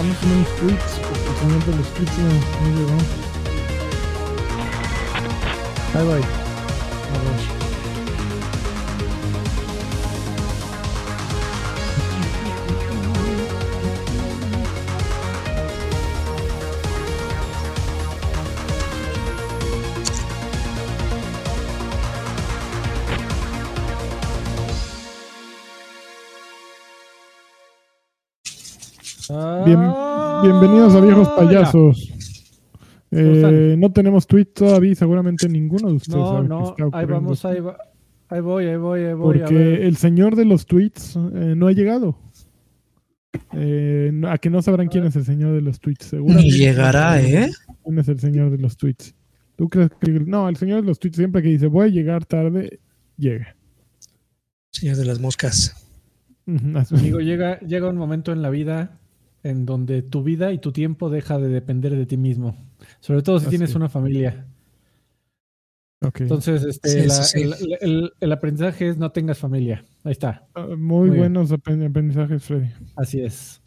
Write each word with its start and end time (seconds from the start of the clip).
acá 0.00 0.08
no 0.08 0.14
tenemos 0.14 0.48
tweets, 0.56 0.98
porque 1.06 1.28
el 1.28 1.36
señor 1.36 1.64
de 1.66 1.76
los 1.76 1.94
tweets 1.94 2.18
no, 2.18 2.24
no 2.24 2.68
llegó. 2.78 2.98
Ahí 5.94 6.04
voy. 6.06 6.20
A 6.20 7.18
ver. 7.22 7.59
Bienvenidos 30.60 30.94
a 30.94 31.00
Viejos 31.00 31.28
Ah, 31.30 31.36
Payasos. 31.36 32.12
Eh, 33.12 33.74
no 33.78 33.90
tenemos 33.92 34.26
tweet 34.26 34.46
todavía, 34.46 34.94
seguramente 34.94 35.48
ninguno 35.48 35.88
de 35.88 35.94
ustedes 35.94 36.16
No, 36.18 36.32
sabe 36.36 36.48
no, 36.48 36.68
está 36.70 36.98
ahí 36.98 37.06
vamos, 37.06 37.44
ahí, 37.44 37.60
va- 37.60 37.76
ahí 38.28 38.40
voy, 38.40 38.66
ahí 38.66 38.76
voy, 38.76 39.00
ahí 39.00 39.14
voy. 39.14 39.38
a 39.38 39.40
Porque 39.42 39.54
ver. 39.54 39.82
el 39.82 39.96
señor 39.96 40.36
de 40.36 40.44
los 40.44 40.66
tweets 40.66 41.16
eh, 41.16 41.54
no 41.56 41.66
ha 41.66 41.72
llegado. 41.72 42.16
Eh, 43.52 44.12
a 44.28 44.38
que 44.38 44.50
no 44.50 44.62
sabrán 44.62 44.88
quién 44.88 45.04
es 45.04 45.16
el 45.16 45.24
señor 45.24 45.54
de 45.54 45.60
los 45.60 45.80
tweets, 45.80 46.06
seguramente. 46.06 46.50
Ni 46.50 46.56
llegará, 46.58 47.20
¿eh? 47.20 47.50
¿Quién 47.84 47.98
es 47.98 48.08
el 48.08 48.20
señor 48.20 48.50
de 48.50 48.58
los 48.58 48.76
tweets? 48.76 49.14
¿Tú 49.56 49.68
crees 49.68 49.90
que.? 50.00 50.10
No, 50.20 50.48
el 50.48 50.56
señor 50.56 50.80
de 50.82 50.86
los 50.86 50.98
tweets 51.00 51.16
siempre 51.16 51.42
que 51.42 51.48
dice 51.48 51.66
voy 51.66 51.86
a 51.88 51.90
llegar 51.90 52.24
tarde, 52.24 52.78
llega. 53.16 53.56
Señor 54.70 54.96
de 54.96 55.04
las 55.04 55.20
moscas. 55.20 55.76
Amigo, 56.46 57.20
llega, 57.20 57.58
llega 57.60 57.88
un 57.88 57.96
momento 57.96 58.32
en 58.32 58.42
la 58.42 58.50
vida 58.50 58.99
en 59.42 59.64
donde 59.66 60.02
tu 60.02 60.22
vida 60.22 60.52
y 60.52 60.58
tu 60.58 60.72
tiempo 60.72 61.10
deja 61.10 61.38
de 61.38 61.48
depender 61.48 61.96
de 61.96 62.06
ti 62.06 62.16
mismo. 62.16 62.56
Sobre 63.00 63.22
todo 63.22 63.38
si 63.38 63.44
Así 63.46 63.50
tienes 63.50 63.70
es. 63.70 63.76
una 63.76 63.88
familia. 63.88 64.46
Entonces, 66.18 66.64
este, 66.64 66.88
Sí, 67.02 67.06
la- 67.08 67.14
sí. 67.22 67.40
el, 67.42 67.54
el- 67.82 68.12
el 68.20 68.32
aprendizaje 68.32 68.88
es 68.88 68.96
no 68.96 69.12
tengas 69.12 69.38
familia. 69.38 69.84
Ahí 70.02 70.12
está. 70.12 70.46
Ah, 70.54 70.66
muy, 70.68 70.76
muy 70.78 71.04
bien. 71.10 71.18
buenos 71.18 71.52
apen- 71.52 71.86
aprendizajes, 71.86 72.42
Freddy. 72.42 72.68
Así 72.96 73.20
es. 73.20 73.60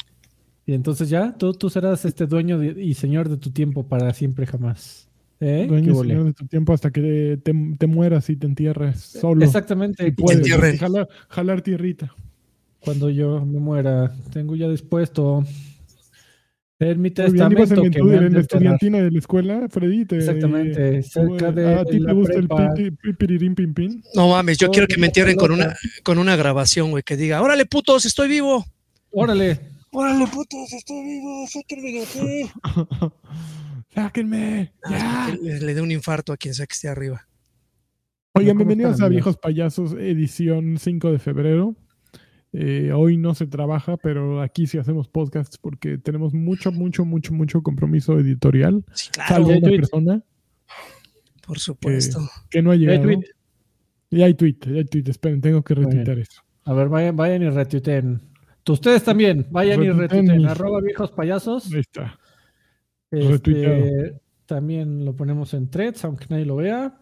Y 0.66 0.74
entonces 0.74 1.10
ya, 1.10 1.36
tú, 1.38 1.54
tú 1.54 1.70
serás 1.70 2.06
este 2.06 2.26
dueño 2.26 2.58
de- 2.58 2.82
y 2.84 2.96
señor 2.96 3.30
de 3.30 3.38
tu 3.38 3.52
tiempo 3.52 3.84
para 3.88 4.12
siempre 4.14 4.48
jamás. 4.48 5.08
¿Eh? 5.40 5.66
Dueño 5.68 5.94
¿Qué 5.94 6.00
y 6.00 6.02
señor 6.10 6.24
de 6.26 6.34
tu 6.34 6.48
tiempo 6.48 6.74
hasta 6.74 6.90
que 6.90 7.38
te, 7.44 7.54
te 7.78 7.88
mueras 7.88 8.30
y 8.30 8.36
te 8.38 8.48
entierres 8.48 9.00
solo. 9.02 9.44
Exactamente. 9.46 10.08
Y 10.08 10.12
puedes 10.12 10.38
entierren. 10.40 10.78
jalar, 10.78 11.08
jalar 11.30 11.62
tierrita. 11.62 12.16
Cuando 12.84 13.10
yo 13.10 13.46
me 13.46 13.60
muera, 13.60 14.14
tengo 14.32 14.56
ya 14.56 14.68
dispuesto 14.70 15.44
en 16.80 17.02
mi 17.02 17.12
testamento 17.12 17.82
en, 17.86 17.92
que 17.92 18.04
me 18.04 18.16
en 18.18 18.34
la 18.34 18.40
estudiantina 18.42 18.98
de 19.02 19.10
la 19.12 19.20
escuela, 19.20 19.68
Freddy. 19.70 20.06
Te, 20.06 20.18
Exactamente, 20.18 21.02
cerca 21.04 21.52
de 21.54 21.76
¿A 21.76 21.86
ti 21.86 22.04
te 22.04 22.12
gusta 22.14 22.34
prepa. 22.34 22.74
el 22.76 22.92
pi- 22.92 22.92
pi- 22.92 23.14
pirirín 23.14 23.56
pin 23.56 23.74
pin? 23.74 24.04
No 24.16 24.28
mames, 24.30 24.58
yo 24.58 24.68
Oh, 24.68 24.72
quiero 24.72 24.88
que 24.88 24.98
me 24.98 25.06
entierren 25.08 25.38
con 25.38 25.52
una, 25.52 25.78
con 26.04 26.18
una 26.18 26.36
grabación, 26.36 26.92
güey, 26.92 27.04
que 27.04 27.16
diga, 27.16 27.42
órale, 27.42 27.66
putos, 27.66 28.06
estoy 28.06 28.28
vivo. 28.28 28.66
Órale. 29.12 29.60
Órale, 29.92 30.26
putos, 30.28 30.74
estoy 30.74 31.04
vivo, 31.06 31.46
sáquenme 31.52 31.92
de 31.92 32.02
aquí. 32.02 32.52
¡Sáquenme! 33.94 34.74
¡Ya! 34.90 35.26
Ah, 35.28 35.36
Le, 35.42 35.60
le 35.62 35.74
dé 35.76 35.82
un 35.82 35.92
infarto 35.92 36.34
a 36.34 36.38
quien 36.38 36.54
sea 36.54 36.66
que 36.66 36.74
esté 36.74 36.90
arriba. 36.90 37.28
Oigan, 38.34 38.58
bienvenidos 38.58 39.00
a 39.02 39.08
Viejos 39.08 39.38
Payasos, 39.38 39.94
edición 39.94 40.78
5 40.80 41.12
de 41.12 41.20
febrero. 41.20 41.76
Eh, 42.54 42.92
hoy 42.94 43.18
no 43.18 43.34
se 43.34 43.48
trabaja, 43.48 43.98
pero 43.98 44.40
aquí 44.42 44.68
sí 44.68 44.78
hacemos 44.78 45.08
podcasts 45.08 45.58
porque 45.58 45.98
tenemos 45.98 46.34
mucho, 46.34 46.72
mucho, 46.72 47.04
mucho, 47.04 47.34
mucho 47.34 47.64
compromiso 47.64 48.20
editorial. 48.20 48.86
Sí, 48.94 49.10
claro, 49.12 49.48
una 49.48 49.60
tweet. 49.60 49.76
persona 49.78 50.24
por 51.46 51.60
supuesto. 51.60 52.20
que 52.50 52.62
no 52.62 52.72
ha 52.72 52.76
Ya 52.76 52.92
hay 52.92 52.98
llegado. 53.00 53.04
tweet. 53.20 53.30
Ya 54.12 54.26
hay 54.28 54.34
tweet, 54.36 54.58
ya 54.66 54.72
hay 54.76 54.86
tweet. 54.86 55.04
Esperen, 55.08 55.42
tengo 55.42 55.64
que 55.64 55.74
retuitar 55.74 56.20
eso. 56.20 56.42
A 56.66 56.74
ver, 56.74 56.88
vayan, 56.90 57.16
vayan 57.18 57.42
y 57.42 57.50
retuiteen. 57.50 58.22
Tú- 58.64 58.74
Ustedes 58.74 59.04
también, 59.04 59.48
vayan 59.50 59.84
y 59.84 59.90
Retuiteen 59.90 60.38
mis- 60.38 60.48
Arroba 60.48 60.80
viejos 60.80 61.12
payasos. 61.12 61.74
Ahí 61.74 61.80
está. 61.82 62.18
Este, 63.12 63.28
retuiteado. 63.32 63.86
también 64.46 65.04
lo 65.06 65.16
ponemos 65.16 65.54
en 65.56 65.70
threads, 65.70 66.06
aunque 66.06 66.28
nadie 66.30 66.46
lo 66.46 66.56
vea. 66.58 67.00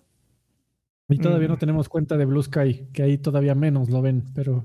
Y 1.10 1.18
todavía 1.18 1.50
Mm. 1.50 1.52
no 1.52 1.58
tenemos 1.58 1.90
cuenta 1.90 2.16
de 2.18 2.26
Blue 2.26 2.42
Sky, 2.42 2.88
que 2.94 3.04
ahí 3.04 3.18
todavía 3.18 3.54
menos 3.54 3.90
lo 3.90 4.02
ven, 4.02 4.24
pero 4.34 4.64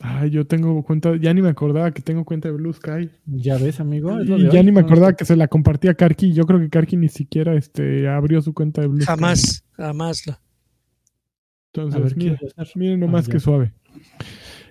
Ay, 0.00 0.30
yo 0.30 0.46
tengo 0.46 0.82
cuenta, 0.84 1.16
ya 1.16 1.34
ni 1.34 1.42
me 1.42 1.48
acordaba 1.48 1.90
que 1.92 2.02
tengo 2.02 2.24
cuenta 2.24 2.48
de 2.48 2.54
Blue 2.54 2.72
Sky. 2.72 3.10
ya 3.26 3.58
ves, 3.58 3.80
amigo. 3.80 4.20
Y 4.22 4.26
ya 4.26 4.60
hoy. 4.60 4.64
ni 4.64 4.70
me 4.72 4.80
No, 4.80 4.86
acordaba 4.86 5.12
que 5.14 5.24
se 5.24 5.34
la 5.34 5.48
compartía 5.48 5.90
a 5.90 5.94
Karki. 5.94 6.32
Yo 6.32 6.44
creo 6.44 6.60
que 6.60 6.68
Karki 6.70 6.96
ni 6.96 7.08
siquiera 7.08 7.54
este, 7.56 8.08
abrió 8.08 8.40
su 8.40 8.54
cuenta 8.54 8.80
de 8.80 8.86
Blue 8.86 9.00
Sky. 9.00 9.06
Jamás, 9.06 9.64
jamás. 9.72 10.26
la- 10.26 10.40
Entonces, 11.72 12.00
ver, 12.02 12.16
mira, 12.16 12.36
¿quién 12.38 12.50
va 12.58 12.62
a 12.62 12.64
ser? 12.64 12.76
miren 12.76 13.00
nomás 13.00 13.28
Ah, 13.28 13.32
que 13.32 13.40
suave. 13.40 13.72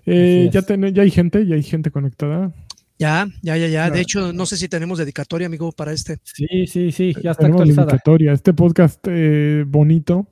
Eh, 0.05 0.49
ya, 0.51 0.61
ten- 0.61 0.93
ya 0.93 1.03
hay 1.03 1.11
gente, 1.11 1.45
ya 1.45 1.55
hay 1.55 1.63
gente 1.63 1.91
conectada. 1.91 2.53
Ya, 2.97 3.27
ya, 3.43 3.57
ya, 3.57 3.67
ya. 3.67 3.91
De 3.91 3.99
hecho, 4.01 4.33
no 4.33 4.45
sé 4.45 4.57
si 4.57 4.67
tenemos 4.69 4.97
dedicatoria, 4.97 5.45
amigo, 5.47 5.71
para 5.71 5.91
este. 5.91 6.17
Sí, 6.23 6.65
sí, 6.65 6.91
sí, 6.91 7.13
ya 7.21 7.31
está 7.31 7.43
Tenemos 7.43 7.61
actualizada. 7.61 7.85
dedicatoria. 7.87 8.31
Este 8.31 8.53
podcast 8.53 9.05
eh, 9.09 9.65
bonito 9.67 10.29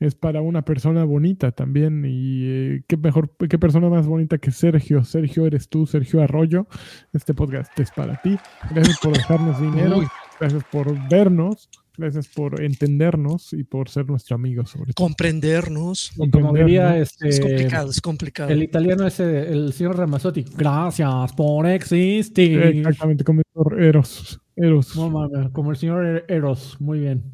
es 0.00 0.14
para 0.14 0.40
una 0.42 0.62
persona 0.62 1.04
bonita 1.04 1.52
también. 1.52 2.04
Y 2.06 2.44
eh, 2.44 2.82
qué 2.86 2.96
mejor, 2.96 3.30
qué 3.48 3.58
persona 3.58 3.88
más 3.88 4.06
bonita 4.06 4.38
que 4.38 4.50
Sergio. 4.50 5.04
Sergio 5.04 5.46
eres 5.46 5.68
tú, 5.68 5.86
Sergio 5.86 6.22
Arroyo. 6.22 6.66
Este 7.12 7.34
podcast 7.34 7.78
es 7.80 7.90
para 7.90 8.20
ti. 8.22 8.36
Gracias 8.74 8.98
por 9.00 9.12
dejarnos 9.12 9.60
dinero. 9.60 9.98
Uy. 9.98 10.06
Gracias 10.40 10.64
por 10.70 11.08
vernos. 11.08 11.68
Gracias 11.98 12.28
por 12.28 12.60
entendernos 12.62 13.54
y 13.54 13.64
por 13.64 13.88
ser 13.88 14.06
nuestro 14.06 14.34
amigo, 14.34 14.66
sobre 14.66 14.92
todo. 14.92 15.06
Comprendernos. 15.06 16.12
Y 16.14 16.28
como 16.30 16.52
diría 16.52 16.82
Comprendernos. 16.88 17.08
este, 17.12 17.28
Es 17.30 17.40
complicado, 17.40 17.90
es 17.90 18.00
complicado. 18.02 18.50
el 18.50 18.62
italiano 18.62 19.06
ese, 19.06 19.50
el 19.50 19.72
señor 19.72 19.96
Ramazzotti, 19.96 20.44
gracias 20.58 21.32
por 21.32 21.66
existir. 21.66 22.60
Exactamente, 22.62 23.24
como 23.24 23.40
Eros. 23.78 24.38
Eros. 24.56 24.94
No 24.94 25.08
mames, 25.08 25.48
como 25.52 25.70
el 25.70 25.78
señor 25.78 26.04
Er- 26.04 26.24
Eros, 26.28 26.76
muy 26.80 26.98
bien. 27.00 27.24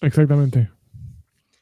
Exactamente. 0.00 0.70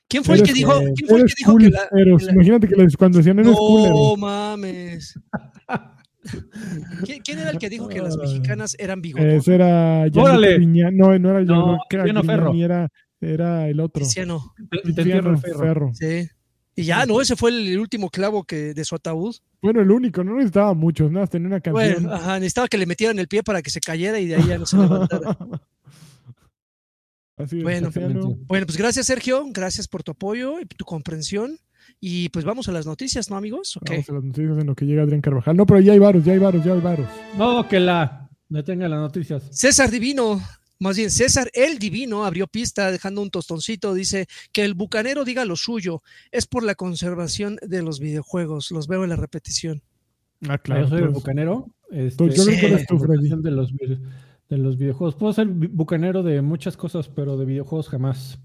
¿Quién 0.08 0.22
fue 0.24 0.34
el 0.36 0.40
Eres- 0.42 0.52
que 0.52 0.58
dijo, 0.58 0.72
eh, 0.80 0.92
¿quién 0.96 1.08
fue 1.08 1.20
el 1.20 1.26
que 1.26 1.32
dijo 1.38 1.56
que 1.56 1.70
la, 1.70 1.88
que 1.88 2.04
la- 2.26 2.32
Imagínate 2.32 2.68
que 2.68 2.76
les- 2.76 2.96
cuando 2.96 3.18
decían 3.18 3.38
eres. 3.40 3.52
No 3.52 4.16
mames. 4.16 5.14
¿Quién, 7.04 7.20
quién 7.22 7.38
era 7.38 7.50
el 7.50 7.58
que 7.58 7.68
dijo 7.68 7.88
que 7.88 8.00
las 8.02 8.16
mexicanas 8.16 8.74
eran 8.78 9.00
bigotonas? 9.00 9.34
Ese 9.34 9.54
era 9.54 10.06
¡Órale! 10.14 10.58
No, 10.58 10.90
no 11.18 11.30
era 11.30 11.42
No, 11.44 11.78
Tiziano 11.88 12.22
Ferro. 12.24 12.52
Era, 12.54 12.88
era 13.20 13.68
el 13.68 13.78
otro. 13.80 14.04
Entierro 14.84 15.30
el 15.32 15.38
ferro. 15.38 15.58
Ferro. 15.58 15.90
Sí. 15.94 16.28
Y 16.78 16.82
ya, 16.84 17.06
¿no? 17.06 17.20
Ese 17.20 17.36
fue 17.36 17.50
el 17.50 17.78
último 17.78 18.10
clavo 18.10 18.44
que 18.44 18.74
de 18.74 18.84
su 18.84 18.94
ataúd. 18.96 19.34
Bueno, 19.62 19.80
el 19.80 19.90
único, 19.90 20.22
no 20.22 20.34
necesitaba 20.34 20.74
muchos, 20.74 21.10
nada, 21.10 21.22
más 21.22 21.30
tenía 21.30 21.46
una 21.48 21.60
canción. 21.60 22.02
Bueno, 22.02 22.12
ajá, 22.12 22.34
necesitaba 22.34 22.68
que 22.68 22.76
le 22.76 22.86
metieran 22.86 23.18
el 23.18 23.28
pie 23.28 23.42
para 23.42 23.62
que 23.62 23.70
se 23.70 23.80
cayera 23.80 24.18
y 24.20 24.26
de 24.26 24.36
ahí 24.36 24.44
ya 24.46 24.58
no 24.58 24.66
se 24.66 24.76
levantara. 24.76 25.38
Así 27.36 27.62
Bueno. 27.62 27.90
Bueno, 28.46 28.66
pues 28.66 28.76
gracias, 28.76 29.06
Sergio. 29.06 29.44
Gracias 29.50 29.88
por 29.88 30.02
tu 30.02 30.12
apoyo 30.12 30.60
y 30.60 30.66
tu 30.66 30.84
comprensión. 30.84 31.58
Y 32.00 32.28
pues 32.30 32.44
vamos 32.44 32.68
a 32.68 32.72
las 32.72 32.86
noticias, 32.86 33.30
¿no, 33.30 33.36
amigos? 33.36 33.78
Vamos 33.88 34.08
a 34.08 34.12
las 34.12 34.24
noticias 34.24 34.58
en 34.58 34.66
lo 34.66 34.74
que 34.74 34.84
llega 34.84 35.02
Adrián 35.02 35.20
Carvajal. 35.20 35.56
No, 35.56 35.66
pero 35.66 35.80
ya 35.80 35.92
hay 35.92 35.98
varos, 35.98 36.24
ya 36.24 36.32
hay 36.32 36.38
varos, 36.38 36.64
ya 36.64 36.72
hay 36.72 36.80
varos. 36.80 37.08
No, 37.38 37.66
que 37.68 37.80
la 37.80 38.28
detenga 38.48 38.88
las 38.88 39.00
noticias. 39.00 39.44
César 39.50 39.90
Divino, 39.90 40.40
más 40.78 40.96
bien 40.96 41.10
César 41.10 41.50
el 41.54 41.78
Divino 41.78 42.24
abrió 42.24 42.46
pista 42.46 42.90
dejando 42.90 43.22
un 43.22 43.30
tostoncito. 43.30 43.94
Dice 43.94 44.26
que 44.52 44.64
el 44.64 44.74
bucanero 44.74 45.24
diga 45.24 45.44
lo 45.44 45.56
suyo. 45.56 46.02
Es 46.30 46.46
por 46.46 46.62
la 46.62 46.74
conservación 46.74 47.58
de 47.62 47.82
los 47.82 47.98
videojuegos. 48.00 48.70
Los 48.70 48.88
veo 48.88 49.04
en 49.04 49.10
la 49.10 49.16
repetición. 49.16 49.82
Ah, 50.48 50.58
claro. 50.58 50.82
yo 50.82 50.88
soy 50.88 50.98
el 50.98 51.04
pues, 51.04 51.14
bucanero. 51.14 51.70
Este, 51.90 52.16
pues 52.16 52.36
yo 52.36 52.44
creo 52.44 52.60
que 52.60 52.66
eres 52.66 52.86
tú, 52.86 52.98
Freddy. 52.98 53.30
de 53.30 53.50
los, 53.50 53.72
de 54.48 54.58
los 54.58 54.76
videojuegos. 54.78 55.14
Puedo 55.16 55.32
ser 55.32 55.46
bucanero 55.48 56.22
de 56.22 56.42
muchas 56.42 56.76
cosas, 56.76 57.08
pero 57.08 57.36
de 57.36 57.44
videojuegos 57.46 57.88
jamás. 57.88 58.38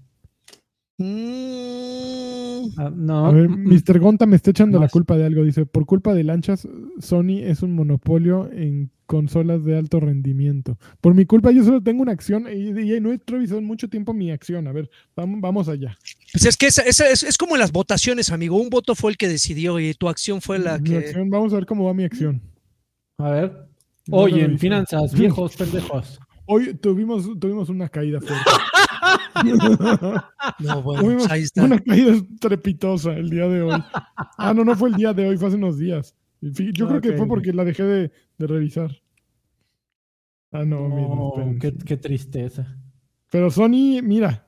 Mm, 0.98 2.42
Ah, 2.76 2.90
no. 2.94 3.26
A 3.26 3.32
ver, 3.32 3.48
mm, 3.48 3.68
Mr. 3.68 3.98
Gonta 3.98 4.24
me 4.24 4.36
está 4.36 4.50
echando 4.52 4.78
la 4.78 4.88
culpa 4.88 5.16
de 5.16 5.24
algo. 5.24 5.42
Dice, 5.42 5.66
por 5.66 5.84
culpa 5.84 6.14
de 6.14 6.22
lanchas, 6.22 6.68
Sony 7.00 7.40
es 7.42 7.62
un 7.62 7.74
monopolio 7.74 8.48
en 8.52 8.90
consolas 9.06 9.64
de 9.64 9.76
alto 9.76 9.98
rendimiento. 9.98 10.78
Por 11.00 11.14
mi 11.14 11.26
culpa, 11.26 11.50
yo 11.50 11.64
solo 11.64 11.82
tengo 11.82 12.02
una 12.02 12.12
acción 12.12 12.46
y, 12.50 12.68
y 12.94 13.00
no 13.00 13.12
he 13.12 13.20
revisado 13.26 13.58
en 13.58 13.64
mucho 13.66 13.88
tiempo 13.88 14.14
mi 14.14 14.30
acción. 14.30 14.68
A 14.68 14.72
ver, 14.72 14.88
vamos, 15.16 15.40
vamos 15.40 15.68
allá. 15.68 15.98
Pues 16.32 16.46
es 16.46 16.56
que 16.56 16.66
esa- 16.68 16.82
esa 16.82 17.08
es, 17.10 17.24
es 17.24 17.36
como 17.36 17.56
en 17.56 17.60
las 17.60 17.72
votaciones, 17.72 18.30
amigo. 18.30 18.56
Un 18.56 18.70
voto 18.70 18.94
fue 18.94 19.10
el 19.10 19.16
que 19.16 19.28
decidió 19.28 19.80
y 19.80 19.92
tu 19.94 20.08
acción 20.08 20.40
fue 20.40 20.58
la 20.60 20.78
Mi 20.78 20.90
que. 20.90 20.96
acción, 20.98 21.28
vamos 21.30 21.52
a 21.52 21.56
ver 21.56 21.66
cómo 21.66 21.84
va 21.86 21.94
mi 21.94 22.04
acción. 22.04 22.40
A 23.18 23.28
ver. 23.30 23.52
No 24.06 24.16
Oye, 24.18 24.44
en 24.44 24.58
finanzas, 24.58 25.12
viejos 25.18 25.56
pendejos. 25.56 26.18
Hoy 26.46 26.74
tuvimos, 26.74 27.28
tuvimos 27.38 27.68
una 27.68 27.88
caída 27.88 28.20
fuerte. 28.20 28.50
No, 30.60 30.82
bueno, 30.82 31.02
Tuvimos 31.02 31.22
pues 31.24 31.30
ahí 31.32 31.42
está. 31.42 31.64
una 31.64 31.78
caída 31.80 32.12
estrepitosa 32.12 33.12
el 33.14 33.30
día 33.30 33.48
de 33.48 33.62
hoy. 33.62 33.82
Ah, 34.38 34.52
no, 34.54 34.64
no 34.64 34.76
fue 34.76 34.90
el 34.90 34.94
día 34.96 35.12
de 35.12 35.26
hoy, 35.28 35.36
fue 35.36 35.48
hace 35.48 35.56
unos 35.56 35.78
días. 35.78 36.14
Yo 36.40 36.86
Ah, 36.86 36.88
creo 36.88 37.00
que 37.00 37.12
fue 37.16 37.26
porque 37.26 37.52
la 37.52 37.64
dejé 37.64 37.82
de, 37.82 38.12
de 38.38 38.46
revisar. 38.46 38.90
Ah, 40.52 40.64
no, 40.64 41.30
espérense. 41.34 41.58
qué, 41.58 41.84
qué 41.84 41.96
tristeza. 41.96 42.76
Pero 43.30 43.50
Sony, 43.50 44.00
mira, 44.02 44.46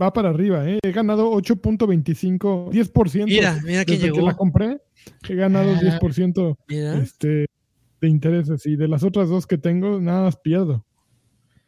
va 0.00 0.12
para 0.12 0.28
arriba, 0.30 0.68
¿eh? 0.68 0.78
He 0.82 0.92
ganado 0.92 1.32
8.25, 1.32 2.70
10%. 2.70 3.24
Mira, 3.24 3.58
mira 3.64 3.84
quién 3.84 3.98
desde 3.98 4.10
que 4.12 4.14
llegó. 4.16 4.26
la 4.26 4.34
compré. 4.36 4.80
He 5.28 5.34
ganado 5.34 5.72
Ah. 5.72 5.80
10% 5.80 6.56
Mira. 6.68 6.98
este, 6.98 7.46
de 8.00 8.08
intereses. 8.08 8.66
Y 8.66 8.76
de 8.76 8.88
las 8.88 9.02
otras 9.02 9.28
dos 9.28 9.46
que 9.46 9.58
tengo, 9.58 10.00
nada 10.00 10.22
más 10.24 10.36
pierdo. 10.36 10.84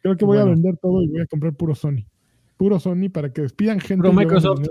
Creo 0.01 0.17
que 0.17 0.25
voy 0.25 0.37
a 0.37 0.43
vender 0.45 0.77
todo 0.81 1.01
y 1.01 1.07
voy 1.07 1.21
a 1.21 1.25
comprar 1.27 1.53
puro 1.53 1.75
Sony. 1.75 2.05
Puro 2.57 2.79
Sony 2.79 3.09
para 3.11 3.31
que 3.31 3.41
despidan 3.41 3.79
gente. 3.79 4.07
Gane 4.07 4.21
Microsoft. 4.25 4.67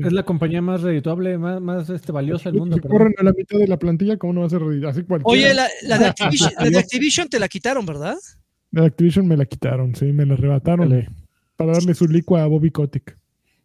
Es 0.00 0.12
la 0.12 0.22
compañía 0.22 0.62
más 0.62 0.80
redituable, 0.80 1.36
más, 1.36 1.60
más 1.60 1.90
este, 1.90 2.12
valiosa 2.12 2.50
del 2.50 2.60
mundo. 2.60 2.76
Si 2.76 2.80
perdón. 2.80 2.96
corren 2.98 3.14
a 3.18 3.24
la 3.24 3.32
mitad 3.32 3.58
de 3.58 3.68
la 3.68 3.78
plantilla, 3.78 4.16
¿cómo 4.16 4.32
no 4.32 4.40
va 4.40 4.46
a 4.46 4.50
ser? 4.50 4.62
Así 4.86 5.02
cualquiera. 5.02 5.24
Oye, 5.24 5.52
la, 5.54 5.68
la 5.86 5.98
de 5.98 6.06
Activision, 6.06 6.50
la 6.58 6.70
de 6.70 6.78
Activision 6.78 7.28
te 7.28 7.38
la 7.38 7.48
quitaron, 7.48 7.84
¿verdad? 7.84 8.16
De 8.70 8.86
Activision 8.86 9.28
me 9.28 9.36
la 9.36 9.44
quitaron, 9.44 9.94
sí, 9.94 10.06
me 10.06 10.24
la 10.24 10.32
arrebataron 10.32 10.88
Dale. 10.88 11.10
para 11.56 11.72
darle 11.72 11.92
su 11.92 12.06
licua 12.08 12.42
a 12.42 12.46
Bobby 12.46 12.70
Kotick. 12.70 13.18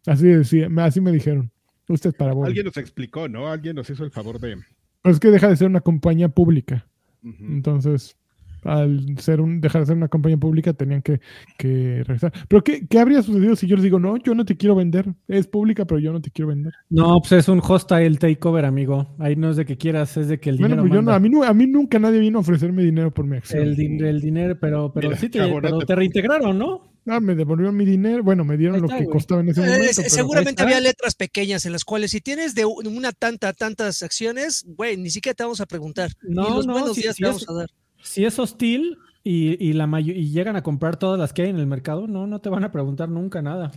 Así 0.05 0.27
decía, 0.27 0.67
me- 0.67 0.81
así 0.81 0.99
me 0.99 1.13
dijeron. 1.13 1.49
Usted 1.87 2.13
para 2.13 2.33
Bobby. 2.33 2.47
Alguien 2.47 2.65
nos 2.65 2.75
explicó, 2.75 3.29
¿no? 3.29 3.47
Alguien 3.47 3.77
nos 3.77 3.89
hizo 3.89 4.03
el 4.03 4.11
favor 4.11 4.37
de. 4.41 4.57
Pero 5.01 5.13
es 5.13 5.21
que 5.21 5.31
deja 5.31 5.47
de 5.47 5.55
ser 5.55 5.67
una 5.67 5.79
compañía 5.79 6.27
pública. 6.27 6.85
Entonces, 7.23 8.17
al 8.63 9.17
ser 9.19 9.41
un, 9.41 9.61
dejar 9.61 9.81
de 9.81 9.85
ser 9.87 9.97
una 9.97 10.07
compañía 10.07 10.37
pública, 10.37 10.73
tenían 10.73 11.01
que, 11.01 11.19
que 11.57 12.03
regresar. 12.05 12.33
Pero 12.47 12.63
¿qué, 12.63 12.87
¿qué 12.87 12.99
habría 12.99 13.21
sucedido 13.21 13.55
si 13.55 13.67
yo 13.67 13.75
les 13.75 13.83
digo, 13.83 13.99
no, 13.99 14.17
yo 14.17 14.35
no 14.35 14.45
te 14.45 14.57
quiero 14.57 14.75
vender? 14.75 15.13
Es 15.27 15.47
pública, 15.47 15.85
pero 15.85 15.99
yo 15.99 16.11
no 16.13 16.21
te 16.21 16.31
quiero 16.31 16.49
vender. 16.49 16.73
No, 16.89 17.19
pues 17.19 17.31
es 17.33 17.49
un 17.49 17.59
hostile 17.67 18.15
takeover, 18.17 18.65
amigo. 18.65 19.15
Ahí 19.19 19.35
no 19.35 19.49
es 19.49 19.57
de 19.57 19.65
que 19.65 19.77
quieras, 19.77 20.15
es 20.17 20.27
de 20.29 20.39
que 20.39 20.49
el 20.49 20.57
Bueno, 20.57 20.75
dinero 20.75 20.81
pues 20.83 20.93
yo 20.93 21.01
no, 21.01 21.11
a, 21.11 21.19
mí, 21.19 21.29
a 21.45 21.53
mí 21.53 21.67
nunca 21.67 21.99
nadie 21.99 22.19
vino 22.19 22.39
a 22.39 22.41
ofrecerme 22.41 22.83
dinero 22.83 23.13
por 23.13 23.25
mi 23.25 23.37
acción. 23.37 23.63
el, 23.63 23.75
din- 23.75 24.03
el 24.05 24.21
dinero, 24.21 24.57
pero, 24.59 24.91
pero 24.93 25.09
Mira, 25.09 25.17
sí 25.17 25.29
te, 25.29 25.39
pero 25.61 25.79
te 25.79 25.95
reintegraron, 25.95 26.57
¿no? 26.57 26.93
Ah, 27.07 27.19
me 27.19 27.35
devolvieron 27.35 27.75
mi 27.75 27.85
dinero. 27.85 28.21
Bueno, 28.23 28.43
me 28.43 28.57
dieron 28.57 28.81
lo 28.81 28.87
que 28.87 28.95
güey. 28.95 29.07
costaba 29.07 29.41
en 29.41 29.49
ese 29.49 29.61
Eh, 29.61 29.65
momento. 29.65 29.91
pero- 29.95 30.09
seguramente 30.09 30.61
había 30.63 30.79
letras 30.81 31.15
pequeñas 31.15 31.65
en 31.65 31.71
las 31.71 31.85
cuales 31.85 32.11
si 32.11 32.19
tienes 32.21 32.53
de 32.53 32.65
una 32.65 33.11
tanta, 33.13 33.53
tantas 33.53 34.03
acciones, 34.03 34.65
güey, 34.67 34.97
ni 34.97 35.09
siquiera 35.09 35.33
te 35.35 35.43
vamos 35.43 35.61
a 35.61 35.65
preguntar. 35.65 36.11
No, 36.21 36.43
ni 36.49 36.55
los 36.55 36.67
no, 36.67 36.73
buenos 36.73 36.95
si- 36.95 37.01
días 37.03 37.15
si 37.15 37.23
te 37.23 37.29
es- 37.29 37.33
vamos 37.35 37.49
a 37.49 37.53
dar. 37.53 37.69
Si 38.03 38.25
es 38.25 38.37
hostil 38.39 38.97
y, 39.23 39.55
y 39.65 39.73
la 39.73 39.89
y 40.01 40.29
llegan 40.31 40.55
a 40.55 40.63
comprar 40.63 40.97
todas 40.97 41.19
las 41.19 41.33
que 41.33 41.43
hay 41.43 41.49
en 41.49 41.57
el 41.59 41.67
mercado, 41.67 42.07
no, 42.07 42.27
no 42.27 42.39
te 42.39 42.49
van 42.49 42.63
a 42.63 42.71
preguntar 42.71 43.09
nunca 43.09 43.41
nada. 43.41 43.71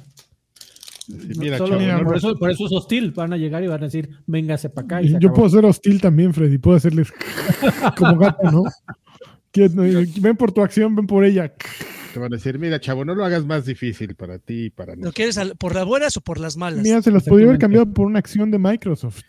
Sí, 1.06 1.14
No, 1.34 1.40
mira, 1.40 1.58
solo- 1.58 1.70
chavo, 1.70 1.80
mira, 1.80 1.98
no 1.98 2.04
por, 2.04 2.16
eso, 2.16 2.34
por 2.36 2.50
eso 2.50 2.66
es 2.66 2.72
hostil. 2.72 3.10
Van 3.12 3.32
a 3.32 3.36
llegar 3.36 3.64
y 3.64 3.66
van 3.66 3.80
a 3.82 3.86
decir, 3.86 4.10
véngase 4.26 4.70
para 4.70 4.84
acá. 4.84 5.02
Y 5.02 5.08
yo 5.10 5.16
acabó. 5.16 5.34
puedo 5.34 5.48
ser 5.50 5.64
hostil 5.64 6.00
también, 6.00 6.32
Freddy. 6.34 6.58
Puedo 6.58 6.76
hacerles 6.76 7.08
como 7.96 8.16
gato, 8.18 8.50
¿no? 8.50 8.62
Ven 10.20 10.36
por 10.36 10.52
tu 10.52 10.62
acción, 10.62 10.94
ven 10.94 11.06
por 11.08 11.24
ella. 11.24 11.52
Te 12.12 12.18
van 12.20 12.32
a 12.32 12.36
decir, 12.36 12.58
mira, 12.58 12.80
chavo, 12.80 13.04
no 13.04 13.14
lo 13.14 13.24
hagas 13.24 13.44
más 13.44 13.64
difícil 13.66 14.14
para 14.14 14.38
ti 14.38 14.64
y 14.66 14.70
para 14.70 14.92
¿Lo 14.92 14.96
nosotros. 14.96 15.14
quieres 15.14 15.38
al- 15.38 15.56
por 15.56 15.74
las 15.74 15.84
buenas 15.84 16.16
o 16.16 16.20
por 16.20 16.38
las 16.40 16.56
malas? 16.56 16.82
Mira, 16.82 17.00
se 17.02 17.10
las 17.10 17.24
podría 17.24 17.46
haber 17.48 17.58
cambiado 17.58 17.86
por 17.92 18.06
una 18.06 18.18
acción 18.18 18.50
de 18.50 18.58
Microsoft. 18.58 19.22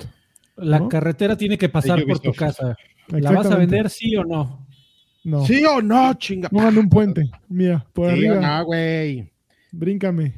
La 0.57 0.79
¿no? 0.79 0.89
carretera 0.89 1.37
tiene 1.37 1.57
que 1.57 1.69
pasar 1.69 2.03
por 2.05 2.19
tu 2.19 2.33
casa. 2.33 2.75
¿La 3.07 3.31
vas 3.31 3.47
a 3.47 3.55
vender 3.57 3.89
sí 3.89 4.15
o 4.15 4.23
no? 4.23 4.67
No. 5.23 5.45
¿Sí 5.45 5.63
o 5.65 5.81
no, 5.81 6.13
chinga? 6.15 6.49
Póngale 6.49 6.79
un 6.79 6.89
puente. 6.89 7.29
Mira, 7.47 7.85
por 7.93 8.07
Sí 8.15 8.25
o 8.25 8.31
arriba. 8.33 8.57
no, 8.59 8.65
güey. 8.65 9.31
Bríncame. 9.71 10.33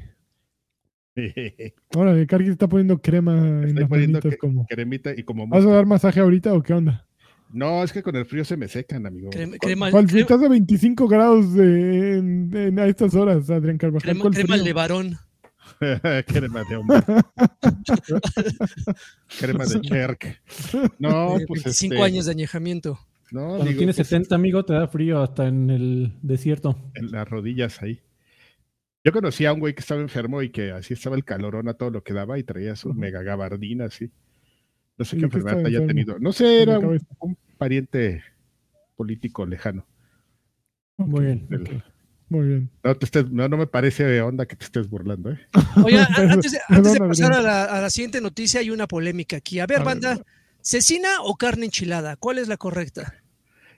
Órale, 1.96 2.26
Cargi 2.28 2.50
está 2.50 2.68
poniendo 2.68 3.00
crema 3.02 3.38
en 3.38 3.64
Estoy 3.66 3.80
las 3.82 3.90
poniendo 3.90 4.18
manitas 4.18 4.32
que- 4.32 4.38
como. 4.38 4.66
cremita 4.66 5.12
y 5.16 5.24
como 5.24 5.48
¿Vas 5.48 5.66
a 5.66 5.70
dar 5.70 5.86
masaje 5.86 6.20
ahorita 6.20 6.54
o 6.54 6.64
qué 6.64 6.74
onda? 6.74 7.06
No, 7.54 7.84
es 7.84 7.94
que 7.94 8.02
con 8.02 8.16
el 8.16 8.26
frío 8.26 8.44
se 8.44 8.58
me 8.58 8.68
secan, 8.68 9.06
amigo. 9.06 9.30
Crema, 9.30 9.58
crema, 9.60 9.92
¿Cuál? 9.92 10.08
crema- 10.08 10.22
Estás 10.22 10.42
a 10.44 10.50
25 10.50 11.08
grados 11.08 11.54
de- 11.54 12.18
en- 12.18 12.52
en- 12.58 12.80
a 12.80 12.88
estas 12.88 13.14
horas, 13.16 13.50
Adrián 13.50 13.78
Carvajal. 13.78 14.18
crema- 14.18 14.58
de 14.58 14.74
varón. 14.74 15.18
crema 16.28 16.64
de 16.70 16.76
hombre. 16.76 16.98
crema 19.40 19.66
de 19.66 19.82
cherk. 19.82 20.42
No, 21.00 21.38
de 21.38 21.46
pues 21.48 21.64
25 21.64 21.94
este, 21.96 22.06
años 22.06 22.26
de 22.26 22.32
añejamiento. 22.32 23.00
No, 23.32 23.42
Cuando 23.48 23.64
amigo, 23.64 23.78
tienes 23.78 23.96
pues, 23.96 24.08
70, 24.08 24.36
amigo, 24.36 24.66
te 24.66 24.74
da 24.74 24.88
frío 24.88 25.22
hasta 25.22 25.48
en 25.48 25.70
el 25.70 26.14
desierto. 26.22 26.78
en 26.96 27.12
las 27.12 27.28
rodillas 27.28 27.82
ahí. 27.82 28.02
Yo 29.04 29.12
conocí 29.12 29.46
a 29.46 29.54
un 29.54 29.60
güey 29.60 29.74
que 29.74 29.82
estaba 29.82 30.02
enfermo 30.02 30.42
y 30.42 30.50
que 30.50 30.72
así 30.72 30.94
estaba 30.94 31.16
el 31.16 31.26
calorón 31.26 31.68
a 31.68 31.74
todo 31.74 31.90
lo 31.90 32.04
que 32.04 32.14
daba 32.14 32.40
y 32.40 32.44
traía 32.44 32.76
su 32.76 32.90
Ujú. 32.90 33.00
mega 33.00 33.22
gabardina 33.22 33.86
así. 33.86 34.12
No 34.98 35.06
sé 35.06 35.16
¿Y 35.16 35.20
qué 35.20 35.26
enfermedad 35.26 35.60
haya 35.60 35.68
enfermo? 35.80 35.88
tenido. 35.88 36.20
No 36.20 36.32
sé, 36.32 36.62
era 36.62 36.80
un, 36.80 37.38
pariente 37.58 38.24
político 38.96 39.46
lejano. 39.46 39.86
Muy 40.98 41.26
bien. 41.26 41.48
del-. 41.50 41.84
Muy 42.30 42.48
bien. 42.48 42.70
No, 42.84 42.96
te 42.96 43.06
estés- 43.06 43.30
no, 43.30 43.48
no 43.48 43.58
me 43.58 43.68
parece 43.68 44.22
onda 44.22 44.46
que 44.46 44.56
te 44.56 44.66
estés 44.66 44.90
burlando, 44.90 45.32
¿eh? 45.32 45.40
Oye, 45.86 46.00
antes 46.00 46.52
de, 46.52 46.60
antes 46.68 46.94
de 46.94 47.00
perdón, 47.00 47.10
pasar 47.10 47.34
a 47.34 47.42
la, 47.42 47.64
a 47.66 47.82
la 47.82 47.90
siguiente 47.90 48.22
noticia, 48.22 48.60
hay 48.60 48.70
una 48.70 48.88
polémica 48.88 49.38
aquí. 49.38 49.60
A 49.60 49.66
ver, 49.66 49.78
A 49.78 49.84
ver, 49.84 49.86
banda, 49.86 50.24
¿cecina 50.62 51.10
o 51.22 51.36
carne 51.36 51.66
enchilada? 51.66 52.16
¿Cuál 52.16 52.40
es 52.40 52.48
la 52.48 52.58
correcta? 52.58 53.14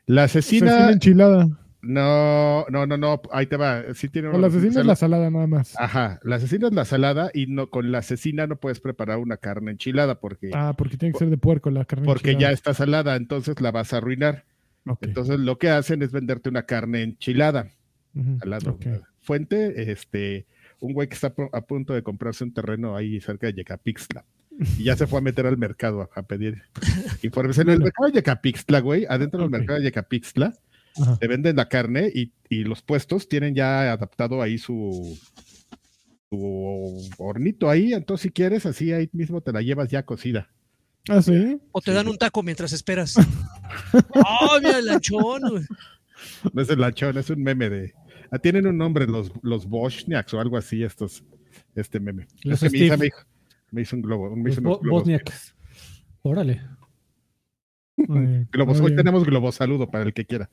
La 0.06 0.24
Asesina 0.24 0.68
asesina. 0.68 0.92
enchilada. 0.92 1.48
No, 1.86 2.66
no, 2.70 2.86
no, 2.88 2.98
no. 2.98 3.22
Ahí 3.32 3.46
te 3.46 3.58
va. 3.58 3.84
Sí 3.94 4.10
tiene 4.10 4.28
O 4.30 4.32
una 4.32 4.40
la 4.40 4.48
asesina 4.48 4.82
es 4.82 4.86
la 4.88 4.96
salada 4.96 5.30
nada 5.30 5.48
más. 5.48 5.74
Ajá, 5.78 6.20
la 6.24 6.38
asesina 6.38 6.68
es 6.68 6.74
la 6.74 6.84
salada 6.86 7.30
y 7.34 7.46
no 7.48 7.70
con 7.70 7.92
la 7.92 8.00
asesina 8.00 8.48
no 8.48 8.56
puedes 8.56 8.80
preparar 8.80 9.20
una 9.20 9.38
carne 9.38 9.72
enchilada 9.72 10.20
porque, 10.20 10.52
Ah, 10.54 10.74
porque 10.78 10.98
tiene 10.98 11.14
que 11.14 11.20
ser 11.20 11.30
de 11.30 11.38
puerco 11.38 11.70
la 11.70 11.86
carne 11.86 12.06
porque 12.06 12.36
ya 12.36 12.52
está 12.52 12.74
salada, 12.74 13.16
entonces 13.16 13.62
la 13.62 13.72
vas 13.72 13.94
a 13.94 13.98
arruinar. 13.98 14.46
Entonces 15.02 15.40
lo 15.40 15.58
que 15.58 15.70
hacen 15.70 16.02
es 16.02 16.12
venderte 16.12 16.50
una 16.50 16.64
carne 16.64 17.02
enchilada. 17.04 17.70
ujú, 18.16 18.38
al 18.42 18.50
lado. 18.50 18.78
Fuente, 19.22 19.92
este, 19.92 20.46
un 20.80 20.94
güey 20.94 21.08
que 21.08 21.16
está 21.16 21.34
a 21.54 21.62
punto 21.62 21.94
de 21.94 22.04
comprarse 22.04 22.44
un 22.44 22.54
terreno 22.54 22.96
ahí 22.96 23.20
cerca 23.22 23.48
de 23.48 23.54
Yecapixtla. 23.54 24.26
Y 24.78 24.84
ya 24.86 24.96
se 24.96 25.06
fue 25.08 25.20
a 25.20 25.22
meter 25.22 25.46
al 25.48 25.58
mercado 25.58 26.02
a, 26.02 26.10
a 26.20 26.24
pedir 26.24 26.62
informes. 27.24 27.58
En 27.58 27.70
el 27.70 27.80
mercado 27.80 28.08
de 28.10 28.14
Yecapixtla, 28.14 28.80
güey, 28.80 29.06
adentro 29.10 29.42
del 29.42 29.50
mercado 29.50 29.80
de 29.80 29.86
Yecapixtla, 29.86 30.54
Ajá. 31.02 31.18
te 31.18 31.28
venden 31.28 31.56
la 31.58 31.68
carne 31.70 32.10
y, 32.14 32.32
y 32.50 32.64
los 32.64 32.82
puestos 32.82 33.28
tienen 33.28 33.54
ya 33.56 33.92
adaptado 33.92 34.42
ahí 34.42 34.58
su, 34.58 35.18
su 36.30 37.10
hornito 37.18 37.70
ahí. 37.70 37.94
Entonces, 37.94 38.24
si 38.24 38.30
quieres, 38.32 38.66
así 38.66 38.92
ahí 38.94 39.10
mismo 39.14 39.42
te 39.42 39.52
la 39.52 39.62
llevas 39.62 39.90
ya 39.90 40.04
cocida. 40.06 40.50
Ah, 41.08 41.22
sí. 41.22 41.60
¿O 41.72 41.82
te 41.82 41.92
Sí. 41.92 41.96
dan 41.96 42.08
un 42.08 42.18
taco 42.18 42.42
mientras 42.44 42.74
esperas? 42.74 43.16
¡Oh, 44.16 44.58
mira 44.62 44.80
el 44.80 44.86
lanchón! 44.86 45.68
No 46.54 46.62
es 46.62 46.70
el 46.70 46.80
lanchón, 46.80 47.18
es 47.18 47.30
un 47.30 47.44
meme 47.44 47.70
de. 47.70 47.94
ah, 48.32 48.40
tienen 48.40 48.66
un 48.68 48.78
nombre, 48.78 49.06
los, 49.06 49.32
los 49.44 49.68
Boschniaks 49.68 50.34
o 50.34 50.40
algo 50.40 50.58
así, 50.58 50.84
estos, 50.84 51.24
este 51.76 52.00
meme. 52.00 52.28
Los 52.44 52.64
Es 52.64 52.72
que 52.72 52.78
mi 52.80 52.86
hija 52.86 52.96
Steve. 52.96 52.98
me, 52.98 53.06
dijo- 53.06 53.28
me 53.72 53.82
hizo 53.82 53.96
un 53.96 54.02
globo. 54.02 54.36
Me 54.36 54.44
Los 54.44 54.52
hizo 54.54 54.62
unos 54.62 54.74
bo- 54.78 54.80
globos. 54.80 55.02
bosniaks. 55.04 55.56
Órale. 56.24 56.62
Globos. 58.52 58.80
Hoy 58.82 58.96
tenemos 58.96 59.26
globo 59.26 59.52
saludo 59.52 59.90
para 59.90 60.04
el 60.04 60.14
que 60.14 60.26
quiera. 60.26 60.50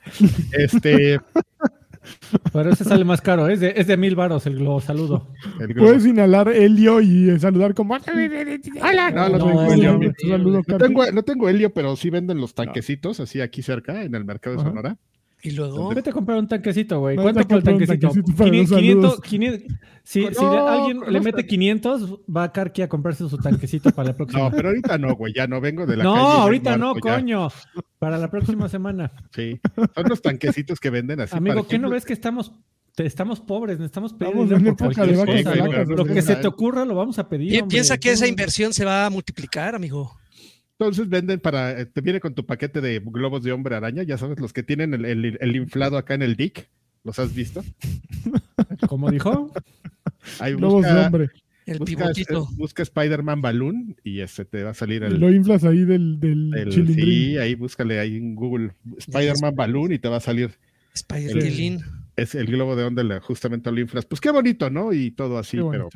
Este, 0.52 1.20
Pero 2.52 2.70
ese 2.70 2.84
sale 2.84 3.04
más 3.04 3.20
caro. 3.20 3.48
Es 3.48 3.60
de, 3.60 3.74
es 3.76 3.86
de 3.86 3.96
mil 3.96 4.16
varos 4.16 4.46
el 4.46 4.56
globo. 4.56 4.80
Saludo. 4.80 5.28
el 5.60 5.68
globo. 5.68 5.88
Puedes 5.88 6.06
inhalar 6.06 6.48
helio 6.48 7.00
y 7.00 7.30
eh, 7.30 7.38
saludar 7.38 7.74
como. 7.74 7.94
Hola. 7.94 9.10
No, 9.10 9.28
no 9.28 9.38
No, 9.38 9.46
tengo 9.46 9.72
helio. 9.72 9.98
no, 10.66 10.78
tengo, 10.78 11.10
no 11.10 11.22
tengo 11.22 11.48
helio, 11.48 11.72
pero 11.72 11.96
sí 11.96 12.10
venden 12.10 12.40
los 12.40 12.54
tanquecitos 12.54 13.20
así 13.20 13.40
aquí 13.40 13.62
cerca, 13.62 14.02
en 14.02 14.14
el 14.14 14.24
mercado 14.24 14.56
de 14.56 14.62
Ajá. 14.62 14.96
Y 15.44 15.50
luego, 15.52 15.88
Vete 15.92 16.10
a 16.10 16.12
comprar 16.12 16.38
un 16.38 16.46
tanquecito, 16.46 17.00
güey. 17.00 17.16
¿Cuánto 17.16 17.40
por 17.48 17.58
el 17.58 17.64
tanquecito? 17.64 18.08
tanquecito 18.10 18.36
para 18.36 18.50
los 18.50 18.70
500, 18.70 19.00
saludos. 19.10 19.20
500, 19.22 19.78
si, 20.04 20.26
si 20.34 20.44
No, 20.44 20.68
alguien 20.68 21.00
con 21.00 21.12
le 21.12 21.20
mete 21.20 21.38
tan- 21.42 21.46
500, 21.48 22.20
va 22.34 22.44
a 22.44 22.52
Karki 22.52 22.82
a 22.82 22.88
comprarse 22.88 23.28
su 23.28 23.36
tanquecito 23.38 23.90
para 23.90 24.10
la 24.10 24.16
próxima. 24.16 24.42
No, 24.44 24.50
pero 24.52 24.68
ahorita 24.68 24.98
no, 24.98 25.14
güey, 25.16 25.32
ya 25.34 25.48
no 25.48 25.60
vengo 25.60 25.84
de 25.84 25.96
la 25.96 26.04
no, 26.04 26.14
calle. 26.14 26.26
ahorita 26.42 26.76
no, 26.76 26.94
ya. 26.94 27.00
coño. 27.00 27.48
Para 27.98 28.18
la 28.18 28.30
próxima 28.30 28.68
semana. 28.68 29.10
Sí, 29.34 29.60
son 29.94 30.04
los 30.08 30.22
tanquecitos 30.22 30.78
que 30.78 30.90
venden 30.90 31.20
así. 31.20 31.36
Amigo, 31.36 31.56
para 31.56 31.68
¿qué 31.68 31.78
no 31.78 31.88
ejemplo- 31.88 31.90
ves 31.96 32.04
que 32.04 32.12
estamos, 32.12 32.52
te- 32.94 33.06
estamos 33.06 33.40
pobres? 33.40 33.78
Necesitamos 33.78 34.12
pedir 34.12 34.28
Estamos 34.32 34.48
dinero 34.48 34.76
por 34.76 34.94
cualquier 34.94 35.16
cosa, 35.26 35.54
¿no? 35.56 35.84
no 35.84 35.96
Lo 35.96 36.04
que 36.04 36.22
se 36.22 36.36
te 36.36 36.46
ocurra 36.46 36.84
lo 36.84 36.94
vamos 36.94 37.18
a 37.18 37.28
pedir. 37.28 37.62
hombre. 37.62 37.74
piensa 37.74 37.98
que 37.98 38.12
esa 38.12 38.28
inversión 38.28 38.72
se 38.72 38.84
va 38.84 39.06
a 39.06 39.10
multiplicar, 39.10 39.74
amigo. 39.74 40.12
Entonces 40.82 41.08
venden 41.08 41.40
para, 41.40 41.80
eh, 41.80 41.86
te 41.86 42.00
viene 42.00 42.20
con 42.20 42.34
tu 42.34 42.44
paquete 42.44 42.80
de 42.80 43.00
globos 43.04 43.42
de 43.42 43.52
hombre 43.52 43.76
araña, 43.76 44.02
ya 44.02 44.18
sabes, 44.18 44.38
los 44.40 44.52
que 44.52 44.62
tienen 44.62 44.94
el, 44.94 45.04
el- 45.04 45.38
el 45.40 45.56
inflado 45.56 45.96
acá 45.96 46.14
en 46.14 46.22
el 46.22 46.36
dick, 46.36 46.68
¿los 47.04 47.18
has 47.18 47.34
visto? 47.34 47.62
Como 48.88 49.10
dijo, 49.10 49.52
Ahí 50.38 50.54
Globos 50.54 50.82
de 50.84 50.88
busca, 50.90 51.06
hombre. 51.06 51.30
El 51.64 51.78
busca, 51.78 51.84
pivotito. 51.96 52.48
busca 52.56 52.82
Spider-Man 52.82 53.40
Balloon 53.40 53.96
y 54.02 54.20
este 54.20 54.44
te 54.44 54.64
va 54.64 54.70
a 54.70 54.74
salir 54.74 55.04
el, 55.04 55.20
Lo 55.20 55.30
inflas 55.32 55.62
ahí 55.64 55.84
del, 55.84 56.18
del 56.18 56.52
el- 56.56 56.68
chilindrín. 56.70 57.04
sí, 57.06 57.38
ahí 57.38 57.54
búscale 57.54 58.00
ahí 58.00 58.16
en 58.16 58.34
Google 58.34 58.72
Spider-Man 58.98 59.54
Balloon 59.54 59.92
y 59.92 59.98
te 60.00 60.08
va 60.08 60.16
a 60.16 60.20
salir 60.20 60.50
Spider-Lin. 60.94 61.80
es 62.16 62.34
el 62.34 62.46
globo 62.46 62.74
de 62.76 62.84
onda 62.84 63.20
justamente 63.20 63.70
lo 63.70 63.80
inflas. 63.80 64.04
Pues 64.06 64.20
qué 64.20 64.30
bonito, 64.30 64.68
¿no? 64.70 64.92
Y 64.92 65.12
todo 65.12 65.38
así, 65.38 65.58
pero. 65.70 65.88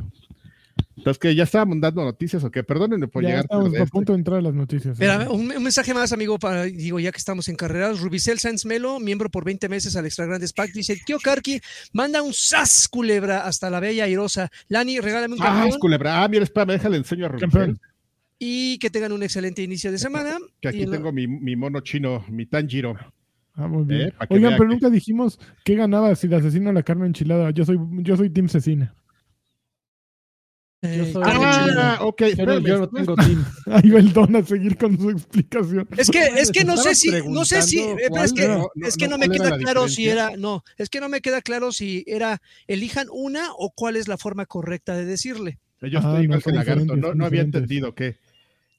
Entonces, 0.96 1.18
que 1.18 1.34
ya 1.34 1.42
estábamos 1.44 1.78
dando 1.80 2.02
noticias 2.04 2.42
o 2.42 2.50
qué? 2.50 2.64
Perdónenme 2.64 3.06
por 3.06 3.22
ya 3.22 3.28
llegar 3.28 3.44
estamos 3.44 3.78
a 3.78 3.84
punto 3.86 4.12
de 4.12 4.18
entrar 4.18 4.38
a 4.38 4.42
las 4.42 4.54
noticias. 4.54 4.92
Espera, 4.94 5.28
un, 5.30 5.50
un 5.54 5.62
mensaje 5.62 5.92
más, 5.92 6.12
amigo, 6.12 6.38
para, 6.38 6.64
digo, 6.64 6.98
ya 6.98 7.12
que 7.12 7.18
estamos 7.18 7.48
en 7.48 7.56
carreras. 7.56 8.00
Rubicel 8.00 8.38
Sanz 8.38 8.64
Melo, 8.64 8.98
miembro 8.98 9.30
por 9.30 9.44
20 9.44 9.68
meses 9.68 9.94
al 9.94 10.06
Extra 10.06 10.24
Grandes 10.26 10.52
Pack, 10.54 10.72
dice: 10.72 10.98
Tío 11.04 11.18
Karki, 11.22 11.60
manda 11.92 12.22
un 12.22 12.32
sas 12.32 12.88
culebra 12.88 13.46
hasta 13.46 13.68
la 13.68 13.78
bella 13.80 14.04
airosa. 14.04 14.50
Lani, 14.68 14.98
regálame 15.00 15.34
un 15.34 15.42
Ah, 15.42 15.46
campeón 15.46 15.68
es 15.68 15.76
culebra. 15.78 16.24
Ah, 16.24 16.28
mira, 16.28 16.44
espérame, 16.44 16.70
déjale 16.72 16.96
enseño 16.96 17.26
a 17.26 17.28
Rubicel, 17.28 17.50
Campeón. 17.50 17.80
y 18.38 18.78
que 18.78 18.88
tengan 18.88 19.12
un 19.12 19.22
excelente 19.22 19.62
inicio 19.62 19.92
de 19.92 19.98
semana. 19.98 20.38
Que 20.62 20.68
Y 20.68 20.70
aquí 20.70 20.84
lo- 20.86 20.92
tengo 20.92 21.12
mi, 21.12 21.26
mi 21.26 21.56
mono 21.56 21.80
chino, 21.80 22.24
mi 22.30 22.46
Tanjiro. 22.46 22.96
Ah, 23.54 23.68
muy 23.68 23.84
bien. 23.84 24.08
Eh, 24.08 24.12
Oigan, 24.30 24.54
pero 24.56 24.68
que- 24.68 24.74
nunca 24.74 24.88
dijimos 24.90 25.38
qué 25.64 25.74
ganaba 25.74 26.14
si 26.14 26.26
le 26.28 26.36
asesino 26.36 26.72
la 26.72 26.82
carne 26.82 27.06
enchilada. 27.06 27.50
Yo 27.50 27.64
soy, 27.66 27.78
yo 28.02 28.16
soy 28.16 28.30
Team 28.30 28.48
Cecina. 28.48 28.94
Eh, 30.86 31.12
soy- 31.12 31.22
Ah, 31.26 31.98
ok, 32.00 32.20
espérame. 32.22 32.64
yo 32.66 32.78
no 32.78 32.88
tengo 32.88 33.14
team. 33.16 33.44
Ahí 33.66 33.90
va 33.90 33.98
el 34.00 34.12
don 34.12 34.36
a 34.36 34.44
seguir 34.44 34.76
con 34.76 34.98
su 34.98 35.10
explicación. 35.10 35.88
Es 35.96 36.10
que, 36.10 36.24
es 36.36 36.50
que 36.50 36.64
no 36.64 36.76
sé 36.76 36.94
si, 36.94 37.10
no 37.28 37.44
sé 37.44 37.62
si, 37.62 37.80
eh, 37.80 37.96
pero 38.10 38.22
es 38.24 38.32
que, 38.32 38.48
no, 38.48 38.68
no, 38.74 38.86
es 38.86 38.96
que 38.96 39.06
no, 39.08 39.12
no 39.12 39.18
me 39.18 39.28
queda 39.28 39.50
la 39.50 39.58
claro 39.58 39.88
si 39.88 40.08
era, 40.08 40.36
no, 40.36 40.62
es 40.78 40.88
que 40.88 41.00
no 41.00 41.08
me 41.08 41.20
queda 41.20 41.42
claro 41.42 41.72
si 41.72 42.04
era 42.06 42.40
elijan 42.66 43.06
una 43.12 43.50
o 43.56 43.70
cuál 43.74 43.96
es 43.96 44.08
la 44.08 44.16
forma 44.18 44.46
correcta 44.46 44.96
de 44.96 45.04
decirle. 45.04 45.58
Yo 45.82 45.98
Ah, 45.98 46.00
estoy 46.00 46.12
no, 46.14 46.22
igual 46.22 46.42
que 46.42 46.52
lagarto, 46.52 46.96
no, 47.14 47.26
había 47.26 47.42
entendido 47.42 47.94
que 47.94 48.16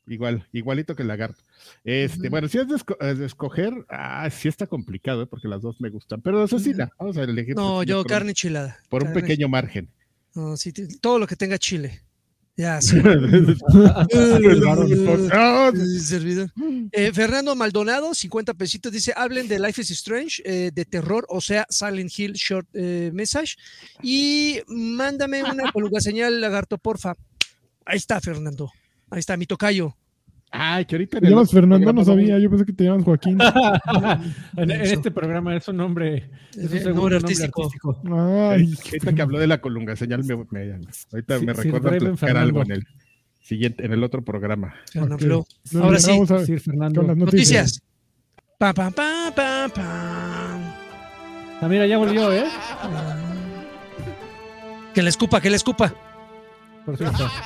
igual, 0.07 0.47
igualito 0.53 0.95
que 0.95 1.01
el 1.03 1.09
lagarto. 1.09 1.43
Este, 1.83 2.29
bueno, 2.29 2.47
si 2.47 2.57
es 2.57 2.67
de, 2.67 2.75
esco- 2.75 2.97
eh, 2.99 3.13
de 3.13 3.25
escoger, 3.25 3.73
ah, 3.89 4.29
sí 4.31 4.47
está 4.47 4.65
complicado, 4.67 5.23
¿eh? 5.23 5.27
porque 5.27 5.47
las 5.47 5.61
dos 5.61 5.79
me 5.81 5.89
gustan, 5.89 6.21
pero 6.21 6.41
asesina, 6.41 6.89
vamos 6.99 7.17
a 7.17 7.23
elegir. 7.23 7.55
No, 7.55 7.83
yo 7.83 8.03
carne 8.03 8.29
enchilada. 8.31 8.79
por 8.89 9.03
un 9.03 9.13
pequeño 9.13 9.47
margen. 9.49 9.89
No, 10.37 10.55
sí, 10.55 10.71
todo 11.01 11.17
lo 11.17 11.25
que 11.25 11.35
tenga 11.35 11.57
chile. 11.57 12.03
Ya, 12.55 12.79
sí. 12.81 12.95
Eh, 16.91 17.11
Fernando 17.11 17.55
Maldonado, 17.55 18.13
50 18.13 18.53
pesitos, 18.53 18.91
dice, 18.91 19.13
hablen 19.15 19.47
de 19.47 19.59
Life 19.59 19.81
is 19.81 19.89
Strange, 19.91 20.43
eh, 20.45 20.69
de 20.71 20.85
terror, 20.85 21.25
o 21.29 21.41
sea, 21.41 21.65
Silent 21.69 22.11
Hill 22.17 22.33
Short 22.33 22.67
eh, 22.73 23.09
Message, 23.13 23.55
y 24.03 24.59
mándame 24.67 25.43
una 25.43 25.71
columna 25.73 25.99
señal, 26.01 26.39
lagarto, 26.39 26.77
porfa. 26.77 27.15
Ahí 27.83 27.97
está, 27.97 28.21
Fernando. 28.21 28.71
Ahí 29.09 29.19
está, 29.19 29.37
mi 29.37 29.47
tocayo. 29.47 29.95
Ay, 30.49 30.85
que 30.85 30.95
ahorita 30.95 31.19
¿Te 31.19 31.29
llamas 31.29 31.51
Fernando? 31.51 31.91
No 31.93 32.05
sabía. 32.05 32.39
Yo 32.39 32.49
pensé 32.49 32.65
que 32.65 32.73
te 32.73 32.85
llamas 32.85 33.03
Joaquín. 33.03 33.37
en, 34.57 34.71
en 34.71 34.81
este 34.81 35.11
programa 35.11 35.55
es 35.55 35.67
un 35.67 35.77
nombre, 35.77 36.29
es 36.51 36.57
un 36.57 36.63
Eh, 36.63 36.67
segundo 36.81 36.93
nombre 37.01 37.15
artístico. 37.17 37.63
artístico. 37.63 38.01
Ay, 38.05 38.73
Ahorita 38.85 39.13
que 39.13 39.21
habló 39.21 39.39
de 39.39 39.47
la 39.47 39.59
colunga 39.59 39.95
señal, 39.95 40.23
me, 40.23 40.35
me- 40.49 40.79
ahorita 41.11 41.39
Sí, 41.39 41.45
me 41.45 41.53
recuerda 41.53 41.89
platicar 41.97 42.37
algo 42.37 42.61
en 42.61 42.71
el 42.71 42.87
siguiente, 43.41 43.85
en 43.85 43.91
el 43.93 44.03
otro 44.03 44.23
programa. 44.23 44.73
Ahora 44.95 45.99
sí. 45.99 46.09
Vamos 46.11 46.31
a 46.31 46.45
Sir 46.45 46.59
Fernando. 46.61 47.01
con 47.01 47.07
las 47.07 47.17
noticias. 47.17 47.81
Noticias. 47.81 47.81
Pam, 48.57 48.73
pam, 48.73 48.93
pam, 48.93 49.33
pam, 49.35 49.71
pam. 49.71 50.61
Ah, 51.61 51.67
mira, 51.69 51.85
ya 51.87 51.97
volvió, 51.97 52.31
¿eh? 52.33 52.45
Que 54.93 55.03
le 55.03 55.09
escupa, 55.09 55.41
que 55.41 55.49
le 55.49 55.57
escupa. 55.57 55.93
Por 56.85 56.97
cierto. 56.97 57.29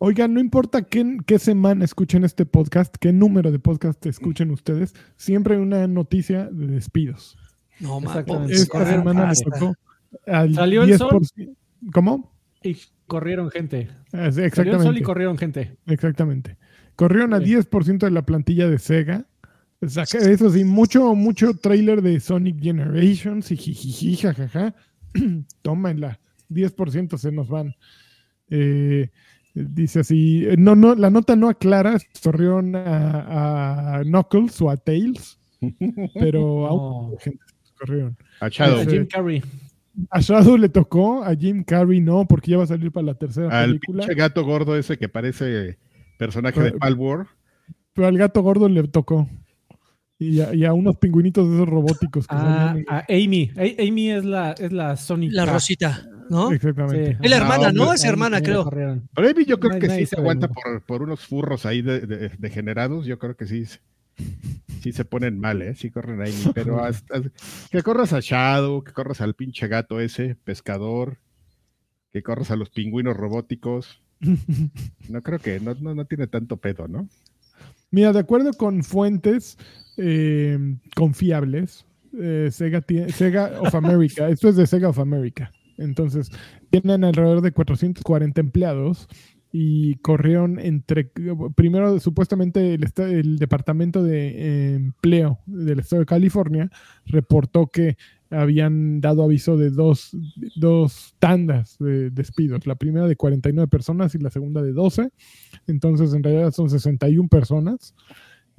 Oigan, 0.00 0.32
no 0.32 0.40
importa 0.40 0.82
qué, 0.82 1.18
qué 1.26 1.38
semana 1.38 1.84
escuchen 1.84 2.24
este 2.24 2.46
podcast, 2.46 2.94
qué 3.00 3.12
número 3.12 3.50
de 3.50 3.58
podcast 3.58 4.04
escuchen 4.06 4.50
ustedes, 4.52 4.94
siempre 5.16 5.56
hay 5.56 5.60
una 5.60 5.86
noticia 5.88 6.46
de 6.52 6.68
despidos. 6.68 7.36
No, 7.80 7.98
Exactamente. 7.98 8.54
Esta 8.54 8.86
semana 8.86 9.20
me 9.22 9.26
basta. 9.26 9.50
tocó 9.50 9.74
al 10.26 10.54
Salió 10.54 10.82
el 10.84 10.90
10%. 10.98 11.54
¿Cómo? 11.92 12.32
Y 12.62 12.76
corrieron 13.06 13.50
gente. 13.50 13.88
Ah, 14.12 14.30
sí, 14.30 14.40
Salió 14.50 14.74
el 14.74 14.82
sol 14.82 14.96
y 14.96 14.98
Exactamente. 14.98 15.02
corrieron 15.02 15.38
gente. 15.38 15.76
Exactamente. 15.86 16.56
Corrieron 16.96 17.34
a 17.34 17.38
Sí. 17.38 17.44
10% 17.46 18.06
de 18.06 18.10
la 18.12 18.22
plantilla 18.22 18.68
de 18.68 18.78
Sega. 18.78 19.26
Eso 19.80 20.50
sí, 20.50 20.64
mucho, 20.64 21.14
mucho 21.14 21.54
trailer 21.54 22.02
de 22.02 22.18
Sonic 22.20 22.60
Generations 22.60 23.50
y 23.52 23.56
jijiji, 23.56 24.16
jajaja. 24.16 24.74
Tómenla. 25.62 26.18
10% 26.50 27.16
se 27.16 27.30
nos 27.30 27.48
van. 27.48 27.74
Eh, 28.50 29.10
dice 29.66 30.00
así, 30.00 30.44
eh, 30.46 30.56
no, 30.58 30.74
no, 30.76 30.94
la 30.94 31.10
nota 31.10 31.36
no 31.36 31.48
aclara 31.48 31.98
si 31.98 32.06
corrieron 32.22 32.74
a, 32.76 33.96
a 33.98 34.02
Knuckles 34.04 34.60
o 34.60 34.70
a 34.70 34.76
Tails, 34.76 35.38
pero 36.14 36.66
a 36.66 36.72
un 36.74 37.10
No. 37.12 37.16
gente 37.18 37.40
corrieron. 37.78 38.16
A 38.40 38.48
Shadow. 38.48 38.84
Jim 38.88 39.06
Carrey. 39.06 39.42
A 40.10 40.20
Shadow 40.20 40.56
le 40.56 40.68
tocó, 40.68 41.24
a 41.24 41.34
Jim 41.34 41.64
Carrey 41.64 42.00
no, 42.00 42.26
porque 42.26 42.52
ya 42.52 42.58
va 42.58 42.64
a 42.64 42.68
salir 42.68 42.92
para 42.92 43.06
la 43.06 43.14
tercera 43.14 43.48
al 43.60 43.70
película. 43.70 44.00
pinche 44.06 44.14
gato 44.14 44.44
gordo 44.44 44.76
ese 44.76 44.96
que 44.96 45.08
parece 45.08 45.78
personaje 46.18 46.60
de 46.60 46.66
Pero- 46.70 46.78
Palworld. 46.78 47.26
Pero 47.94 48.06
al 48.06 48.16
gato 48.16 48.42
gordo 48.42 48.68
le 48.68 48.86
tocó. 48.86 49.28
Y 50.20 50.40
a, 50.40 50.54
y 50.54 50.64
a 50.64 50.72
unos 50.72 50.96
pingüinitos 50.98 51.48
de 51.48 51.54
esos 51.56 51.68
robóticos 51.68 52.26
que 52.26 52.34
A, 52.34 52.38
salían. 52.38 52.84
a 52.88 53.04
Amy. 53.08 53.50
A- 53.56 53.82
Amy 53.88 54.10
es 54.10 54.24
la, 54.24 54.52
es 54.52 54.72
la 54.72 54.96
Sonic. 54.96 55.32
La. 55.32 55.46
Rosita, 55.46 56.08
¿no? 56.30 56.50
Exactamente. 56.52 57.12
Sí. 57.12 57.18
Es 57.22 57.30
la 57.30 57.36
Ah, 57.36 57.40
hermana, 57.40 57.72
¿no? 57.72 57.92
Es 57.92 58.04
hermana, 58.04 58.40
creo. 58.42 58.62
Amy 59.16 59.44
yo 59.46 59.58
creo 59.60 59.78
que 59.78 59.90
sí 59.90 60.06
se 60.06 60.16
aguanta 60.16 60.48
por, 60.48 60.82
por 60.82 61.02
unos 61.02 61.26
furros 61.26 61.66
ahí 61.66 61.82
de- 61.82 62.00
de- 62.00 62.30
degenerados. 62.38 63.06
Yo 63.06 63.18
creo 63.18 63.36
que 63.36 63.46
sí. 63.46 63.64
Sí 64.82 64.92
se 64.92 65.04
ponen 65.04 65.38
mal, 65.38 65.62
¿eh? 65.62 65.74
Sí 65.74 65.90
corren 65.90 66.20
ahí. 66.22 66.32
Pero 66.54 66.82
hasta- 66.84 67.22
que 67.70 67.82
corras 67.82 68.12
a 68.12 68.20
Shadow, 68.20 68.82
que 68.82 68.92
corras 68.92 69.20
al 69.20 69.34
pinche 69.34 69.68
gato 69.68 70.00
ese, 70.00 70.34
pescador, 70.44 71.18
que 72.12 72.22
corras 72.22 72.50
a 72.50 72.56
los 72.56 72.70
pingüinos 72.70 73.16
robóticos. 73.16 74.00
No 75.08 75.22
creo 75.22 75.38
que, 75.38 75.58
no, 75.60 75.74
no, 75.80 75.94
no 75.94 76.04
tiene 76.04 76.26
tanto 76.26 76.56
pedo, 76.58 76.86
¿no? 76.88 77.08
Mira, 77.90 78.12
de 78.12 78.18
acuerdo 78.18 78.52
con 78.52 78.82
fuentes 78.84 79.56
eh, 79.96 80.58
confiables, 80.94 81.86
eh, 82.20 82.50
Sega, 82.52 82.82
tiene- 82.82 83.10
Sega 83.10 83.52
of 83.60 83.74
America, 83.74 84.28
esto 84.28 84.48
es 84.50 84.56
de 84.56 84.66
Sega 84.66 84.90
of 84.90 84.98
America, 84.98 85.50
entonces 85.78 86.30
tienen 86.70 87.04
alrededor 87.04 87.40
de 87.40 87.52
440 87.52 88.40
empleados 88.40 89.08
y 89.50 89.94
corrieron 89.96 90.58
entre, 90.58 91.10
primero 91.56 91.98
supuestamente 92.00 92.74
el, 92.74 92.86
el 92.96 93.38
Departamento 93.38 94.02
de 94.02 94.28
eh, 94.28 94.74
Empleo 94.74 95.38
del 95.46 95.80
Estado 95.80 96.00
de 96.00 96.06
California 96.06 96.70
reportó 97.06 97.68
que 97.68 97.96
habían 98.30 99.00
dado 99.00 99.22
aviso 99.22 99.56
de 99.56 99.70
dos, 99.70 100.10
dos 100.56 101.14
tandas 101.18 101.78
de 101.78 102.10
despidos, 102.10 102.66
la 102.66 102.74
primera 102.74 103.06
de 103.06 103.16
49 103.16 103.68
personas 103.68 104.14
y 104.14 104.18
la 104.18 104.30
segunda 104.30 104.60
de 104.60 104.72
12, 104.72 105.10
entonces 105.66 106.12
en 106.12 106.22
realidad 106.22 106.52
son 106.52 106.68
61 106.68 107.28
personas, 107.28 107.94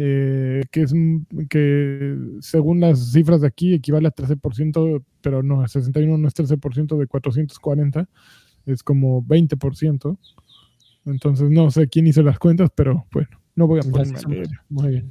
eh, 0.01 0.63
que 0.71 0.81
es 0.83 0.93
que 1.49 2.17
según 2.39 2.79
las 2.79 3.11
cifras 3.11 3.41
de 3.41 3.47
aquí 3.47 3.73
equivale 3.73 4.07
a 4.07 4.11
13%, 4.15 5.03
pero 5.21 5.43
no, 5.43 5.67
61 5.67 6.17
no 6.17 6.27
es 6.27 6.33
13% 6.33 6.97
de 6.97 7.05
440, 7.05 8.07
es 8.65 8.81
como 8.81 9.21
20%. 9.23 10.17
Entonces 11.05 11.49
no 11.49 11.69
sé 11.71 11.87
quién 11.87 12.07
hizo 12.07 12.21
las 12.23 12.39
cuentas, 12.39 12.69
pero 12.73 13.05
bueno, 13.11 13.29
no 13.55 13.67
voy 13.67 13.79
a 13.79 13.83
ponerme. 13.91 14.43
Muy 14.69 14.87
bien. 14.89 15.09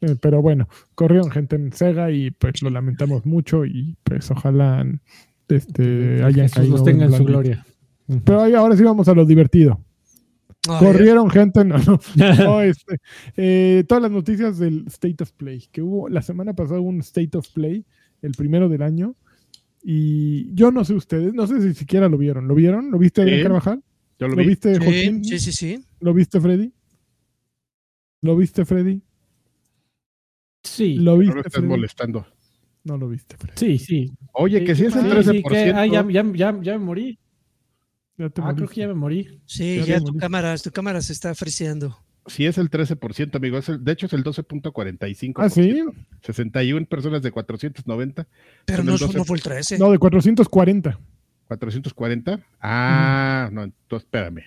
Eh, 0.00 0.16
pero 0.20 0.42
bueno, 0.42 0.68
corrieron 0.94 1.30
gente 1.30 1.56
en 1.56 1.72
Sega 1.72 2.10
y 2.10 2.30
pues 2.32 2.62
lo 2.62 2.70
lamentamos 2.70 3.24
mucho 3.24 3.64
y 3.64 3.96
pues 4.02 4.30
ojalá 4.30 4.84
este, 5.48 6.22
hayan 6.24 6.48
Jesús 6.48 6.54
caído 6.56 6.72
los 6.76 6.84
tenga 6.84 7.04
en 7.04 7.12
su 7.12 7.24
gloria. 7.24 7.66
Pero 8.24 8.40
ahí- 8.42 8.54
ahora 8.54 8.76
sí 8.76 8.82
vamos 8.82 9.08
a 9.08 9.14
lo 9.14 9.24
divertido. 9.24 9.80
Ay, 10.68 10.78
Corrieron 10.78 11.28
gente, 11.28 11.64
no, 11.64 11.76
no, 11.78 11.98
no, 12.44 12.62
este, 12.62 12.98
eh, 13.36 13.84
todas 13.88 14.02
las 14.02 14.12
noticias 14.12 14.58
del 14.58 14.84
State 14.86 15.22
of 15.24 15.32
Play, 15.32 15.66
que 15.72 15.82
hubo 15.82 16.08
la 16.08 16.22
semana 16.22 16.54
pasada 16.54 16.78
hubo 16.80 16.88
un 16.88 17.00
State 17.00 17.36
of 17.36 17.48
Play, 17.52 17.84
el 18.22 18.32
primero 18.32 18.68
del 18.68 18.82
año, 18.82 19.16
y 19.82 20.54
yo 20.54 20.70
no 20.70 20.84
sé 20.84 20.94
ustedes, 20.94 21.34
no 21.34 21.46
sé 21.48 21.60
si 21.60 21.74
siquiera 21.74 22.08
lo 22.08 22.16
vieron. 22.16 22.46
¿Lo 22.46 22.54
vieron? 22.54 22.92
¿Lo 22.92 22.98
viste, 22.98 23.22
Adrián 23.22 23.38
Sí. 23.38 23.42
Carvajal? 23.42 23.82
Yo 24.20 24.28
lo 24.28 24.36
¿Lo 24.36 24.42
vi. 24.42 24.48
viste, 24.50 24.74
Sí, 24.76 24.80
Joaquín? 24.84 25.24
sí, 25.24 25.38
sí, 25.40 25.50
sí. 25.52 25.84
¿Lo 25.98 26.14
viste, 26.14 26.40
Freddy? 26.40 26.72
¿Lo 28.20 28.36
viste, 28.36 28.64
Freddy? 28.64 29.02
Sí. 30.62 30.94
¿Lo 30.94 31.12
No 31.12 31.18
viste, 31.18 31.34
lo 31.34 31.40
estás 31.40 31.54
Freddy? 31.54 31.68
molestando. 31.68 32.26
No 32.84 32.96
lo 32.96 33.08
viste, 33.08 33.36
Freddy. 33.36 33.56
Sí, 33.56 33.78
sí. 33.84 34.12
Oye, 34.32 34.62
que 34.64 34.76
si 34.76 34.84
es 34.84 34.94
el 34.94 35.02
Sí, 35.02 35.08
13%. 35.08 35.32
sí, 35.32 35.42
que- 35.42 35.70
ah, 35.74 35.86
ya, 35.86 36.06
ya, 36.08 36.24
ya, 36.32 36.60
ya 36.62 36.78
me 36.78 36.84
morí. 36.84 37.18
Ya 38.22 38.30
te 38.30 38.40
Ah, 38.42 38.52
creo 38.54 38.68
que 38.68 38.80
ya 38.80 38.88
me 38.88 38.94
morí. 38.94 39.40
Sí, 39.46 39.76
Ya 39.78 39.84
ya 39.84 39.96
tu 39.98 40.02
moriste. 40.06 40.20
cámara, 40.20 40.56
tu 40.58 40.70
cámara 40.70 41.00
se 41.02 41.12
está 41.12 41.34
friseando. 41.34 41.98
Sí, 42.26 42.46
es 42.46 42.56
el 42.56 42.70
13%, 42.70 43.36
amigo. 43.38 43.58
Es 43.58 43.68
el- 43.68 43.82
de 43.82 43.90
hecho, 43.92 44.06
es 44.06 44.12
el 44.12 44.22
12.45%. 44.22 45.42
¿Ah, 45.42 45.48
sí? 45.50 45.82
61 46.22 46.86
personas 46.86 47.20
de 47.22 47.32
490. 47.32 48.28
Pero 48.64 48.84
no, 48.84 48.92
el 48.92 48.98
fue- 48.98 49.06
12. 49.08 49.18
no 49.18 49.24
fue 49.24 49.36
el 49.38 49.42
13. 49.42 49.78
No, 49.78 49.90
de 49.90 49.98
440. 49.98 51.00
440. 51.48 52.40
Ah, 52.60 53.50
no, 53.52 53.64
entonces 53.64 54.06
espérame. 54.06 54.42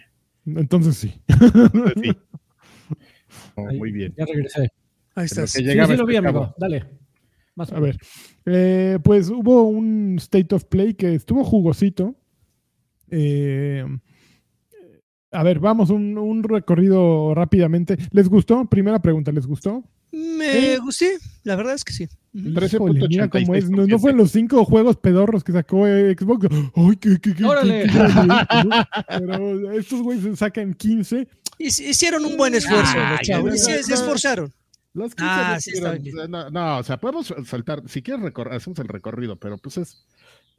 Entonces 0.46 0.96
sí. 0.96 1.22
Entonces, 1.28 1.94
sí. 2.02 2.12
Oh, 3.56 3.68
Ahí, 3.68 3.78
muy 3.78 3.92
bien. 3.92 4.14
Ya 4.18 4.26
regresé. 4.26 4.70
Ahí 5.16 5.26
estás. 5.26 5.50
Sí, 5.52 5.62
llegaba 5.64 5.92
sí 5.94 5.98
lo 5.98 6.06
vi, 6.06 6.16
amigo. 6.16 6.54
Dale. 6.58 6.86
Más 7.56 7.72
A 7.74 7.80
ver, 7.80 7.98
eh, 8.46 9.00
pues 9.04 9.30
hubo 9.30 9.64
un 9.64 10.16
State 10.20 10.54
of 10.56 10.64
Play 10.66 10.94
que 10.94 11.16
estuvo 11.16 11.44
jugosito. 11.44 12.16
Eh, 13.10 13.86
a 15.32 15.44
ver, 15.44 15.60
vamos, 15.60 15.90
un, 15.90 16.18
un 16.18 16.44
recorrido 16.44 17.34
rápidamente. 17.36 17.98
¿Les 18.12 18.30
gustó? 18.30 18.66
Primera 18.66 19.00
pregunta, 19.02 19.32
¿les 19.32 19.46
gustó? 19.46 19.84
Me 20.12 20.78
gusté, 20.78 21.18
la 21.44 21.58
verdad 21.58 21.74
es 21.76 21.84
que 21.84 21.92
sí. 21.92 22.08
Mira 22.32 23.28
cómo 23.30 23.54
es. 23.56 23.70
No, 23.70 23.86
no 23.86 24.00
fue 24.00 24.12
en 24.12 24.18
los 24.18 24.32
cinco 24.32 24.64
juegos 24.64 24.96
pedorros 24.98 25.44
que 25.44 25.52
sacó 25.52 25.86
eh, 25.88 26.16
Xbox. 26.18 26.48
¡Ay, 26.76 26.96
qué, 26.96 27.18
qué, 27.20 27.34
qué, 27.36 27.44
¡Órale! 27.44 27.84
qué- 27.84 27.90
qué- 27.90 28.86
Pero 29.20 29.72
estos 29.74 30.02
güeyes 30.02 30.40
sacan 30.40 30.74
15. 30.74 31.28
Hic- 31.60 31.90
Hicieron 31.90 32.24
un 32.26 32.38
buen 32.38 32.56
esfuerzo, 32.56 32.98
los 32.98 33.20
chavos. 33.22 33.60
se 33.62 33.80
esforzaron. 33.94 34.54
Los 34.94 35.14
15 35.16 35.24
Ah, 35.30 35.52
no 35.56 35.60
sí, 35.60 35.72
estuvieron- 35.72 35.96
está 36.08 36.22
bien. 36.22 36.32
no, 36.32 36.50
no, 36.50 36.78
o 36.78 36.84
sea, 36.84 36.98
podemos 36.98 37.34
saltar, 37.46 37.84
si 37.90 38.02
quieres 38.02 38.32
hacemos 38.52 38.80
el 38.80 38.88
recorrido, 38.88 39.36
pero 39.36 39.58
pues 39.58 39.78
es. 39.78 40.06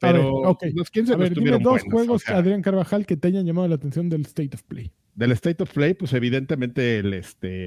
Ver, 0.00 0.12
Pero 0.12 0.30
ok. 0.30 0.64
los 0.74 0.90
15 0.90 1.14
A 1.14 1.16
ver, 1.16 1.34
dime 1.34 1.52
dos 1.52 1.62
buenos, 1.62 1.82
juegos, 1.90 2.22
o 2.22 2.26
sea, 2.26 2.36
Adrián 2.38 2.60
Carvajal, 2.62 3.06
que 3.06 3.16
te 3.16 3.28
hayan 3.28 3.46
llamado 3.46 3.66
la 3.68 3.76
atención 3.76 4.08
del 4.10 4.22
State 4.22 4.50
of 4.54 4.62
Play. 4.64 4.92
del 5.14 5.32
State 5.32 5.62
of 5.62 5.72
Play, 5.72 5.94
pues 5.94 6.12
evidentemente 6.12 6.98
el 6.98 7.14
este 7.14 7.66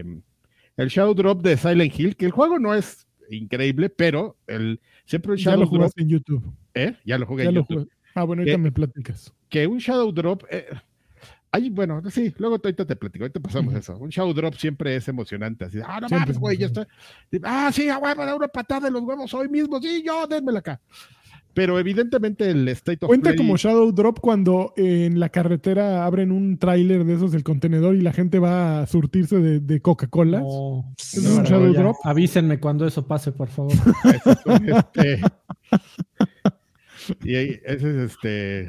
el 0.77 0.87
Shadow 0.89 1.13
Drop 1.15 1.41
de 1.41 1.57
Silent 1.57 1.99
Hill, 1.99 2.15
que 2.15 2.25
el 2.25 2.31
juego 2.31 2.59
no 2.59 2.73
es 2.75 3.07
increíble, 3.31 3.89
pero 3.89 4.37
el 4.47 4.79
siempre 5.05 5.35
Ya 5.37 5.51
Shadow 5.51 5.59
lo 5.61 5.65
Drop, 5.65 5.75
jugaste 5.77 6.01
en 6.03 6.09
YouTube. 6.09 6.53
¿eh? 6.75 6.95
Ya 7.03 7.17
lo 7.17 7.25
jugué 7.25 7.43
Ya 7.43 7.49
en 7.49 7.55
lo 7.55 7.61
YouTube. 7.61 7.79
jugué. 7.83 7.91
Ah, 8.15 8.23
bueno, 8.23 8.41
ahorita 8.41 8.57
¿Qué? 8.57 8.61
me 8.61 8.71
platicas. 8.71 9.33
que 9.49 9.65
un 9.67 9.79
Shadow 9.79 10.11
Drop. 10.11 10.43
Eh, 10.51 10.67
ay, 11.51 11.69
bueno, 11.69 12.01
sí, 12.11 12.33
luego 12.37 12.55
ahorita 12.63 12.85
te 12.85 12.95
platico, 12.95 13.23
ahorita 13.25 13.39
pasamos 13.39 13.73
eso. 13.73 13.97
Un 13.97 14.09
Shadow 14.09 14.33
Drop 14.33 14.53
siempre 14.55 14.95
es 14.95 15.07
emocionante. 15.07 15.65
Así, 15.65 15.79
ah, 15.83 15.99
no 15.99 16.07
mames, 16.09 16.29
es 16.29 16.37
güey, 16.39 16.57
ya 16.57 16.67
está. 16.67 16.87
Ah, 17.43 17.71
sí, 17.73 17.89
ah, 17.89 17.99
da 18.15 18.35
una 18.35 18.47
patada 18.47 18.87
de 18.87 18.91
los 18.91 19.01
huevos 19.01 19.33
hoy 19.33 19.49
mismo. 19.49 19.81
Sí, 19.81 20.03
yo, 20.05 20.27
dénmela 20.27 20.59
acá. 20.59 20.79
Pero 21.53 21.79
evidentemente 21.79 22.49
el 22.49 22.67
State 22.69 22.99
of 23.01 23.07
Cuenta 23.07 23.29
Play. 23.31 23.37
como 23.37 23.57
Shadow 23.57 23.91
Drop 23.91 24.19
cuando 24.19 24.73
en 24.77 25.19
la 25.19 25.29
carretera 25.29 26.05
abren 26.05 26.31
un 26.31 26.57
tráiler 26.57 27.03
de 27.05 27.15
esos 27.15 27.31
del 27.31 27.43
contenedor 27.43 27.95
y 27.95 28.01
la 28.01 28.13
gente 28.13 28.39
va 28.39 28.81
a 28.81 28.85
surtirse 28.87 29.39
de, 29.39 29.59
de 29.59 29.81
Coca-Cola. 29.81 30.39
No, 30.39 30.93
¿Es 30.97 31.17
un 31.17 31.37
no, 31.37 31.43
Shadow 31.43 31.73
ya. 31.73 31.79
Drop? 31.81 31.95
Avísenme 32.03 32.59
cuando 32.59 32.85
eso 32.87 33.05
pase, 33.05 33.31
por 33.31 33.49
favor. 33.49 33.73
este, 34.93 35.21
y 37.23 37.35
ahí, 37.35 37.59
ese 37.65 37.89
es 37.89 38.11
este. 38.11 38.61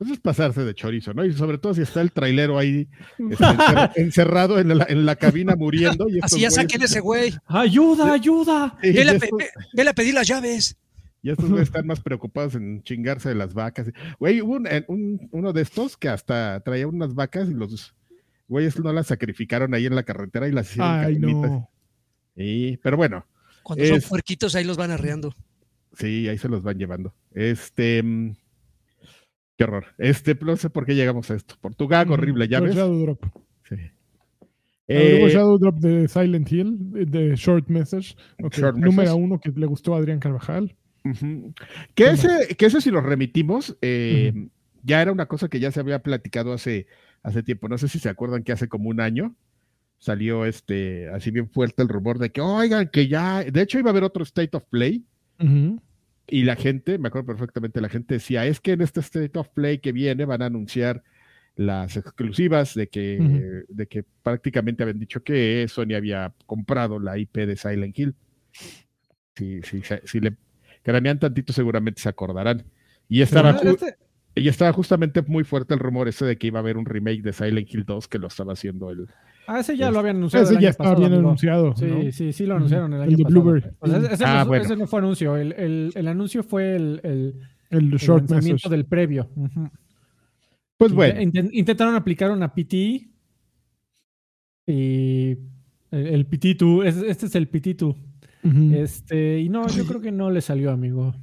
Eso 0.00 0.14
es 0.14 0.18
pasarse 0.20 0.64
de 0.64 0.74
chorizo, 0.74 1.14
¿no? 1.14 1.24
Y 1.24 1.32
sobre 1.32 1.58
todo 1.58 1.74
si 1.74 1.82
está 1.82 2.00
el 2.00 2.10
trailero 2.10 2.58
ahí 2.58 2.88
este, 3.30 3.44
encer- 3.44 3.92
encerrado 3.96 4.58
en 4.58 4.76
la, 4.76 4.86
en 4.88 5.06
la 5.06 5.14
cabina 5.14 5.54
muriendo. 5.54 6.08
Y 6.08 6.18
Así 6.20 6.40
ya 6.40 6.48
güeyes- 6.48 6.54
saquen 6.54 6.82
ese 6.82 6.98
güey. 7.00 7.32
¡Ayuda, 7.46 8.12
ayuda! 8.12 8.76
Estos- 8.82 9.28
vele 9.74 9.90
a 9.90 9.94
pedir 9.94 10.14
las 10.14 10.26
llaves. 10.26 10.76
Y 11.22 11.30
estos 11.30 11.48
güeyes 11.48 11.68
están 11.68 11.86
más 11.86 12.00
preocupados 12.00 12.54
en 12.56 12.82
chingarse 12.82 13.28
de 13.28 13.36
las 13.36 13.54
vacas. 13.54 13.90
Güey, 14.18 14.42
hubo 14.42 14.54
un, 14.54 14.66
en- 14.66 14.84
un- 14.88 15.28
uno 15.30 15.52
de 15.52 15.62
estos 15.62 15.96
que 15.96 16.08
hasta 16.08 16.60
traía 16.60 16.86
unas 16.88 17.14
vacas 17.14 17.48
y 17.48 17.54
los 17.54 17.94
güeyes 18.48 18.78
no 18.80 18.92
las 18.92 19.06
sacrificaron 19.06 19.72
ahí 19.74 19.86
en 19.86 19.94
la 19.94 20.02
carretera 20.02 20.48
y 20.48 20.52
las 20.52 20.68
hicieron 20.70 20.90
Ay, 20.90 21.18
no. 21.18 21.70
Y, 22.34 22.76
pero 22.78 22.96
bueno, 22.96 23.24
Cuando 23.62 23.84
son 23.84 24.00
puerquitos, 24.08 24.54
ahí 24.56 24.64
los 24.64 24.76
van 24.76 24.90
arreando. 24.90 25.32
sí, 25.96 26.28
ahí 26.28 26.38
se 26.38 26.48
los 26.48 26.62
van 26.62 26.76
llevando. 26.78 27.14
Este. 27.30 28.02
mm, 28.02 28.32
Qué 29.56 29.64
horror. 29.64 29.86
Este, 29.98 30.36
no 30.40 30.56
sé 30.56 30.70
por 30.70 30.84
qué 30.86 30.94
llegamos 30.96 31.30
a 31.30 31.34
esto. 31.34 31.54
Por 31.60 31.74
tu 31.76 31.86
gag 31.86 32.10
horrible, 32.10 32.48
¿ya 32.48 32.58
ves? 32.58 32.74
Shadow 32.74 32.98
Drop. 32.98 33.24
Sí. 33.68 33.76
Eh, 34.88 35.28
Shadow 35.30 35.58
Drop 35.58 35.76
de 35.78 36.08
Silent 36.08 36.50
Hill, 36.50 36.78
de 37.10 37.36
Short 37.36 37.68
Message. 37.68 38.16
Ok, 38.42 38.54
Short 38.54 38.74
Número 38.76 38.92
Message. 39.12 39.18
uno 39.20 39.38
que 39.38 39.50
le 39.50 39.66
gustó 39.66 39.94
a 39.94 39.98
Adrián 39.98 40.18
Carvajal. 40.18 40.74
Que 41.94 42.10
ese, 42.10 42.54
que 42.56 42.66
ese 42.66 42.80
si 42.80 42.90
lo 42.90 43.00
remitimos, 43.00 43.76
eh, 43.82 44.48
ya 44.82 45.02
era 45.02 45.12
una 45.12 45.26
cosa 45.26 45.48
que 45.48 45.60
ya 45.60 45.70
se 45.70 45.80
había 45.80 46.00
platicado 46.00 46.52
hace, 46.52 46.86
hace 47.22 47.42
tiempo. 47.42 47.68
No 47.68 47.78
sé 47.78 47.88
si 47.88 47.98
se 47.98 48.08
acuerdan 48.08 48.44
que 48.44 48.52
hace 48.52 48.68
como 48.68 48.88
un 48.88 49.00
año 49.00 49.34
salió 49.98 50.46
este 50.46 51.08
así 51.10 51.30
bien 51.30 51.48
fuerte 51.48 51.82
el 51.82 51.88
rumor 51.88 52.18
de 52.18 52.32
que, 52.32 52.40
oigan, 52.40 52.88
que 52.88 53.06
ya, 53.06 53.44
de 53.44 53.62
hecho 53.62 53.78
iba 53.78 53.90
a 53.90 53.92
haber 53.92 54.02
otro 54.02 54.24
State 54.24 54.56
of 54.56 54.64
Play, 54.64 55.04
y 56.28 56.44
la 56.44 56.56
gente, 56.56 56.98
me 56.98 57.08
acuerdo 57.08 57.26
perfectamente, 57.26 57.80
la 57.80 57.88
gente 57.88 58.14
decía, 58.14 58.46
es 58.46 58.60
que 58.60 58.72
en 58.72 58.80
este 58.80 59.00
State 59.00 59.38
of 59.38 59.48
Play 59.50 59.78
que 59.78 59.92
viene 59.92 60.24
van 60.24 60.42
a 60.42 60.46
anunciar 60.46 61.02
las 61.56 61.96
exclusivas 61.96 62.74
de 62.74 62.88
que, 62.88 63.64
de 63.68 63.86
que 63.86 64.04
prácticamente 64.22 64.82
habían 64.82 64.98
dicho 64.98 65.22
que 65.22 65.66
Sony 65.68 65.94
había 65.94 66.32
comprado 66.46 66.98
la 66.98 67.18
IP 67.18 67.38
de 67.38 67.56
Silent 67.56 67.98
Hill. 67.98 68.14
Si, 69.36 69.62
si, 69.62 69.82
si 70.04 70.20
le 70.20 70.36
cranean 70.82 71.18
tantito, 71.18 71.52
seguramente 71.52 72.00
se 72.02 72.08
acordarán. 72.08 72.64
Y 73.08 73.20
ju- 73.20 73.70
este- 73.74 73.96
y 74.34 74.48
estaba 74.48 74.72
justamente 74.72 75.20
muy 75.22 75.44
fuerte 75.44 75.74
el 75.74 75.80
rumor 75.80 76.08
ese 76.08 76.24
de 76.24 76.38
que 76.38 76.46
iba 76.46 76.58
a 76.58 76.62
haber 76.62 76.76
un 76.78 76.86
remake 76.86 77.20
de 77.22 77.32
Silent 77.32 77.68
Hill 77.72 77.84
2 77.84 78.08
que 78.08 78.18
lo 78.18 78.28
estaba 78.28 78.54
haciendo 78.54 78.90
el. 78.90 79.06
ah, 79.46 79.60
ese 79.60 79.76
ya 79.76 79.90
lo 79.90 79.98
habían 79.98 80.16
anunciado. 80.16 80.44
Ese 80.46 80.54
el 80.54 80.60
ya 80.60 80.70
estaba 80.70 80.94
bien 80.94 81.12
anunciado. 81.12 81.74
Sí, 81.76 81.84
¿no? 81.84 82.12
sí, 82.12 82.32
sí 82.32 82.46
lo 82.46 82.56
anunciaron 82.56 82.92
el 82.94 83.00
El 83.02 83.08
año 83.08 83.16
de 83.18 83.22
pasado. 83.24 83.42
Blueberry. 83.42 83.70
O 83.80 83.86
sea, 83.86 83.98
ese, 83.98 84.24
Ah, 84.24 84.40
no, 84.44 84.46
bueno. 84.46 84.64
ese 84.64 84.76
no 84.76 84.86
fue 84.86 84.98
anuncio. 85.00 85.36
El, 85.36 85.52
el- 85.52 85.92
el 85.94 86.08
anuncio 86.08 86.42
fue 86.42 86.76
el, 86.76 87.00
el- 87.02 87.34
El 87.68 87.92
el 87.92 87.98
Short 87.98 88.30
lanzamiento 88.30 88.68
del 88.70 88.86
previo. 88.86 89.28
Pues 90.78 90.92
bueno, 90.92 91.20
inten- 91.20 91.50
intentaron 91.52 91.94
aplicar 91.94 92.30
una 92.30 92.54
PT 92.54 93.08
y 94.66 95.30
el, 95.90 96.06
el 96.06 96.28
PT2, 96.28 96.86
es- 96.86 96.96
este 97.02 97.26
es 97.26 97.34
el 97.34 97.50
PT2. 97.50 97.96
Este, 98.42 99.38
y 99.40 99.48
no, 99.48 99.68
yo 99.68 99.86
creo 99.86 100.00
que 100.00 100.10
no 100.12 100.30
le 100.30 100.40
salió, 100.40 100.70
amigo. 100.72 101.14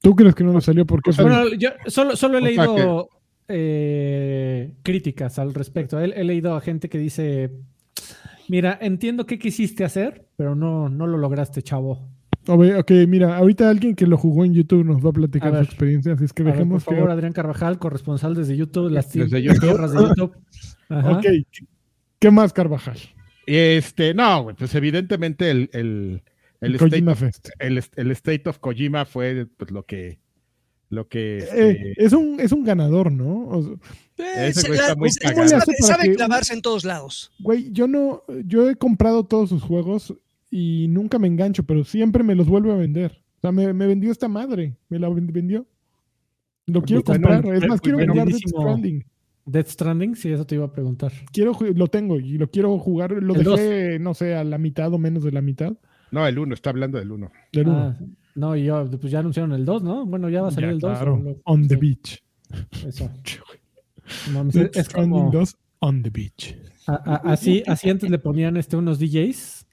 ¿Tú 0.00 0.14
crees 0.14 0.34
que 0.34 0.44
no 0.44 0.52
le 0.52 0.60
salió 0.60 0.86
porque 0.86 1.10
Bueno, 1.20 1.52
yo 1.58 1.70
solo, 1.86 2.14
solo 2.14 2.38
he 2.38 2.40
O 2.40 2.44
leído 2.44 3.08
eh, 3.48 4.72
críticas 4.82 5.38
al 5.38 5.54
respecto. 5.54 6.00
He, 6.00 6.04
he 6.20 6.24
leído 6.24 6.54
a 6.54 6.60
gente 6.60 6.88
que 6.88 6.98
dice, 6.98 7.50
mira, 8.48 8.78
entiendo 8.80 9.26
qué 9.26 9.38
quisiste 9.38 9.84
hacer, 9.84 10.26
pero 10.36 10.54
no, 10.54 10.88
no 10.88 11.06
lo 11.06 11.18
lograste, 11.18 11.62
chavo. 11.62 12.08
Ok, 12.48 12.62
ok, 12.78 12.90
mira, 13.08 13.36
ahorita 13.36 13.68
alguien 13.68 13.96
que 13.96 14.06
lo 14.06 14.16
jugó 14.16 14.44
en 14.44 14.54
YouTube 14.54 14.84
nos 14.84 15.04
va 15.04 15.10
a 15.10 15.14
platicar 15.14 15.48
A 15.48 15.58
ver. 15.58 15.64
su 15.66 15.72
experiencia, 15.72 16.12
así 16.12 16.24
es 16.26 16.32
que 16.32 16.42
A 16.42 16.44
ver, 16.44 16.52
por 16.54 16.58
dejemos 16.60 16.84
que... 16.84 16.94
favor, 16.94 17.10
Adrián 17.10 17.32
Carvajal, 17.32 17.78
corresponsal 17.80 18.36
desde 18.36 18.56
YouTube, 18.56 18.90
las 18.92 19.12
Desde 19.12 19.38
tie- 19.38 19.42
YouTube. 19.42 19.60
tierras 19.60 19.92
de 19.92 19.98
YouTube. 20.00 20.36
Ajá. 20.88 21.10
Ok, 21.18 21.24
¿qué 22.20 22.30
más, 22.30 22.52
Carvajal? 22.52 22.98
este, 23.48 24.12
no, 24.14 24.48
pues 24.56 24.74
evidentemente 24.76 25.50
el, 25.50 25.70
el, 25.72 26.22
el, 26.60 26.74
state 26.74 26.90
Kojima 26.90 27.12
of, 27.12 27.18
Fest. 27.20 27.48
el, 27.58 27.82
el 27.96 28.10
State 28.12 28.48
of 28.48 28.58
Kojima 28.58 29.04
fue 29.04 29.46
pues, 29.56 29.70
lo 29.70 29.84
que. 29.84 30.18
Lo 30.88 31.08
que 31.08 31.38
Eh, 31.38 31.44
este, 31.96 32.04
es, 32.04 32.12
un, 32.12 32.38
es 32.38 32.52
un 32.52 32.62
ganador, 32.62 33.10
¿no? 33.10 33.48
O 33.48 33.62
sea, 33.62 33.72
Eh, 34.18 34.48
Ese 34.50 34.60
se 34.60 34.68
güey 34.68 34.78
la- 34.78 34.84
está 34.86 34.96
muy 34.96 35.10
se- 35.10 35.18
cagado. 35.20 35.48
sabe, 35.48 35.50
¿Cómo 35.50 35.50
le 35.50 35.56
hace 35.72 35.72
para 35.82 35.96
sabe 35.96 36.08
que- 36.10 36.14
clavarse 36.16 36.54
en 36.54 36.62
todos 36.62 36.84
lados. 36.84 37.32
güey, 37.40 37.72
yo 37.72 37.88
no, 37.88 38.22
yo 38.44 38.70
he 38.70 38.76
comprado 38.76 39.24
todos 39.24 39.48
sus 39.48 39.62
juegos 39.64 40.14
y 40.48 40.86
nunca 40.88 41.18
me 41.18 41.26
engancho, 41.26 41.64
pero 41.64 41.82
siempre 41.84 42.22
me 42.22 42.36
los 42.36 42.46
vuelve 42.46 42.72
a 42.72 42.76
vender. 42.76 43.20
O 43.38 43.40
sea, 43.40 43.50
me, 43.52 43.72
me 43.72 43.86
vendió 43.88 44.12
esta 44.12 44.28
madre, 44.28 44.76
me 44.88 45.00
la 45.00 45.08
ven- 45.08 45.26
vendió. 45.32 45.66
Lo 46.66 46.82
quiero 46.82 47.02
Bueno, 47.02 47.20
comprar, 47.28 47.42
bueno, 47.42 47.58
es 47.58 47.68
más, 47.68 47.80
quiero 47.80 47.98
bueno, 47.98 48.12
jugar 48.12 48.28
Death. 48.28 48.38
Stranding. 48.46 49.04
Death 49.44 49.66
Stranding, 49.68 50.14
sí, 50.16 50.30
eso 50.32 50.46
te 50.46 50.54
iba 50.54 50.64
a 50.66 50.72
preguntar. 50.72 51.12
Quiero, 51.32 51.56
lo 51.74 51.86
tengo 51.88 52.18
y 52.20 52.38
lo 52.38 52.48
quiero 52.50 52.78
jugar, 52.78 53.10
lo 53.10 53.34
El 53.34 53.42
dejé, 53.44 53.98
no 53.98 54.14
sé, 54.14 54.34
a 54.36 54.44
la 54.44 54.58
mitad 54.58 54.92
o 54.92 54.98
menos 54.98 55.24
de 55.24 55.32
la 55.32 55.42
mitad 55.42 55.76
no, 56.10 56.26
el 56.26 56.38
uno, 56.38 56.54
está 56.54 56.70
hablando 56.70 56.98
del 56.98 57.10
uno. 57.12 57.30
del 57.52 57.68
uno. 57.68 57.78
Ah, 57.78 57.96
no, 58.34 58.54
y 58.56 58.64
yo, 58.64 58.88
pues 59.00 59.10
ya 59.12 59.20
anunciaron 59.20 59.52
el 59.52 59.64
2, 59.64 59.82
¿no? 59.82 60.04
Bueno, 60.06 60.28
ya 60.28 60.42
va 60.42 60.48
a 60.48 60.50
salir 60.50 60.68
Ya, 60.70 60.74
el 60.74 60.78
2. 60.80 60.90
claro, 60.92 61.16
lo- 61.18 61.36
on 61.44 61.68
the 61.68 61.74
sí, 61.74 61.80
beach. 61.80 62.22
Eso. 62.86 63.10
No 64.32 64.44
Death 64.44 64.76
es 64.76 64.88
como, 64.88 65.30
2 65.32 65.56
on 65.80 66.02
the 66.02 66.10
beach. 66.10 66.56
a- 66.86 66.92
a- 66.94 67.32
así, 67.32 67.62
así 67.66 67.90
antes 67.90 68.08
le 68.08 68.18
ponían 68.20 68.56
este, 68.56 68.76
unos 68.76 69.00
DJs. 69.00 69.66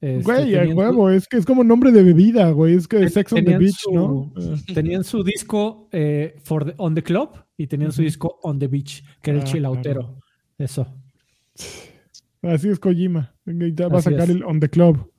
este, 0.00 0.22
Güey, 0.22 0.54
a 0.54 0.64
su- 0.66 0.72
huevo, 0.72 1.10
es 1.10 1.26
que 1.26 1.36
es 1.38 1.44
como 1.44 1.64
nombre 1.64 1.90
de 1.90 2.02
bebida, 2.04 2.50
güey. 2.52 2.74
Es 2.74 2.86
que 2.86 2.98
Ten- 2.98 3.10
Sex 3.10 3.32
on 3.32 3.44
the 3.44 3.58
Beach, 3.58 3.74
su- 3.80 3.92
¿no? 3.92 4.32
Tenían 4.74 5.02
su 5.02 5.24
disco 5.24 5.88
eh, 5.90 6.36
for 6.44 6.64
the- 6.64 6.74
on 6.78 6.94
the 6.94 7.02
club 7.02 7.30
y 7.56 7.66
tenían 7.66 7.90
su 7.90 8.02
Ujú. 8.02 8.06
disco 8.06 8.38
on 8.44 8.58
the 8.60 8.68
beach, 8.68 9.02
que 9.20 9.30
era 9.32 9.40
el 9.40 9.46
Ah, 9.46 9.50
chilautero. 9.50 10.18
Eso, 10.58 10.86
Así 12.42 12.68
es 12.68 12.78
Kojima. 12.78 13.34
Ya 13.46 13.88
va 13.88 13.98
a 13.98 14.02
sacar 14.02 14.22
es. 14.24 14.30
el 14.30 14.44
On 14.44 14.58
the 14.60 14.68
Club. 14.68 15.10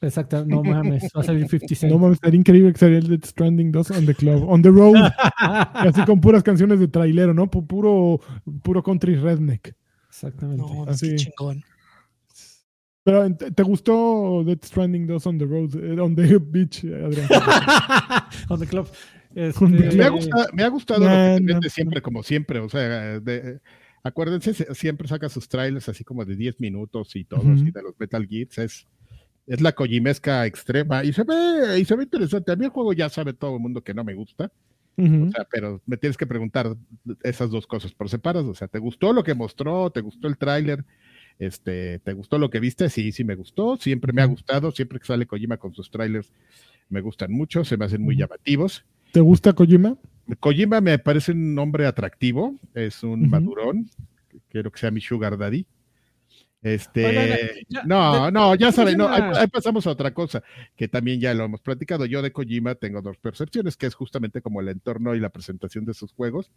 Exacto. 0.00 0.44
No 0.46 0.62
mames, 0.62 1.04
va 1.16 1.20
a 1.20 1.24
salir 1.24 1.48
50 1.48 1.74
Cent. 1.74 1.92
No 1.92 1.98
mames, 1.98 2.14
estaría 2.16 2.38
increíble 2.38 2.72
que 2.72 2.78
saliera 2.78 3.02
el 3.02 3.08
Death 3.08 3.26
Stranding 3.26 3.72
2 3.72 3.90
On 3.92 4.06
the 4.06 4.14
Club. 4.14 4.48
On 4.48 4.62
the 4.62 4.70
Road. 4.70 4.94
y 4.96 5.88
así 5.88 6.02
con 6.04 6.20
puras 6.20 6.42
canciones 6.42 6.78
de 6.80 6.88
trailero, 6.88 7.34
¿no? 7.34 7.50
Pu- 7.50 7.66
Puro, 7.66 8.20
puro 8.62 8.82
country 8.82 9.14
redneck. 9.16 9.74
Exactamente. 10.08 10.62
No, 10.62 10.84
Así. 10.86 11.10
qué 11.10 11.16
chingón. 11.16 11.62
Pero 13.02 13.34
¿te, 13.34 13.62
gustó 13.62 14.42
Death 14.44 14.64
Stranding 14.66 15.06
2 15.06 15.26
On 15.26 15.38
the 15.38 15.44
Road? 15.46 15.74
eh, 15.76 15.98
on 16.00 16.14
the 16.14 16.38
Beach, 16.38 16.84
Adrián? 16.84 17.28
on 18.50 18.60
the 18.60 18.66
club. 18.66 18.86
Este, 19.34 19.64
Me 19.66 20.04
ha 20.04 20.08
gustado, 20.10 20.46
me 20.52 20.62
ha 20.64 20.68
gustado 20.68 21.00
lo 21.00 21.06
que 21.06 21.44
te 21.46 21.54
no, 21.54 21.60
siempre, 21.62 22.02
como 22.02 22.22
siempre. 22.22 22.58
O 22.58 22.68
sea, 22.68 23.20
de- 23.20 23.60
acuérdense, 24.02 24.52
se- 24.52 24.74
siempre 24.74 25.08
saca 25.08 25.28
sus 25.28 25.48
trailers 25.48 25.88
así 25.88 26.04
como 26.04 26.24
de 26.24 26.36
10 26.36 26.60
minutos 26.60 27.14
y 27.16 27.24
todo, 27.24 27.42
así 27.52 27.70
de 27.70 27.82
los 27.82 27.94
Metal 27.98 28.26
Gears. 28.28 28.58
Es, 28.58 28.86
es 29.50 29.60
la 29.60 29.72
Kojimesca 29.72 30.46
extrema 30.46 31.02
y 31.02 31.12
se 31.12 31.24
ve, 31.24 31.80
y 31.80 31.84
se 31.84 31.96
ve 31.96 32.04
interesante. 32.04 32.52
A 32.52 32.56
mí 32.56 32.66
el 32.66 32.70
juego 32.70 32.92
ya 32.92 33.08
sabe 33.08 33.32
todo 33.32 33.56
el 33.56 33.60
mundo 33.60 33.82
que 33.82 33.92
no 33.92 34.04
me 34.04 34.14
gusta. 34.14 34.52
O 34.96 35.30
sea, 35.30 35.46
pero 35.50 35.80
me 35.86 35.96
tienes 35.96 36.16
que 36.16 36.26
preguntar 36.26 36.76
esas 37.22 37.50
dos 37.50 37.66
cosas 37.66 37.92
por 37.92 38.08
separado. 38.08 38.50
O 38.50 38.54
sea, 38.54 38.68
¿te 38.68 38.78
gustó 38.78 39.12
lo 39.12 39.24
que 39.24 39.34
mostró? 39.34 39.90
¿Te 39.90 40.02
gustó 40.02 40.28
el 40.28 40.36
tráiler? 40.36 40.84
Este, 41.40 41.98
¿te 42.00 42.12
gustó 42.12 42.38
lo 42.38 42.50
que 42.50 42.60
viste? 42.60 42.90
Sí, 42.90 43.10
sí 43.10 43.24
me 43.24 43.34
gustó. 43.34 43.76
Siempre 43.76 44.12
me 44.12 44.22
ha 44.22 44.26
gustado. 44.26 44.70
Siempre 44.70 45.00
que 45.00 45.06
sale 45.06 45.26
Kojima 45.26 45.56
con 45.56 45.74
sus 45.74 45.90
trailers, 45.90 46.32
me 46.88 47.00
gustan 47.00 47.32
mucho. 47.32 47.64
Se 47.64 47.76
me 47.76 47.86
hacen 47.86 48.02
muy 48.02 48.16
llamativos. 48.16 48.84
¿Te 49.10 49.20
gusta 49.20 49.52
Kojima? 49.54 49.96
Kojima 50.38 50.80
me 50.80 50.98
parece 51.00 51.32
un 51.32 51.58
hombre 51.58 51.86
atractivo. 51.86 52.54
Es 52.74 53.02
un 53.02 53.28
madurón. 53.28 53.90
Quiero 54.48 54.70
que 54.70 54.78
sea 54.78 54.92
mi 54.92 55.00
sugar 55.00 55.36
daddy. 55.38 55.66
Este, 56.62 57.06
Oigan, 57.06 57.38
ya- 57.68 57.82
no, 57.84 58.26
de- 58.26 58.32
no, 58.32 58.54
ya 58.54 58.70
saben, 58.70 58.98
no, 58.98 59.08
ahí, 59.08 59.46
pasamos 59.48 59.86
a 59.86 59.90
otra 59.90 60.12
cosa, 60.12 60.42
que 60.76 60.88
también 60.88 61.18
ya 61.18 61.32
lo 61.32 61.44
hemos 61.44 61.62
platicado. 61.62 62.04
Yo 62.04 62.20
de 62.20 62.32
Kojima 62.32 62.74
tengo 62.74 63.00
dos 63.00 63.16
percepciones, 63.16 63.76
que 63.78 63.86
es 63.86 63.94
justamente 63.94 64.42
como 64.42 64.60
el 64.60 64.68
entorno 64.68 65.14
y 65.14 65.20
la 65.20 65.30
presentación 65.30 65.86
de 65.86 65.94
sus 65.94 66.12
juegos, 66.12 66.50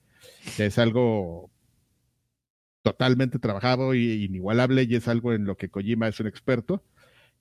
que 0.58 0.66
es 0.66 0.78
algo 0.78 1.50
totalmente 2.82 3.40
trabajado 3.40 3.94
y 3.96 4.26
inigualable, 4.26 4.84
y 4.84 4.96
es 4.96 5.08
algo 5.08 5.32
en 5.34 5.46
lo 5.46 5.56
que 5.56 5.70
Kojima 5.70 6.10
es 6.10 6.20
un 6.20 6.28
experto. 6.28 6.84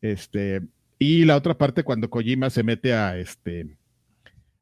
Este, 0.00 0.62
y 1.00 1.24
la 1.24 1.36
otra 1.36 1.58
parte, 1.58 1.82
cuando 1.82 2.08
Kojima 2.10 2.48
se 2.50 2.62
mete 2.62 2.92
a 2.94 3.18
este 3.18 3.76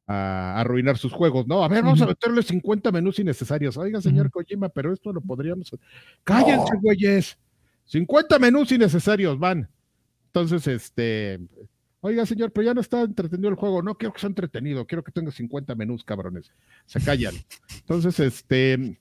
a 0.06 0.58
arruinar 0.58 0.98
sus 0.98 1.12
juegos, 1.12 1.46
¿no? 1.46 1.62
A 1.62 1.68
ver, 1.68 1.84
vamos 1.84 2.02
a 2.02 2.06
meterle 2.06 2.42
50 2.42 2.90
menús 2.90 3.18
innecesarios. 3.20 3.76
Oiga, 3.76 4.00
señor. 4.00 4.28
Kojima, 4.30 4.68
pero 4.68 4.92
esto 4.92 5.12
lo 5.12 5.20
podríamos. 5.20 5.70
Cállense, 6.24 6.72
güeyes. 6.82 7.38
50 7.90 8.38
menús 8.38 8.70
innecesarios 8.70 9.38
van. 9.38 9.68
Entonces, 10.26 10.66
este. 10.68 11.40
Oiga, 12.00 12.24
señor, 12.24 12.53
pero 12.53 12.66
ya 12.66 12.72
no 12.72 12.81
está 12.81 13.03
entretenido 13.03 13.50
el 13.50 13.57
juego. 13.57 13.83
No 13.83 13.96
quiero 13.96 14.12
que 14.12 14.20
sea 14.20 14.29
entretenido. 14.29 14.87
Quiero 14.87 15.03
que 15.03 15.11
tenga 15.11 15.33
50 15.33 15.74
menús, 15.74 16.05
cabrones. 16.05 16.53
Se 16.87 17.00
callan. 17.00 17.35
Entonces, 17.81 18.20
este. 18.20 18.96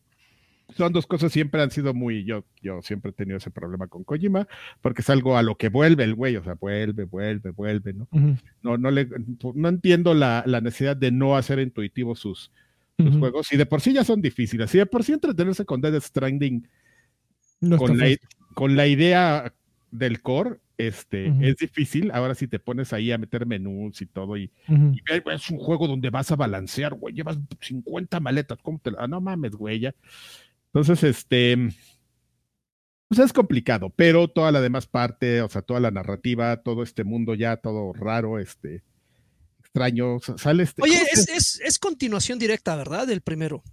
Son 0.76 0.94
dos 0.94 1.08
cosas, 1.08 1.32
siempre 1.32 1.62
han 1.62 1.70
sido 1.70 1.94
muy. 1.94 2.26
Yo, 2.26 2.46
yo 2.62 2.82
siempre 2.82 3.12
he 3.12 3.14
tenido 3.14 3.38
ese 3.38 3.52
problema 3.52 3.88
con 3.88 4.04
Kojima, 4.04 4.48
porque 4.82 5.02
es 5.02 5.10
algo 5.10 5.38
a 5.38 5.44
lo 5.44 5.56
que 5.56 5.70
vuelve 5.70 6.04
el 6.04 6.16
güey. 6.16 6.36
O 6.36 6.44
sea, 6.44 6.56
vuelve, 6.56 7.06
vuelve, 7.06 7.52
vuelve, 7.52 7.94
¿no? 7.94 8.08
No, 8.62 8.78
no, 8.78 8.92
le, 8.92 9.08
no 9.54 9.70
entiendo 9.70 10.14
la, 10.16 10.44
la 10.46 10.62
necesidad 10.62 10.96
de 10.96 11.12
no 11.12 11.38
hacer 11.38 11.60
intuitivos 11.60 12.20
sus, 12.20 12.52
juegos. 12.98 13.52
Y 13.52 13.58
de 13.58 13.66
por 13.66 13.82
sí 13.82 13.94
ya 13.94 14.04
son 14.04 14.22
difíciles. 14.22 14.74
Y 14.74 14.80
de 14.80 14.86
por 14.86 15.04
sí 15.04 15.14
entretenerse 15.14 15.66
con 15.66 15.80
Dead 15.80 16.00
Stranding 16.00 16.68
No 17.62 17.78
con 17.78 17.98
la. 17.98 18.16
Con 18.54 18.76
la 18.76 18.88
idea 18.88 19.54
del 19.92 20.22
core, 20.22 20.60
este, 20.78 21.34
es 21.42 21.58
difícil. 21.58 22.12
Ahora 22.12 22.36
si 22.36 22.48
te 22.48 22.60
pones 22.60 22.94
ahí 22.94 23.12
a 23.12 23.18
meter 23.18 23.46
menús 23.46 24.02
y 24.02 24.06
todo, 24.06 24.38
y, 24.38 24.52
ve, 24.68 25.24
es 25.34 25.50
un 25.50 25.58
juego 25.58 25.88
donde 25.88 26.10
vas 26.10 26.32
a 26.32 26.36
balancear, 26.36 26.94
güey, 26.94 27.14
llevas 27.16 27.38
50 27.62 28.20
maletas, 28.20 28.60
¿cómo 28.62 28.80
te 28.80 28.92
la- 28.92 29.00
ah, 29.02 29.08
no 29.08 29.20
mames, 29.22 29.52
güey, 29.52 29.80
ya. 29.80 29.96
Entonces, 30.68 31.04
este, 31.04 31.58
pues 33.08 33.20
es 33.20 33.34
complicado, 33.34 33.90
pero 33.96 34.28
toda 34.28 34.52
la 34.52 34.62
demás 34.62 34.86
parte, 34.88 35.42
o 35.42 35.50
sea, 35.50 35.62
toda 35.64 35.80
la 35.80 35.92
narrativa, 35.92 36.58
todo 36.62 36.84
este 36.84 37.04
mundo 37.04 37.34
ya, 37.34 37.58
todo 37.58 37.92
raro, 37.94 38.38
este, 38.40 38.84
extraño, 39.60 40.20
sale 40.38 40.64
este... 40.64 40.82
Oye, 40.84 40.94
¿cómo 40.94 41.06
se- 41.24 41.32
es, 41.34 41.56
es, 41.56 41.62
es 41.66 41.80
continuación 41.80 42.38
directa, 42.40 42.76
¿verdad? 42.76 43.08
Del 43.08 43.22
primero. 43.22 43.64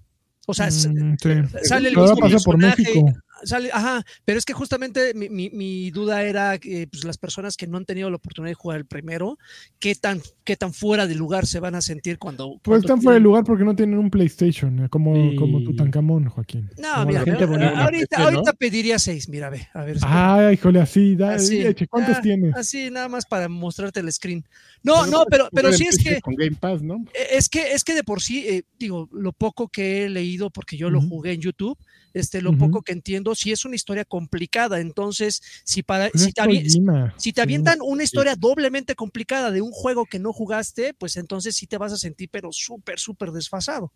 O 0.48 0.54
sea, 0.54 0.66
Mm, 0.68 0.70
sí. 0.70 1.28
sale 1.64 1.88
el 1.88 1.96
mismo 1.96 2.16
pasa 2.16 2.38
por 2.44 2.54
personaje, 2.58 2.82
México. 2.82 3.12
Sale, 3.44 3.70
ajá, 3.72 4.04
pero 4.24 4.38
es 4.38 4.44
que 4.44 4.52
justamente 4.52 5.12
mi, 5.14 5.28
mi- 5.28 5.50
mi 5.50 5.90
duda 5.90 6.22
era 6.22 6.58
que 6.58 6.86
pues, 6.90 7.04
las 7.04 7.18
personas 7.18 7.56
que 7.56 7.66
no 7.66 7.76
han 7.78 7.84
tenido 7.84 8.08
la 8.10 8.16
oportunidad 8.16 8.50
de 8.50 8.54
jugar 8.54 8.78
el 8.78 8.86
primero, 8.86 9.38
¿qué 9.78 9.94
tan, 9.94 10.20
qué 10.44 10.56
tan 10.56 10.72
fuera 10.72 11.06
de 11.06 11.14
lugar 11.14 11.46
se 11.46 11.60
van 11.60 11.74
a 11.74 11.80
sentir 11.80 12.18
cuando... 12.18 12.58
Pues 12.62 12.80
están 12.80 13.00
fuera 13.02 13.14
de 13.14 13.20
lugar 13.20 13.44
porque 13.44 13.64
no 13.64 13.74
tienen 13.76 13.98
un 13.98 14.10
PlayStation, 14.10 14.84
eh, 14.84 14.88
como, 14.88 15.14
Sí. 15.30 15.36
como 15.36 15.62
Tutankamón, 15.62 16.28
Joaquín. 16.28 16.70
No, 16.78 16.94
como 16.94 17.06
mira, 17.06 17.20
gente 17.24 17.44
a- 17.44 17.46
bonita. 17.46 17.84
ahorita, 17.84 18.18
¿no? 18.18 18.24
ahorita 18.24 18.52
pediría 18.54 18.98
seis, 18.98 19.28
mira, 19.28 19.50
ve, 19.50 19.66
a 19.74 19.82
ver. 19.84 19.96
espera. 19.96 20.36
Ah, 20.46 20.52
híjole, 20.52 20.80
así, 20.80 21.16
da, 21.16 21.34
Así, 21.34 21.60
eche, 21.62 21.86
¿cuántos 21.86 22.16
ah, 22.16 22.20
tienes? 22.22 22.54
Así, 22.56 22.90
nada 22.90 23.08
más 23.08 23.26
para 23.26 23.48
mostrarte 23.48 24.00
el 24.00 24.12
screen. 24.12 24.44
No, 24.82 25.06
no, 25.06 25.24
pero, 25.30 25.48
pero 25.52 25.72
sí 25.72 25.86
es 25.86 25.98
que... 25.98 26.20
Con 26.20 26.34
Game 26.34 26.56
Pass, 26.58 26.82
¿no? 26.82 27.04
Eh, 27.14 27.26
Es 27.32 27.48
que, 27.48 27.72
es 27.72 27.84
que 27.84 27.94
de 27.94 28.04
por 28.04 28.22
sí, 28.22 28.44
eh, 28.46 28.62
digo, 28.78 29.08
lo 29.12 29.32
poco 29.32 29.68
que 29.68 30.04
he 30.04 30.08
leído, 30.08 30.50
porque 30.50 30.76
yo 30.76 30.90
lo 30.90 31.00
jugué 31.00 31.32
en 31.32 31.40
YouTube, 31.40 31.76
este, 32.18 32.40
lo 32.42 32.56
poco 32.56 32.82
que 32.82 32.92
entiendo, 32.92 33.34
sí 33.34 33.52
es 33.52 33.64
una 33.64 33.76
historia 33.76 34.04
complicada. 34.04 34.80
Entonces, 34.80 35.40
si 35.64 35.82
para, 35.82 36.10
si 36.14 36.32
te, 36.32 36.42
avi- 36.42 36.62
Kojima, 36.64 37.14
si 37.16 37.32
te 37.32 37.40
sí. 37.40 37.42
avientan 37.42 37.78
una 37.82 38.02
historia 38.02 38.34
doblemente 38.36 38.94
complicada 38.94 39.50
de 39.50 39.60
un 39.62 39.70
juego 39.70 40.04
que 40.06 40.18
no 40.18 40.32
jugaste, 40.32 40.94
pues 40.94 41.16
entonces 41.16 41.54
sí 41.56 41.66
te 41.66 41.78
vas 41.78 41.92
a 41.92 41.96
sentir, 41.96 42.28
pero 42.32 42.50
súper, 42.52 42.98
súper 42.98 43.30
desfasado. 43.32 43.92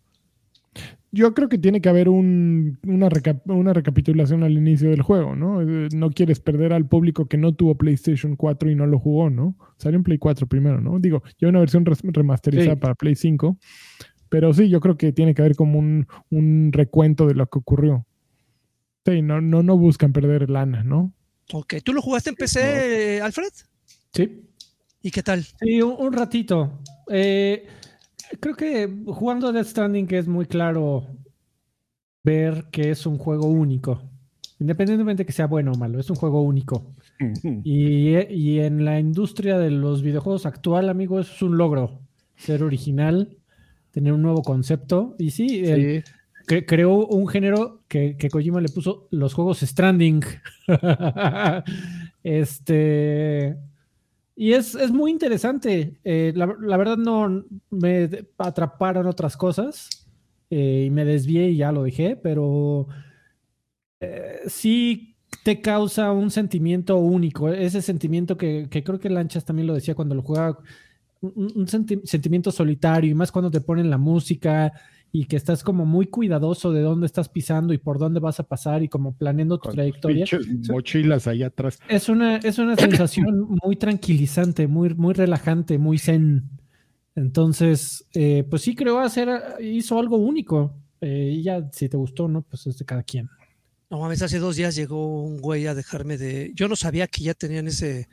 Yo 1.11 1.33
creo 1.33 1.49
que 1.49 1.57
tiene 1.57 1.81
que 1.81 1.89
haber 1.89 2.07
un- 2.07 2.79
una, 2.87 3.09
una 3.47 3.73
recapitulación 3.73 4.43
al 4.43 4.53
inicio 4.53 4.89
del 4.89 5.01
juego, 5.01 5.35
¿no? 5.35 5.61
Eh, 5.61 5.89
No 5.93 6.09
quieres 6.11 6.39
perder 6.39 6.71
al 6.71 6.87
público 6.87 7.25
que 7.25 7.37
no 7.37 7.53
tuvo 7.53 7.75
PlayStation 7.75 8.37
4 8.37 8.71
y 8.71 8.75
no 8.75 8.87
lo 8.87 8.97
jugó, 8.97 9.29
¿no? 9.29 9.57
Salió 9.77 9.97
en 9.97 10.03
Play 10.03 10.17
4 10.17 10.47
primero, 10.47 10.79
¿no? 10.79 10.99
Digo, 10.99 11.21
ya 11.37 11.49
una 11.49 11.59
versión 11.59 11.83
remasterizada 11.85 12.75
Sí. 12.75 12.79
para 12.79 12.95
Play 12.95 13.15
5, 13.15 13.57
pero 14.29 14.53
sí, 14.53 14.69
yo 14.69 14.79
creo 14.79 14.95
que 14.95 15.11
tiene 15.11 15.33
que 15.35 15.41
haber 15.41 15.55
como 15.57 15.77
un, 15.77 16.07
un 16.29 16.71
recuento 16.71 17.27
de 17.27 17.33
lo 17.35 17.47
que 17.47 17.59
ocurrió. 17.59 18.05
Sí, 19.05 19.21
no, 19.21 19.41
no, 19.41 19.63
no 19.63 19.77
buscan 19.77 20.13
perder 20.13 20.49
lana, 20.49 20.83
¿no? 20.83 21.13
Ok, 21.53 21.75
¿tú 21.83 21.93
lo 21.93 22.01
jugaste 22.01 22.29
en 22.29 22.35
PC, 22.35 23.21
Alfred? 23.21 23.51
Sí. 24.13 24.43
¿Y 25.01 25.11
qué 25.11 25.23
tal? 25.23 25.43
Sí, 25.43 25.81
un, 25.81 25.95
un 25.97 26.13
ratito. 26.13 26.79
Eh, 27.09 27.65
creo 28.39 28.55
que 28.55 28.87
jugando 29.07 29.51
Death 29.51 29.67
Stranding 29.67 30.07
es 30.13 30.27
muy 30.27 30.45
claro 30.45 31.07
ver 32.23 32.65
que 32.71 32.91
es 32.91 33.05
un 33.05 33.17
juego 33.17 33.47
único. 33.47 34.03
Independientemente 34.59 35.25
que 35.25 35.31
sea 35.31 35.47
bueno 35.47 35.71
o 35.71 35.77
malo, 35.77 35.99
es 35.99 36.09
un 36.11 36.15
juego 36.15 36.41
único. 36.43 36.91
Y, 37.63 38.15
y 38.17 38.59
en 38.59 38.85
la 38.85 38.99
industria 38.99 39.57
de 39.57 39.71
los 39.71 40.03
videojuegos 40.03 40.45
actual, 40.45 40.89
amigo, 40.89 41.19
es 41.19 41.41
un 41.41 41.57
logro. 41.57 41.99
Ser 42.35 42.61
original, 42.63 43.37
tener 43.91 44.13
un 44.13 44.21
nuevo 44.21 44.43
concepto. 44.43 45.15
Y 45.17 45.31
sí, 45.31 45.63
el- 45.65 46.03
Sí. 46.03 46.11
Cre- 46.47 46.65
creó 46.67 47.05
un 47.07 47.27
género 47.27 47.81
que, 47.87 48.15
que 48.17 48.29
Kojima 48.29 48.61
le 48.61 48.69
puso 48.69 49.07
los 49.11 49.33
juegos 49.33 49.59
Stranding. 49.59 50.21
este. 52.23 53.57
Y 54.35 54.53
es, 54.53 54.75
es 54.75 54.91
muy 54.91 55.11
interesante. 55.11 55.97
Eh, 56.03 56.33
la, 56.35 56.55
la 56.59 56.77
verdad 56.77 56.97
no 56.97 57.43
me 57.69 58.09
atraparon 58.37 59.05
otras 59.05 59.37
cosas 59.37 60.07
eh, 60.49 60.85
y 60.87 60.89
me 60.89 61.05
desvié 61.05 61.49
y 61.49 61.57
ya 61.57 61.71
lo 61.71 61.83
dejé, 61.83 62.15
pero 62.15 62.87
eh, 63.99 64.39
sí 64.47 65.15
te 65.43 65.61
causa 65.61 66.11
un 66.11 66.31
sentimiento 66.31 66.97
único. 66.97 67.49
Ese 67.49 67.81
sentimiento 67.81 68.37
que, 68.37 68.67
que 68.69 68.83
creo 68.83 68.99
que 68.99 69.09
Lanchas 69.09 69.45
también 69.45 69.67
lo 69.67 69.73
decía 69.73 69.95
cuando 69.95 70.15
lo 70.15 70.21
jugaba, 70.23 70.59
un, 71.21 71.51
un 71.55 71.67
senti- 71.67 72.01
sentimiento 72.05 72.51
solitario 72.51 73.11
y 73.11 73.13
más 73.13 73.31
cuando 73.31 73.51
te 73.51 73.61
ponen 73.61 73.89
la 73.89 73.97
música 73.99 74.71
y 75.11 75.25
que 75.25 75.35
estás 75.35 75.63
como 75.63 75.85
muy 75.85 76.07
cuidadoso 76.07 76.71
de 76.71 76.81
dónde 76.81 77.05
estás 77.05 77.27
pisando 77.27 77.73
y 77.73 77.77
por 77.77 77.99
dónde 77.99 78.19
vas 78.19 78.39
a 78.39 78.47
pasar 78.47 78.81
y 78.81 78.87
como 78.87 79.17
planeando 79.17 79.57
tu 79.57 79.65
Con 79.65 79.73
trayectoria. 79.73 80.25
mochilas 80.69 81.27
allá 81.27 81.47
atrás. 81.47 81.79
Es 81.89 82.07
una, 82.07 82.37
es 82.37 82.59
una 82.59 82.75
sensación 82.77 83.57
muy 83.63 83.75
tranquilizante, 83.75 84.67
muy, 84.67 84.93
muy 84.93 85.13
relajante, 85.13 85.77
muy 85.77 85.97
zen. 85.97 86.49
Entonces, 87.15 88.07
eh, 88.13 88.45
pues 88.49 88.61
sí 88.61 88.73
creo 88.73 88.99
hacer, 88.99 89.29
hizo 89.59 89.99
algo 89.99 90.17
único. 90.17 90.77
Eh, 91.01 91.33
y 91.37 91.43
ya, 91.43 91.67
si 91.73 91.89
te 91.89 91.97
gustó, 91.97 92.27
¿no? 92.27 92.43
Pues 92.43 92.67
es 92.67 92.77
de 92.77 92.85
cada 92.85 93.03
quien. 93.03 93.29
No 93.89 93.99
mames, 93.99 94.21
hace 94.21 94.39
dos 94.39 94.55
días 94.55 94.75
llegó 94.75 95.23
un 95.23 95.41
güey 95.41 95.67
a 95.67 95.75
dejarme 95.75 96.17
de. 96.17 96.53
Yo 96.55 96.69
no 96.69 96.77
sabía 96.77 97.07
que 97.07 97.23
ya 97.23 97.33
tenían 97.33 97.67
ese, 97.67 98.07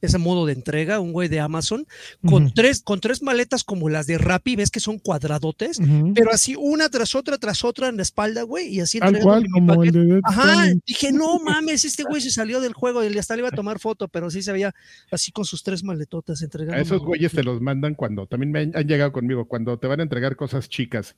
ese 0.00 0.18
modo 0.18 0.46
de 0.46 0.52
entrega, 0.54 0.98
un 1.00 1.12
güey 1.12 1.28
de 1.28 1.40
Amazon, 1.40 1.86
con, 2.26 2.54
tres, 2.54 2.82
con 2.82 3.00
tres 3.00 3.22
maletas 3.22 3.64
como 3.64 3.88
las 3.88 4.06
de 4.06 4.16
Rappi, 4.18 4.56
ves 4.56 4.70
que 4.70 4.80
son 4.80 4.98
cuadradotes, 4.98 5.78
pero 6.14 6.30
así 6.32 6.54
una 6.58 6.88
tras 6.88 7.14
otra, 7.14 7.36
tras 7.38 7.64
otra 7.64 7.88
en 7.88 7.96
la 7.96 8.02
espalda, 8.02 8.42
güey, 8.42 8.68
y 8.68 8.80
así 8.80 8.98
Tal 8.98 9.16
entregando 9.16 9.46
cual, 9.48 9.66
como 9.68 9.84
el 9.84 9.92
de 9.92 10.20
Ajá, 10.24 10.66
dije, 10.86 11.12
no 11.12 11.38
mames, 11.40 11.84
este 11.84 12.02
güey 12.04 12.20
se 12.22 12.30
salió 12.30 12.60
del 12.60 12.72
juego 12.72 13.04
y 13.04 13.18
hasta 13.18 13.34
le 13.36 13.40
iba 13.40 13.48
a 13.48 13.52
tomar 13.52 13.78
foto, 13.78 14.08
pero 14.08 14.30
sí 14.30 14.42
se 14.42 14.52
veía 14.52 14.74
así 15.10 15.32
con 15.32 15.44
sus 15.44 15.62
tres 15.62 15.84
maletotas 15.84 16.40
entregando. 16.42 16.78
A 16.78 16.82
esos 16.82 17.00
güeyes 17.02 17.32
te 17.32 17.42
los 17.42 17.60
mandan 17.60 17.94
cuando, 17.94 18.26
también 18.26 18.52
me 18.52 18.60
han, 18.60 18.72
han 18.74 18.86
llegado 18.88 19.12
conmigo, 19.12 19.44
cuando 19.46 19.78
te 19.78 19.86
van 19.86 20.00
a 20.00 20.02
entregar 20.04 20.36
cosas 20.36 20.68
chicas 20.68 21.14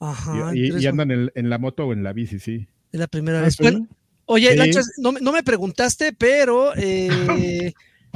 Ajá, 0.00 0.50
y, 0.54 0.86
andan 0.86 1.10
en, 1.10 1.32
en 1.34 1.48
la 1.50 1.58
moto 1.58 1.86
o 1.86 1.92
en 1.92 2.02
la 2.02 2.12
bici, 2.12 2.38
sí. 2.38 2.66
es 2.92 3.00
la 3.00 3.06
primera 3.06 3.38
Ah, 3.40 3.42
vez. 3.42 3.54
¿sí? 3.54 3.62
Bueno, 3.62 3.88
oye, 4.26 4.50
Sí. 4.52 4.56
Lanchas, 4.56 4.90
no, 4.98 5.12
me- 5.12 5.20
no 5.20 5.32
me 5.32 5.42
preguntaste, 5.42 6.12
pero 6.12 6.72
eh, 6.76 7.72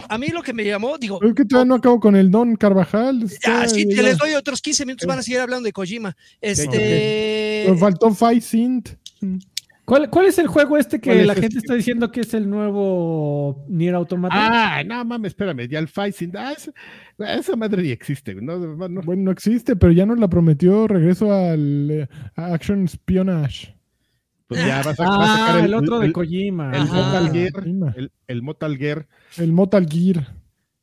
a 0.08 0.18
mí 0.18 0.28
lo 0.28 0.42
que 0.42 0.52
me 0.52 0.64
llamó, 0.64 0.98
digo, 0.98 1.20
Es 1.22 1.34
que 1.34 1.44
todavía 1.44 1.68
no 1.68 1.74
acabo 1.76 1.98
con 2.00 2.16
el 2.16 2.30
Don 2.30 2.56
Carvajal. 2.56 3.26
Ya, 3.44 3.66
sí, 3.68 3.86
te 3.88 3.96
ya- 3.96 4.02
les 4.02 4.18
doy 4.18 4.34
otros 4.34 4.60
15 4.60 4.84
minutos, 4.86 5.06
van 5.06 5.18
a 5.18 5.22
seguir 5.22 5.40
hablando 5.40 5.64
de 5.66 5.72
Kojima. 5.72 6.16
Este. 6.40 7.66
Me 7.68 7.76
faltó 7.76 8.12
Five 8.14 8.40
Synth. 8.40 8.90
¿Cuál, 9.84 10.10
¿Cuál 10.10 10.26
es 10.26 10.38
el 10.38 10.48
juego 10.48 10.76
este 10.76 11.00
¿Cuál 11.00 11.14
que 11.16 11.20
es 11.22 11.26
la 11.26 11.32
este? 11.32 11.42
gente 11.42 11.58
está 11.60 11.74
diciendo 11.74 12.12
que 12.12 12.20
es 12.20 12.34
el 12.34 12.48
nuevo 12.50 13.64
Nier 13.68 13.94
Automata? 13.94 14.34
Ah, 14.36 14.84
no 14.84 15.02
mames, 15.04 15.30
espérame, 15.30 15.66
ya 15.66 15.78
el 15.78 15.88
Fighting. 15.88 16.32
Ah, 16.36 16.52
esa, 16.54 16.72
esa 17.38 17.56
madre 17.56 17.82
ni 17.82 17.88
existe, 17.90 18.34
no, 18.34 18.58
no, 18.58 18.76
Bueno, 18.76 19.22
no 19.22 19.30
existe, 19.30 19.76
pero 19.76 19.90
ya 19.92 20.04
nos 20.04 20.18
la 20.18 20.28
prometió 20.28 20.86
regreso 20.88 21.32
al 21.32 21.90
eh, 21.90 22.08
Action 22.36 22.84
Espionage. 22.84 23.77
Pues 24.48 24.66
ya 24.66 24.82
vas 24.82 24.98
a, 24.98 25.04
Ah, 25.06 25.46
sacar 25.46 25.64
el, 25.64 25.74
otro 25.74 26.00
de 26.00 26.06
el, 26.06 26.12
Kojima. 26.12 26.70
el 26.74 26.82
Ajá. 26.82 26.94
Metal 27.22 27.32
Gear, 27.32 27.92
el, 27.96 28.12
el 28.26 28.42
Metal 28.42 28.76
Gear, 28.76 29.06
El 29.36 29.52
Mortal 29.52 29.86
Gear. 29.88 30.34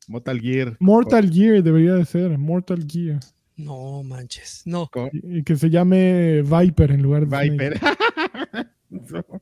Metal 0.08 0.40
Gear. 0.40 0.76
Mortal 0.80 1.30
Gear 1.30 1.62
debería 1.62 1.94
de 1.94 2.04
ser. 2.04 2.38
Mortal 2.38 2.86
Gear. 2.88 3.18
No 3.56 4.02
manches. 4.02 4.62
No. 4.64 4.88
Y, 5.12 5.38
y 5.38 5.42
que 5.42 5.56
se 5.56 5.68
llame 5.68 6.42
Viper 6.42 6.92
en 6.92 7.02
lugar 7.02 7.26
de. 7.26 7.50
Viper. 7.50 7.80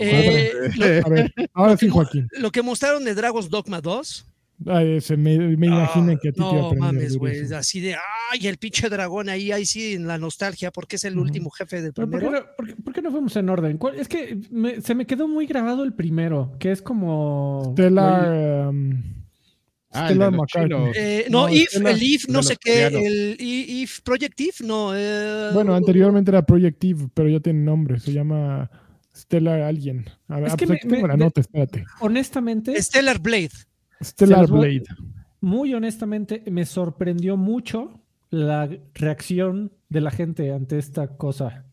Eh, 0.00 1.00
A 1.04 1.08
ver, 1.08 1.32
ahora 1.54 1.76
sí, 1.78 1.88
Joaquín. 1.88 2.28
lo 2.32 2.50
que 2.50 2.60
mostraron 2.60 3.04
de 3.04 3.14
Dragon's 3.14 3.48
Dogma 3.48 3.80
2. 3.80 4.26
Ay, 4.66 5.00
se 5.00 5.16
me, 5.16 5.38
me 5.56 5.66
imagino 5.68 6.12
ah, 6.12 6.18
que 6.20 6.28
a 6.30 6.32
ti 6.32 6.40
te 6.40 6.56
iba 6.56 6.68
a 6.68 6.74
no 6.74 6.80
mames, 6.80 7.16
güey. 7.16 7.40
Así 7.54 7.80
de, 7.80 7.94
ay, 8.32 8.46
el 8.48 8.56
pinche 8.58 8.88
dragón 8.88 9.28
ahí, 9.28 9.52
ahí 9.52 9.64
sí, 9.64 9.94
en 9.94 10.06
la 10.08 10.18
nostalgia, 10.18 10.70
porque 10.72 10.96
es 10.96 11.04
el 11.04 11.16
último 11.18 11.48
jefe 11.50 11.80
del 11.80 11.92
Pero 11.92 12.10
¿Por 12.10 12.18
qué, 12.20 12.26
primero. 12.26 12.44
no, 12.46 12.56
por 12.56 12.66
qué- 12.66 12.76
por 12.82 12.92
qué 12.92 13.02
no 13.02 13.10
fuimos 13.12 13.36
en 13.36 13.48
orden? 13.48 13.78
¿Cuál- 13.78 13.94
Es 14.00 14.08
que 14.08 14.36
me- 14.50 14.80
se 14.80 14.94
me 14.96 15.06
quedó 15.06 15.28
muy 15.28 15.46
grabado 15.46 15.84
el 15.84 15.92
primero, 15.94 16.56
que 16.58 16.72
es 16.72 16.82
como... 16.82 17.70
Stellar. 17.74 18.68
um, 18.68 19.02
Ah, 19.90 20.12
McCartney. 20.12 20.92
Eh, 20.94 21.26
no, 21.30 21.46
No, 21.46 21.54
If, 21.54 21.74
el 21.74 22.02
If, 22.02 22.28
no 22.28 22.42
sé 22.42 22.56
qué, 22.62 22.86
el 22.88 23.36
If, 23.40 24.00
Project 24.02 24.38
If, 24.38 24.60
no. 24.60 24.90
eh, 24.94 25.48
Bueno, 25.54 25.74
anteriormente 25.74 26.30
era 26.30 26.44
Projective, 26.44 27.08
pero 27.14 27.28
ya 27.30 27.40
tiene 27.40 27.60
nombre. 27.60 27.98
Se 27.98 28.12
llama 28.12 28.70
Stellar 29.16 29.62
Alien. 29.62 30.04
A 30.28 30.36
ver, 30.40 30.48
Es 30.48 30.52
ah, 30.52 30.56
que 30.58 30.66
pues 30.66 30.68
me- 30.68 30.76
aquí 30.76 30.88
tengo 30.88 31.02
me- 31.02 31.08
la 31.08 31.16
me- 31.16 31.24
nota, 31.24 31.40
espérate. 31.40 31.84
Honestamente, 32.00 32.80
Stellar 32.82 33.18
Blade. 33.18 33.48
Stellar 34.02 34.48
Blade. 34.48 34.84
muy 35.40 35.74
honestamente, 35.74 36.42
me 36.50 36.64
sorprendió 36.66 37.36
mucho 37.36 38.00
la 38.30 38.68
reacción 38.94 39.72
de 39.88 40.00
la 40.00 40.10
gente 40.10 40.52
ante 40.52 40.78
esta 40.78 41.16
cosa. 41.16 41.64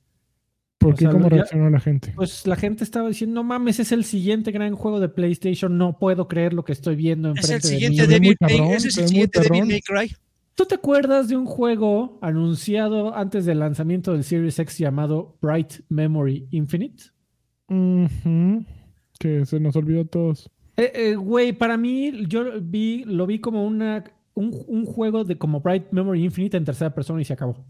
¿Por 0.78 0.94
o 0.94 0.96
qué? 0.96 1.02
sea, 1.06 1.12
¿Cómo 1.12 1.24
ya- 1.30 1.36
reaccionó 1.38 1.70
la 1.70 1.80
gente? 1.80 2.14
Pues 2.16 2.46
la 2.48 2.56
gente 2.56 2.84
estaba 2.84 3.08
diciendo, 3.08 3.36
no 3.36 3.44
mames, 3.44 3.80
es 3.80 3.92
el 3.92 4.04
siguiente 4.06 4.52
gran 4.52 4.76
juego 4.76 5.00
de 5.00 5.10
PlayStation, 5.10 5.78
no 5.78 5.98
puedo 5.98 6.28
creer 6.28 6.54
lo 6.54 6.64
que 6.64 6.74
estoy 6.74 6.96
viendo 6.96 7.32
Es 7.32 7.38
enfrente 7.50 7.56
el 7.56 7.62
de 7.62 7.68
siguiente 7.68 8.02
mí". 8.08 8.14
Devil 8.14 8.38
cabrón, 8.38 8.68
ese 8.74 8.88
es 8.90 8.98
el 8.98 9.08
siguiente 9.08 9.40
Devil. 9.42 9.66
May 9.66 9.82
Cry. 9.82 10.16
¿Tú 10.54 10.66
te 10.66 10.76
acuerdas 10.76 11.28
de 11.28 11.36
un 11.36 11.46
juego 11.46 12.18
anunciado 12.22 13.14
antes 13.16 13.46
del 13.46 13.60
lanzamiento 13.60 14.14
del 14.14 14.24
Series 14.24 14.58
X 14.60 14.78
llamado 14.78 15.38
Bright 15.42 15.82
Memory 15.90 16.48
Infinite? 16.52 17.04
Que 19.20 19.46
se 19.46 19.60
nos 19.60 19.76
olvidó 19.76 20.02
a 20.02 20.06
todos. 20.06 20.50
Eh, 20.78 20.92
eh, 20.94 21.16
Güey, 21.16 21.54
para 21.54 21.78
mí, 21.78 22.26
yo 22.28 22.46
vi, 22.62 23.04
lo 23.06 23.26
vi 23.26 23.40
como 23.40 23.66
una, 23.66 24.04
un, 24.34 24.52
un 24.68 24.86
juego 24.86 25.24
de 25.24 25.38
como 25.38 25.62
Bright 25.62 25.92
Memory 25.92 26.24
Infinite 26.26 26.58
en 26.58 26.66
tercera 26.66 26.94
persona 26.94 27.22
y 27.22 27.26
se 27.26 27.34
acabó. 27.34 27.66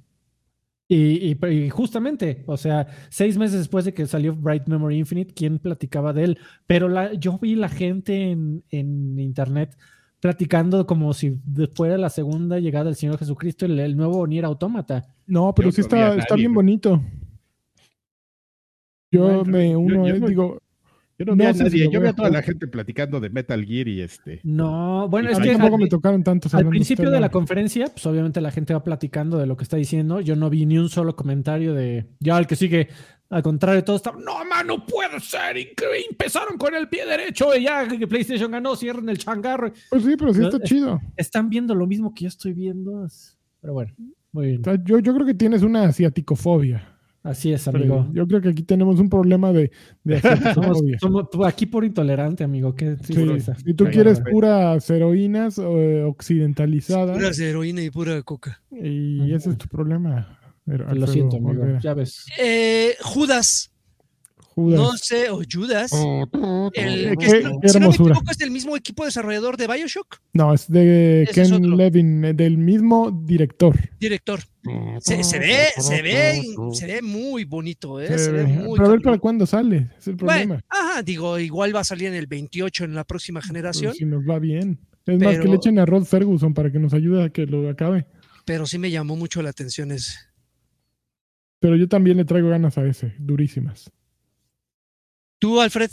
Y, 0.87 1.31
y- 1.33 1.47
y 1.47 1.69
justamente, 1.71 2.43
o 2.45 2.57
sea, 2.57 2.87
seis 3.09 3.37
meses 3.39 3.57
después 3.57 3.85
de 3.85 3.93
que 3.93 4.05
salió 4.05 4.35
Bright 4.35 4.67
Memory 4.67 4.99
Infinite, 4.99 5.33
¿quién 5.33 5.57
platicaba 5.57 6.13
de 6.13 6.23
él? 6.25 6.37
Pero 6.67 6.89
la, 6.89 7.13
yo 7.13 7.39
vi 7.39 7.55
la 7.55 7.69
gente 7.69 8.29
en, 8.31 8.63
en 8.69 9.17
internet 9.19 9.75
platicando 10.19 10.85
como 10.85 11.13
si 11.13 11.39
de- 11.45 11.67
fuera 11.67 11.97
la 11.97 12.09
segunda 12.09 12.59
llegada 12.59 12.85
del 12.85 12.95
Señor 12.95 13.17
Jesucristo, 13.17 13.65
el, 13.65 13.79
el 13.79 13.97
nuevo 13.97 14.25
Nier 14.27 14.45
Automata. 14.45 15.07
No, 15.25 15.53
pero 15.55 15.69
Yo 15.69 15.71
sí 15.73 15.81
está, 15.81 16.15
está 16.15 16.35
bien 16.35 16.53
bonito. 16.53 17.01
Yo 19.11 19.23
Bueno, 19.23 19.45
me 19.45 19.71
yo- 19.71 19.79
uno, 19.79 20.07
yo 20.07 20.15
eh, 20.15 20.19
no- 20.19 20.27
digo, 20.27 20.57
Yo 21.17 21.25
no 21.25 21.33
vi 21.35 21.43
No 21.43 21.49
a 21.49 21.53
si 21.53 21.89
yo 21.89 22.01
vi 22.01 22.07
a 22.07 22.13
toda 22.13 22.29
la 22.29 22.41
gente 22.41 22.67
platicando 22.67 23.19
de 23.21 23.29
Metal 23.29 23.63
Gear 23.65 23.87
y 23.87 24.01
este. 24.01 24.41
No, 24.43 25.07
bueno, 25.07 25.29
Y 25.29 25.31
es 25.31 25.37
a 25.37 25.41
mí 25.41 25.47
que 25.47 25.53
tampoco 25.53 25.75
al- 25.75 25.81
me 25.81 25.87
tocaron 25.87 26.23
tantos 26.23 26.53
Al 26.53 26.67
principio 26.67 27.09
de 27.09 27.19
la 27.21 27.29
conferencia, 27.29 27.85
pues 27.87 28.05
obviamente 28.05 28.41
la 28.41 28.51
gente 28.51 28.73
va 28.73 28.83
platicando 28.83 29.37
de 29.37 29.45
lo 29.45 29.55
que 29.55 29.63
está 29.63 29.77
diciendo. 29.77 30.19
Yo 30.19 30.35
no 30.35 30.49
vi 30.49 30.65
ni 30.65 30.77
un 30.77 30.89
solo 30.89 31.15
comentario 31.15 31.73
de 31.73 32.05
ya 32.19 32.37
el 32.37 32.47
que 32.47 32.55
sigue. 32.57 32.89
Al 33.29 33.41
contrario, 33.41 33.83
todos 33.83 33.99
estaban, 33.99 34.23
no, 34.23 34.33
mano, 34.45 34.77
no 34.77 34.85
puede 34.85 35.19
ser. 35.19 35.57
increíble, 35.57 36.05
Empezaron 36.11 36.57
con 36.57 36.75
el 36.75 36.87
pie 36.89 37.05
derecho 37.05 37.55
y 37.55 37.63
ya 37.63 37.87
que 37.87 38.07
PlayStation 38.07 38.51
ganó, 38.51 38.75
cierren 38.75 39.07
el 39.09 39.17
changarro. 39.17 39.71
Pues 39.89 40.03
sí, 40.03 40.15
pero 40.17 40.33
sí 40.33 40.43
está 40.43 40.57
es- 40.57 40.63
chido. 40.63 41.01
Están 41.15 41.49
viendo 41.49 41.73
lo 41.73 41.87
mismo 41.87 42.13
que 42.13 42.23
yo 42.23 42.27
estoy 42.27 42.53
viendo. 42.53 43.07
Pero 43.61 43.73
bueno, 43.73 43.93
muy 44.31 44.47
bien. 44.47 44.61
O 44.61 44.63
sea, 44.65 44.77
yo, 44.83 44.99
yo 44.99 45.13
creo 45.15 45.25
que 45.25 45.33
tienes 45.33 45.63
una 45.63 45.83
asiaticofobia. 45.85 46.94
Así 47.25 47.51
es, 47.51 47.67
amigo. 47.67 48.07
Yo 48.13 48.27
creo 48.27 48.39
que 48.39 48.49
aquí 48.49 48.61
tenemos 48.61 48.99
un 48.99 49.09
problema 49.09 49.51
de, 49.51 49.71
de 50.03 50.21
Somos, 51.01 51.27
aquí 51.43 51.65
por 51.65 51.83
intolerante, 51.83 52.43
amigo. 52.43 52.75
¿Qué 52.75 52.97
Sí, 53.01 53.15
si 53.65 53.73
tú 53.73 53.85
quieres 53.85 54.21
puras 54.21 54.87
heroínas 54.91 55.57
eh, 55.57 56.03
occidentalizadas, 56.03 57.17
Puras 57.17 57.39
heroína 57.39 57.81
y 57.81 57.89
pura 57.89 58.21
coca. 58.21 58.61
y 58.71 59.33
ese 59.33 59.49
es 59.49 59.57
tu 59.57 59.67
problema. 59.67 60.37
Pero, 60.65 60.85
Lo 60.85 60.91
Alfredo 60.91 61.11
siento, 61.11 61.37
amigo. 61.37 61.79
Ya 61.81 61.95
ves. 61.95 62.27
Eh, 62.39 62.95
Judas, 63.01 63.71
Judas. 64.55 64.79
no 64.79 64.97
sé, 64.97 65.29
o 65.29 65.41
Judas. 65.51 65.91
El, 65.93 66.71
Qué- 66.71 67.15
que 67.19 67.25
es- 67.25 67.31
si 67.31 67.43
no 67.43 67.59
me 67.59 67.67
hermosura. 67.67 68.13
equivoco, 68.13 68.31
es 68.31 68.37
del 68.37 68.51
mismo 68.51 68.77
equipo 68.77 69.03
desarrollador 69.03 69.57
de 69.57 69.67
Bioshock, 69.67 70.21
No, 70.33 70.53
es 70.53 70.67
de 70.71 71.23
Ese 71.23 71.41
es 71.41 71.49
Ken 71.49 71.53
otro. 71.65 71.75
Levin, 71.75 72.23
eh, 72.25 72.33
del 72.33 72.57
mismo 72.57 73.11
director. 73.11 73.75
director. 73.99 74.39
Se, 75.01 75.23
se 75.23 75.39
ve, 75.39 75.67
se 75.77 76.01
ve, 76.01 76.41
se 76.73 76.87
ve 76.87 77.01
muy 77.01 77.43
bonito, 77.43 77.99
¿eh? 78.01 78.17
Se, 78.17 78.31
ve 78.31 78.45
muy 78.45 78.77
pero 78.77 78.87
a 78.87 78.91
ver 78.93 79.01
para 79.01 79.17
cuándo 79.19 79.45
sale, 79.45 79.91
es 79.99 80.07
el 80.07 80.15
problema. 80.15 80.45
Bueno, 80.55 80.63
ajá, 80.69 81.03
digo, 81.03 81.37
igual 81.37 81.75
va 81.75 81.81
a 81.81 81.83
salir 81.83 82.07
en 82.07 82.15
el 82.15 82.25
28 82.25 82.85
en 82.85 82.95
la 82.95 83.03
próxima 83.03 83.41
generación, 83.41 83.93
si 83.93 84.05
nos 84.05 84.23
va 84.23 84.39
bien. 84.39 84.79
Es 85.05 85.19
más, 85.19 85.33
que 85.33 85.37
Pero- 85.41 85.51
le 85.51 85.55
echen 85.57 85.77
a 85.77 85.85
Rod 85.85 86.05
Ferguson 86.05 86.53
para 86.55 86.71
que 86.71 86.79
nos 86.79 86.93
ayude 86.95 87.23
a 87.25 87.29
que 87.29 87.45
lo 87.45 87.69
acabe. 87.69 88.07
pero 88.45 88.65
sí 88.65 88.77
me 88.79 88.89
llamó 88.89 89.15
mucho 89.15 89.41
la 89.43 89.49
atención 89.51 89.91
ese. 89.91 90.13
Pero 91.59 91.75
yo 91.75 91.87
también 91.87 92.17
le 92.17 92.25
traigo 92.25 92.49
ganas 92.49 92.77
a 92.77 92.85
ese, 92.85 93.13
durísimas. 93.19 93.91
¿Tú, 95.39 95.59
Alfred? 95.61 95.91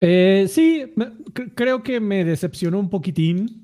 Eh, 0.00 0.46
sí, 0.48 0.92
creo 1.54 1.82
que 1.82 2.00
me 2.00 2.24
decepcionó 2.24 2.78
un 2.78 2.90
poquitín. 2.90 3.58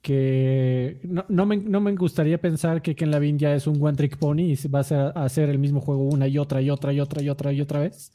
Que 0.00 0.98
no, 1.04 1.24
no 1.28 1.46
me, 1.46 1.56
no 1.58 1.80
me 1.80 1.94
gustaría 1.94 2.40
pensar 2.40 2.82
que 2.82 2.96
Ken 2.96 3.12
Lavin 3.12 3.38
ya 3.38 3.54
es 3.54 3.68
un 3.68 3.80
one 3.80 3.96
trick 3.96 4.16
pony 4.16 4.40
y 4.50 4.56
se 4.56 4.66
va 4.68 4.80
a 4.80 5.24
hacer, 5.24 5.48
el 5.48 5.60
mismo 5.60 5.80
juego 5.80 6.02
una 6.08 6.26
y 6.26 6.38
otra 6.38 6.60
y 6.60 6.70
otra 6.70 6.92
y 6.92 6.98
otra 6.98 7.22
y 7.22 7.28
otra 7.28 7.52
y 7.52 7.60
otra 7.60 7.80
vez. 7.80 8.10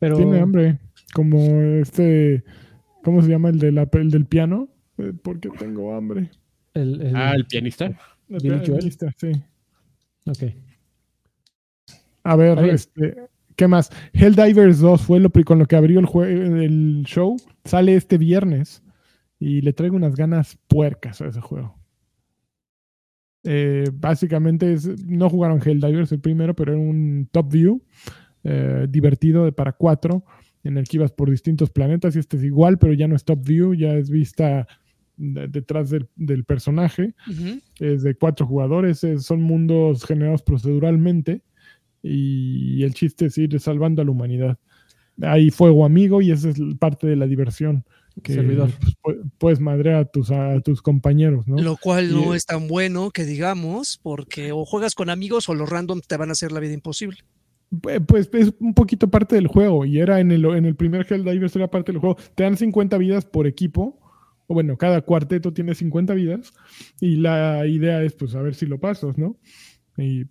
Pero 0.00 0.16
Tiene 0.16 0.40
hambre, 0.40 0.80
como 1.14 1.38
este, 1.80 2.42
¿cómo 3.04 3.22
se 3.22 3.28
llama 3.28 3.50
el, 3.50 3.60
de 3.60 3.70
la, 3.70 3.88
el 3.92 4.10
del 4.10 4.26
piano? 4.26 4.68
Eh, 4.98 5.12
Porque 5.22 5.48
tengo 5.50 5.94
hambre. 5.94 6.28
el, 6.74 7.00
el- 7.00 7.14
Ah, 7.16 7.34
el 7.36 7.46
pianista. 7.46 7.96
El 8.28 8.40
pianista, 8.62 9.14
sí. 9.16 9.30
ok. 10.26 10.42
A 12.24 12.34
ver, 12.34 12.58
este, 12.64 13.16
¿qué 13.56 13.66
más? 13.68 13.90
Helldivers 14.12 14.78
2 14.80 15.02
fue 15.02 15.20
lo 15.20 15.30
con 15.30 15.58
lo 15.58 15.66
que 15.66 15.76
abrió 15.76 15.98
el, 16.00 17.02
show. 17.04 17.36
Sale 17.64 17.94
este 17.96 18.18
viernes 18.18 18.82
y 19.38 19.60
le 19.62 19.72
traigo 19.72 19.96
unas 19.96 20.14
ganas 20.16 20.58
puercas 20.68 21.20
a 21.20 21.26
ese 21.26 21.40
juego. 21.40 21.78
Eh, 23.44 23.84
básicamente 23.92 24.72
es, 24.72 24.86
no 25.06 25.30
jugaron 25.30 25.60
Helldivers 25.64 26.10
el 26.12 26.20
primero, 26.20 26.54
pero 26.54 26.72
era 26.72 26.80
un 26.80 27.28
top 27.30 27.52
view 27.52 27.82
eh, 28.42 28.86
divertido 28.88 29.44
de 29.44 29.52
para 29.52 29.72
cuatro 29.72 30.24
en 30.64 30.78
el 30.78 30.88
que 30.88 30.96
ibas 30.96 31.12
por 31.12 31.30
distintos 31.30 31.70
planetas 31.70 32.16
y 32.16 32.18
este 32.18 32.36
es 32.38 32.42
igual, 32.44 32.78
pero 32.78 32.92
ya 32.92 33.06
no 33.06 33.14
es 33.14 33.24
top 33.24 33.44
view, 33.46 33.72
ya 33.74 33.94
es 33.94 34.10
vista 34.10 34.66
de- 35.16 35.46
detrás 35.46 35.90
del, 35.90 36.08
del 36.16 36.44
personaje 36.44 37.14
es 37.78 38.02
de 38.02 38.14
cuatro 38.16 38.46
jugadores, 38.46 39.04
es- 39.04 39.22
son 39.24 39.42
mundos 39.42 40.04
generados 40.04 40.42
proceduralmente 40.42 41.42
y 42.08 42.82
el 42.84 42.94
chiste 42.94 43.26
es 43.26 43.38
ir 43.38 43.58
salvando 43.60 44.02
a 44.02 44.04
la 44.04 44.10
humanidad. 44.10 44.58
Hay 45.22 45.50
fuego 45.50 45.84
amigo 45.86 46.20
y 46.20 46.30
esa 46.30 46.50
es 46.50 46.56
parte 46.78 47.06
de 47.06 47.16
la 47.16 47.26
diversión. 47.26 47.84
Que 48.22 48.32
Servidor. 48.34 48.70
pues, 48.80 48.94
pu- 49.18 49.30
puedes 49.38 49.60
madrear 49.60 49.96
a 49.96 50.04
tus, 50.06 50.30
a 50.30 50.60
tus 50.60 50.80
compañeros, 50.80 51.46
¿no? 51.46 51.56
Lo 51.58 51.76
cual 51.76 52.10
Y, 52.10 52.14
no 52.14 52.32
eh, 52.34 52.38
es 52.38 52.46
tan 52.46 52.66
bueno 52.66 53.10
que 53.10 53.24
digamos, 53.24 53.98
porque 54.02 54.52
o 54.52 54.64
juegas 54.64 54.94
con 54.94 55.10
amigos 55.10 55.48
o 55.50 55.54
los 55.54 55.68
randoms 55.68 56.06
te 56.06 56.16
van 56.16 56.30
a 56.30 56.32
hacer 56.32 56.50
la 56.52 56.60
vida 56.60 56.72
imposible. 56.72 57.18
Pu- 57.70 58.04
Pues 58.06 58.30
es 58.32 58.54
un 58.60 58.72
poquito 58.72 59.08
parte 59.08 59.34
del 59.34 59.48
juego 59.48 59.84
y 59.84 59.98
era 59.98 60.20
en 60.20 60.30
el, 60.32 60.44
en 60.46 60.64
el 60.64 60.76
primer 60.76 61.06
Helldivers 61.10 61.54
era 61.56 61.68
parte 61.70 61.92
del 61.92 62.00
juego. 62.00 62.16
Te 62.34 62.44
dan 62.44 62.56
50 62.56 62.96
vidas 62.98 63.26
por 63.26 63.46
equipo, 63.46 63.98
o 64.46 64.54
bueno, 64.54 64.76
cada 64.78 65.02
cuarteto 65.02 65.52
tiene 65.52 65.74
50 65.74 66.14
vidas 66.14 66.52
y 67.00 67.16
la 67.16 67.66
idea 67.66 68.02
es 68.02 68.14
pues 68.14 68.34
a 68.34 68.40
ver 68.40 68.54
si 68.54 68.64
lo 68.64 68.78
pasas, 68.80 69.18
¿no? 69.18 69.36
Y 69.98 70.24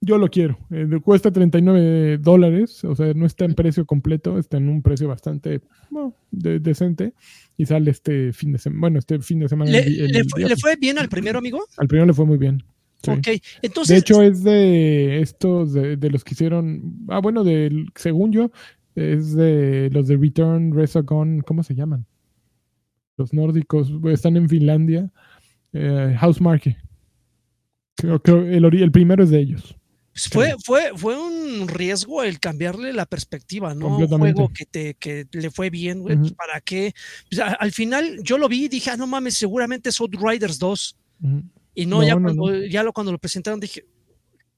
yo 0.00 0.16
lo 0.18 0.28
quiero. 0.28 0.58
Eh, 0.70 0.86
de- 0.86 1.00
cuesta 1.00 1.30
39 1.32 2.18
dólares, 2.18 2.84
o 2.84 2.94
sea, 2.94 3.12
no 3.14 3.26
está 3.26 3.44
en 3.44 3.54
precio 3.54 3.84
completo, 3.86 4.38
está 4.38 4.56
en 4.56 4.68
un 4.68 4.82
precio 4.82 5.08
bastante 5.08 5.60
bueno, 5.90 6.14
de- 6.30 6.60
decente 6.60 7.14
y 7.56 7.66
sale 7.66 7.90
este 7.90 8.32
fin 8.32 8.52
de 8.52 8.58
semana, 8.58 8.80
bueno, 8.80 8.98
este 9.00 9.18
fin 9.20 9.40
de 9.40 9.48
semana. 9.48 9.70
¿Le, 9.70 9.78
el 9.78 9.84
vi- 9.88 10.00
el 10.00 10.06
le 10.12 10.24
fue, 10.24 10.40
le 10.40 10.46
viernes. 10.46 10.60
fue 10.60 10.76
bien 10.76 10.98
al 10.98 11.08
primero, 11.08 11.38
amigo? 11.38 11.60
Al 11.76 11.88
primero 11.88 12.06
le 12.06 12.12
fue 12.14 12.26
muy 12.26 12.38
bien. 12.38 12.62
Sí. 13.02 13.10
Ok, 13.12 13.28
entonces. 13.62 13.94
De 13.94 14.00
hecho, 14.00 14.22
es 14.22 14.42
de 14.42 15.20
estos, 15.20 15.72
de, 15.72 15.96
de 15.96 16.10
los 16.10 16.24
que 16.24 16.34
hicieron. 16.34 16.96
Ah, 17.08 17.20
bueno, 17.20 17.44
del, 17.44 17.86
según 17.94 18.32
yo, 18.32 18.50
es 18.96 19.34
de 19.36 19.88
los 19.92 20.08
de 20.08 20.16
Return 20.16 20.72
Resogun. 20.74 21.40
¿Cómo 21.42 21.62
se 21.62 21.76
llaman? 21.76 22.06
Los 23.16 23.32
nórdicos 23.32 23.92
están 24.06 24.36
en 24.36 24.48
Finlandia. 24.48 25.10
Eh, 25.72 26.16
Housemarque. 26.18 26.76
Creo 27.96 28.20
que 28.20 28.30
el, 28.32 28.64
el 28.64 28.90
primero 28.92 29.22
es 29.22 29.30
de 29.30 29.40
ellos. 29.40 29.76
Fue, 30.30 30.54
fue, 30.64 30.90
fue 30.96 31.16
un 31.18 31.68
riesgo 31.68 32.22
el 32.22 32.40
cambiarle 32.40 32.92
la 32.92 33.06
perspectiva, 33.06 33.74
¿no? 33.74 33.98
Un 33.98 34.06
juego 34.08 34.50
que, 34.52 34.66
te, 34.66 34.94
que 34.94 35.26
le 35.32 35.50
fue 35.50 35.70
bien, 35.70 36.00
güey. 36.00 36.16
¿para 36.34 36.60
qué? 36.60 36.92
Pues, 37.30 37.40
a- 37.40 37.52
al 37.54 37.72
final 37.72 38.18
yo 38.22 38.38
lo 38.38 38.48
vi 38.48 38.64
y 38.64 38.68
dije, 38.68 38.90
ah, 38.90 38.96
no 38.96 39.06
mames, 39.06 39.34
seguramente 39.34 39.90
es 39.90 40.00
Outriders 40.00 40.58
2. 40.58 40.96
Ujú. 41.22 41.42
Y 41.74 41.86
no, 41.86 41.98
No, 42.00 42.06
ya, 42.06 42.14
no, 42.16 42.22
cuando, 42.22 42.50
no. 42.50 42.66
ya 42.66 42.82
lo, 42.82 42.92
cuando 42.92 43.12
lo 43.12 43.18
presentaron 43.18 43.60
dije, 43.60 43.84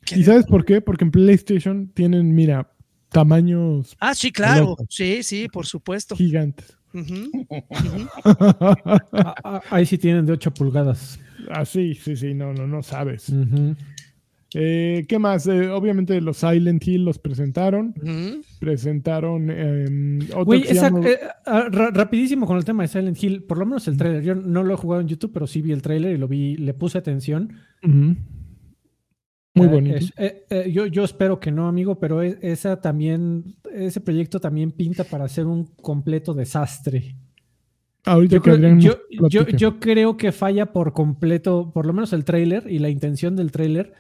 ¿qué? 0.05 0.19
¿Y 0.19 0.25
sabes 0.25 0.47
por 0.47 0.65
qué? 0.65 0.81
Porque 0.81 1.05
en 1.05 1.11
PlayStation 1.11 1.89
tienen, 1.93 2.35
mira, 2.35 2.73
tamaños 3.11 3.97
ah, 3.99 4.15
sí, 4.15 4.31
claro, 4.33 4.77
sí, 4.89 5.23
sí, 5.23 5.49
por 5.49 5.67
supuesto. 5.67 6.17
gigantes. 6.17 6.77
Ah, 6.93 6.97
ah, 9.45 9.61
ahí 9.71 9.87
sí 9.87 9.99
tienen 9.99 10.27
de 10.27 10.33
8 10.33 10.53
pulgadas. 10.53 11.19
Así, 11.51 11.95
sí, 11.95 12.17
sí, 12.17 12.35
no, 12.35 12.53
no, 12.53 12.67
no 12.67 12.83
sabes. 12.83 13.29
Ujú. 13.29 13.77
Eh, 14.55 15.05
¿Qué 15.09 15.19
más? 15.21 15.47
Eh, 15.47 15.69
obviamente 15.69 16.21
los 16.21 16.39
Silent 16.39 16.85
Hill 16.87 17.05
los 17.05 17.19
presentaron. 17.19 17.95
Presentaron 18.59 19.47
eh, 19.51 20.19
otro 20.35 20.61
que 20.61 20.71
esa- 20.73 20.89
eh, 20.89 21.19
ah, 21.47 21.69
ra- 21.71 21.91
rapidísimo 21.93 22.47
con 22.47 22.57
el 22.57 22.65
tema 22.65 22.83
de 22.83 22.89
Silent 22.89 23.23
Hill, 23.23 23.45
por 23.45 23.59
lo 23.59 23.67
menos 23.67 23.87
el 23.87 23.97
trailer. 23.97 24.23
Yo 24.25 24.35
no 24.35 24.65
lo 24.65 24.75
he 24.75 24.77
jugado 24.77 25.03
en 25.03 25.09
YouTube, 25.09 25.31
pero 25.33 25.47
sí 25.47 25.63
vi 25.63 25.71
el 25.73 25.83
trailer 25.83 26.15
y 26.15 26.19
lo 26.19 26.27
vi, 26.27 26.57
le 26.57 26.75
puse 26.75 26.99
atención. 26.99 27.53
Muy 27.83 29.67
Eh, 29.67 29.69
bonito. 29.71 29.97
es- 29.97 30.13
eh, 30.17 30.47
eh, 30.51 30.71
yo, 30.73 30.87
yo 30.87 31.05
espero 31.05 31.39
que 31.41 31.51
no, 31.53 31.69
amigo, 31.69 31.99
pero 32.01 32.23
e- 32.23 32.39
esa 32.43 32.81
también, 32.81 33.57
ese 33.73 34.01
proyecto 34.01 34.41
también 34.41 34.73
pinta 34.73 35.05
para 35.05 35.29
ser 35.29 35.47
un 35.47 35.67
completo 35.77 36.35
desastre. 36.35 37.15
Ahorita 38.05 38.37
Yo 38.37 38.43
que 38.43 38.51
creo, 38.53 39.47
yo 39.59 39.79
creo 39.81 40.17
que 40.17 40.33
falla 40.33 40.73
por 40.73 40.93
completo, 40.93 41.71
por 41.73 41.85
lo 41.87 41.93
menos 41.93 42.13
el 42.13 42.25
trailer 42.25 42.65
y 42.71 42.79
la 42.79 42.89
intención 42.89 43.37
del 43.37 43.53
trailer, 43.53 43.93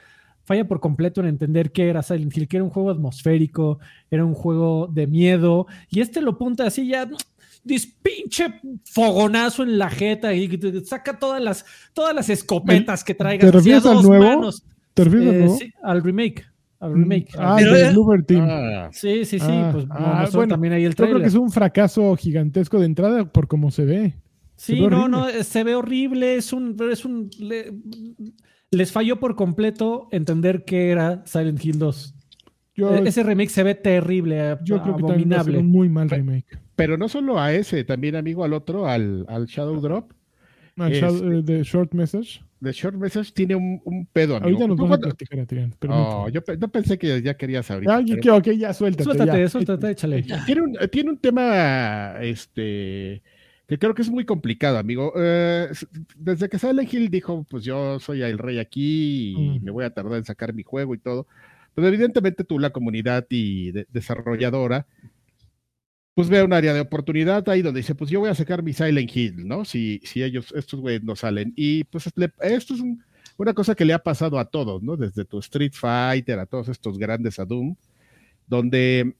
falla 0.44 0.66
por 0.66 0.81
completo 0.81 1.20
en 1.20 1.29
entender 1.29 1.70
qué 1.72 1.88
era 1.88 2.03
Silent 2.03 2.37
Hill, 2.37 2.48
que 2.48 2.57
era 2.57 2.64
un 2.64 2.70
juego 2.70 2.90
atmosférico, 2.90 3.79
era 4.11 4.24
un 4.24 4.35
juego 4.35 4.88
de 4.92 5.07
miedo, 5.07 5.66
y 5.88 6.00
este 6.00 6.20
lo 6.20 6.37
punta 6.38 6.66
así 6.66 6.87
ya, 6.88 7.09
dis 7.62 7.87
pinche 8.03 8.61
fogonazo 8.85 9.62
en 9.62 9.79
la 9.79 9.90
jeta 9.90 10.33
y 10.35 10.48
saca 10.85 11.18
todas 11.18 11.42
las, 11.42 11.64
todas 11.92 12.14
las 12.14 12.29
escopetas 12.31 13.05
que 13.05 13.14
traigas. 13.14 13.50
¿Te 13.50 13.57
refieres 13.57 13.87
al 13.87 13.96
dos 13.96 14.05
nuevo? 14.07 14.24
manos. 14.24 14.64
¿Te 14.94 15.05
refieres 15.05 15.29
al 15.29 15.35
Eh, 15.35 15.38
nuevo? 15.40 15.57
sí, 15.57 15.72
al 15.83 16.03
remake. 16.03 16.46
Al 16.81 16.92
Mm, 16.92 17.00
remake. 17.03 17.29
Ah, 17.38 17.57
Pero 17.59 17.74
de 17.74 17.90
Bloober 17.90 18.24
Team. 18.24 18.46
Ah, 18.48 18.88
Sí, 18.90 19.24
sí, 19.26 19.38
sí, 19.38 19.46
Ah, 19.46 19.68
pues 19.72 19.85
ah, 19.90 20.29
bueno, 20.33 20.55
también 20.55 20.72
ahí 20.72 20.85
el 20.85 20.92
Yo 20.92 20.96
creo 20.96 21.09
trailer. 21.09 21.22
que 21.22 21.29
es 21.29 21.35
un 21.35 21.50
fracaso 21.53 22.16
gigantesco 22.16 22.79
de 22.81 22.87
entrada 22.87 23.31
por 23.31 23.46
cómo 23.48 23.70
se 23.70 23.85
ve. 23.85 24.14
se 24.57 24.72
Sí, 24.74 24.81
ve 24.81 24.88
no, 24.88 25.05
horrible. 25.05 25.09
no, 25.11 25.29
eh, 25.29 25.44
se 25.44 25.62
ve 25.62 25.74
horrible, 25.74 26.37
es 26.37 26.53
un, 26.55 26.74
es 26.90 27.05
un, 27.05 27.29
le- 27.38 27.72
les 28.70 28.92
falló 28.92 29.18
por 29.18 29.35
completo 29.37 30.09
entender 30.12 30.64
qué 30.64 30.90
era 30.90 31.22
Silent 31.26 31.64
Hill 31.64 31.78
2. 31.78 32.14
Yo, 32.76 32.94
E- 32.94 33.09
Ese 33.09 33.22
remake 33.24 33.50
se 33.50 33.62
ve 33.62 33.74
terrible, 33.74 34.52
eh, 34.52 34.56
yo 34.64 34.80
creo 34.83 34.96
que 34.96 35.02
también 35.02 35.30
va 35.33 35.37
a 35.40 35.44
ser 35.44 35.54
abominable. 35.54 35.59
un 35.59 35.66
muy 35.72 35.88
mal 35.88 36.09
remake. 36.09 36.46
pero 36.76 36.96
no 36.96 37.09
solo 37.09 37.38
a 37.38 37.52
ese, 37.52 37.85
también 37.85 38.16
amigo 38.16 38.42
al 38.44 38.52
otro, 38.54 38.87
al, 38.88 39.26
al 39.28 39.46
Shadow 39.46 39.80
Drop. 39.80 40.12
Al 40.78 40.92
Este- 40.92 41.04
Shadow- 41.06 41.33
eh, 41.33 41.42
de 41.42 41.62
Short 41.62 41.92
Message. 41.92 42.40
The 42.62 42.72
Short 42.72 42.94
Message 42.96 43.33
tiene 43.33 43.54
un, 43.56 43.80
un 43.85 44.06
pedo, 44.06 44.37
amigo. 44.37 44.44
Ahorita 44.46 44.66
nos 44.68 44.76
¿Tú 44.76 44.83
vamos 44.85 44.96
a 44.96 45.00
cuándo- 45.00 45.16
platicar, 45.16 45.40
Adrián. 45.40 45.74
Oh, 45.88 46.28
yo 46.28 46.40
no 46.59 46.68
pensé 46.68 46.96
que 46.98 47.20
ya 47.22 47.35
querías 47.37 47.70
ahorita. 47.70 47.96
Ah, 47.96 48.02
pero- 48.06 48.20
que- 48.20 48.30
ok, 48.30 48.56
ya 48.59 48.72
suéltate. 48.72 49.04
Suéltate, 49.04 49.40
ya. 49.40 49.48
suéltate, 49.48 49.90
échale. 49.90 50.24
tiene, 50.46 50.61
un, 50.62 50.76
tiene 50.90 51.11
un 51.11 51.18
tema 51.18 52.14
este 52.22 53.20
que 53.70 53.78
creo 53.78 53.94
que 53.94 54.02
es 54.02 54.11
muy 54.11 54.24
complicado, 54.26 54.76
amigo. 54.78 55.12
Eh, 55.16 55.68
desde 56.16 56.48
que 56.50 56.59
Silent 56.59 56.92
Hill 56.92 57.09
dijo, 57.09 57.46
pues 57.48 57.64
yo 57.64 57.98
soy 58.00 58.20
el 58.22 58.37
rey 58.37 58.59
aquí 58.59 59.30
y 59.30 59.61
Mm. 59.61 59.64
me 59.64 59.70
voy 59.70 59.85
a 59.85 59.90
tardar 59.94 60.18
en 60.18 60.24
sacar 60.24 60.52
mi 60.52 60.62
juego 60.64 60.94
y 60.94 60.98
todo. 60.98 61.26
Pues 61.74 61.87
evidentemente 61.87 62.44
tú, 62.44 62.59
la 62.59 62.70
comunidad 62.70 63.26
y 63.30 63.70
de- 63.70 63.87
desarrolladora, 63.92 64.87
pues 66.14 66.28
ve 66.28 66.42
un 66.42 66.52
área 66.52 66.74
de 66.74 66.80
oportunidad 66.80 67.48
ahí 67.48 67.62
donde 67.62 67.80
dice, 67.80 67.94
pues 67.94 68.11
yo 68.11 68.20
voy 68.20 68.28
a 68.28 68.35
sacar 68.35 68.62
mi 68.62 68.72
Silent 68.72 69.16
Hill, 69.16 69.46
¿no? 69.46 69.64
Si, 69.64 70.00
si 70.04 70.22
ellos, 70.22 70.52
estos 70.54 70.80
güeyes 70.80 71.02
no 71.04 71.14
salen. 71.16 71.52
Y 71.56 71.85
pues 71.85 72.11
le- 72.16 72.33
esto 72.42 72.74
es 72.74 72.80
un- 72.80 73.02
una 73.38 73.54
cosa 73.54 73.74
que 73.74 73.85
le 73.87 73.92
ha 73.94 74.00
pasado 74.00 74.38
a 74.38 74.44
todos, 74.50 74.83
¿no? 74.83 74.96
Desde 74.96 75.24
tu 75.24 75.38
Street 75.38 75.72
Fighter, 75.72 76.38
a 76.40 76.46
todos 76.46 76.68
estos 76.68 76.98
grandes 76.98 77.38
a 77.38 77.44
Doom, 77.46 77.76
donde 78.46 79.14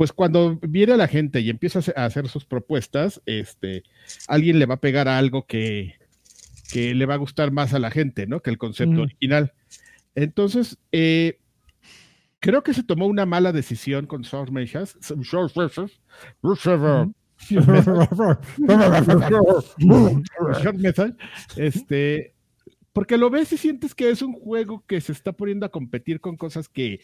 pues 0.00 0.14
cuando 0.14 0.58
viene 0.62 0.96
la 0.96 1.08
gente 1.08 1.40
y 1.40 1.50
empieza 1.50 1.80
a 1.94 2.06
hacer- 2.06 2.26
sus 2.28 2.46
propuestas, 2.46 3.20
este, 3.26 3.82
alguien 4.28 4.58
le 4.58 4.64
va 4.64 4.76
a 4.76 4.80
pegar 4.80 5.08
a 5.08 5.18
algo 5.18 5.44
que, 5.44 5.96
que 6.72 6.94
le 6.94 7.04
va 7.04 7.12
a 7.12 7.18
gustar 7.18 7.50
más 7.50 7.74
a 7.74 7.78
la 7.78 7.90
gente, 7.90 8.26
¿no? 8.26 8.40
Que 8.40 8.48
el 8.48 8.56
concepto 8.56 8.94
Ujú. 8.94 9.02
original. 9.02 9.52
Entonces, 10.14 10.78
eh, 10.90 11.38
creo 12.38 12.62
que 12.62 12.72
se 12.72 12.82
tomó 12.82 13.08
una 13.08 13.26
mala 13.26 13.52
decisión 13.52 14.06
con. 14.06 14.22
Short 14.22 14.52
Method, 20.78 21.12
este, 21.56 22.32
porque 22.94 23.18
lo 23.18 23.28
ves 23.28 23.52
y 23.52 23.58
sientes 23.58 23.94
que 23.94 24.08
es 24.08 24.22
un 24.22 24.32
juego 24.32 24.82
que 24.86 25.02
se 25.02 25.12
está 25.12 25.32
poniendo 25.32 25.66
a 25.66 25.70
competir 25.70 26.20
con 26.22 26.38
cosas 26.38 26.70
que, 26.70 27.00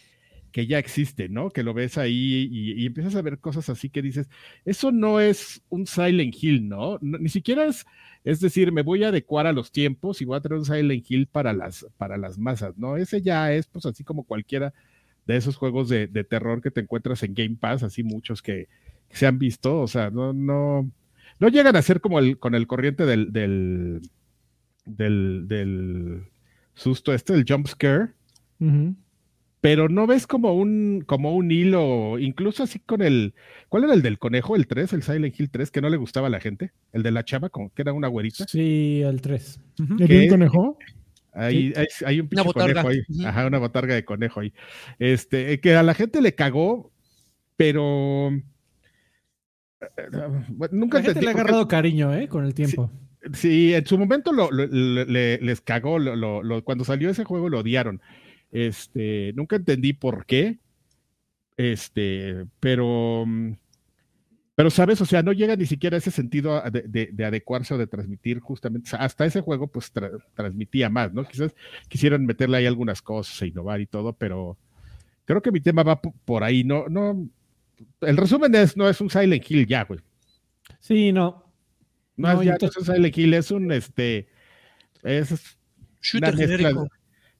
que 0.57 0.67
ya 0.67 0.79
existen, 0.79 1.35
¿no? 1.35 1.51
Que 1.51 1.63
lo 1.63 1.75
ves 1.75 1.99
ahí 1.99 2.49
y, 2.51 2.87
empiezas 2.87 3.15
a 3.15 3.21
ver 3.21 3.41
cosas 3.41 3.69
así 3.69 3.91
que 3.91 4.01
dices, 4.01 4.31
eso 4.65 4.91
no 4.91 5.21
es 5.21 5.61
un 5.69 5.87
Silent 5.87 6.35
Hill, 6.35 6.67
¿no? 6.67 6.97
Ni 7.03 7.29
siquiera 7.29 7.67
es, 7.67 7.85
es 8.25 8.41
decir, 8.41 8.73
me 8.73 8.81
voy 8.81 9.05
a 9.05 9.09
adecuar 9.09 9.47
a 9.47 9.53
los 9.53 9.71
tiempos 9.71 10.23
y 10.23 10.25
voy 10.25 10.39
a 10.39 10.41
traer 10.41 10.59
un 10.59 10.65
Silent 10.65 11.05
Hill 11.11 11.27
para 11.27 11.53
las, 11.53 11.87
para 11.99 12.17
las 12.17 12.39
masas, 12.39 12.79
¿no? 12.79 12.97
Ese 12.97 13.21
ya 13.21 13.53
es, 13.53 13.67
pues, 13.67 13.85
así 13.85 14.03
como 14.03 14.25
cualquiera 14.25 14.73
de 15.27 15.37
esos 15.37 15.57
juegos 15.57 15.91
de, 15.91 16.09
terror 16.25 16.63
que 16.63 16.71
te 16.71 16.81
encuentras 16.81 17.23
en 17.23 17.35
Game 17.35 17.57
Pass, 17.61 17.83
así 17.83 18.03
muchos 18.03 18.41
que, 18.41 18.69
se 19.11 19.27
han 19.27 19.39
visto, 19.39 19.83
o 19.83 19.87
sea, 19.87 20.09
no, 20.09 20.33
no, 20.33 20.91
no 21.39 21.49
llegan 21.49 21.77
a 21.77 21.83
ser 21.83 22.01
como 22.01 22.19
el, 22.19 22.39
con 22.39 22.55
el 22.55 22.67
corriente 22.67 23.05
del, 23.05 23.31
del, 23.31 24.01
del, 24.87 25.49
del 25.49 26.23
susto 26.73 27.13
este, 27.13 27.35
el 27.35 27.45
jump 27.47 27.67
scare. 27.67 28.15
Pero 29.67 29.89
no 29.89 30.07
ves 30.07 30.29
como 30.29 30.53
un, 30.55 31.03
como 31.09 31.35
un 31.35 31.51
hilo, 31.51 32.21
incluso 32.21 32.63
así 32.63 32.79
con 32.79 33.03
el, 33.03 33.35
¿cuál 33.69 33.83
era 33.83 33.95
el 33.95 34.03
del 34.03 34.17
conejo? 34.21 34.55
El 34.55 34.69
3, 34.69 34.93
el 34.93 35.03
Silent 35.03 35.41
Hill 35.41 35.51
3, 35.51 35.73
que 35.73 35.81
no 35.81 35.89
le 35.89 35.97
gustaba 35.97 36.29
a 36.29 36.31
la 36.31 36.39
gente, 36.39 36.71
el 36.93 37.03
de 37.03 37.11
la 37.11 37.25
chava, 37.25 37.49
como 37.49 37.75
que 37.75 37.83
era 37.83 37.93
una 37.93 38.07
güerita. 38.07 38.45
Sí, 38.47 39.03
el 39.03 39.21
3. 39.21 39.59
Ujú. 39.81 39.97
¿Ya 39.99 40.07
¿Qué? 40.07 40.07
tiene 40.07 40.23
un 40.27 40.31
conejo? 40.31 40.79
Ahí, 41.33 41.73
hay, 41.75 41.87
hay 42.05 42.21
un 42.21 42.29
pinche 42.29 42.53
conejo 42.53 42.87
ahí. 42.87 43.01
Ajá, 43.25 43.45
una 43.45 43.59
botarga 43.59 43.97
de 43.97 44.05
conejo 44.05 44.39
ahí. 44.39 44.53
Este, 45.01 45.59
que 45.59 45.75
a 45.75 45.83
la 45.83 45.95
gente 45.95 46.23
le 46.23 46.37
cagó, 46.37 46.93
pero 47.57 48.29
eh, 48.29 48.39
nunca 50.71 50.99
La 50.99 51.03
gente 51.03 51.19
entendí 51.19 51.21
le 51.23 51.29
ha 51.29 51.35
agarrado 51.35 51.67
cariño, 51.67 52.15
¿eh? 52.15 52.29
Con 52.29 52.45
el 52.45 52.55
tiempo. 52.55 52.89
Sí, 53.33 53.75
en 53.75 53.85
su 53.85 53.99
momento 53.99 54.33
lo, 54.33 54.49
lo- 54.53 54.67
lo- 54.69 55.05
le- 55.07 55.39
les 55.39 55.61
cagó, 55.61 55.99
lo- 55.99 56.15
lo- 56.15 56.45
lo- 56.45 56.63
cuando 56.63 56.85
salió 56.85 57.11
ese 57.11 57.25
juego 57.25 57.49
lo 57.49 57.59
odiaron. 57.59 58.01
Este, 58.59 59.33
nunca 59.37 59.57
entendí 59.57 59.93
por 59.93 60.25
qué. 60.25 60.59
Este, 61.59 62.47
pero, 62.59 63.25
mm, 63.27 63.53
pero 64.55 64.71
sabes, 64.71 64.99
o 65.03 65.05
sea, 65.05 65.23
no 65.23 65.33
llega 65.33 65.57
ni 65.57 65.67
siquiera 65.67 65.97
a 65.97 65.99
ese 65.99 66.11
sentido 66.11 66.63
de, 66.71 66.83
de- 66.83 67.11
de 67.13 67.25
adecuarse 67.27 67.75
o 67.75 67.79
de 67.79 67.87
transmitir 67.87 68.41
justamente, 68.41 68.89
o 68.89 68.91
sea, 68.91 69.01
hasta 69.01 69.27
ese 69.27 69.43
juego 69.43 69.67
pues 69.69 69.93
tra- 69.95 70.23
transmitía 70.35 70.89
más, 70.89 71.13
¿no? 71.13 71.25
Quizás 71.25 71.55
quisieran 71.89 72.25
meterle 72.25 72.57
ahí 72.59 72.67
algunas 72.67 73.03
cosas 73.03 73.41
e 73.43 73.49
innovar 73.49 73.81
y 73.83 73.87
todo, 73.87 74.15
pero 74.15 74.57
creo 75.27 75.43
que 75.43 75.53
mi 75.53 75.61
tema 75.61 75.83
va 75.83 76.01
po- 76.01 76.15
por 76.25 76.43
ahí, 76.43 76.65
no, 76.65 76.87
no, 76.89 77.29
el 78.01 78.17
resumen 78.17 78.55
es, 78.55 78.75
no 78.77 78.89
es 78.89 78.99
un 79.03 79.11
Silent 79.11 79.51
Hill 79.51 79.67
ya, 79.67 79.85
güey. 79.85 80.01
Sí, 80.81 81.13
no. 81.13 81.45
No, 82.17 82.33
No, 82.35 82.41
es, 82.41 82.47
ya, 82.47 82.57
to- 82.57 82.67
no 82.67 82.71
es 82.71 82.77
un 82.79 82.85
Silent 82.95 83.19
Hill, 83.19 83.35
es 83.35 83.51
un, 83.51 83.73
este, 83.73 84.29
es 85.03 85.59
Shooter 86.01 86.35
una 86.35 86.39
mezcla, 86.47 86.57
genérico. 86.71 86.89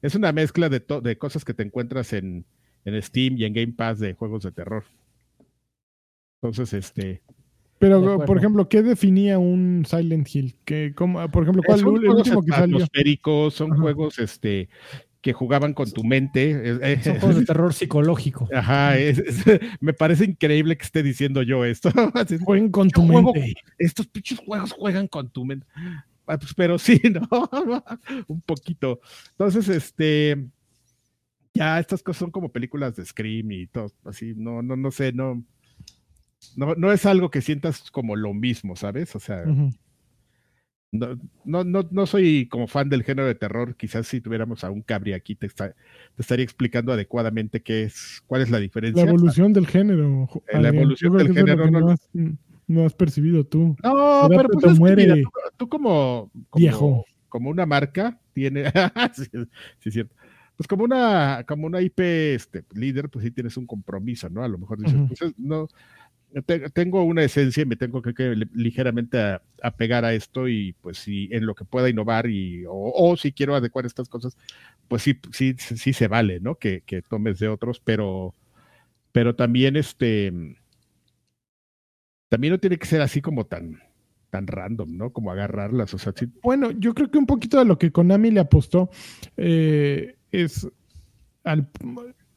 Es 0.01 0.15
una 0.15 0.31
mezcla 0.31 0.69
de, 0.69 0.79
to- 0.79 1.01
de 1.01 1.17
cosas 1.17 1.43
que 1.45 1.53
te 1.53 1.63
encuentras 1.63 2.13
en, 2.13 2.45
en 2.85 3.01
Steam 3.01 3.37
y 3.37 3.45
en 3.45 3.53
Game 3.53 3.73
Pass 3.73 3.99
de 3.99 4.13
juegos 4.13 4.43
de 4.43 4.51
terror. 4.51 4.83
Entonces, 6.41 6.73
este. 6.73 7.21
Pero, 7.79 8.25
por 8.25 8.37
ejemplo, 8.37 8.67
¿qué 8.69 8.81
definía 8.81 9.37
un 9.37 9.85
Silent 9.87 10.27
Hill? 10.33 10.55
¿Qué, 10.65 10.93
cómo- 10.95 11.27
por 11.29 11.43
ejemplo, 11.43 11.61
¿cuál 11.65 11.79
son 11.79 11.95
el 11.95 11.99
juegos 12.01 12.17
último 12.27 12.43
que 12.43 12.51
salió? 12.51 12.77
atmosféricos, 12.77 13.53
son 13.53 13.71
Ajá. 13.73 13.81
juegos 13.81 14.17
este, 14.19 14.67
que 15.21 15.33
jugaban 15.33 15.73
con 15.73 15.91
tu 15.91 16.03
mente. 16.03 16.99
Son 17.03 17.19
juegos 17.19 17.35
de 17.39 17.45
terror 17.45 17.73
psicológico. 17.75 18.49
Ajá, 18.53 18.97
es- 18.97 19.19
es- 19.19 19.45
me 19.79 19.93
parece 19.93 20.25
increíble 20.25 20.75
que 20.77 20.85
esté 20.85 21.03
diciendo 21.03 21.43
yo 21.43 21.65
esto. 21.65 21.91
Jueguen 22.45 22.71
con 22.71 22.89
tu 22.89 23.01
juego- 23.05 23.33
mente. 23.33 23.53
Estos 23.77 24.07
pinches 24.07 24.39
juegos 24.39 24.71
juegan 24.73 25.07
con 25.07 25.29
tu 25.29 25.45
mente. 25.45 25.67
Ah, 26.27 26.37
pues, 26.37 26.53
pero 26.53 26.77
sí, 26.77 27.01
¿no? 27.11 27.27
un 28.27 28.41
poquito. 28.41 28.99
Entonces, 29.31 29.69
este, 29.69 30.45
ya 31.53 31.79
estas 31.79 32.03
cosas 32.03 32.19
son 32.19 32.31
como 32.31 32.51
películas 32.51 32.95
de 32.95 33.05
Scream 33.05 33.51
y 33.51 33.67
todo, 33.67 33.91
así, 34.05 34.33
no, 34.35 34.61
no, 34.61 34.75
no 34.75 34.91
sé, 34.91 35.13
no, 35.13 35.43
no, 36.55 36.75
no 36.75 36.91
es 36.91 37.05
algo 37.05 37.31
que 37.31 37.41
sientas 37.41 37.89
como 37.91 38.15
lo 38.15 38.33
mismo, 38.33 38.75
¿sabes? 38.75 39.15
O 39.15 39.19
sea, 39.19 39.43
no, 40.91 41.17
no, 41.43 41.63
no, 41.63 41.87
no 41.91 42.05
soy 42.05 42.47
como 42.47 42.67
fan 42.67 42.89
del 42.89 43.03
género 43.03 43.27
de 43.27 43.35
terror. 43.35 43.75
Quizás 43.75 44.07
si 44.07 44.21
tuviéramos 44.21 44.63
a 44.63 44.69
un 44.71 44.81
Cabri 44.81 45.13
aquí 45.13 45.35
te, 45.35 45.45
está- 45.47 45.71
te 45.71 46.21
estaría 46.21 46.43
explicando 46.45 46.93
adecuadamente 46.93 47.61
qué 47.61 47.83
es, 47.83 48.21
cuál 48.25 48.41
es 48.41 48.49
la 48.49 48.57
La 48.57 48.61
diferencia. 48.61 49.03
evolución 49.03 49.51
del 49.53 49.67
género. 49.67 50.29
Eh, 50.47 50.53
la 50.53 50.57
Adrián. 50.69 50.75
evolución 50.75 51.17
del 51.17 51.33
género, 51.33 51.69
no- 51.69 51.95
no 52.67 52.85
has, 52.85 52.93
percibido 52.93 53.45
tú. 53.45 53.75
No, 53.83 54.27
pero 54.29 54.49
pues 54.49 54.65
es 54.65 54.73
que 54.73 54.79
muere. 54.79 55.05
mira, 55.07 55.15
tú, 55.23 55.29
tú 55.57 55.69
como, 55.69 56.31
como 56.49 56.61
Viejo. 56.61 57.05
como 57.29 57.49
una 57.49 57.65
marca 57.65 58.19
tiene, 58.33 58.65
sí, 59.15 59.25
sí, 59.79 59.91
cierto. 59.91 60.15
Pues 60.55 60.67
como 60.67 60.83
una, 60.83 61.45
como 61.47 61.67
una 61.67 61.81
IP 61.81 62.33
este, 62.33 62.63
líder, 62.73 63.09
pues 63.09 63.23
sí 63.25 63.31
tienes 63.31 63.57
un 63.57 63.67
compromiso, 63.67 64.27
¿no? 64.29 64.43
A 64.43 64.47
lo 64.47 64.57
mejor 64.57 64.79
dices, 64.79 64.99
pues 65.07 65.21
es- 65.21 65.37
no, 65.37 65.67
te- 66.45 66.69
tengo 66.71 67.03
una 67.03 67.23
esencia 67.23 67.61
y 67.63 67.65
me 67.67 67.75
tengo 67.75 68.01
que, 68.01 68.13
que 68.13 68.35
li- 68.35 68.49
ligeramente 68.53 69.19
a- 69.19 69.41
apegar 69.61 70.03
a 70.03 70.13
esto 70.13 70.47
y 70.47 70.73
pues 70.81 70.97
si 70.97 71.29
en 71.31 71.45
lo 71.45 71.53
que 71.55 71.63
pueda 71.63 71.89
innovar 71.89 72.27
y 72.27 72.65
o, 72.65 72.73
o 72.73 73.15
si 73.17 73.31
quiero 73.31 73.55
adecuar 73.55 73.85
estas 73.85 74.09
cosas, 74.09 74.35
pues 74.87 75.03
sí, 75.03 75.19
sí, 75.31 75.55
sí, 75.59 75.77
sí 75.77 75.93
se 75.93 76.07
vale, 76.07 76.39
¿no? 76.39 76.55
Que, 76.55 76.81
que 76.85 77.01
tomes 77.03 77.39
de 77.39 77.47
otros, 77.49 77.79
pero, 77.79 78.33
pero 79.11 79.35
también 79.35 79.75
este, 79.75 80.33
también 82.29 82.53
no 82.53 82.59
tiene 82.59 82.77
que 82.77 82.85
ser 82.85 83.01
así 83.01 83.21
como 83.21 83.45
tan, 83.45 83.79
tan 84.29 84.47
random, 84.47 84.97
¿no? 84.97 85.11
Como 85.11 85.31
agarrarlas, 85.31 85.93
o 85.93 85.97
sea, 85.97 86.13
Bueno, 86.43 86.71
yo 86.71 86.93
creo 86.93 87.09
que 87.09 87.17
un 87.17 87.25
poquito 87.25 87.57
de 87.57 87.65
lo 87.65 87.77
que 87.77 87.91
Konami 87.91 88.31
le 88.31 88.39
apostó 88.41 88.89
eh, 89.37 90.15
es 90.31 90.67
al... 91.43 91.67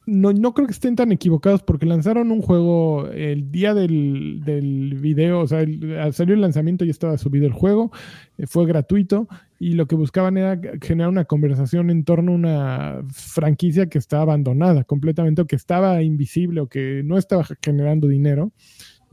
No, 0.07 0.33
no 0.33 0.53
creo 0.55 0.65
que 0.65 0.73
estén 0.73 0.95
tan 0.95 1.11
equivocados 1.11 1.61
porque 1.61 1.85
lanzaron 1.85 2.31
un 2.31 2.41
juego 2.41 3.07
el 3.09 3.51
día 3.51 3.75
del, 3.75 4.41
del 4.43 4.95
video, 4.99 5.41
o 5.41 5.47
sea, 5.47 5.61
el- 5.61 5.97
al 5.99 6.13
salió 6.13 6.33
el 6.33 6.41
lanzamiento 6.41 6.83
ya 6.83 6.91
estaba 6.91 7.19
subido 7.19 7.45
el 7.45 7.53
juego, 7.53 7.91
eh, 8.39 8.47
fue 8.47 8.65
gratuito 8.65 9.27
y 9.59 9.73
lo 9.73 9.85
que 9.85 9.95
buscaban 9.95 10.37
era 10.37 10.59
generar 10.81 11.07
una 11.07 11.25
conversación 11.25 11.91
en 11.91 12.03
torno 12.03 12.31
a 12.31 12.35
una 12.35 13.01
franquicia 13.13 13.89
que 13.89 13.99
está 13.99 14.21
abandonada 14.21 14.83
completamente 14.85 15.43
o 15.43 15.45
que 15.45 15.55
estaba 15.55 16.01
invisible 16.01 16.61
o 16.61 16.67
que 16.67 17.03
no 17.05 17.17
estaba 17.19 17.45
generando 17.61 18.07
dinero. 18.07 18.51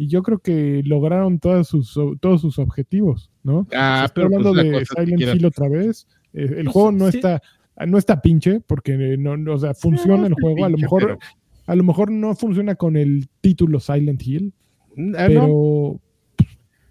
Y 0.01 0.07
yo 0.09 0.23
creo 0.23 0.39
que 0.39 0.81
lograron 0.85 1.39
todas 1.41 1.67
sus, 1.67 1.93
todos 2.21 2.41
sus 2.41 2.59
objetivos, 2.61 3.31
¿no? 3.43 3.67
Ah, 3.75 4.03
está 4.05 4.15
pero 4.15 4.29
pues, 4.29 4.47
hablando 4.47 4.63
la 4.63 4.79
de 4.79 4.87
Silent. 4.87 5.21
Hill 5.35 5.45
otra 5.47 5.69
vez. 5.69 6.07
Eh, 6.33 6.55
el 6.59 6.69
juego 6.69 6.93
no 6.93 7.11
sí. 7.11 7.19
está 7.19 7.43
no 7.87 7.97
está 7.99 8.21
pinche 8.21 8.61
porque 8.61 8.97
no, 9.19 9.37
no, 9.37 9.55
o 9.55 9.59
sea, 9.59 9.75
funciona 9.75 10.27
el 10.27 10.35
juego. 10.35 10.65
A 10.65 10.69
lo 10.69 10.79
mejor 10.79 11.03
pero- 11.03 11.19
a 11.67 11.75
lo 11.75 11.85
mejor 11.85 12.11
no 12.11 12.35
funciona 12.35 12.75
con 12.77 12.97
el 12.97 13.29
título 13.41 13.79
Silent 13.81 14.23
Hill, 14.27 14.53
Ah, 14.93 14.95
no, 14.97 15.15
pero 15.29 16.01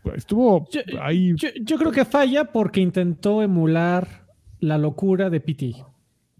pues, 0.04 0.18
estuvo 0.18 0.68
Yo- 0.70 0.82
ahí. 1.02 1.34
Yo, 1.36 1.50
yo 1.62 1.78
creo 1.78 1.92
que 1.92 2.06
falla 2.06 2.46
porque 2.52 2.80
intentó 2.82 3.42
emular 3.42 4.28
la 4.60 4.78
locura 4.78 5.30
de 5.30 5.40
PT. 5.42 5.66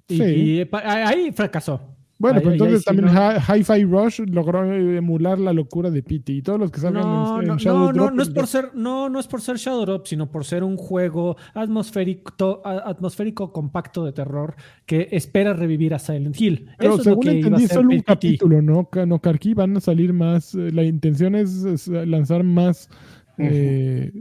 Y, 0.10 0.18
Sí. 0.18 0.24
y 0.24 0.70
ahí 0.84 1.32
fracasó. 1.34 1.82
Bueno, 2.20 2.40
ahí- 2.40 2.54
entonces 2.54 2.84
también 2.84 3.10
Hi-Fi 3.10 3.84
Rush 3.84 4.22
logró 4.28 4.64
emular 4.74 5.38
la 5.38 5.54
locura 5.54 5.92
de 5.92 6.02
Pity 6.02 6.38
y 6.38 6.42
todos 6.42 6.60
los 6.60 6.72
que 6.72 6.80
salgan 6.80 7.04
No, 7.04 7.36
en, 7.36 7.42
en 7.44 7.48
no, 7.50 7.58
Shadow 7.60 7.80
no, 7.80 7.86
no, 7.86 7.94
Drop, 7.94 8.14
no 8.16 8.24
es 8.24 8.30
por 8.30 8.48
ser, 8.48 8.72
no, 8.74 9.10
no 9.10 9.20
es 9.20 9.28
por 9.28 9.42
ser 9.42 9.58
Shadow 9.58 9.86
Drop, 9.86 10.08
sino 10.08 10.32
por 10.32 10.44
ser 10.44 10.64
un 10.64 10.78
juego 10.78 11.38
atmosférico, 11.54 12.62
atmosférico 12.66 13.52
compacto 13.54 14.04
de 14.04 14.14
terror 14.14 14.56
que 14.86 15.08
espera 15.12 15.54
revivir 15.54 15.94
a 15.94 16.00
Silent 16.00 16.40
Hill. 16.42 16.70
Pero 16.80 16.94
Eso 16.94 17.02
es 17.02 17.06
lo 17.06 17.12
según 17.12 17.22
que 17.24 17.28
iba 17.30 17.36
a 17.36 17.38
entendí, 17.40 17.64
hacer 17.66 17.76
solo 17.78 17.90
un 17.92 18.00
capítulo, 18.02 18.62
¿no? 18.62 18.90
No, 19.06 19.20
Karki 19.20 19.54
van 19.54 19.78
a 19.78 19.80
salir 19.80 20.12
más. 20.14 20.56
eh, 20.56 20.72
La 20.72 20.84
intención 20.84 21.36
es, 21.36 21.88
lanzar 21.88 22.44
más. 22.44 22.90
eh, 23.38 24.12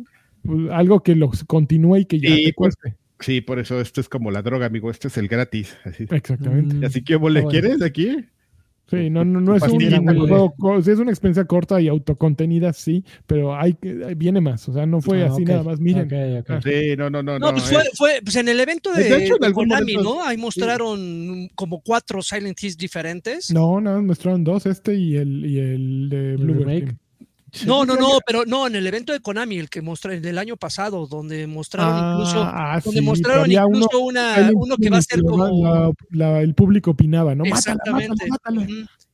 pues, 0.42 0.70
algo 0.70 1.00
que 1.02 1.16
los 1.16 1.44
continúe 1.44 1.96
y 1.96 2.04
que 2.04 2.20
ya 2.20 2.28
Sí, 2.34 2.44
te 2.44 2.52
pues, 2.52 2.76
cueste. 2.76 2.98
Sí, 3.20 3.40
por 3.40 3.58
eso 3.58 3.80
este 3.80 4.00
es 4.00 4.08
como 4.08 4.30
la 4.30 4.42
droga, 4.42 4.66
amigo. 4.66 4.90
Este 4.90 5.08
es 5.08 5.16
el 5.16 5.28
gratis. 5.28 5.76
Así, 5.84 6.06
Exactamente. 6.10 6.74
Mm, 6.76 6.84
así 6.84 7.02
que, 7.02 7.14
¿le 7.14 7.18
bueno. 7.18 7.48
quieres 7.48 7.82
aquí? 7.82 8.24
Sí, 8.88 9.10
no, 9.10 9.24
no, 9.24 9.40
no 9.40 9.56
es 9.56 9.64
un 9.64 9.80
juego, 9.80 10.78
es 10.78 10.86
una 10.86 11.10
experiencia 11.10 11.44
corta 11.44 11.80
y 11.80 11.88
autocontenida, 11.88 12.72
sí, 12.72 13.04
pero 13.26 13.56
hay 13.56 13.74
que, 13.74 14.14
viene 14.16 14.40
más. 14.40 14.68
O 14.68 14.72
sea, 14.72 14.86
no 14.86 15.00
fue 15.00 15.24
Ah, 15.24 15.30
así 15.32 15.44
nada 15.44 15.64
más. 15.64 15.80
Miren, 15.80 16.04
ok, 16.06 16.42
ok. 16.42 16.50
Ah, 16.50 16.60
Sí, 16.62 16.94
no, 16.96 17.10
no, 17.10 17.20
no. 17.20 17.36
No, 17.40 17.50
pues 17.50 17.64
fue, 17.64 17.82
fue 17.94 18.20
pues 18.22 18.36
en 18.36 18.46
el 18.48 18.60
evento 18.60 18.92
de, 18.92 19.02
De 19.02 19.24
hecho, 19.24 19.34
de 19.40 19.52
Konami, 19.52 19.94
momento- 19.94 20.14
¿no? 20.18 20.24
Ahí 20.24 20.36
mostraron 20.36 21.48
como 21.56 21.80
cuatro 21.80 22.22
Silent 22.22 22.62
Hills 22.62 22.76
diferentes. 22.76 23.50
no, 23.50 23.80
nada 23.80 23.96
más 23.96 24.06
mostraron 24.06 24.44
dos, 24.44 24.66
este 24.66 24.94
y 24.94 25.16
el, 25.16 25.44
y 25.44 25.58
el 25.58 26.08
de 26.08 26.30
el 26.34 26.36
Bluebird 26.36 26.68
remake? 26.68 26.96
No, 27.64 27.84
no, 27.84 27.96
no, 27.96 28.18
pero 28.26 28.44
no, 28.44 28.66
en 28.66 28.74
el 28.76 28.86
evento 28.86 29.12
de 29.12 29.20
Konami, 29.20 29.58
el 29.58 29.70
que 29.70 29.80
mostraron 29.80 30.20
del 30.20 30.36
año 30.38 30.56
pasado, 30.56 31.06
donde 31.06 31.46
mostraron 31.46 32.12
incluso, 32.12 32.42
Ah, 32.42 32.74
ah, 32.74 32.80
donde 32.84 33.00
sí, 33.00 33.06
mostraron 33.06 33.50
incluso 33.50 33.88
uno- 34.00 34.08
una, 34.08 34.50
uno 34.54 34.76
que 34.76 34.90
va 34.90 34.98
a 34.98 35.02
ser 35.02 35.22
como 35.22 35.64
la- 35.64 35.92
la- 36.10 36.40
el 36.42 36.54
público 36.54 36.90
opinaba, 36.90 37.34
¿no? 37.34 37.44
Mátala, 37.44 37.58
exactamente. 37.58 38.26
mátala, 38.28 38.66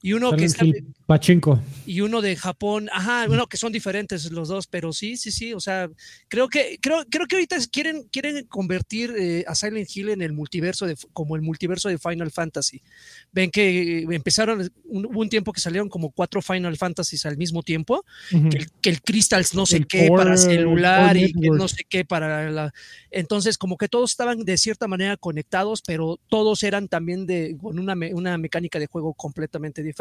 Y 0.05 0.15
uno 0.15 0.33
que 0.33 0.49
Silent 0.49 0.75
está, 0.77 0.89
Hill 0.89 0.95
Pachinko. 1.07 1.63
y 1.87 2.01
uno 2.01 2.21
de 2.21 2.35
Japón, 2.35 2.89
ajá, 2.93 3.29
bueno, 3.29 3.47
que 3.47 3.57
son 3.57 3.71
diferentes 3.73 4.29
los 4.33 4.49
dos, 4.49 4.67
pero 4.67 4.93
sí, 4.93 5.17
sí, 5.17 5.31
sí, 5.31 5.55
o 5.55 5.61
sea, 5.61 5.89
creo 6.27 6.49
que, 6.49 6.77
creo, 6.83 7.05
creo 7.09 7.27
que 7.29 7.37
ahorita 7.37 7.57
quieren, 7.71 8.09
quieren 8.11 8.45
convertir 8.47 9.15
eh, 9.17 9.45
a 9.47 9.55
Silent 9.55 9.89
Hill 9.95 10.09
en 10.09 10.21
el 10.23 10.33
multiverso 10.33 10.87
de, 10.87 10.97
como 11.13 11.37
el 11.37 11.43
multiverso 11.43 11.89
de 11.89 11.99
Final 11.99 12.33
Fantasy. 12.33 12.83
Ven 13.31 13.53
que 13.53 14.01
eh, 14.01 14.07
empezaron, 14.11 14.69
un, 14.87 15.07
hubo 15.07 15.21
un 15.21 15.29
tiempo 15.29 15.53
que 15.53 15.61
salieron 15.61 15.89
como 15.89 16.11
cuatro 16.11 16.43
Final 16.43 16.77
Fantasies 16.77 17.25
al 17.25 17.37
mismo 17.37 17.63
tiempo, 17.63 18.05
Ujú. 18.33 18.49
que 18.49 18.59
el, 18.59 18.71
que 18.81 18.91
el 18.91 19.03
Crystals 19.03 19.55
no 19.55 19.67
sé 19.67 19.77
El 19.77 19.87
qué 19.87 20.09
Core- 20.09 20.17
para 20.17 20.33
el 20.33 20.39
celular 20.39 21.17
y 21.17 21.33
que 21.33 21.49
no 21.51 21.69
sé 21.69 21.85
qué 21.89 22.05
para 22.05 22.51
la... 22.51 22.75
Entonces, 23.13 23.57
como 23.57 23.77
que 23.77 23.89
todos 23.89 24.11
estaban 24.11 24.41
de 24.45 24.59
cierta 24.59 24.89
manera 24.89 25.17
conectados, 25.17 25.81
pero 25.81 26.19
todos 26.29 26.65
eran 26.65 26.89
también 26.89 27.25
de, 27.25 27.57
con 27.61 27.79
una, 27.79 27.95
una 28.15 28.37
mecánica 28.37 28.81
de 28.81 28.89
juego 28.89 29.15
completamente 29.15 29.81
diferente. 29.81 29.92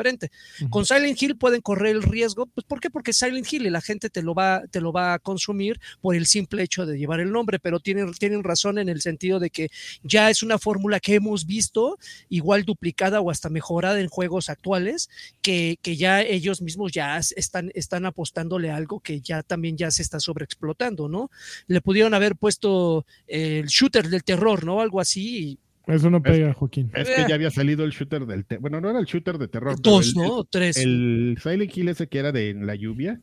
Ujú. 0.61 0.69
Con 0.69 0.85
Silent 0.85 1.21
Hill 1.21 1.37
pueden 1.37 1.61
correr 1.61 1.95
el 1.95 2.03
riesgo, 2.03 2.45
pues 2.47 2.65
¿por 2.65 2.79
qué? 2.79 2.89
Porque 2.89 3.13
Silent 3.13 3.51
Hill 3.51 3.65
y 3.65 3.69
la 3.69 3.81
gente 3.81 4.09
te 4.09 4.21
lo 4.21 4.33
va, 4.33 4.63
te 4.69 4.81
lo 4.81 4.91
va 4.91 5.13
a 5.13 5.19
consumir 5.19 5.79
por 6.01 6.15
el 6.15 6.25
simple 6.25 6.63
hecho 6.63 6.85
de 6.85 6.97
llevar 6.97 7.19
el 7.19 7.31
nombre, 7.31 7.59
pero 7.59 7.79
tienen, 7.79 8.11
tienen 8.13 8.43
razón 8.43 8.77
en 8.77 8.89
el 8.89 9.01
sentido 9.01 9.39
de 9.39 9.49
que 9.49 9.69
ya 10.03 10.29
es 10.29 10.43
una 10.43 10.57
fórmula 10.57 10.99
que 10.99 11.15
hemos 11.15 11.45
visto 11.45 11.97
igual 12.29 12.63
duplicada 12.63 13.21
o 13.21 13.31
hasta 13.31 13.49
mejorada 13.49 13.99
en 13.99 14.07
juegos 14.07 14.49
actuales, 14.49 15.09
que, 15.41 15.77
que 15.81 15.95
ya 15.97 16.21
ellos 16.21 16.61
mismos 16.61 16.91
ya 16.91 17.17
es- 17.17 17.33
están, 17.37 17.71
están 17.75 18.05
apostándole 18.05 18.69
a 18.71 18.75
algo 18.75 18.99
que 18.99 19.21
ya 19.21 19.43
también 19.43 19.77
ya 19.77 19.91
se 19.91 20.01
está 20.01 20.19
sobreexplotando, 20.19 21.07
¿no? 21.07 21.29
Le 21.67 21.81
pudieron 21.81 22.13
haber 22.13 22.35
puesto 22.35 23.05
el 23.27 23.67
shooter 23.67 24.09
del 24.09 24.23
terror, 24.23 24.63
¿no? 24.65 24.81
Algo 24.81 24.99
así. 24.99 25.57
Eso 25.87 26.09
no 26.09 26.21
pega, 26.21 26.53
Joaquín. 26.53 26.91
Es 26.93 27.09
que 27.09 27.25
ya 27.27 27.35
había 27.35 27.49
salido 27.49 27.83
el 27.83 27.91
shooter 27.91 28.25
del... 28.25 28.45
Bueno, 28.59 28.79
no 28.79 28.89
era 28.89 28.99
el 28.99 29.05
shooter 29.05 29.37
de 29.37 29.47
terror. 29.47 29.75
pero 29.81 29.95
dos, 29.97 30.09
el- 30.15 30.21
¿no? 30.21 30.43
Tres. 30.45 30.77
El 30.77 31.37
Silent 31.41 31.75
Hill 31.75 31.89
ese 31.89 32.07
que 32.07 32.19
era 32.19 32.31
de 32.31 32.49
en 32.51 32.65
la 32.67 32.75
lluvia. 32.75 33.19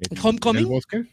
en- 0.00 0.18
Homecoming. 0.22 0.60
El 0.60 0.66
bosque. 0.66 1.04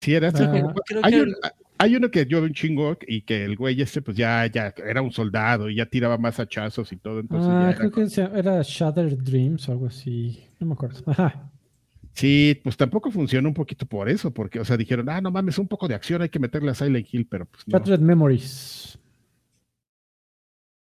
Sí, 0.00 0.14
era 0.14 0.28
este 0.28 0.44
Ah, 0.44 0.74
hay, 1.02 1.12
que- 1.12 1.22
un- 1.22 1.34
hay 1.78 1.96
uno 1.96 2.10
que 2.10 2.26
yo 2.26 2.42
un 2.42 2.52
chingo 2.52 2.96
y 3.06 3.22
que 3.22 3.44
el 3.44 3.56
güey 3.56 3.80
este 3.80 4.02
pues 4.02 4.16
ya, 4.16 4.46
ya 4.46 4.72
era 4.84 5.02
un 5.02 5.12
soldado 5.12 5.68
y 5.68 5.76
ya 5.76 5.86
tiraba 5.86 6.16
más 6.18 6.38
hachazos 6.40 6.90
y 6.92 6.96
todo. 6.96 7.20
Entonces 7.20 7.48
ya 7.48 7.58
Ah, 7.60 7.70
era 7.70 7.78
creo 7.78 7.90
que 7.92 8.38
era 8.38 8.62
Shattered 8.62 9.18
Dreams 9.18 9.68
o 9.68 9.72
algo 9.72 9.86
así. 9.86 10.44
No 10.60 10.66
me 10.68 10.72
acuerdo. 10.74 11.02
Ajá. 11.06 11.50
Sí, 12.12 12.58
pues 12.64 12.76
tampoco 12.78 13.10
funcionó 13.10 13.48
un 13.48 13.54
poquito 13.54 13.84
por 13.84 14.08
eso, 14.08 14.32
porque, 14.32 14.58
o 14.58 14.64
sea, 14.64 14.78
dijeron, 14.78 15.06
ah, 15.10 15.20
no 15.20 15.30
mames, 15.30 15.58
un 15.58 15.68
poco 15.68 15.86
de 15.86 15.94
acción, 15.94 16.22
hay 16.22 16.30
que 16.30 16.38
meterle 16.38 16.70
a 16.70 16.74
Silent 16.74 17.06
Hill, 17.12 17.26
pero 17.28 17.44
pues 17.44 17.68
no. 17.68 17.76
Shattered 17.78 18.00
Memories. 18.00 18.98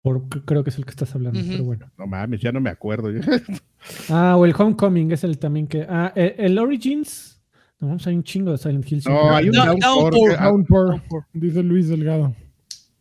Por- 0.08 0.46
creo 0.46 0.64
que 0.64 0.70
es 0.70 0.78
el 0.78 0.86
que 0.86 0.92
estás 0.92 1.14
hablando, 1.16 1.40
pero 1.48 1.64
bueno. 1.64 1.92
No 1.98 2.08
mames, 2.08 2.40
ya 2.42 2.52
no 2.52 2.60
me 2.62 2.70
acuerdo. 2.70 3.10
Ah, 4.10 4.36
o 4.38 4.46
el 4.46 4.54
Homecoming 4.58 5.12
es 5.12 5.24
el 5.24 5.38
también 5.38 5.68
que. 5.68 5.86
Ah, 5.88 6.12
eh, 6.16 6.36
el 6.40 6.58
Origins. 6.60 7.40
No, 7.80 7.88
vamos, 7.90 8.06
hay 8.08 8.16
un 8.16 8.24
chingo 8.24 8.52
de 8.52 8.58
Silent 8.58 8.92
Hill. 8.92 9.04
No, 9.06 9.36
hay 9.36 9.50
un 9.50 9.56
No, 9.56 9.66
Downpour. 9.66 10.12
Downpour. 10.12 10.32
que- 10.36 10.44
Downpour, 10.44 11.26
dice 11.34 11.64
Luis 11.64 11.88
Delgado. 11.88 12.36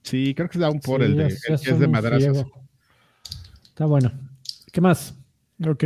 sí, 0.02 0.34
creo 0.34 0.48
que 0.48 0.58
es 0.58 0.60
Downpour 0.60 1.00
Sí, 1.00 1.06
el 1.06 1.16
de, 1.16 1.28
ya- 1.30 1.54
el 1.54 1.60
que 1.60 1.70
es 1.70 1.78
de 1.80 1.88
madrazos. 1.88 2.44
Está 3.68 3.86
bueno. 3.86 4.12
¿Qué 4.72 4.80
más? 4.80 5.14
Ok. 5.66 5.84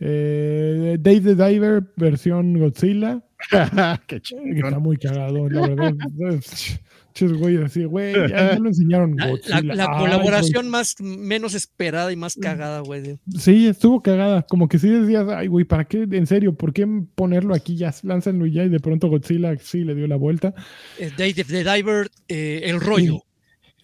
Eh, 0.00 0.96
Dave 0.98 1.20
the 1.20 1.34
Diver, 1.34 1.92
versión 1.96 2.58
Godzilla. 2.58 3.22
Qué. 4.06 4.22
Está 4.54 4.78
muy 4.78 4.96
cagado, 4.96 5.48
la 5.48 5.68
verdad. 5.68 5.94
Ches, 7.12 7.32
güey, 7.32 7.56
así, 7.62 7.84
güey, 7.84 8.12
ya, 8.14 8.52
ya 8.54 8.58
lo 8.58 8.68
enseñaron. 8.68 9.14
La, 9.16 9.24
la- 9.26 9.30
Godzilla. 9.32 9.74
la 9.74 9.84
Ay, 9.90 9.98
colaboración 9.98 10.68
más 10.68 10.94
menos 11.00 11.54
esperada 11.54 12.12
y 12.12 12.16
más 12.16 12.36
cagada, 12.36 12.80
güey. 12.80 13.18
Sí, 13.38 13.66
estuvo 13.66 14.00
cagada. 14.02 14.42
Como 14.42 14.68
que 14.68 14.78
sí 14.78 14.88
decías, 14.88 15.26
ay, 15.28 15.48
güey, 15.48 15.64
¿para 15.64 15.84
qué? 15.84 16.06
En 16.10 16.26
serio, 16.26 16.54
¿por 16.54 16.72
qué 16.72 16.86
ponerlo 17.14 17.54
aquí? 17.54 17.76
Ya, 17.76 17.92
lánzanlo 18.02 18.46
y 18.46 18.52
ya. 18.52 18.64
Y 18.64 18.68
de 18.68 18.80
pronto 18.80 19.08
Godzilla 19.08 19.56
sí 19.58 19.84
le 19.84 19.94
dio 19.94 20.06
la 20.06 20.16
vuelta. 20.16 20.54
eh, 20.98 21.10
Dave 21.18 21.34
the 21.34 21.64
Diver, 21.64 22.10
eh, 22.28 22.60
El 22.64 22.80
Rollo. 22.80 23.22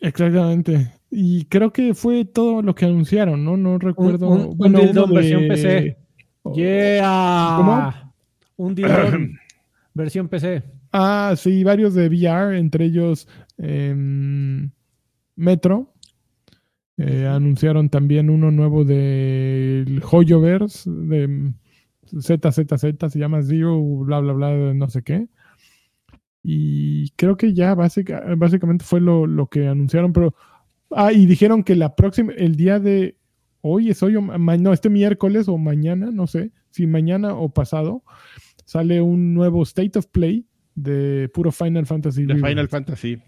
Exactamente. 0.01 0.93
Y 1.11 1.45
creo 1.47 1.73
que 1.73 1.95
fue 1.95 2.25
todo 2.25 2.63
lo 2.63 2.75
que 2.75 2.85
anunciaron, 2.85 3.45
¿no? 3.45 3.57
No 3.57 3.79
recuerdo. 3.79 4.29
un- 4.29 4.41
un 4.49 4.57
bueno, 4.57 4.81
dildo 4.81 5.05
uno 5.05 5.15
versión 5.15 5.43
de- 5.43 5.49
PC. 5.49 5.97
Oh. 6.43 6.55
Yeah. 6.55 7.55
¿Cómo? 7.57 8.15
Un 8.57 8.75
dilón 8.75 9.33
versión 9.95 10.29
PC. 10.29 10.63
Ah, 10.99 11.35
sí, 11.37 11.63
varios 11.63 11.93
de 11.93 12.09
VR, 12.09 12.57
entre 12.59 12.87
ellos 12.87 13.29
em, 13.59 14.71
Metro. 15.35 15.93
Eh, 16.97 17.27
anunciaron 17.27 17.91
también 17.91 18.31
uno 18.31 18.51
nuevo 18.51 18.83
del 18.83 20.03
Hoyoverse, 20.11 20.91
de 20.91 21.53
ZZZ, 22.19 23.11
se 23.13 23.19
llama 23.19 23.43
Zero, 23.43 23.79
bla, 24.05 24.21
bla, 24.21 24.33
bla, 24.33 24.73
no 24.73 24.89
sé 24.89 25.03
qué. 25.03 25.29
Y 26.43 27.11
creo 27.17 27.37
que 27.37 27.53
ya 27.53 27.75
básica- 27.75 28.25
básicamente 28.39 28.85
fue 28.87 29.01
lo, 29.03 29.27
lo 29.27 29.49
que 29.49 29.67
anunciaron, 29.69 30.15
pero... 30.15 30.35
Ah, 30.91 31.13
y 31.13 31.27
dijeron 31.27 31.63
que 31.65 31.75
la 31.77 31.95
próxima, 31.95 32.33
el 32.33 32.57
día 32.57 32.81
de 32.81 33.19
hoy 33.61 33.91
es 33.91 34.03
hoy 34.03 34.17
o 34.17 34.23
ma- 34.23 34.57
no, 34.57 34.73
este 34.73 34.89
miércoles 34.89 35.49
o 35.49 35.59
mañana, 35.59 36.11
no 36.11 36.27
sé, 36.27 36.53
si 36.71 36.87
mañana 36.87 37.35
o 37.35 37.51
pasado, 37.51 38.03
sale 38.65 39.03
un 39.03 39.35
nuevo 39.35 39.63
State 39.65 39.99
of 39.99 40.07
Play 40.07 40.47
de 40.77 41.29
puro 41.35 41.51
Final 41.51 41.85
Fantasy. 41.87 42.23
De 42.23 42.35
Rebirth, 42.35 42.49
Final 42.49 42.69
Fantasy. 42.69 43.19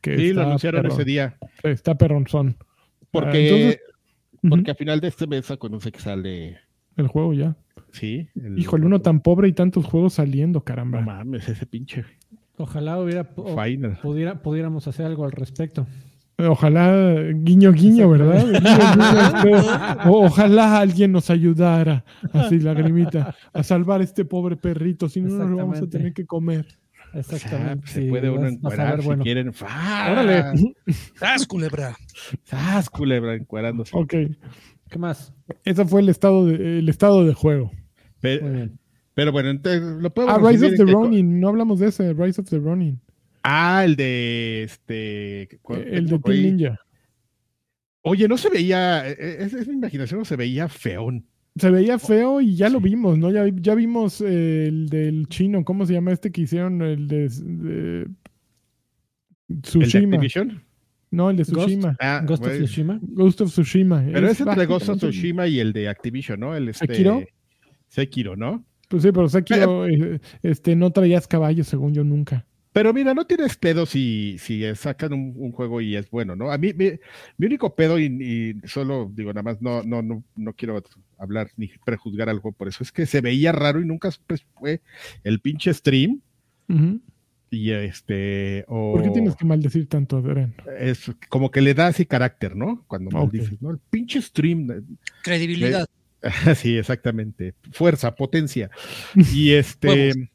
que 0.00 0.16
Sí, 0.16 0.22
lo 0.32 0.40
está 0.40 0.42
anunciaron 0.42 0.82
perrón, 0.82 0.96
ese 0.96 1.04
día. 1.04 1.36
Está 1.62 1.96
perronzón. 1.96 2.56
Porque, 3.12 3.28
Ah, 3.38 3.40
entonces- 3.40 3.80
porque 4.50 4.70
a 4.72 4.74
final 4.74 5.00
de 5.00 5.08
este 5.08 5.26
mes 5.28 5.46
conoce 5.58 5.92
que 5.92 6.00
sale. 6.00 6.58
El 6.96 7.06
juego 7.08 7.32
ya. 7.32 7.56
Sí. 7.92 8.28
el- 8.34 8.58
Híjole, 8.58 8.86
uno 8.86 9.00
tan 9.00 9.20
pobre 9.20 9.46
y 9.48 9.52
tantos 9.52 9.84
juegos 9.86 10.14
saliendo, 10.14 10.58
No 10.58 10.64
caramba. 10.64 11.00
mames, 11.00 11.48
ese 11.48 11.64
pinche 11.66 12.04
Ojalá 12.56 12.98
hubiera, 13.00 13.24
Final. 13.24 13.98
pudiera, 14.02 14.42
pudiéramos 14.42 14.86
hacer 14.88 15.06
algo 15.06 15.24
al 15.24 15.32
respecto. 15.32 15.86
Ojalá, 16.38 17.14
guiño, 17.32 17.72
guiño, 17.72 18.08
¿verdad? 18.10 18.44
Guiño, 19.44 19.44
guiño, 19.44 20.10
o- 20.12 20.24
ojalá 20.26 20.78
alguien 20.80 21.12
nos 21.12 21.30
ayudara, 21.30 22.04
así 22.32 22.58
lagrimita, 22.58 23.34
a 23.52 23.62
salvar 23.62 24.00
a 24.00 24.04
este 24.04 24.24
pobre 24.24 24.56
perrito, 24.56 25.08
si 25.08 25.20
no 25.20 25.28
nos 25.30 25.50
lo 25.50 25.56
vamos 25.56 25.80
a 25.80 25.86
tener 25.88 26.12
que 26.12 26.26
comer. 26.26 26.66
Exactamente. 27.14 27.86
se 27.86 28.02
sí, 28.02 28.08
puede 28.08 28.30
uno 28.30 28.42
ver, 28.42 29.00
si 29.00 29.06
bueno. 29.06 29.22
quieren. 29.22 29.52
Órale. 29.60 30.44
¡Sas, 31.16 31.46
culebra! 31.46 31.96
¡Sas, 32.44 32.90
culebra! 32.90 33.34
Encuerándose. 33.34 33.96
Ok, 33.96 34.14
¿Qué 34.90 34.98
más? 34.98 35.32
ese 35.64 35.84
fue 35.84 36.00
el 36.00 36.08
estado 36.08 36.46
de, 36.46 36.78
el 36.78 36.88
estado 36.88 37.24
de 37.24 37.34
juego. 37.34 37.70
Pe- 38.20 38.40
Muy 38.40 38.50
bien. 38.50 38.78
Pero 39.14 39.30
bueno, 39.32 39.50
entonces 39.50 39.80
lo 39.82 40.12
podemos 40.12 40.36
Ah, 40.36 40.50
Rise 40.50 40.66
of 40.66 40.74
the 40.76 40.84
Ronin, 40.84 41.38
no 41.40 41.48
hablamos 41.48 41.78
de 41.78 41.88
ese, 41.88 42.12
Rise 42.14 42.40
of 42.40 42.50
the 42.50 42.58
Ronin, 42.58 43.00
Ah, 43.42 43.82
el 43.84 43.94
de 43.96 44.64
este. 44.64 45.42
el 45.92 46.06
de. 46.08 46.18
Team 46.18 46.42
Ninja. 46.56 46.78
Oye, 48.02 48.26
no 48.28 48.36
se 48.36 48.50
veía. 48.50 49.08
eh, 49.08 49.16
eh, 49.18 49.36
Es, 49.40 49.54
es 49.54 49.68
mi 49.68 49.74
imaginación, 49.74 50.18
no 50.20 50.24
se 50.24 50.36
veía 50.36 50.68
feón. 50.68 51.26
Se 51.56 51.70
veía 51.70 51.98
feo 51.98 52.40
y 52.40 52.56
ya 52.56 52.68
lo 52.68 52.80
vimos, 52.80 53.16
¿no? 53.16 53.30
Ya, 53.30 53.44
ya 53.54 53.74
vimos 53.76 54.20
eh, 54.20 54.66
el 54.66 54.88
del 54.88 55.28
chino, 55.28 55.64
¿cómo 55.64 55.86
se 55.86 55.92
llama 55.92 56.12
este 56.12 56.32
que 56.32 56.40
hicieron? 56.42 56.82
El 56.82 57.06
de, 57.06 57.28
de 57.28 58.02
El 58.02 58.16
de 59.48 59.60
Tsushima. 59.62 60.16
Activision. 60.16 60.62
no, 61.12 61.30
el 61.30 61.36
de 61.36 61.44
Ghost. 61.44 61.68
Tsushima. 61.68 61.96
Ah, 62.00 62.24
Ghost 62.26 62.42
of 62.42 62.48
güey. 62.48 62.64
Tsushima. 62.64 62.98
Ghost 63.02 63.40
of 63.40 63.50
Tsushima. 63.50 64.04
Pero 64.12 64.28
es 64.28 64.40
entre 64.40 64.66
Ghost 64.66 64.88
of 64.88 64.98
Tsushima 64.98 65.46
y 65.46 65.60
el 65.60 65.72
de 65.72 65.88
Activision, 65.88 66.40
¿no? 66.40 66.56
El 66.56 66.70
este, 66.70 66.86
¿Sekiro? 66.86 67.22
Sekiro, 67.86 68.34
¿no? 68.36 68.64
Pues 68.88 69.04
sí, 69.04 69.12
pero 69.12 69.28
Sekiro 69.28 69.86
eh, 69.86 70.20
este, 70.42 70.74
no 70.74 70.90
traías 70.90 71.28
caballos, 71.28 71.68
según 71.68 71.94
yo, 71.94 72.02
nunca. 72.02 72.46
Pero 72.74 72.92
mira, 72.92 73.14
no 73.14 73.24
tienes 73.24 73.56
pedo 73.56 73.86
si, 73.86 74.36
si 74.40 74.64
sacan 74.74 75.12
un, 75.12 75.32
un 75.36 75.52
juego 75.52 75.80
y 75.80 75.94
es 75.94 76.10
bueno, 76.10 76.34
¿no? 76.34 76.50
A 76.50 76.58
mí, 76.58 76.72
mi, 76.74 76.90
mi 77.38 77.46
único 77.46 77.76
pedo, 77.76 78.00
y, 78.00 78.06
y 78.06 78.66
solo 78.66 79.12
digo, 79.14 79.32
nada 79.32 79.44
más, 79.44 79.62
no, 79.62 79.84
no, 79.84 80.02
no, 80.02 80.24
no 80.34 80.52
quiero 80.54 80.82
hablar 81.16 81.50
ni 81.56 81.70
prejuzgar 81.84 82.28
algo 82.28 82.50
por 82.50 82.66
eso, 82.66 82.82
es 82.82 82.90
que 82.90 83.06
se 83.06 83.20
veía 83.20 83.52
raro 83.52 83.80
y 83.80 83.84
nunca 83.84 84.10
pues, 84.26 84.44
fue 84.58 84.80
el 85.22 85.38
pinche 85.38 85.72
stream. 85.72 86.20
Y 87.48 87.70
este, 87.70 88.64
o 88.66 88.94
¿Por 88.94 89.04
qué 89.04 89.10
tienes 89.10 89.36
que 89.36 89.44
maldecir 89.44 89.88
tanto, 89.88 90.16
Adrián? 90.16 90.56
es 90.76 91.12
como 91.28 91.52
que 91.52 91.60
le 91.60 91.74
da 91.74 91.86
así 91.86 92.06
carácter, 92.06 92.56
¿no? 92.56 92.82
Cuando 92.88 93.12
maldices, 93.12 93.62
¿no? 93.62 93.70
El 93.70 93.78
pinche 93.78 94.20
stream. 94.20 94.84
Credibilidad. 95.22 95.86
Sí, 96.56 96.78
exactamente. 96.78 97.52
Fuerza, 97.70 98.14
potencia. 98.14 98.70
Y 99.34 99.52
este. 99.52 100.30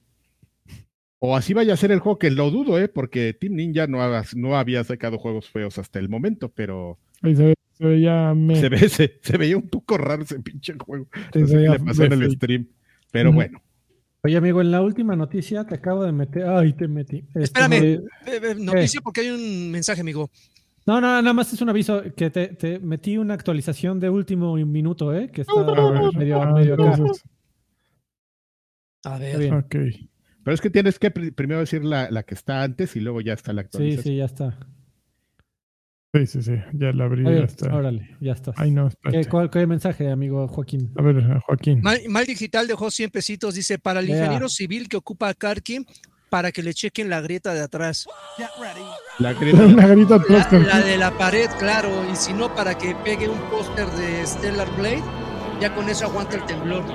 O 1.19 1.35
así 1.35 1.53
vaya 1.53 1.73
a 1.73 1.77
ser 1.77 1.91
el 1.91 1.99
juego, 1.99 2.17
que 2.17 2.31
lo 2.31 2.49
dudo, 2.49 2.79
¿eh? 2.79 2.87
Porque 2.87 3.33
Team 3.33 3.53
Ninja 3.55 3.87
no, 3.87 4.01
ha- 4.01 4.23
no 4.35 4.57
había 4.57 4.83
sacado 4.83 5.17
juegos 5.17 5.49
feos 5.49 5.77
hasta 5.77 5.99
el 5.99 6.07
momento, 6.09 6.49
pero 6.49 6.97
Ahí 7.21 7.35
se, 7.35 7.43
ve- 7.47 7.55
se 7.73 7.85
veía 7.85 8.33
me- 8.33 8.55
se, 8.55 8.69
ve, 8.69 8.87
se, 8.89 9.19
se 9.21 9.37
veía 9.37 9.57
un 9.57 9.67
poco 9.67 9.97
raro 9.97 10.23
ese 10.23 10.39
pinche 10.39 10.73
juego. 10.79 11.07
se 11.33 11.39
No 11.41 11.47
sé 11.47 11.51
qué 11.53 11.57
veía 11.57 11.71
le 11.73 11.79
pasó 11.79 12.03
en 12.05 12.13
el 12.13 12.31
stream. 12.31 12.67
Pero 13.11 13.33
bueno, 13.33 13.61
Oye, 14.21 14.35
amigo, 14.35 14.59
en 14.59 14.69
la 14.71 14.81
última 14.81 15.15
noticia 15.15 15.65
te 15.65 15.75
acabo 15.75 16.03
de 16.03 16.11
meter. 16.11 16.43
Ay, 16.45 16.73
te 16.73 16.87
metí. 16.89 17.19
Este, 17.35 17.43
Espérame. 17.43 17.69
me- 17.69 17.93
Eh, 17.93 18.01
eh, 18.51 18.55
noticia 18.57 18.99
porque 19.01 19.21
hay 19.21 19.29
un 19.29 19.71
mensaje, 19.71 20.01
amigo. 20.01 20.29
No, 20.85 20.99
no, 20.99 21.21
nada 21.21 21.33
más 21.33 21.53
es 21.53 21.61
un 21.61 21.69
aviso 21.69 22.01
que 22.15 22.29
te, 22.29 22.47
te 22.49 22.79
metí 22.79 23.17
una 23.17 23.33
actualización 23.33 23.99
de 23.99 24.09
último 24.09 24.55
minuto, 24.55 25.13
¿eh? 25.15 25.29
Que 25.31 25.41
está 25.41 25.53
A 25.53 25.91
ver, 25.91 26.13
medio, 26.17 26.41
ah, 26.41 26.53
medio 26.53 26.73
acá. 26.73 26.95
A 29.05 29.15
Está 29.15 29.17
ver. 29.17 29.39
bien. 29.39 29.53
ok. 29.53 29.75
Pero 30.43 30.55
es 30.55 30.61
que 30.61 30.69
tienes 30.69 30.99
que 30.99 31.11
pri- 31.11 31.31
primero 31.31 31.59
decir 31.59 31.83
la, 31.83 32.09
la 32.11 32.23
que 32.23 32.33
está 32.35 32.63
antes 32.63 32.95
y 32.95 32.99
luego 33.01 33.21
ya 33.21 33.33
está 33.33 33.53
la 33.53 33.61
Sí, 33.63 33.65
actualización. 33.65 34.03
sí, 34.03 34.17
ya 34.17 34.25
está. 34.25 34.57
Sí, 36.13 36.25
sí, 36.25 36.41
sí, 36.41 36.53
ya 36.73 36.91
la 36.91 37.03
abrí. 37.05 37.23
Ya 37.23 37.43
está. 37.43 37.71
Órale, 37.75 38.17
ya 38.19 38.31
está. 38.33 38.51
Ay, 38.57 38.71
no, 38.71 38.89
¿Qué, 38.89 38.95
espérate. 39.09 39.29
cuál, 39.29 39.49
qué 39.51 39.67
mensaje, 39.67 40.09
amigo 40.09 40.47
Joaquín? 40.47 40.91
A 40.97 41.03
ver, 41.03 41.23
Joaquín. 41.41 41.81
Mal, 41.83 41.99
Mal 42.09 42.25
Digital 42.25 42.65
dejó 42.67 42.89
100 42.89 43.11
pesitos. 43.11 43.53
Dice: 43.53 43.77
Para 43.77 43.99
el 43.99 44.07
Yeah. 44.07 44.17
ingeniero 44.17 44.49
civil 44.49 44.89
que 44.89 44.97
ocupa 44.97 45.29
a 45.29 45.35
Karki, 45.35 45.85
para 46.31 46.51
que 46.51 46.63
le 46.63 46.73
chequen 46.73 47.11
la 47.11 47.21
grieta 47.21 47.53
de 47.53 47.61
atrás. 47.61 48.07
La 49.19 49.33
grieta- 49.33 49.65
Una 49.67 49.85
grita 49.87 50.17
La, 50.27 50.59
la 50.63 50.79
de 50.81 50.97
la 50.97 51.15
pared, 51.15 51.47
claro. 51.59 51.89
Y 52.11 52.15
si 52.15 52.33
no, 52.33 52.55
para 52.55 52.75
que 52.75 52.95
pegue 53.03 53.29
un 53.29 53.39
póster 53.51 53.85
de 53.91 54.25
Stellar 54.25 54.75
Blade, 54.77 55.03
ya 55.61 55.75
con 55.75 55.89
eso 55.89 56.05
aguanta 56.05 56.37
el 56.37 56.45
temblor. 56.47 56.85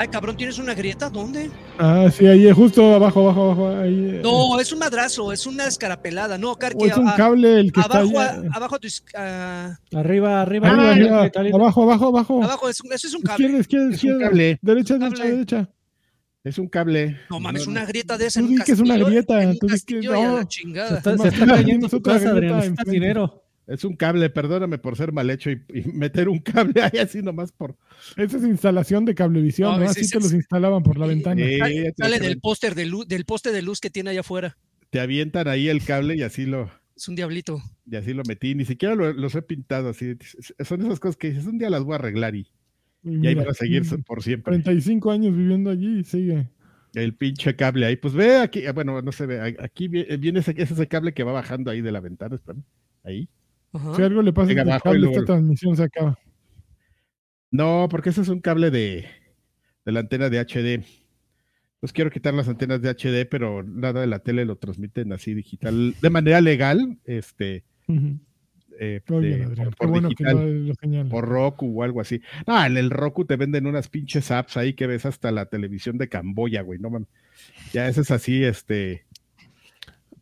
Ay, 0.00 0.08
cabrón, 0.08 0.36
¿tienes 0.36 0.58
una 0.58 0.74
grieta? 0.74 1.10
¿Dónde? 1.10 1.50
Ah, 1.78 2.08
sí, 2.12 2.24
ahí, 2.26 2.48
justo 2.52 2.94
abajo, 2.94 3.20
abajo, 3.20 3.42
abajo. 3.50 3.68
Ahí, 3.80 4.10
eh. 4.16 4.20
No, 4.22 4.60
es 4.60 4.72
un 4.72 4.78
madrazo, 4.78 5.32
es 5.32 5.44
una 5.46 5.66
escarapelada. 5.66 6.38
No, 6.38 6.54
Karki, 6.54 6.84
es 6.86 6.96
un 6.96 7.08
a- 7.08 7.16
cable 7.16 7.58
el 7.60 7.72
que 7.72 7.80
está 7.80 7.98
abajo, 7.98 8.20
allá. 8.20 8.42
a- 8.52 8.56
abajo 8.56 8.74
a 8.76 8.78
tu 8.78 8.88
a- 9.16 9.78
Arriba, 9.96 10.40
arriba, 10.42 10.68
Arriba, 10.68 10.90
arriba, 10.92 11.22
arriba, 11.34 11.56
abajo, 11.56 11.82
abajo, 11.82 12.06
abajo. 12.06 12.42
abajo, 12.44 12.68
es 12.68 12.80
un- 12.80 12.92
eso 12.92 13.08
es 13.08 13.14
un 13.14 13.22
cable. 13.22 13.44
Izquierda, 13.46 13.60
izquierda, 13.60 13.84
Es 13.86 13.88
un 13.90 13.94
izquierda. 13.94 14.20
cable. 14.28 14.58
Derecha, 14.62 14.94
derecha, 14.98 15.16
Cable. 15.16 15.30
derecha. 15.32 15.68
Es 16.44 16.58
un 16.58 16.68
cable. 16.68 17.18
No 17.28 17.40
mames, 17.40 17.66
una 17.66 17.84
grieta 17.84 18.16
de 18.16 18.26
esa 18.26 18.38
Tú 18.40 18.46
en 18.46 18.52
un 18.52 18.58
di 18.58 18.64
que 18.64 18.72
es 18.72 18.78
una 18.80 18.96
grieta, 18.96 19.40
tú 19.60 19.66
di 19.66 19.80
que- 19.80 20.00
no. 20.00 20.36
la 20.36 20.42
Se 20.42 20.46
chingada. 20.48 20.96
está, 20.98 21.18
se 21.18 21.28
está 21.28 21.46
cayendo 21.46 21.86
otra 21.88 22.00
casa, 22.00 22.18
grieta 22.18 22.34
Adrián. 22.36 22.56
Necesitas 22.58 22.86
dinero. 22.86 23.42
Es 23.68 23.84
un 23.84 23.94
cable, 23.96 24.28
perdóname 24.30 24.78
por 24.78 24.96
ser 24.96 25.12
mal 25.12 25.28
hecho 25.30 25.50
y, 25.50 25.62
y 25.72 25.82
meter 25.92 26.28
un 26.28 26.38
cable 26.40 26.82
ahí 26.82 26.98
así 26.98 27.22
nomás 27.22 27.52
por. 27.52 27.76
Esa 28.16 28.38
es 28.38 28.42
instalación 28.44 29.04
de 29.04 29.14
cablevisión, 29.14 29.72
No, 29.72 29.78
¿no? 29.78 29.84
Así 29.90 30.00
te 30.00 30.06
ese- 30.06 30.20
los 30.20 30.32
instalaban 30.32 30.82
por 30.82 30.98
la 30.98 31.06
ventana. 31.06 31.40
Eh, 31.42 31.58
Sale, 31.58 31.92
te- 31.92 32.02
sale 32.02 32.18
te- 32.18 32.26
del 32.28 32.40
póster 32.40 32.74
de 32.74 32.86
luz, 32.86 33.06
del 33.06 33.24
poste 33.26 33.52
de 33.52 33.62
luz 33.62 33.80
que 33.80 33.90
tiene 33.90 34.10
allá 34.10 34.20
afuera. 34.20 34.56
Te 34.90 35.00
avientan 35.00 35.46
ahí 35.48 35.68
el 35.68 35.84
cable 35.84 36.16
y 36.16 36.22
así 36.22 36.46
lo, 36.46 36.70
Es 36.96 37.06
un 37.08 37.14
diablito. 37.14 37.62
y 37.88 37.96
así 37.96 38.14
lo 38.14 38.22
metí. 38.26 38.54
Ni 38.54 38.64
siquiera 38.64 38.94
lo- 38.94 39.12
los 39.12 39.34
he 39.34 39.42
pintado 39.42 39.90
así. 39.90 40.16
Son 40.64 40.80
esas 40.82 40.98
cosas 40.98 41.16
que 41.18 41.28
dices, 41.30 41.46
un 41.46 41.58
día 41.58 41.68
las 41.68 41.84
voy 41.84 41.92
a 41.92 41.96
arreglar 41.96 42.34
y, 42.34 42.48
Y 43.04 43.22
y 43.22 43.26
ahí 43.26 43.34
van 43.34 43.48
a 43.48 43.54
seguir 43.54 43.82
por 44.06 44.22
siempre. 44.22 44.52
35 44.54 45.10
años 45.10 45.36
viviendo 45.36 45.68
allí 45.70 45.98
y 46.00 46.04
sigue. 46.04 46.48
El 46.94 47.14
pinche 47.14 47.54
cable 47.54 47.84
ahí. 47.84 47.96
Pues 47.96 48.14
ve 48.14 48.38
aquí, 48.38 48.64
ah, 48.64 48.72
bueno, 48.72 49.02
no 49.02 49.12
se 49.12 49.26
ve. 49.26 49.56
Aquí 49.60 49.88
vi- 49.88 50.04
viene 50.16 50.40
ese, 50.40 50.54
es 50.56 50.70
ese 50.70 50.88
cable 50.88 51.12
que 51.12 51.22
va 51.22 51.32
bajando 51.32 51.70
ahí 51.70 51.82
de 51.82 51.92
la 51.92 52.00
ventana. 52.00 52.36
espérame, 52.36 52.62
Ahí. 53.04 53.28
Ajá. 53.72 53.94
Si 53.96 54.02
algo 54.02 54.22
le 54.22 54.32
pasa 54.32 54.46
a 54.46 54.48
Llega 54.48 54.62
este 54.62 54.72
abajo 54.72 54.88
y 54.88 54.92
cable, 55.02 55.10
esta 55.12 55.24
transmisión 55.24 55.76
se 55.76 55.82
acaba. 55.84 56.18
No, 57.50 57.88
porque 57.90 58.10
ese 58.10 58.20
es 58.22 58.28
un 58.28 58.40
cable 58.40 58.70
de, 58.70 59.06
de 59.84 59.92
la 59.92 60.00
antena 60.00 60.28
de 60.28 60.38
HD. 60.40 60.84
Pues 61.80 61.92
quiero 61.92 62.10
quitar 62.10 62.34
las 62.34 62.48
antenas 62.48 62.82
de 62.82 62.90
HD, 62.90 63.24
pero 63.30 63.62
nada 63.62 64.00
de 64.00 64.06
la 64.06 64.18
tele 64.18 64.44
lo 64.44 64.56
transmiten 64.56 65.12
así 65.12 65.32
digital, 65.32 65.94
de 66.02 66.10
manera 66.10 66.40
legal, 66.40 66.98
este, 67.04 67.64
eh, 68.80 69.00
de- 69.06 69.20
bien, 69.20 69.42
Adrián. 69.44 69.66
por, 69.70 69.76
por 69.76 69.88
bueno 69.88 70.08
digital, 70.08 70.72
Roku 71.10 71.80
o 71.80 71.84
algo 71.84 72.00
así. 72.00 72.20
No, 72.46 72.64
en 72.64 72.76
el 72.76 72.90
Roku 72.90 73.24
te 73.26 73.36
venden 73.36 73.66
unas 73.66 73.88
pinches 73.88 74.30
apps 74.32 74.56
ahí 74.56 74.74
que 74.74 74.86
ves 74.88 75.06
hasta 75.06 75.30
la 75.30 75.46
televisión 75.46 75.98
de 75.98 76.08
Camboya, 76.08 76.62
güey, 76.62 76.80
no 76.80 76.90
mames. 76.90 77.08
Ya 77.72 77.86
ese 77.88 78.00
es 78.00 78.10
así, 78.10 78.42
este, 78.42 79.04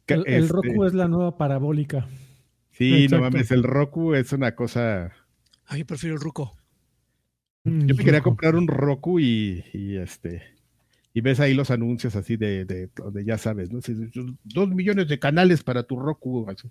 El, 0.06 0.24
el 0.26 0.42
Este, 0.44 0.52
Roku 0.52 0.84
es 0.84 0.92
la 0.94 1.08
nueva 1.08 1.38
parabólica. 1.38 2.06
Sí, 2.76 3.04
Exacto. 3.04 3.16
no 3.24 3.30
mames, 3.30 3.50
el 3.50 3.62
Roku 3.62 4.14
es 4.14 4.32
una 4.32 4.54
cosa. 4.54 5.12
Ay, 5.66 5.80
yo 5.80 5.86
prefiero 5.86 6.14
el 6.16 6.20
ruco. 6.20 6.56
Mm, 7.64 7.86
Yo 7.86 7.94
me 7.94 8.04
quería 8.04 8.18
Roku. 8.20 8.30
comprar 8.30 8.54
un 8.56 8.68
Roku 8.68 9.18
y, 9.18 9.64
y, 9.72 9.96
este. 9.96 10.42
Y 11.14 11.22
ves 11.22 11.40
ahí 11.40 11.54
los 11.54 11.70
anuncios 11.70 12.14
así 12.16 12.36
de, 12.36 12.66
de, 12.66 12.90
de 13.12 13.24
ya 13.24 13.38
sabes, 13.38 13.70
¿no? 13.72 13.80
Dos 14.44 14.68
millones 14.68 15.08
de 15.08 15.18
canales 15.18 15.62
para 15.62 15.84
tu 15.84 15.98
Roku. 15.98 16.46
así. 16.50 16.68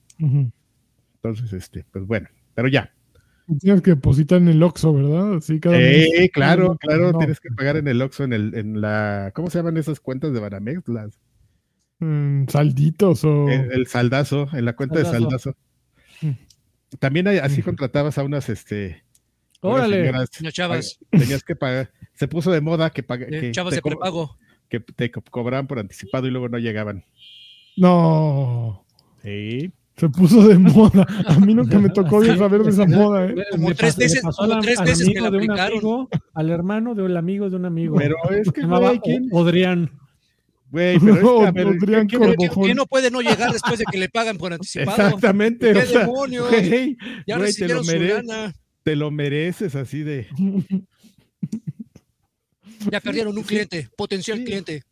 Entonces, 1.16 1.52
este, 1.54 1.84
pues 1.92 2.06
bueno, 2.06 2.28
pero 2.54 2.68
ya. 2.68 2.94
Tienes 3.60 3.82
que 3.82 3.92
depositar 3.92 4.40
en 4.42 4.48
el 4.48 4.62
Oxxo, 4.64 4.94
¿verdad? 4.94 5.40
Sí, 5.42 5.60
cada 5.60 5.78
mes. 5.78 6.08
Eh, 6.16 6.30
claro, 6.32 6.78
claro, 6.80 7.12
no. 7.12 7.18
tienes 7.20 7.40
que 7.40 7.50
pagar 7.50 7.78
en 7.78 7.88
el 7.88 8.02
Oxxo, 8.02 8.24
en 8.24 8.34
el, 8.34 8.56
en 8.56 8.82
la, 8.82 9.32
¿cómo 9.36 9.50
se 9.50 9.58
llaman 9.60 9.78
esas 9.78 10.00
cuentas 10.00 10.34
de 10.34 10.40
Banamex? 10.40 10.88
Las, 10.88 11.20
Mm, 12.00 12.48
salditos 12.50 13.24
o... 13.24 13.48
el, 13.50 13.72
el 13.72 13.88
saldazo, 13.88 14.50
en 14.52 14.66
la 14.66 14.76
cuenta 14.76 15.00
de 15.00 15.06
saldazo. 15.06 15.56
También 17.00 17.28
hay- 17.28 17.38
así 17.40 17.62
contratabas 17.62 18.18
a 18.18 18.24
unas, 18.24 18.50
este, 18.50 19.04
unas 19.62 19.76
Órale. 19.80 19.98
señoras, 20.06 20.30
No, 20.42 20.52
chavas, 20.52 21.00
tenías 21.12 21.44
que 21.44 21.56
pagar, 21.56 21.92
se 22.14 22.28
puso 22.28 22.52
de 22.52 22.62
moda 22.62 22.90
que, 22.92 23.04
paga- 23.04 23.28
que, 23.28 23.52
chavas 23.52 23.72
te 23.72 23.78
de 23.78 23.82
prepago. 23.82 24.38
que 24.70 24.80
te 24.80 25.12
co- 25.12 25.24
cobraban 25.30 25.68
por 25.68 25.80
anticipado 25.80 26.28
y 26.28 26.32
luego 26.32 26.50
no 26.50 26.58
llegaban. 26.60 27.04
No, 27.78 28.86
Sí. 29.24 29.72
se 29.98 30.10
puso 30.10 30.48
de 30.48 30.58
moda. 30.58 31.06
A 31.28 31.40
mí 31.40 31.54
nunca 31.54 31.78
me 31.80 31.90
tocó 31.90 32.22
de 32.22 32.36
saber 32.38 32.64
de 32.64 32.70
esa 32.70 32.86
moda, 32.86 33.26
¿eh? 33.28 33.36
Como 33.52 33.74
tres 33.74 33.98
veces- 33.98 34.22
como 34.22 34.54
al- 34.54 34.62
tres 34.62 34.80
veces 34.82 35.08
que 35.10 35.20
la 35.22 35.30
de 35.32 35.38
un 35.38 35.44
aplicaron. 35.44 35.72
amigo, 35.74 36.10
al 36.34 36.50
hermano 36.50 36.96
del 36.96 37.18
amigo 37.18 37.50
de 37.50 37.56
un 37.56 37.66
amigo. 37.66 37.96
Pero 37.98 38.16
es 38.32 38.52
que, 38.52 38.62
güey, 38.66 39.00
¿quién? 39.00 39.28
Odrián. 39.32 39.92
Güey, 40.76 41.00
pero 41.00 41.72
¿quién- 41.80 42.08
Pero. 42.10 42.36
¿quién, 42.36 42.50
quién 42.50 42.76
no 42.76 42.86
puede 42.86 43.10
no 43.10 43.22
llegar 43.22 43.54
después 43.54 43.80
de 43.80 43.86
que 43.90 43.98
le 43.98 44.10
pagan 44.10 44.38
por 44.38 44.52
anticipado? 44.52 44.92
Exactamente, 45.06 45.72
¿Qué 45.72 45.80
o 45.80 45.86
sea, 45.86 46.00
demonios? 46.02 46.50
güey, 46.50 46.98
Ya 47.26 47.38
güey, 47.38 47.54
te 47.54 47.68
lo, 47.68 47.76
recibieron 47.82 47.86
su 47.86 47.92
mere- 47.94 48.24
lana. 48.24 48.54
te 48.84 48.96
lo 48.98 49.10
mereces 49.10 49.74
así 49.76 50.04
de... 50.04 50.28
Ya 52.92 53.00
perdieron 53.00 53.38
un 53.38 53.44
cliente, 53.44 53.88
potencial 53.96 54.38
Sí. 54.40 54.44
cliente. 54.44 54.84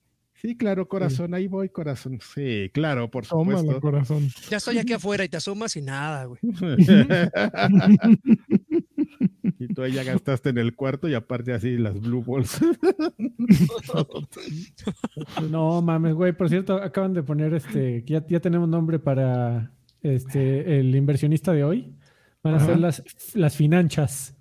Sí, 0.44 0.58
claro, 0.58 0.90
corazón, 0.90 1.34
ahí 1.34 1.48
voy, 1.48 1.70
corazón. 1.70 2.20
Sí, 2.36 2.70
claro, 2.74 3.10
por 3.10 3.24
supuesto. 3.24 3.80
corazón. 3.80 4.28
Ya 4.50 4.58
estoy 4.58 4.78
aquí 4.78 4.92
afuera 4.92 5.24
y 5.24 5.30
te 5.30 5.38
asomas 5.38 5.74
y 5.78 5.82
nada, 5.82 6.26
güey. 6.26 6.42
y 9.58 9.68
tú 9.74 9.84
ahí 9.84 9.94
ya 9.94 10.04
gastaste 10.04 10.50
en 10.50 10.58
el 10.58 10.76
cuarto 10.76 11.08
y 11.08 11.14
aparte 11.14 11.54
así 11.54 11.78
las 11.78 11.98
blue 11.98 12.26
balls. 12.26 12.60
No 15.50 15.82
mames, 15.82 16.14
güey. 16.14 16.34
Por 16.34 16.50
cierto, 16.50 16.76
acaban 16.76 17.14
de 17.14 17.24
poner 17.24 17.54
este. 17.54 18.04
Ya, 18.06 18.28
ya 18.28 18.42
tenemos 18.42 18.68
nombre 18.68 19.00
para 19.00 19.72
este 20.02 20.80
el 20.80 20.94
inversionista 20.94 21.54
de 21.54 21.64
hoy. 21.64 21.96
Van 22.44 22.56
a 22.56 22.58
Ajá. 22.58 22.66
ser 22.66 22.80
las, 22.80 23.02
las 23.34 23.56
financhas. 23.56 24.36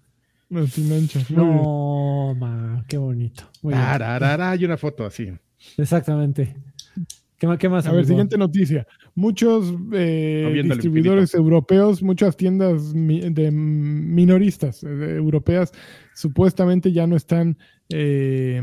Las 0.48 0.74
bien. 0.74 1.09
No, 1.30 2.34
ma, 2.34 2.84
qué 2.88 2.98
bonito. 2.98 3.44
Tararara, 3.62 4.50
hay 4.50 4.64
una 4.64 4.76
foto 4.76 5.07
así. 5.07 5.32
Exactamente. 5.76 6.56
¿Qué, 7.38 7.48
qué 7.58 7.68
más? 7.68 7.86
A 7.86 7.92
ver, 7.92 8.04
siguiente 8.06 8.38
noticia. 8.38 8.86
Muchos 9.16 9.74
eh, 9.92 10.44
distribuidores 10.74 11.34
europeos, 11.34 12.02
muchas 12.02 12.36
tiendas 12.36 12.94
mi- 12.94 13.20
de 13.20 13.50
minoristas 13.50 14.84
eh, 14.84 15.16
europeas, 15.16 15.72
supuestamente 16.14 16.92
ya 16.92 17.06
no 17.08 17.16
están 17.16 17.58
eh, 17.88 18.62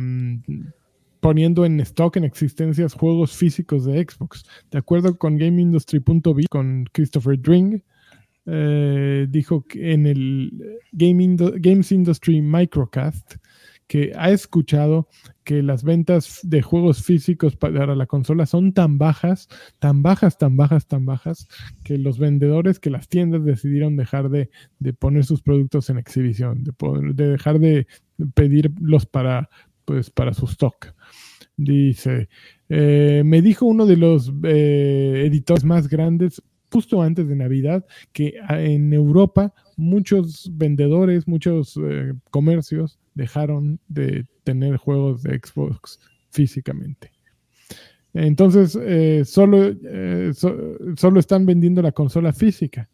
poniendo 1.20 1.66
en 1.66 1.80
stock, 1.82 2.16
en 2.16 2.24
existencias, 2.24 2.93
juegos 2.93 3.36
físicos 3.36 3.84
de 3.86 4.02
Xbox. 4.02 4.43
De 4.72 4.78
acuerdo 4.78 5.18
con 5.18 5.38
GameIndustry.biz, 5.38 6.47
con 6.50 6.86
Christopher 6.93 7.39
Dring, 7.41 7.82
eh, 8.45 9.28
dijo 9.30 9.66
que 9.68 9.91
en 9.93 10.08
el 10.08 10.80
Game 10.93 11.22
Indo- 11.24 11.54
Games 11.58 11.91
Industry 11.91 12.41
Microcast 12.41 13.36
que 13.88 14.14
ha 14.16 14.30
escuchado 14.32 15.08
que 15.50 15.64
las 15.64 15.84
ventas 15.84 16.41
de 16.43 16.62
juegos 16.62 17.02
físicos 17.02 17.56
para 17.56 17.95
la 17.95 18.06
consola 18.06 18.45
son 18.45 18.72
tan 18.72 19.00
bajas, 19.00 19.50
tan 19.80 20.04
bajas, 20.04 20.38
tan 20.38 20.56
bajas, 20.56 20.86
tan 20.86 21.08
bajas, 21.08 21.47
que 21.84 21.97
los 21.97 22.20
vendedores, 22.20 22.78
que 22.78 22.91
las 22.91 23.10
tiendas 23.10 23.43
decidieron 23.43 23.97
dejar 23.97 24.30
de, 24.30 24.52
de 24.78 24.93
poner 24.93 25.26
sus 25.26 25.41
productos 25.41 25.89
en 25.89 25.97
exhibición, 25.97 26.64
de, 26.64 27.32
dejar 27.32 27.58
de 27.58 27.88
pedirlos 28.36 29.08
para, 29.08 29.50
pues, 29.86 30.12
para 30.12 30.36
su 30.36 30.45
stock. 30.45 30.93
Dice, 31.58 32.30
eh, 32.70 33.24
me 33.26 33.41
dijo 33.41 33.66
uno 33.66 33.88
de 33.88 33.97
los 33.97 34.32
eh, 34.43 35.24
editores 35.26 35.66
más 35.66 35.88
grandes 35.88 36.43
justo 36.72 37.02
antes 37.02 37.28
de 37.28 37.36
Navidad 37.36 37.88
que 38.14 38.36
ah, 38.47 38.62
en 38.62 38.93
Europa 38.93 39.52
muchos 39.78 40.52
vendedores, 40.54 41.28
muchos 41.28 41.76
eh, 41.84 42.14
comercios 42.30 43.00
dejaron 43.16 43.80
de 43.88 44.28
tener 44.52 44.78
juegos 44.78 45.22
de 45.24 45.39
Xbox 45.43 46.00
físicamente. 46.30 47.12
Entonces, 48.14 48.78
eh, 48.82 49.24
solo, 49.26 49.58
eh, 49.84 50.32
so- 50.34 50.56
solo 50.95 51.20
están 51.20 51.45
vendiendo 51.45 51.82
la 51.82 51.91
consola 51.91 52.34
física, 52.34 52.89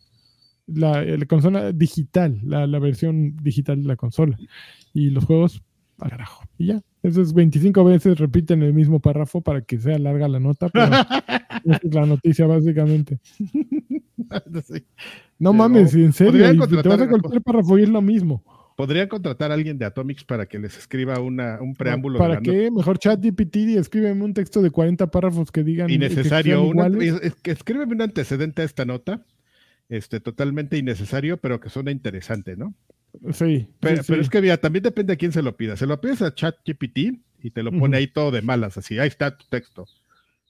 la, 0.68 1.02
la 1.04 1.26
consola 1.26 1.72
digital, 1.72 2.40
la, 2.44 2.68
la 2.68 2.80
versión 2.80 3.38
digital 3.42 3.82
de 3.82 3.88
la 3.88 3.96
consola. 3.96 4.38
Y 4.94 5.10
los 5.12 5.24
juegos, 5.26 5.62
al 6.00 6.10
carajo. 6.10 6.44
Y 6.58 6.68
ya. 6.68 6.82
Esos 7.04 7.34
25 7.34 7.84
veces 7.86 8.18
repiten 8.18 8.64
el 8.64 8.74
mismo 8.74 9.00
párrafo 9.00 9.40
para 9.42 9.62
que 9.62 9.80
sea 9.80 9.98
larga 10.00 10.28
la 10.28 10.40
nota, 10.40 10.68
pero 10.70 10.86
esa 10.88 11.24
es 11.84 11.94
la 11.94 12.06
noticia 12.06 12.48
básicamente. 12.48 13.20
No 15.38 15.54
mames, 15.54 15.94
en 15.94 16.14
serio, 16.14 16.46
te 16.82 16.90
vas 16.90 17.00
a 17.02 17.04
a- 17.04 17.10
cualquier 17.10 17.42
párrafo 17.42 17.78
y 17.78 17.84
es 17.84 17.90
lo 17.90 18.02
mismo. 18.02 18.44
Podrían 18.76 19.08
contratar 19.08 19.52
a 19.52 19.54
alguien 19.54 19.78
de 19.78 19.86
Atomics 19.86 20.26
para 20.26 20.46
que 20.48 20.60
les 20.60 20.78
escriba 20.78 21.20
una, 21.20 21.60
un 21.62 21.76
preámbulo 21.76 22.20
¿Para 22.20 22.36
nota. 22.36 22.52
qué? 22.52 22.70
Mejor 22.72 23.00
chat 23.00 23.22
GPT 23.22 23.56
y 23.58 23.78
escríbeme 23.78 24.24
un 24.24 24.34
texto 24.34 24.62
de 24.62 24.70
40 24.70 25.08
párrafos 25.12 25.50
que 25.52 25.64
digan 25.64 25.88
que 25.88 25.94
innecesario. 25.94 26.58
sean 26.74 26.78
una- 26.90 27.04
es- 27.04 27.36
que 27.36 27.52
escríbeme 27.52 27.94
un 27.94 28.02
antecedente 28.02 28.64
a 28.64 28.66
esta 28.66 28.84
nota, 28.84 29.26
este, 29.88 30.20
totalmente 30.20 30.78
innecesario, 30.78 31.38
pero 31.38 31.60
que 31.62 31.70
suena 31.70 31.92
interesante, 31.92 32.58
¿no? 32.58 32.74
Sí, 33.32 33.70
Pero, 33.80 34.04
sí, 34.04 34.04
pero 34.08 34.22
sí. 34.22 34.26
es 34.26 34.30
que 34.30 34.42
mira, 34.42 34.58
también 34.58 34.84
depende 34.84 35.14
a 35.14 35.16
quién 35.16 35.32
se 35.32 35.42
lo 35.42 35.56
pida. 35.56 35.78
Se 35.78 35.86
lo 35.86 36.02
pides 36.02 36.22
a 36.22 36.36
ChatGPT 36.36 36.98
y 37.44 37.52
te 37.52 37.64
lo 37.64 37.72
pone 37.72 37.96
ahí 37.96 38.08
todo 38.08 38.30
de 38.32 38.42
malas, 38.42 38.78
así, 38.78 39.00
ahí 39.00 39.08
está 39.08 39.38
tu 39.38 39.46
texto. 39.48 39.88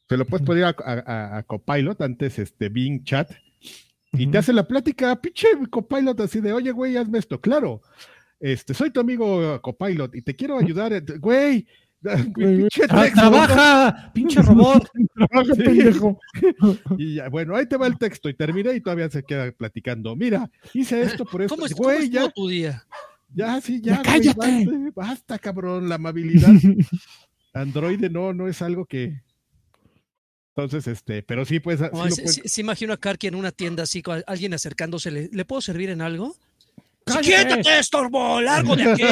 Se 0.10 0.18
lo 0.18 0.26
puedes 0.26 0.48
pedir 0.48 0.64
a, 0.64 0.70
a- 0.80 1.38
a 1.38 1.44
Copilot, 1.44 2.02
antes 2.02 2.40
este 2.40 2.70
Bing 2.70 3.04
Chat, 3.04 3.30
y 4.14 4.28
te 4.28 4.38
hace 4.40 4.52
la 4.54 4.68
plática, 4.68 5.16
pinche 5.22 5.48
Copilot, 5.70 6.20
así 6.22 6.40
de, 6.42 6.54
oye, 6.54 6.72
güey, 6.72 6.96
hazme 6.98 7.20
esto. 7.20 7.40
Claro, 7.42 7.82
este, 8.40 8.74
soy 8.74 8.92
tu 8.92 9.00
amigo 9.00 9.60
Copilot 9.62 10.16
y 10.16 10.22
te 10.22 10.36
quiero 10.36 10.58
ayudar, 10.60 10.94
eh, 10.94 11.04
güey. 11.20 11.66
pinche 12.36 12.84
¡Ah, 12.90 13.02
texto, 13.04 13.20
¡Trabaja! 13.22 14.12
¡Pinche 14.14 14.42
robot! 14.42 14.88
Trabaja, 15.16 15.54
Sí. 15.56 15.64
pendejo. 15.64 16.20
Y 16.98 17.16
ya, 17.16 17.30
bueno, 17.30 17.56
ahí 17.56 17.66
te 17.68 17.78
va 17.78 17.88
el 17.88 17.98
texto 17.98 18.30
y 18.30 18.34
terminé 18.36 18.76
y 18.76 18.82
todavía 18.82 19.10
se 19.10 19.24
queda 19.24 19.52
platicando. 19.52 20.16
Mira, 20.16 20.50
hice 20.74 21.02
esto 21.02 21.26
por 21.26 21.42
esto. 21.42 21.56
¿Cómo, 21.56 21.66
es, 21.66 21.74
cómo 21.74 21.90
Güey, 21.90 22.10
ya, 22.10 22.30
tu 22.30 22.48
día? 22.48 22.86
ya, 23.34 23.60
sí, 23.62 23.82
Ya 23.82 24.02
ya, 24.04 24.04
güey, 24.04 24.06
cállate. 24.06 24.66
basta, 24.66 24.92
basta, 24.96 25.40
cabrón, 25.40 25.90
la 25.90 25.96
amabilidad. 25.96 26.52
Android 27.54 28.00
no, 28.12 28.34
no 28.34 28.48
es 28.48 28.62
algo 28.62 28.86
que. 28.86 29.22
Entonces, 30.56 30.88
este, 30.88 31.22
pero 31.24 31.44
sí, 31.44 31.60
pues, 31.60 31.80
No, 31.82 31.88
lo 32.06 32.12
se, 32.12 32.22
puedes- 32.22 32.36
se- 32.36 32.48
se 32.48 32.62
imagino 32.62 32.94
a 32.94 32.98
Karki 32.98 33.28
en 33.28 33.36
una 33.36 33.52
tienda 33.52 33.84
así, 33.84 34.02
con 34.02 34.24
alguien 34.28 34.54
acercándose. 34.54 35.12
¿Le, 35.12 35.30
¿le 35.32 35.44
puedo 35.46 35.62
servir 35.62 35.90
en 35.90 36.02
algo? 36.02 36.36
¡Siéntate, 37.06 37.80
estorbo! 37.80 38.42
¡Largo 38.42 38.76
de 38.76 38.92
aquí! 38.92 39.04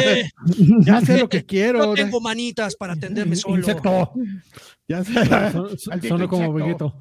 ya 0.85 1.01
sé 1.01 1.19
lo 1.19 1.29
que 1.29 1.45
quiero. 1.45 1.79
No 1.85 1.93
tengo 1.93 2.19
manitas 2.19 2.75
para 2.75 2.93
atenderme 2.93 3.35
solo. 3.35 3.57
Insecto. 3.57 4.13
Ya 4.87 5.03
sé. 5.03 5.13
Son- 5.25 5.77
son- 5.77 5.77
Maldito 5.91 6.07
Sonó 6.17 6.27
como. 6.27 6.53
Vegeto. 6.53 6.97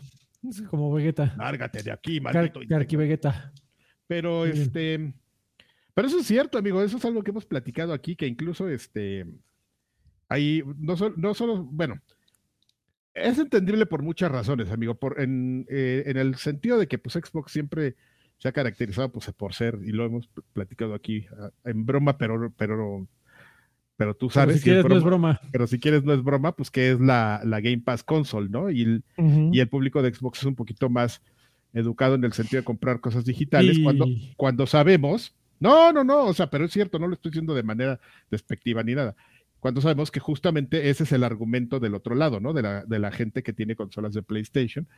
Como 0.71 0.93
Vegeta. 0.93 1.35
Lárgate 1.39 1.83
de 1.83 1.93
aquí, 1.93 2.21
maldito. 2.21 2.61
Carqui 2.69 2.97
Vegeta. 2.97 3.53
Pero 4.09 4.45
este, 4.45 5.15
pero 5.95 6.09
eso 6.09 6.19
es 6.19 6.27
cierto, 6.27 6.59
amigo, 6.59 6.83
eso 6.83 6.97
es 6.97 7.05
algo 7.05 7.23
que 7.23 7.31
hemos 7.31 7.47
platicado 7.47 7.93
aquí, 7.93 8.17
que 8.17 8.27
incluso 8.27 8.69
este, 8.69 9.25
hay, 10.29 10.63
no, 10.79 10.97
sol- 10.97 11.15
no 11.17 11.33
solo, 11.33 11.63
bueno, 11.65 12.01
es 13.15 13.39
entendible 13.39 13.87
por 13.87 14.03
muchas 14.03 14.31
razones, 14.33 14.71
amigo, 14.71 14.97
por, 14.97 15.21
en, 15.21 15.65
eh, 15.71 16.03
en 16.07 16.17
el 16.17 16.35
sentido 16.37 16.77
de 16.79 16.89
que 16.89 16.99
pues 16.99 17.15
Xbox 17.15 17.53
siempre 17.53 17.95
se 18.43 18.49
ha 18.49 18.53
caracterizado 18.53 19.09
pues, 19.13 19.31
por 19.37 19.55
ser, 19.55 19.79
y 19.85 19.93
lo 19.93 20.05
hemos 20.05 20.29
platicado 20.53 20.95
aquí 20.95 21.27
ah, 21.39 21.51
en 21.65 21.87
broma, 21.87 22.19
pero, 22.19 22.53
pero, 22.57 23.07
pero 23.97 24.15
tú 24.15 24.27
Pero 24.27 24.35
sabes, 24.35 24.57
si 24.57 24.63
si 24.63 24.71
es 24.71 24.75
quieres, 24.75 24.91
no 24.91 24.97
es 24.97 25.05
broma, 25.05 25.35
broma. 25.35 25.51
pero 25.53 25.67
si 25.69 25.79
quieres 25.79 26.03
no 26.03 26.13
es 26.13 26.25
broma, 26.25 26.57
pues 26.57 26.69
que 26.69 26.91
es 26.91 26.99
la, 27.01 27.41
la 27.45 27.61
Game 27.61 27.83
Pass 27.85 28.03
console, 28.03 28.49
¿no? 28.49 28.69
Y 28.69 28.83
el, 28.83 29.05
y 29.53 29.61
el 29.61 29.69
público 29.69 30.03
de 30.03 30.13
Xbox 30.13 30.41
es 30.41 30.47
un 30.47 30.57
poquito 30.57 30.91
más 30.91 31.23
educado 31.73 32.17
en 32.17 32.25
el 32.25 32.33
sentido 32.33 32.63
de 32.63 32.65
comprar 32.65 32.99
cosas 32.99 33.25
digitales 33.25 33.79
cuando, 33.79 34.07
cuando 34.37 34.67
sabemos, 34.67 35.37
no, 35.61 35.93
no, 35.93 36.03
no, 36.03 36.25
o 36.25 36.35
sea, 36.35 36.51
pero 36.51 36.65
es 36.65 36.73
cierto, 36.73 36.99
no 36.99 37.07
lo 37.07 37.15
estoy 37.15 37.31
diciendo 37.31 37.55
de 37.55 37.63
manera 37.63 38.01
despectiva 38.29 38.83
ni 38.83 38.97
nada. 38.97 39.15
Cuando 39.63 39.81
sabemos 39.81 40.11
que 40.11 40.19
justamente 40.19 40.91
ese 40.91 41.05
es 41.05 41.13
el 41.13 41.23
argumento 41.23 41.79
del 41.79 41.95
otro 41.95 42.17
lado, 42.17 42.41
¿no? 42.41 42.53
De 42.53 42.63
la, 42.63 42.85
de 42.85 42.99
la 42.99 43.13
gente 43.13 43.45
que 43.45 43.53
tiene 43.53 43.77
consolas 43.77 44.13
de 44.13 44.21
PlayStation. 44.23 44.89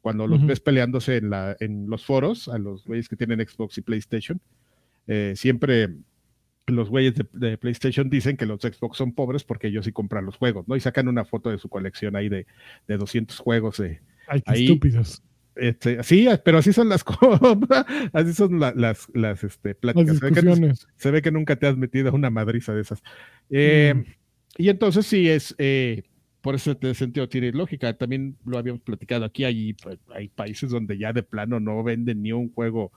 Cuando 0.00 0.26
los 0.26 0.44
ves 0.46 0.60
peleándose 0.60 1.18
en, 1.18 1.28
la, 1.28 1.54
en 1.60 1.90
los 1.90 2.06
foros, 2.06 2.48
a 2.48 2.56
los 2.56 2.86
güeyes 2.86 3.08
que 3.10 3.16
tienen 3.16 3.46
Xbox 3.46 3.76
y 3.76 3.82
PlayStation, 3.82 4.40
eh, 5.06 5.34
siempre 5.36 5.90
los 6.66 6.88
güeyes 6.88 7.14
de, 7.14 7.26
de 7.34 7.58
PlayStation 7.58 8.08
dicen 8.08 8.38
que 8.38 8.46
los 8.46 8.62
Xbox 8.62 8.96
son 8.96 9.12
pobres 9.12 9.44
porque 9.44 9.66
ellos 9.68 9.84
sí 9.84 9.92
compran 9.92 10.24
los 10.24 10.36
juegos, 10.38 10.66
¿no? 10.66 10.74
Y 10.74 10.80
sacan 10.80 11.06
una 11.08 11.26
foto 11.26 11.50
de 11.50 11.58
su 11.58 11.68
colección 11.68 12.16
ahí 12.16 12.30
de, 12.30 12.46
de 12.88 12.96
200 12.96 13.38
juegos 13.38 13.76
de, 13.76 14.00
Ay, 14.26 14.40
qué 14.40 14.50
Ahí- 14.50 14.64
estúpidos. 14.64 15.22
Este, 15.56 16.02
sí, 16.02 16.26
pero 16.44 16.58
así 16.58 16.72
son 16.72 16.88
las 16.88 17.04
compras, 17.04 17.84
así 18.12 18.32
son 18.34 18.58
la- 18.60 18.72
las, 18.76 19.06
las 19.14 19.42
este, 19.44 19.76
Las 19.82 19.94
pláticas. 19.94 20.18
Se 20.18 20.24
ve, 20.24 20.32
que, 20.32 20.40
discusiones. 20.40 20.86
se 20.96 21.10
ve 21.10 21.22
que 21.22 21.30
nunca 21.30 21.56
te 21.56 21.66
has 21.66 21.76
metido 21.76 22.10
a 22.10 22.12
una 22.12 22.30
madriza 22.30 22.74
de 22.74 22.80
esas. 22.82 23.02
Eh, 23.50 23.94
Mm. 23.96 24.02
Y 24.56 24.68
entonces 24.68 25.04
sí 25.06 25.28
es, 25.28 25.52
eh, 25.58 26.04
por 26.40 26.54
ese 26.54 26.76
sentido 26.94 27.28
tiene 27.28 27.50
lógica. 27.50 27.96
También 27.96 28.36
lo 28.44 28.56
habíamos 28.58 28.82
platicado 28.82 29.24
aquí, 29.24 29.42
hay, 29.44 29.74
hay 30.14 30.28
países 30.28 30.70
donde 30.70 30.96
ya 30.96 31.12
de 31.12 31.22
plano 31.24 31.58
no 31.58 31.82
venden 31.82 32.22
ni 32.22 32.30
un 32.32 32.52
juego 32.52 32.92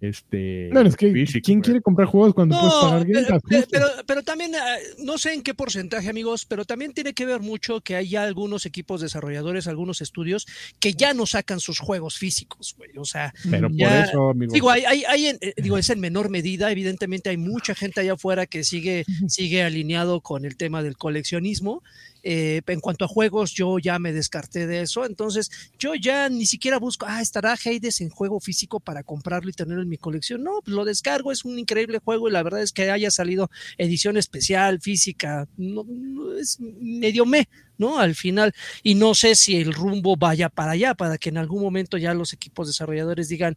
este, 0.00 0.68
No, 0.72 0.80
es 0.82 0.96
que 0.96 1.12
físico, 1.12 1.44
¿quién 1.44 1.60
quiere 1.60 1.80
comprar 1.80 2.06
juegos 2.08 2.34
cuando 2.34 2.58
puedes 2.58 2.74
No, 2.74 2.80
pagar 2.82 3.00
Game 3.06 3.12
pero, 3.14 3.28
Pass? 3.28 3.42
pero, 3.48 3.60
Justo. 3.60 3.70
pero- 3.72 4.06
pero 4.06 4.22
también, 4.22 4.54
ah, 4.54 4.76
no 4.98 5.18
sé 5.18 5.32
en 5.32 5.42
qué 5.42 5.54
porcentaje, 5.54 6.08
amigos, 6.10 6.44
pero 6.46 6.64
también 6.64 6.92
tiene 6.92 7.14
que 7.14 7.24
ver 7.26 7.40
mucho 7.40 7.80
que 7.80 7.96
hay 7.96 8.08
ya 8.10 8.24
algunos 8.24 8.66
equipos 8.66 9.00
desarrolladores, 9.00 9.66
algunos 9.66 10.00
estudios 10.00 10.46
que 10.80 10.92
ya 10.94 11.14
no 11.14 11.26
sacan 11.26 11.60
sus 11.60 11.78
juegos 11.78 12.18
físicos, 12.18 12.74
güey. 12.76 12.90
O 12.98 13.04
sea, 13.04 13.32
Pero 13.50 13.68
por 13.70 13.80
eso. 13.92 14.32
Digo, 14.52 14.70
hay, 14.70 14.84
hay, 14.84 15.04
hay 15.04 15.26
en- 15.26 15.38
eh, 15.40 15.54
digo, 15.56 15.78
es 15.78 15.88
en 15.90 16.00
menor 16.00 16.28
medida, 16.30 16.70
evidentemente 16.70 17.30
hay 17.30 17.36
mucha 17.36 17.74
gente 17.74 18.00
allá 18.00 18.14
afuera 18.14 18.46
que 18.46 18.64
sigue, 18.64 19.04
sigue 19.28 19.62
alineado 19.62 20.20
con 20.20 20.44
el 20.44 20.56
tema 20.56 20.82
del 20.82 20.96
coleccionismo. 20.96 21.82
Eh, 22.26 22.62
en 22.66 22.80
cuanto 22.80 23.04
a 23.04 23.08
juegos, 23.08 23.52
yo 23.52 23.78
ya 23.78 23.98
me 23.98 24.12
descarté 24.12 24.66
de 24.66 24.80
eso, 24.82 25.04
entonces 25.04 25.50
yo 25.78 25.94
ya 25.94 26.28
ni 26.30 26.46
siquiera 26.46 26.78
busco, 26.78 27.04
ah, 27.06 27.20
estará 27.20 27.52
Hades 27.52 28.00
en 28.00 28.08
juego 28.08 28.40
físico 28.40 28.80
para 28.80 29.02
comprarlo 29.02 29.50
y 29.50 29.52
tenerlo 29.52 29.82
en 29.82 29.90
mi 29.90 29.98
colección. 29.98 30.42
No, 30.42 30.60
pues 30.64 30.74
lo 30.74 30.84
descargo, 30.86 31.32
es 31.32 31.44
un 31.44 31.58
increíble 31.58 31.98
juego 32.02 32.28
y 32.28 32.32
la 32.32 32.42
verdad 32.42 32.62
es 32.62 32.72
que 32.72 32.90
haya 32.90 33.10
salido 33.10 33.50
edición 33.78 34.16
especial, 34.16 34.80
física, 34.80 35.46
no, 35.58 35.84
no, 35.86 36.34
es 36.38 36.58
medio 36.60 37.26
me, 37.26 37.46
¿no? 37.78 37.98
Al 37.98 38.14
final, 38.14 38.54
y 38.82 38.94
no 38.94 39.14
sé 39.14 39.34
si 39.34 39.56
el 39.56 39.74
rumbo 39.74 40.16
vaya 40.16 40.48
para 40.48 40.72
allá, 40.72 40.94
para 40.94 41.18
que 41.18 41.28
en 41.28 41.38
algún 41.38 41.62
momento 41.62 41.98
ya 41.98 42.14
los 42.14 42.32
equipos 42.32 42.66
desarrolladores 42.68 43.28
digan, 43.28 43.56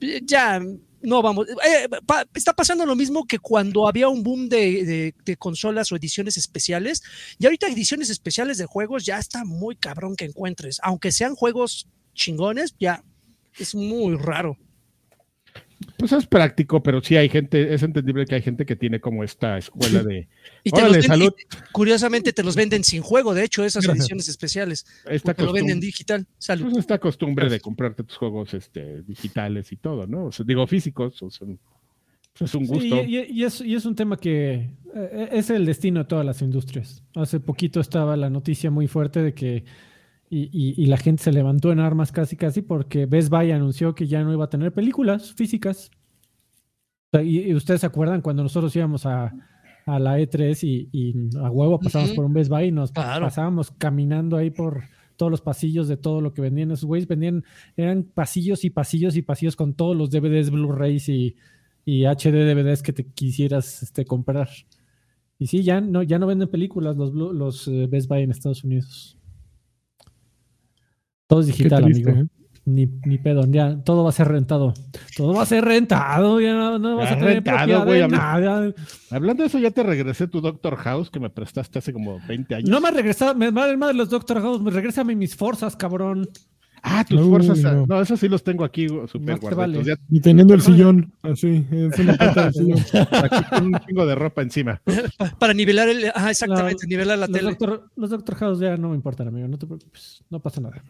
"Eh, 0.00 0.20
ya 0.24 0.60
no 1.06 1.22
vamos. 1.22 1.46
eh, 1.48 1.88
pa- 2.04 2.26
está 2.34 2.52
pasando 2.52 2.84
lo 2.84 2.96
mismo 2.96 3.26
que 3.26 3.38
cuando 3.38 3.86
había 3.88 4.08
un 4.08 4.22
boom 4.22 4.48
de- 4.48 5.14
de 5.24 5.36
consolas 5.36 5.90
o 5.92 5.96
ediciones 5.96 6.36
especiales. 6.36 7.02
Y 7.38 7.46
ahorita 7.46 7.68
ediciones 7.68 8.10
especiales 8.10 8.58
de 8.58 8.66
juegos 8.66 9.04
ya 9.06 9.18
está 9.18 9.44
muy 9.44 9.76
cabrón 9.76 10.16
que 10.16 10.24
encuentres. 10.24 10.78
Aunque 10.82 11.12
sean 11.12 11.34
juegos 11.36 11.86
chingones, 12.14 12.74
ya 12.80 13.04
es 13.58 13.74
muy 13.74 14.16
raro. 14.16 14.58
Pues 15.98 16.12
es 16.12 16.26
práctico, 16.26 16.82
pero 16.82 17.00
sí 17.02 17.16
hay 17.16 17.28
gente, 17.28 17.72
es 17.72 17.82
entendible 17.82 18.26
que 18.26 18.34
hay 18.34 18.42
gente 18.42 18.66
que 18.66 18.76
tiene 18.76 19.00
como 19.00 19.24
esta 19.24 19.56
escuela 19.58 20.02
de 20.02 20.28
Y 20.64 20.70
te 20.70 20.76
Órale, 20.80 20.96
los 20.98 21.08
ven- 21.08 21.18
salud. 21.18 21.32
y 21.38 21.56
curiosamente 21.72 22.32
te 22.32 22.42
los 22.42 22.54
venden 22.56 22.84
sin 22.84 23.02
juego, 23.02 23.32
de 23.34 23.44
hecho, 23.44 23.64
esas 23.64 23.84
Gracias. 23.84 24.02
ediciones 24.04 24.28
especiales. 24.28 24.86
esta 25.08 25.32
Te 25.34 25.42
lo 25.42 25.52
venden 25.52 25.76
costumbre, 25.76 25.86
digital. 25.86 26.26
Salud. 26.38 26.64
pues, 26.66 26.76
esta 26.78 26.98
costumbre 26.98 27.48
de 27.48 27.60
comprarte 27.60 28.02
tus 28.04 28.16
juegos 28.16 28.52
este, 28.54 29.02
digitales 29.02 29.72
y 29.72 29.76
todo, 29.76 30.06
¿no? 30.06 30.26
O 30.26 30.32
sea, 30.32 30.44
digo 30.46 30.66
físicos, 30.66 31.22
o 31.22 31.30
sea, 31.30 31.46
pues 32.38 32.50
es 32.50 32.54
un 32.54 32.66
Sí, 32.66 32.72
gusto. 32.72 33.02
y, 33.04 33.16
y- 33.18 33.26
y 33.30 33.44
es, 33.44 33.60
y 33.62 33.74
es 33.74 33.86
un 33.86 33.94
tema 33.94 34.16
que 34.18 34.68
eh, 34.94 35.28
es 35.32 35.48
el 35.50 35.64
destino 35.64 36.00
de 36.00 36.04
todas 36.06 36.26
las 36.26 36.42
industrias. 36.42 37.02
Hace 37.14 37.40
poquito 37.40 37.80
estaba 37.80 38.16
la 38.16 38.28
noticia 38.28 38.70
muy 38.70 38.86
fuerte 38.88 39.22
de 39.22 39.32
que 39.32 39.64
y, 40.30 40.44
y- 40.52 40.74
y 40.82 40.86
la 40.86 40.96
gente 40.96 41.22
se 41.22 41.32
levantó 41.32 41.70
en 41.72 41.78
armas 41.80 42.12
casi 42.12 42.36
casi 42.36 42.62
porque 42.62 43.06
Best 43.06 43.28
Buy 43.30 43.50
anunció 43.52 43.94
que 43.94 44.06
ya 44.06 44.22
no 44.22 44.32
iba 44.32 44.44
a 44.44 44.50
tener 44.50 44.72
películas 44.72 45.32
físicas. 45.34 45.90
O 47.12 47.18
sea, 47.18 47.22
y, 47.22 47.38
y 47.50 47.54
ustedes 47.54 47.80
se 47.82 47.86
acuerdan 47.86 48.20
cuando 48.20 48.42
nosotros 48.42 48.74
íbamos 48.76 49.06
a, 49.06 49.32
a 49.86 49.98
la 49.98 50.18
E3 50.18 50.58
y, 50.64 50.88
y 50.92 51.36
a 51.38 51.50
huevo 51.50 51.78
pasábamos 51.78 52.10
Ujú. 52.10 52.16
por 52.16 52.24
un 52.24 52.32
Best 52.32 52.50
Buy 52.50 52.66
y 52.66 52.72
nos 52.72 52.90
Claro. 52.92 53.26
pasábamos 53.26 53.70
caminando 53.70 54.36
ahí 54.36 54.50
por 54.50 54.82
todos 55.16 55.30
los 55.30 55.40
pasillos 55.40 55.88
de 55.88 55.96
todo 55.96 56.20
lo 56.20 56.34
que 56.34 56.42
vendían 56.42 56.70
esos 56.72 56.84
güeyes. 56.84 57.08
Vendían, 57.08 57.44
eran 57.76 58.02
pasillos 58.02 58.64
y 58.64 58.70
pasillos 58.70 59.16
y 59.16 59.22
pasillos 59.22 59.56
con 59.56 59.74
todos 59.74 59.96
los 59.96 60.10
DVDs, 60.10 60.50
Blu-rays 60.50 61.08
y, 61.08 61.36
y 61.84 62.04
HD 62.04 62.44
DVDs 62.44 62.82
que 62.82 62.92
te 62.92 63.06
quisieras 63.06 63.82
este, 63.82 64.04
comprar. 64.04 64.48
Y 65.38 65.46
sí, 65.46 65.62
ya 65.62 65.80
no, 65.80 66.02
ya 66.02 66.18
no 66.18 66.26
venden 66.26 66.48
películas 66.50 66.96
los, 66.96 67.14
los 67.14 67.68
eh, 67.68 67.86
Best 67.88 68.08
Buy 68.08 68.22
en 68.22 68.30
Estados 68.30 68.64
Unidos. 68.64 69.15
Todo 71.26 71.40
es 71.40 71.46
digital, 71.46 71.84
triste, 71.84 72.10
amigo. 72.10 72.24
¿eh? 72.24 72.28
Ni, 72.68 72.86
ni 73.04 73.18
pedo, 73.18 73.44
ya 73.48 73.76
todo 73.84 74.02
va 74.02 74.08
a 74.10 74.12
ser 74.12 74.26
rentado. 74.26 74.74
Todo 75.16 75.34
va 75.34 75.42
a 75.42 75.46
ser 75.46 75.64
rentado, 75.64 76.40
ya 76.40 76.52
no, 76.52 76.78
no 76.80 76.96
vas 76.96 77.12
a 77.12 77.14
tener 77.14 77.34
rentado, 77.34 77.84
de 77.84 78.02
habla- 78.02 78.16
nada. 78.16 78.72
Hablando 79.10 79.42
de 79.44 79.46
eso, 79.46 79.58
ya 79.60 79.70
te 79.70 79.84
regresé 79.84 80.26
tu 80.26 80.40
Doctor 80.40 80.74
House 80.76 81.08
que 81.10 81.20
me 81.20 81.30
prestaste 81.30 81.78
hace 81.78 81.92
como 81.92 82.18
20 82.26 82.54
años. 82.56 82.68
No 82.68 82.80
me 82.80 82.88
ha 82.88 82.90
regresado, 82.90 83.36
me 83.36 83.52
madre 83.52 83.76
madre 83.76 83.94
los 83.94 84.10
Doctor 84.10 84.40
House, 84.42 84.60
me 84.60 84.72
regrésame 84.72 85.14
mis 85.14 85.36
forzas, 85.36 85.76
cabrón. 85.76 86.28
Ah, 86.82 87.04
tus 87.08 87.20
Uy, 87.20 87.28
fuerzas. 87.28 87.64
ah, 87.64 87.72
no. 87.72 87.86
No. 87.86 88.00
esos 88.00 88.18
sí 88.20 88.28
los 88.28 88.42
tengo 88.44 88.64
aquí 88.64 88.88
super 88.88 89.20
Más 89.20 89.40
te 89.40 89.46
guardados. 89.46 89.56
vale. 89.76 89.84
Ya 89.84 89.94
Y 90.10 90.20
teniendo 90.20 90.54
el 90.54 90.60
sillón, 90.60 91.12
así, 91.22 91.64
es 91.70 91.98
una 92.00 92.14
pata 92.16 92.44
del 92.50 92.52
sillón. 92.54 92.78
aquí 93.30 93.44
con 93.48 93.64
un 93.66 93.80
chingo 93.86 94.06
de 94.06 94.14
ropa 94.16 94.42
encima. 94.42 94.80
Pa- 95.18 95.30
para 95.38 95.54
nivelar 95.54 95.88
el. 95.88 96.06
Ah, 96.14 96.30
exactamente, 96.32 96.84
La- 96.84 96.88
nivelar 96.88 97.18
la 97.18 97.26
Los 97.28 97.36
tele. 97.36 97.50
Doctor, 97.50 97.90
los 97.96 98.10
Doctor 98.10 98.34
House 98.36 98.58
ya 98.60 98.76
no 98.76 98.88
me 98.90 98.96
importan, 98.96 99.28
amigo, 99.28 99.46
no 99.48 99.56
te 99.56 99.66
preocupes, 99.66 100.24
no 100.30 100.40
pasa 100.40 100.60
nada. 100.60 100.82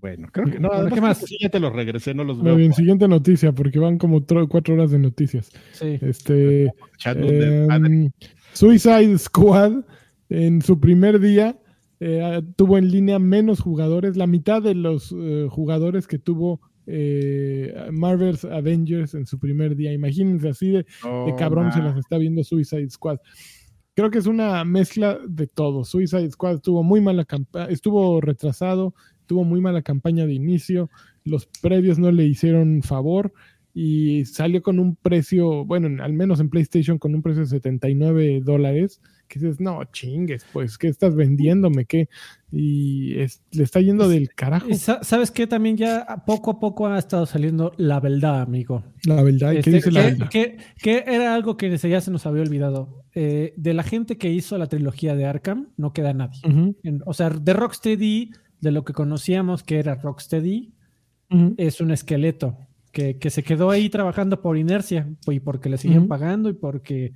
Bueno, 0.00 0.28
creo 0.32 0.46
que 0.50 0.58
no. 0.58 0.70
¿qué 0.92 1.00
más? 1.00 1.18
sí, 1.18 1.36
ya 1.40 1.48
te 1.50 1.60
los 1.60 1.72
regresé, 1.74 2.14
no 2.14 2.24
los 2.24 2.38
Muy 2.38 2.46
veo 2.46 2.56
bien, 2.56 2.72
siguiente 2.72 3.06
noticia, 3.06 3.52
porque 3.52 3.78
van 3.78 3.98
como 3.98 4.20
tro- 4.26 4.48
cuatro 4.48 4.74
horas 4.74 4.90
de 4.90 4.98
noticias. 4.98 5.50
Sí. 5.72 5.98
Este, 6.00 6.70
em, 7.04 8.10
Suicide 8.54 9.18
Squad 9.18 9.84
en 10.28 10.62
su 10.62 10.80
primer 10.80 11.20
día 11.20 11.58
eh, 12.00 12.40
tuvo 12.56 12.78
en 12.78 12.90
línea 12.90 13.18
menos 13.18 13.60
jugadores, 13.60 14.16
la 14.16 14.26
mitad 14.26 14.62
de 14.62 14.74
los 14.74 15.14
eh, 15.16 15.46
jugadores 15.50 16.06
que 16.06 16.18
tuvo 16.18 16.60
eh, 16.86 17.74
Marvel's 17.92 18.44
Avengers 18.44 19.14
en 19.14 19.26
su 19.26 19.38
primer 19.38 19.76
día. 19.76 19.92
Imagínense 19.92 20.48
así 20.48 20.68
de, 20.70 20.78
de 20.78 20.84
No, 21.04 21.36
cabrón 21.36 21.72
se 21.72 21.78
ma. 21.80 21.86
las 21.86 21.98
está 21.98 22.16
viendo 22.16 22.42
Suicide 22.42 22.88
Squad. 22.90 23.18
Creo 23.94 24.10
que 24.10 24.18
es 24.18 24.26
una 24.26 24.64
mezcla 24.64 25.18
de 25.28 25.46
todo. 25.46 25.84
Suicide 25.84 26.30
Squad 26.30 26.60
tuvo 26.60 26.82
muy 26.82 27.00
mala 27.02 27.24
campaña, 27.24 27.66
estuvo 27.66 28.20
retrasado, 28.20 28.94
tuvo 29.30 29.44
muy 29.44 29.60
mala 29.60 29.80
campaña 29.82 30.26
de 30.26 30.32
inicio, 30.34 30.90
los 31.24 31.46
previos 31.62 32.00
no 32.00 32.10
le 32.10 32.24
hicieron 32.24 32.82
favor 32.82 33.32
y 33.72 34.24
salió 34.24 34.60
con 34.60 34.80
un 34.80 34.96
precio, 34.96 35.64
bueno, 35.64 35.86
en- 35.86 36.00
al 36.00 36.12
menos 36.12 36.40
en 36.40 36.50
PlayStation 36.50 36.98
con 36.98 37.14
un 37.14 37.22
precio 37.22 37.42
de 37.42 37.46
79 37.46 38.40
dólares, 38.44 39.00
que 39.28 39.38
dices, 39.38 39.60
no, 39.60 39.84
chingues, 39.92 40.44
pues, 40.52 40.76
¿qué 40.76 40.88
estás 40.88 41.14
vendiéndome? 41.14 41.84
¿Qué? 41.84 42.08
Y 42.50 43.16
es- 43.20 43.44
le 43.52 43.62
está 43.62 43.80
yendo 43.80 44.08
del 44.08 44.30
carajo, 44.34 44.66
¿Sabes 44.74 45.30
qué? 45.30 45.46
También 45.46 45.76
ya 45.76 46.04
poco 46.26 46.50
a 46.50 46.58
poco 46.58 46.88
ha 46.88 46.98
estado 46.98 47.24
saliendo 47.26 47.70
la 47.76 48.00
verdad, 48.00 48.40
amigo. 48.42 48.82
la 49.04 49.22
verdad. 49.22 49.52
¿Y 49.52 49.54
¿Qué 49.54 49.58
Este, 49.60 49.70
dice 49.70 49.90
la 49.92 50.00
que- 50.02 50.10
verdad? 50.10 50.28
que- 50.30 50.56
que 50.82 51.04
era 51.06 51.32
algo 51.36 51.56
que 51.56 51.76
ya 51.76 52.00
se 52.00 52.10
nos 52.10 52.26
había 52.26 52.42
olvidado. 52.42 53.04
Eh, 53.14 53.54
de 53.56 53.74
la 53.74 53.84
gente 53.84 54.18
que 54.18 54.32
hizo 54.32 54.58
la 54.58 54.66
trilogía 54.66 55.14
de 55.14 55.26
Arkham, 55.26 55.68
no 55.76 55.92
queda 55.92 56.12
nadie. 56.12 56.40
En- 56.82 57.02
o 57.06 57.12
sea, 57.14 57.30
de 57.30 57.52
Rocksteady, 57.52 58.30
de 58.60 58.70
lo 58.72 58.84
que 58.84 58.92
conocíamos 58.92 59.62
que 59.62 59.78
era 59.78 59.94
Rocksteady, 59.96 60.72
es 61.58 61.80
un 61.80 61.90
esqueleto 61.92 62.56
que, 62.92 63.18
que 63.18 63.30
se 63.30 63.42
quedó 63.44 63.70
ahí 63.70 63.88
trabajando 63.88 64.42
por 64.42 64.58
inercia 64.58 65.08
y 65.28 65.38
porque 65.40 65.68
le 65.68 65.78
siguen 65.78 66.08
pagando 66.08 66.48
y 66.50 66.54
porque 66.54 67.12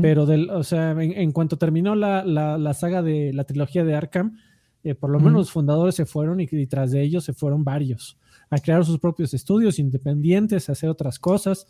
pero 0.00 0.26
del, 0.26 0.48
o 0.50 0.62
sea, 0.64 0.90
en, 0.92 1.00
en 1.12 1.32
cuanto 1.32 1.56
terminó 1.58 1.94
la, 1.94 2.24
la- 2.24 2.56
la 2.58 2.72
saga 2.74 3.02
de 3.02 3.32
la 3.32 3.44
trilogía 3.44 3.84
de 3.84 3.94
Arkham, 3.94 4.36
eh, 4.84 4.94
por 4.94 5.10
lo 5.10 5.18
menos 5.26 5.38
los 5.40 5.50
fundadores 5.52 5.94
se 5.96 6.06
fueron 6.06 6.40
y, 6.40 6.48
y 6.50 6.66
tras 6.66 6.90
de 6.92 7.02
ellos 7.02 7.24
se 7.24 7.32
fueron 7.32 7.64
varios 7.64 8.16
a 8.50 8.58
crear 8.58 8.84
sus 8.84 8.98
propios 8.98 9.32
estudios 9.34 9.78
independientes, 9.78 10.68
a 10.68 10.72
hacer 10.72 10.88
otras 10.90 11.18
cosas. 11.18 11.66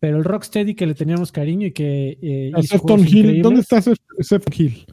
Pero 0.00 0.16
el 0.18 0.24
Rocksteady 0.24 0.74
que 0.74 0.86
le 0.86 0.94
teníamos 0.94 1.30
cariño 1.32 1.66
y 1.68 1.72
que 1.72 2.18
eh, 2.22 2.50
hizo 2.60 2.76
Hill, 3.06 3.42
¿dónde 3.42 3.60
está 3.60 3.80
Sefton 3.82 4.54
Hill? 4.56 4.86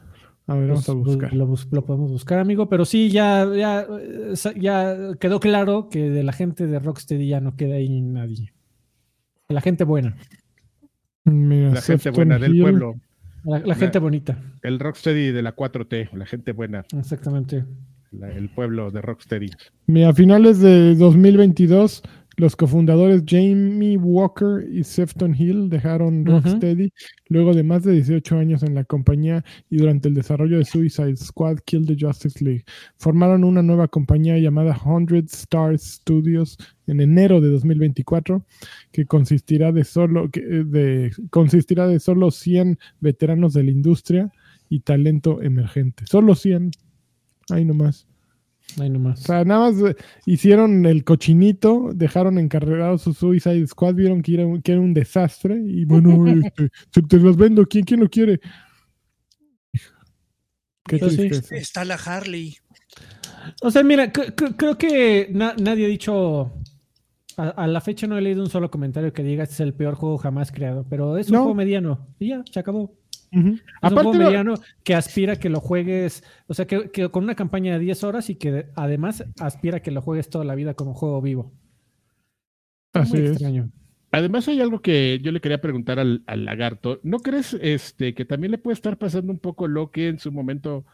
A 0.48 0.54
ver, 0.56 0.70
pues, 0.74 0.86
vamos 0.86 0.90
a 0.90 0.94
buscar. 1.12 1.34
Lo, 1.34 1.86
podemos 1.86 2.12
buscar, 2.12 2.40
amigo. 2.40 2.70
Pero 2.70 2.86
sí, 2.86 3.10
ya, 3.10 3.48
ya, 3.56 3.88
eh, 4.00 4.34
ya 4.60 4.96
quedó 5.20 5.40
claro 5.40 5.90
que 5.90 6.10
de 6.10 6.24
la 6.24 6.34
gente 6.34 6.68
de 6.68 6.78
Rocksteady 6.80 7.28
ya 7.28 7.40
no 7.42 7.56
queda 7.56 7.76
ahí 7.76 8.02
nadie. 8.02 8.54
La 9.50 9.62
gente 9.62 9.84
buena, 9.84 10.16
Mira, 11.24 11.72
La 11.72 11.82
gente 11.82 12.10
buena 12.12 12.38
del 12.38 12.56
Hill. 12.56 12.62
pueblo. 12.62 12.96
la, 13.44 13.60
la 13.60 13.66
La- 13.68 13.76
gente 13.76 14.00
bonita, 14.00 14.40
El 14.64 14.80
Rocksteady 14.80 15.32
de 15.32 15.42
la 15.42 15.56
4T, 15.56 16.10
la 16.14 16.26
gente 16.26 16.52
buena, 16.52 16.86
exactamente. 16.98 17.66
la- 18.12 18.32
el 18.32 18.50
pueblo 18.50 18.90
de 18.92 19.02
Rocksteady. 19.02 19.50
Mira, 19.88 20.10
a 20.10 20.14
finales 20.14 20.60
de 20.60 20.96
2022 20.96 22.04
Los 22.38 22.56
cofundadores 22.56 23.24
Jamie 23.26 23.98
Walker 23.98 24.68
y 24.70 24.84
Sefton 24.84 25.36
Hill 25.36 25.70
dejaron. 25.70 26.26
Rocksteady 26.26 26.92
luego 27.30 27.54
de 27.54 27.64
más 27.64 27.84
de 27.84 27.94
18 27.94 28.38
años 28.38 28.64
en 28.64 28.76
la 28.76 28.84
compañía 28.84 29.44
y 29.70 29.78
durante 29.78 30.10
el 30.10 30.14
desarrollo 30.14 30.58
de 30.58 30.66
Suicide 30.66 31.16
Squad 31.16 31.58
Kill 31.66 31.86
the 31.86 31.96
Justice 32.00 32.44
League. 32.44 32.66
Formaron 32.98 33.44
una 33.44 33.62
nueva 33.62 33.88
compañía 33.88 34.38
llamada 34.38 34.76
100 34.76 35.26
Stars 35.26 35.82
Studios 35.84 36.58
en 36.88 37.02
enero 37.02 37.42
de 37.42 37.50
2024 37.50 38.46
que 38.92 39.06
consistirá 39.06 39.72
de 39.72 39.84
solo, 39.84 40.30
que, 40.30 40.40
eh, 40.42 40.64
de, 40.66 41.12
consistirá 41.30 41.88
de 41.88 42.00
solo 42.00 42.32
100 42.32 42.78
veteranos 43.00 43.54
de 43.54 43.64
la 43.64 43.72
industria 43.72 44.32
y 44.70 44.82
talento 44.82 45.42
emergente. 45.42 46.06
Solo 46.08 46.36
100. 46.36 46.72
Ahí 47.50 47.66
nomás. 47.66 48.08
Ahí 48.80 48.90
nomás. 48.90 49.22
O 49.22 49.24
sea, 49.24 49.46
nada 49.46 49.72
más 49.72 49.82
eh, 49.82 49.96
hicieron 50.26 50.86
el 50.86 51.04
cochinito, 51.04 51.92
dejaron 51.94 52.38
encarregado 52.38 52.98
su 52.98 53.14
Suicide 53.14 53.66
Squad, 53.68 53.96
vieron 53.96 54.22
que 54.22 54.34
era 54.34 54.46
un, 54.46 54.62
que 54.62 54.74
era 54.74 54.82
un 54.82 54.94
desastre 54.94 55.56
y 55.66 55.86
bueno, 55.86 56.26
este, 56.28 56.70
se 56.92 57.02
te 57.04 57.18
los 57.18 57.38
vendo, 57.38 57.66
¿quién, 57.68 57.86
quién 57.86 58.02
lo 58.02 58.10
quiere? 58.10 58.40
Qué. 60.88 60.98
Está 61.52 61.84
la 61.86 61.96
Harley. 61.96 62.58
O 63.62 63.72
sea, 63.72 63.84
mira, 63.84 64.12
cre- 64.12 64.36
cre- 64.36 64.56
creo 64.56 64.78
que 64.78 65.30
na- 65.32 65.56
nadie 65.58 65.86
ha 65.86 65.90
dicho. 65.90 66.54
A, 67.38 67.50
a 67.50 67.68
la 67.68 67.82
fecha 67.82 68.08
no 68.08 68.18
he 68.18 68.22
leído 68.22 68.42
un 68.44 68.50
solo 68.50 68.72
comentario 68.72 69.12
que 69.12 69.22
diga 69.24 69.44
este 69.44 69.56
es 69.56 69.60
el 69.60 69.74
peor 69.74 69.96
juego 69.96 70.18
jamás 70.18 70.52
creado, 70.54 70.86
pero 70.90 71.18
es 71.18 71.28
un 71.28 71.34
No. 71.34 71.40
juego 71.40 71.56
mediano 71.56 72.08
y 72.20 72.30
ya, 72.30 72.44
se 72.50 72.60
acabó. 72.60 72.94
Es 73.36 73.44
un 73.44 73.62
Aparte, 73.82 74.18
lo- 74.18 74.26
mediano 74.26 74.54
que 74.84 74.96
aspira 74.96 75.34
a 75.34 75.36
que 75.36 75.50
lo 75.50 75.60
juegues, 75.60 76.24
o 76.48 76.54
sea, 76.54 76.66
que, 76.68 76.90
que 76.92 77.10
con 77.10 77.24
una 77.26 77.36
campaña 77.36 77.74
de 77.74 77.80
10 77.80 78.04
horas 78.04 78.30
y 78.30 78.36
que 78.36 78.68
además 78.76 79.26
aspira 79.40 79.78
a 79.78 79.80
que 79.82 79.92
lo 79.92 80.02
juegues 80.02 80.30
toda 80.30 80.46
la 80.46 80.56
vida 80.56 80.74
como 80.74 80.94
juego 80.94 81.22
vivo. 81.22 81.52
así 82.94 83.14
Muy 83.18 83.26
es. 83.26 83.32
extraño. 83.32 83.70
Además 84.12 84.48
hay 84.48 84.62
algo 84.62 84.82
que 84.82 85.20
yo 85.22 85.32
le 85.34 85.42
quería 85.42 85.60
preguntar 85.60 86.00
al, 86.00 86.24
al 86.28 86.46
lagarto. 86.46 87.02
¿No 87.04 87.20
crees 87.20 87.54
este, 87.62 88.14
que 88.14 88.24
también 88.24 88.52
le 88.52 88.58
puede 88.58 88.76
estar 88.76 88.98
pasando 88.98 89.32
un 89.34 89.40
poco 89.40 89.68
lo 89.68 89.92
que 89.92 90.08
en 90.08 90.20
su 90.20 90.32
momento 90.32 90.86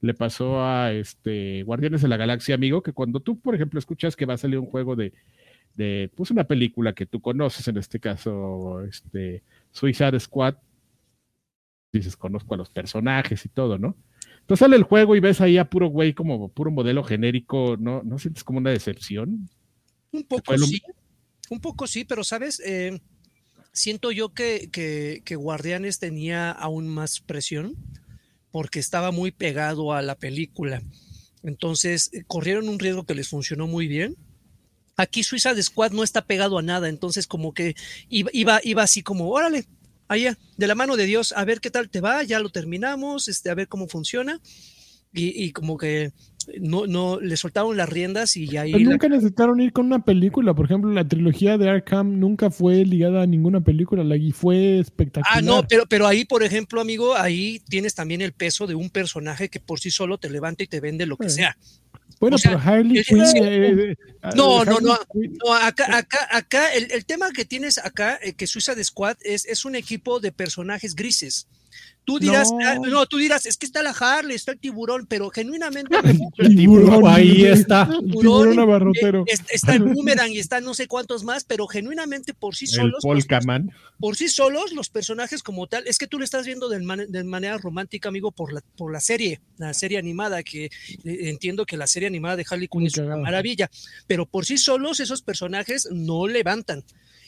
le 0.00 0.12
pasó 0.14 0.60
a 0.64 0.92
este 0.92 1.62
Guardianes 1.62 2.02
de 2.02 2.08
la 2.08 2.16
Galaxia, 2.16 2.56
amigo? 2.56 2.82
Que 2.82 2.92
cuando 2.92 3.20
tú, 3.20 3.38
por 3.38 3.54
ejemplo, 3.54 3.78
escuchas 3.78 4.16
que 4.16 4.26
va 4.26 4.34
a 4.34 4.38
salir 4.38 4.58
un 4.58 4.66
juego 4.66 4.96
de, 4.96 5.12
de 5.76 6.10
pues 6.16 6.32
una 6.32 6.44
película 6.44 6.92
que 6.94 7.06
tú 7.06 7.20
conoces, 7.20 7.68
en 7.68 7.76
este 7.76 8.00
caso, 8.00 8.82
este 8.82 9.44
Suicide 9.70 10.18
Squad, 10.18 10.56
dices, 11.98 12.16
conozco 12.16 12.54
a 12.54 12.58
los 12.58 12.70
personajes 12.70 13.44
y 13.44 13.48
todo, 13.48 13.78
¿no? 13.78 13.96
Entonces 14.40 14.58
sale 14.58 14.76
el 14.76 14.82
juego 14.82 15.16
y 15.16 15.20
ves 15.20 15.40
ahí 15.40 15.56
a 15.56 15.70
puro 15.70 15.88
güey 15.88 16.12
como 16.12 16.48
puro 16.48 16.70
modelo 16.70 17.02
genérico, 17.02 17.76
¿no? 17.78 18.02
¿No 18.02 18.18
sientes 18.18 18.44
como 18.44 18.58
una 18.58 18.70
decepción? 18.70 19.48
Un 20.12 20.24
poco 20.24 20.56
sí, 20.58 20.82
un 21.50 21.60
poco 21.60 21.86
sí, 21.86 22.04
pero 22.04 22.24
sabes, 22.24 22.60
Eh, 22.64 23.00
siento 23.72 24.12
yo 24.12 24.32
que, 24.32 24.70
que, 24.70 25.22
que 25.24 25.36
Guardianes 25.36 25.98
tenía 25.98 26.50
aún 26.50 26.88
más 26.88 27.20
presión 27.20 27.74
porque 28.50 28.78
estaba 28.78 29.10
muy 29.10 29.32
pegado 29.32 29.92
a 29.92 30.00
la 30.00 30.14
película. 30.14 30.80
Entonces, 31.42 32.10
eh, 32.12 32.22
corrieron 32.26 32.68
un 32.68 32.78
riesgo 32.78 33.04
que 33.04 33.14
les 33.14 33.28
funcionó 33.28 33.66
muy 33.66 33.88
bien. 33.88 34.16
Aquí 34.96 35.24
Suicide 35.24 35.60
Squad 35.60 35.90
no 35.90 36.04
está 36.04 36.24
pegado 36.24 36.56
a 36.56 36.62
nada, 36.62 36.88
entonces 36.88 37.26
como 37.26 37.52
que 37.52 37.74
iba, 38.08 38.30
iba, 38.32 38.60
iba 38.62 38.82
así 38.84 39.02
como, 39.02 39.28
órale, 39.28 39.66
allá, 40.08 40.36
de 40.56 40.66
la 40.66 40.74
mano 40.74 40.96
de 40.96 41.06
Dios, 41.06 41.32
a 41.36 41.44
ver 41.44 41.60
qué 41.60 41.70
tal 41.70 41.88
te 41.90 42.00
va, 42.00 42.22
ya 42.22 42.40
lo 42.40 42.50
terminamos, 42.50 43.28
este, 43.28 43.50
a 43.50 43.54
ver 43.54 43.68
cómo 43.68 43.88
funciona. 43.88 44.40
Y, 45.16 45.44
y 45.44 45.52
como 45.52 45.76
que 45.76 46.10
no, 46.60 46.88
no, 46.88 47.20
le 47.20 47.36
soltaron 47.36 47.76
las 47.76 47.88
riendas 47.88 48.36
y 48.36 48.56
ahí... 48.56 48.72
Pero 48.72 48.84
la- 48.86 48.90
nunca 48.90 49.08
necesitaron 49.08 49.60
ir 49.60 49.72
con 49.72 49.86
una 49.86 50.04
película. 50.04 50.54
Por 50.54 50.64
ejemplo, 50.66 50.90
la 50.90 51.06
trilogía 51.06 51.56
de 51.56 51.70
Arkham 51.70 52.18
nunca 52.18 52.50
fue 52.50 52.84
ligada 52.84 53.22
a 53.22 53.26
ninguna 53.26 53.60
película. 53.60 54.02
La 54.02 54.16
y 54.16 54.32
fue 54.32 54.80
espectacular. 54.80 55.38
Ah, 55.38 55.40
no, 55.40 55.62
pero, 55.68 55.84
pero 55.88 56.08
ahí, 56.08 56.24
por 56.24 56.42
ejemplo, 56.42 56.80
amigo, 56.80 57.14
ahí 57.14 57.62
tienes 57.68 57.94
también 57.94 58.22
el 58.22 58.32
peso 58.32 58.66
de 58.66 58.74
un 58.74 58.90
personaje 58.90 59.48
que 59.48 59.60
por 59.60 59.78
sí 59.78 59.92
solo 59.92 60.18
te 60.18 60.28
levanta 60.28 60.64
y 60.64 60.66
te 60.66 60.80
vende 60.80 61.06
lo 61.06 61.16
que 61.16 61.30
Sí. 61.30 61.36
sea. 61.36 61.56
Bueno, 62.24 62.36
o 62.36 62.38
sea, 62.38 62.52
pero 62.52 62.62
Harley 62.62 63.04
Quinn. 63.04 63.20
el- 63.20 63.80
eh, 63.80 63.92
eh, 63.92 63.96
No, 64.34 64.64
no, 64.64 64.76
Harley 64.76 64.80
no. 64.82 64.98
Quinn- 65.12 65.38
No, 65.44 65.54
acá, 65.54 65.96
acá, 65.96 66.28
acá, 66.30 66.72
el, 66.74 66.90
el 66.90 67.04
tema 67.04 67.30
que 67.32 67.44
tienes 67.44 67.78
acá, 67.78 68.18
eh, 68.22 68.32
que 68.32 68.46
Suicide 68.46 68.82
Squad 68.82 69.16
es, 69.20 69.44
es 69.46 69.64
un 69.64 69.74
equipo 69.74 70.20
de 70.20 70.32
personajes 70.32 70.94
grises. 70.94 71.46
Tú 72.04 72.18
dirás, 72.18 72.50
No. 72.52 72.58
ah, 72.68 72.74
no, 72.74 73.06
tú 73.06 73.16
dirás, 73.16 73.46
es 73.46 73.56
que 73.56 73.64
está 73.64 73.82
la 73.82 73.90
Harley, 73.98 74.36
está 74.36 74.52
el 74.52 74.58
tiburón, 74.58 75.06
pero 75.06 75.30
genuinamente 75.30 75.96
El 76.36 76.54
tiburón. 76.54 77.02
Ahí 77.06 77.44
está. 77.46 77.88
El 77.90 78.10
tiburón 78.12 78.58
abarrotero. 78.58 79.22
eh, 79.22 79.32
es- 79.32 79.42
está 79.50 79.74
el 79.74 79.84
boomerang 79.84 80.30
y 80.30 80.38
está 80.38 80.60
no 80.60 80.74
sé 80.74 80.86
cuántos 80.86 81.24
más, 81.24 81.44
pero 81.44 81.66
genuinamente 81.66 82.34
por 82.34 82.54
sí 82.56 82.66
El 82.66 82.70
solos, 82.72 82.92
los- 82.92 83.02
Polkaman. 83.04 83.70
por 83.98 84.16
sí 84.16 84.28
solos, 84.28 84.72
los 84.72 84.90
personajes 84.90 85.42
como 85.42 85.66
tal, 85.66 85.86
es 85.86 85.96
que 85.98 86.06
tú 86.06 86.18
lo 86.18 86.24
estás 86.24 86.44
viendo 86.44 86.68
de, 86.68 86.80
man- 86.80 87.06
de 87.08 87.24
manera 87.24 87.56
romántica, 87.58 88.10
amigo, 88.10 88.30
por 88.32 88.52
la, 88.52 88.60
por 88.76 88.92
la 88.92 89.00
serie, 89.00 89.40
la 89.56 89.72
serie 89.72 89.96
animada, 89.98 90.42
que 90.42 90.66
eh, 90.66 90.70
entiendo 91.04 91.64
que 91.64 91.76
la 91.78 91.86
serie 91.86 92.06
animada 92.08 92.36
de 92.36 92.44
Harley 92.50 92.68
Quinn 92.68 92.86
es 92.86 92.98
una 92.98 93.16
maravilla, 93.16 93.70
pero 94.06 94.26
por 94.26 94.44
sí 94.44 94.58
solos 94.58 95.00
esos 95.00 95.22
personajes 95.22 95.88
no 95.90 96.26
levantan. 96.26 96.84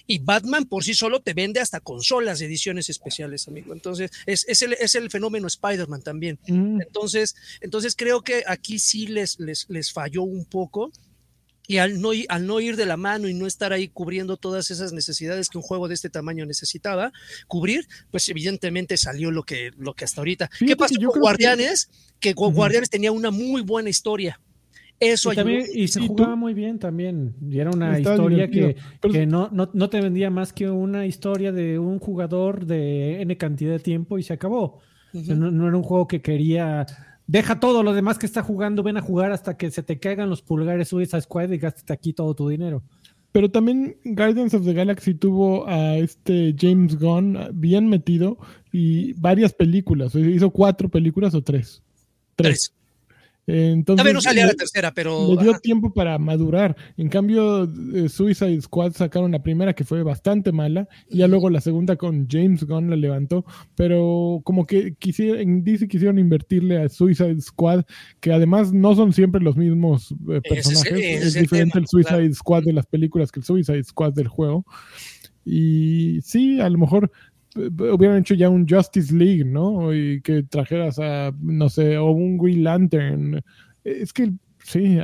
Y 0.07 0.19
Batman 0.19 0.67
por 0.67 0.85
sí 0.85 0.95
solo 0.95 1.21
te 1.21 1.35
vende 1.35 1.61
hasta 1.61 1.81
consolas, 1.81 2.41
ediciones 2.41 2.89
especiales, 2.89 3.49
amigo. 3.49 3.73
Entonces, 3.73 4.11
es, 4.27 4.45
es, 4.49 4.63
el, 4.63 4.75
es 4.75 4.95
el 4.95 5.11
fenómeno 5.11 5.47
Spider-Man 5.49 6.03
también. 6.03 6.39
Mm, 6.47 6.81
Entonces, 6.83 7.35
entonces 7.61 7.95
creo 7.97 8.23
que 8.23 8.45
aquí 8.47 8.79
sí 8.79 9.07
les, 9.09 9.39
les, 9.41 9.67
les 9.69 9.93
falló 9.93 10.23
un 10.23 10.45
poco. 10.45 10.93
Y 11.69 11.79
al 11.79 12.01
no, 12.01 12.13
ir, 12.13 12.27
al 12.29 12.47
no 12.47 12.61
ir 12.61 12.77
de 12.77 12.87
la 12.87 12.97
mano 12.97 13.29
y 13.29 13.35
no 13.35 13.45
estar 13.49 13.73
ahí 13.73 13.89
cubriendo 13.89 14.37
todas 14.37 14.71
esas 14.71 14.93
necesidades 14.93 15.49
que 15.49 15.59
un 15.59 15.63
juego 15.63 15.89
de 15.89 15.95
este 15.95 16.09
tamaño 16.09 16.47
necesitaba 16.47 17.13
cubrir, 17.49 17.89
pues 18.13 18.29
evidentemente 18.29 18.97
salió 18.97 19.33
lo 19.33 19.43
que, 19.43 19.73
lo 19.77 19.93
que 19.95 20.05
hasta 20.05 20.21
ahorita. 20.21 20.49
Fíjate 20.53 20.67
¿Qué 20.67 20.77
pasó 20.77 20.95
con 20.95 21.15
que- 21.15 21.19
Guardianes? 21.19 21.89
Que. 22.21 22.35
Guardianes 22.35 22.89
tenía 22.89 23.11
una 23.11 23.33
muy 23.33 23.63
buena 23.63 23.91
historia. 23.91 24.41
Eso 24.99 25.33
Y, 25.33 25.37
también- 25.37 25.67
y 25.75 25.89
se 25.89 26.01
¿Y 26.03 26.07
tú? 26.07 26.15
jugaba 26.15 26.37
muy 26.37 26.55
bien 26.55 26.79
también. 26.79 27.35
Y 27.51 27.59
era 27.59 27.71
una 27.71 27.99
historia 27.99 28.47
divertido. 28.47 28.69
que, 28.69 28.77
Pero- 29.01 29.13
que 29.15 29.27
no, 29.27 29.51
no, 29.53 29.69
no 29.75 29.91
te 29.91 30.01
vendía 30.01 30.31
más 30.31 30.53
que 30.53 30.71
una 30.71 31.05
historia 31.07 31.53
de 31.53 31.79
un 31.79 31.99
jugador 31.99 32.65
de 32.67 33.21
N 33.21 33.37
cantidad 33.37 33.73
de 33.73 33.79
tiempo 33.79 34.19
y 34.19 34.23
se 34.23 34.33
acabó. 34.33 34.81
O 35.13 35.21
sea, 35.23 35.35
Ujú. 35.35 35.45
no, 35.45 35.51
no 35.51 35.69
era 35.69 35.77
un 35.77 35.83
juego 35.83 36.07
que 36.09 36.23
quería. 36.23 36.87
Deja 37.27 37.61
todo 37.61 37.83
lo 37.83 37.93
demás 37.93 38.19
que 38.19 38.27
está 38.27 38.43
jugando, 38.43 38.83
ven 38.83 38.97
a 38.97 39.03
jugar 39.03 39.33
hasta 39.33 39.57
que 39.57 39.71
se 39.71 39.83
te 39.83 39.99
caigan 39.99 40.31
los 40.31 40.43
pulgares, 40.43 40.89
subes 40.89 41.13
a 41.13 41.21
Squad 41.21 41.51
y 41.51 41.59
gástate 41.59 41.93
aquí 41.93 42.13
todo 42.13 42.35
tu 42.35 42.49
dinero. 42.49 42.83
Pero 43.33 43.51
también 43.51 43.97
Guardians 44.05 44.55
of 44.55 44.65
the 44.65 44.73
Galaxy 44.73 45.13
tuvo 45.13 45.69
a 45.69 45.97
este 45.97 46.55
James 46.59 46.99
Gunn 46.99 47.37
bien 47.53 47.87
metido 47.89 48.39
y 48.73 49.13
varias 49.15 49.53
películas. 49.53 50.15
Hizo 50.15 50.49
cuatro 50.51 50.89
películas 50.89 51.35
o 51.35 51.43
tres. 51.43 51.83
Tres. 52.35 52.73
Entonces, 53.49 53.85
Todavía 54.03 54.13
no 54.13 54.21
salía 54.21 54.43
le- 54.45 54.53
la 54.53 54.57
tercera, 54.57 54.93
pero. 54.93 55.35
Le 55.37 55.43
dio 55.43 55.51
ajá. 55.53 55.61
tiempo 55.61 55.93
para 55.93 56.19
madurar. 56.19 56.77
En 56.97 57.09
cambio, 57.09 57.65
eh, 57.95 58.09
Suicide 58.09 58.61
Squad 58.61 58.93
sacaron 58.95 59.31
la 59.31 59.43
primera 59.43 59.73
que 59.73 59.85
fue 59.85 60.03
bastante 60.03 60.51
mala 60.51 60.89
y 61.09 61.19
ya 61.19 61.29
luego 61.29 61.49
la 61.49 61.61
segunda 61.61 61.95
con 61.95 62.27
James 62.29 62.65
Gunn 62.65 62.91
la 62.91 62.97
levantó. 62.97 63.45
Pero 63.77 64.41
como 64.43 64.67
que 64.67 64.95
quisiera, 64.97 65.41
en 65.41 65.63
DC 65.63 65.87
quisieron 65.87 66.19
invertirle 66.19 66.83
a 66.83 66.89
Suicide 66.89 67.41
Squad, 67.41 67.85
que 68.19 68.33
además 68.33 68.73
no 68.73 68.97
son 68.97 69.13
siempre 69.13 69.41
los 69.41 69.57
mismos 69.57 70.13
eh, 70.29 70.41
personajes. 70.49 70.93
ese 70.93 71.27
es 71.29 71.35
diferente 71.35 71.75
tema, 71.75 71.83
el 71.83 71.87
Suicide 71.89 72.17
claro. 72.19 72.35
Squad 72.35 72.63
de 72.65 72.73
las 72.73 72.87
películas 72.87 73.31
que 73.31 73.39
el 73.41 73.45
Suicide 73.47 73.85
Squad 73.85 74.13
del 74.15 74.27
juego. 74.29 74.65
Y 75.45 76.21
sí, 76.23 76.61
a 76.61 76.69
lo 76.69 76.79
mejor 76.79 77.13
hubieran 77.57 78.19
hecho 78.19 78.35
ya 78.35 78.49
un 78.49 78.69
Justice 78.69 79.15
League, 79.15 79.45
¿no? 79.45 79.95
Y 79.95 80.21
que 80.23 80.43
trajeras 80.43 80.99
a, 80.99 81.33
no 81.41 81.69
sé, 81.69 81.99
o 81.99 82.11
un 82.11 82.39
Green 82.39 82.65
Lantern. 82.65 83.43
Es 83.85 84.13
que 84.13 84.33
sí, 84.63 84.99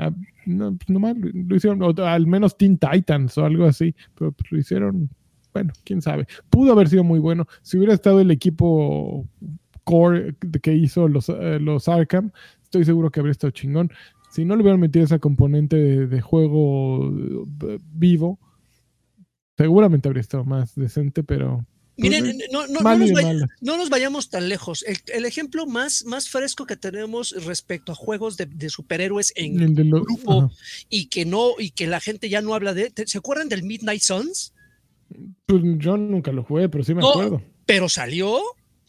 no, 0.46 0.76
pues 0.76 0.88
nomás 0.88 1.16
lo, 1.18 1.56
hicieron, 1.56 2.00
al 2.00 2.26
menos 2.26 2.56
Teen 2.56 2.78
Titans 2.78 3.38
o 3.38 3.44
algo 3.44 3.64
así, 3.64 3.94
pero 4.14 4.32
pues 4.32 4.50
lo 4.50 4.58
hicieron, 4.58 5.10
bueno, 5.52 5.72
quién 5.84 6.02
sabe. 6.02 6.26
Pudo 6.50 6.72
haber 6.72 6.88
sido 6.88 7.04
muy 7.04 7.20
bueno. 7.20 7.46
Si 7.62 7.76
hubiera 7.76 7.94
estado 7.94 8.20
el 8.20 8.30
equipo 8.30 9.26
core 9.84 10.34
que 10.62 10.74
hizo 10.74 11.08
los, 11.08 11.28
eh, 11.28 11.58
los 11.60 11.88
Arkham, 11.88 12.30
estoy 12.62 12.84
seguro 12.84 13.10
que 13.10 13.20
habría 13.20 13.32
estado 13.32 13.50
chingón. 13.50 13.90
Si 14.30 14.44
no 14.44 14.56
le 14.56 14.62
hubieran 14.62 14.80
metido 14.80 15.04
esa 15.04 15.18
componente 15.18 15.76
de, 15.76 16.06
de 16.06 16.20
juego 16.20 17.10
eh, 17.10 17.78
vivo, 17.92 18.38
seguramente 19.56 20.08
habría 20.08 20.22
estado 20.22 20.44
más 20.44 20.74
decente, 20.74 21.22
pero 21.22 21.64
Miren, 21.96 22.24
Pues, 22.24 22.36
no, 22.50 22.66
no- 22.68 22.80
no 22.80 22.94
y 22.94 22.98
nos 22.98 23.12
vaya- 23.12 23.46
no 23.60 23.76
nos 23.76 23.90
vayamos 23.90 24.30
tan 24.30 24.48
lejos. 24.48 24.82
El, 24.86 24.96
el 25.14 25.24
ejemplo 25.26 25.66
más, 25.66 26.04
más 26.06 26.28
fresco 26.30 26.64
que 26.64 26.76
tenemos 26.76 27.32
respecto 27.44 27.92
a 27.92 27.94
juegos 27.94 28.36
de, 28.38 28.46
de 28.46 28.70
superhéroes 28.70 29.32
en 29.36 29.60
el 29.60 29.74
de 29.74 29.84
los- 29.84 30.02
grupo 30.02 30.44
ajá. 30.44 30.50
y 30.88 31.06
que 31.06 31.24
no, 31.26 31.50
y 31.58 31.70
que 31.70 31.86
la 31.86 32.00
gente 32.00 32.28
ya 32.30 32.40
no 32.40 32.54
habla 32.54 32.72
de. 32.72 32.90
¿te- 32.90 33.06
¿Se 33.06 33.18
acuerdan 33.18 33.48
del 33.50 33.62
Midnight 33.62 34.00
Suns? 34.02 34.54
Pues 35.46 35.62
yo 35.78 35.96
nunca 35.98 36.32
lo 36.32 36.42
jugué, 36.44 36.68
pero 36.70 36.82
sí 36.82 36.94
me 36.94 37.02
No. 37.02 37.10
acuerdo. 37.10 37.42
Pero 37.66 37.88
salió 37.90 38.40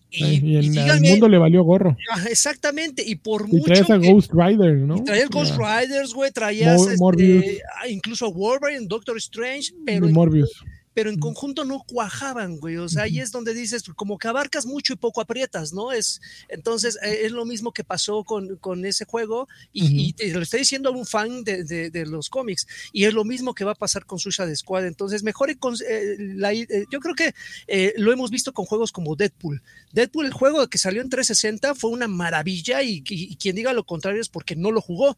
Y, 0.09 0.23
y 0.25 0.27
y 0.27 0.55
en 0.57 0.63
el 0.63 0.71
díganme- 0.71 1.09
mundo 1.09 1.27
le 1.27 1.37
valió 1.39 1.63
gorro. 1.63 1.97
ah, 2.11 2.23
exactamente, 2.29 3.03
y 3.05 3.15
por 3.15 3.41
Y 3.49 3.53
mucho 3.53 3.65
traías 3.65 3.89
a 3.89 3.97
Ghost 3.97 4.31
Rider, 4.33 4.75
¿no? 4.77 4.97
y 4.97 5.03
traías 5.03 5.29
Ghost. 5.29 5.55
Riders, 5.57 6.13
güey, 6.13 6.31
traías 6.31 6.77
Mor- 6.79 6.87
este, 6.91 6.97
Morbius. 7.03 7.45
ah, 7.81 7.87
incluso 7.89 8.27
a 8.27 8.29
Wolverine, 8.29 8.85
Doctor 8.87 9.17
Strange, 9.17 9.73
Y 9.73 9.83
pero 9.85 10.07
Morbius. 10.09 10.51
Pero 10.93 11.09
en 11.09 11.19
conjunto 11.19 11.65
no 11.65 11.83
cuajaban, 11.87 12.57
güey. 12.57 12.77
O 12.77 12.87
sea, 12.89 13.03
ahí 13.03 13.19
es 13.19 13.31
donde 13.31 13.53
dices, 13.53 13.83
como 13.95 14.17
que 14.17 14.27
abarcas 14.27 14.65
mucho 14.65 14.93
y 14.93 14.95
poco 14.95 15.21
aprietas, 15.21 15.73
¿no? 15.73 15.91
Es, 15.91 16.21
entonces, 16.49 16.97
eh, 17.03 17.21
es 17.23 17.31
lo 17.31 17.45
mismo 17.45 17.71
que 17.71 17.83
pasó 17.83 18.23
con, 18.23 18.57
con 18.57 18.85
ese 18.85 19.05
juego, 19.05 19.47
y, 19.71 20.13
te 20.13 20.27
lo 20.33 20.41
estoy 20.41 20.59
diciendo 20.59 20.89
a 20.89 20.91
un 20.91 21.05
fan 21.05 21.43
de, 21.43 21.63
de- 21.63 21.89
de 21.89 22.05
los 22.05 22.29
cómics, 22.29 22.67
y 22.91 23.05
es 23.05 23.13
lo 23.13 23.23
mismo 23.25 23.53
que 23.53 23.63
va 23.65 23.71
a 23.71 23.75
pasar 23.75 24.05
con 24.05 24.19
Suicide 24.19 24.55
Squad. 24.55 24.85
Entonces, 24.85 25.23
mejor, 25.23 25.49
eh, 25.49 25.55
la- 26.19 26.53
eh, 26.53 26.85
yo 26.91 26.99
creo 26.99 27.15
que 27.15 27.33
eh, 27.67 27.93
lo 27.97 28.11
hemos 28.11 28.29
visto 28.31 28.53
con 28.53 28.65
juegos 28.65 28.91
como 28.91 29.15
Deadpool. 29.15 29.61
Deadpool, 29.91 30.25
el 30.27 30.33
juego 30.33 30.67
que 30.67 30.77
salió 30.77 31.01
en 31.01 31.09
360, 31.09 31.75
fue 31.75 31.89
una 31.91 32.07
maravilla, 32.07 32.81
y, 32.83 33.03
y- 33.09 33.31
y 33.33 33.35
quien 33.37 33.55
diga 33.55 33.73
lo 33.73 33.83
contrario 33.85 34.21
es 34.21 34.29
porque 34.29 34.55
no 34.55 34.71
lo 34.71 34.81
jugó. 34.81 35.17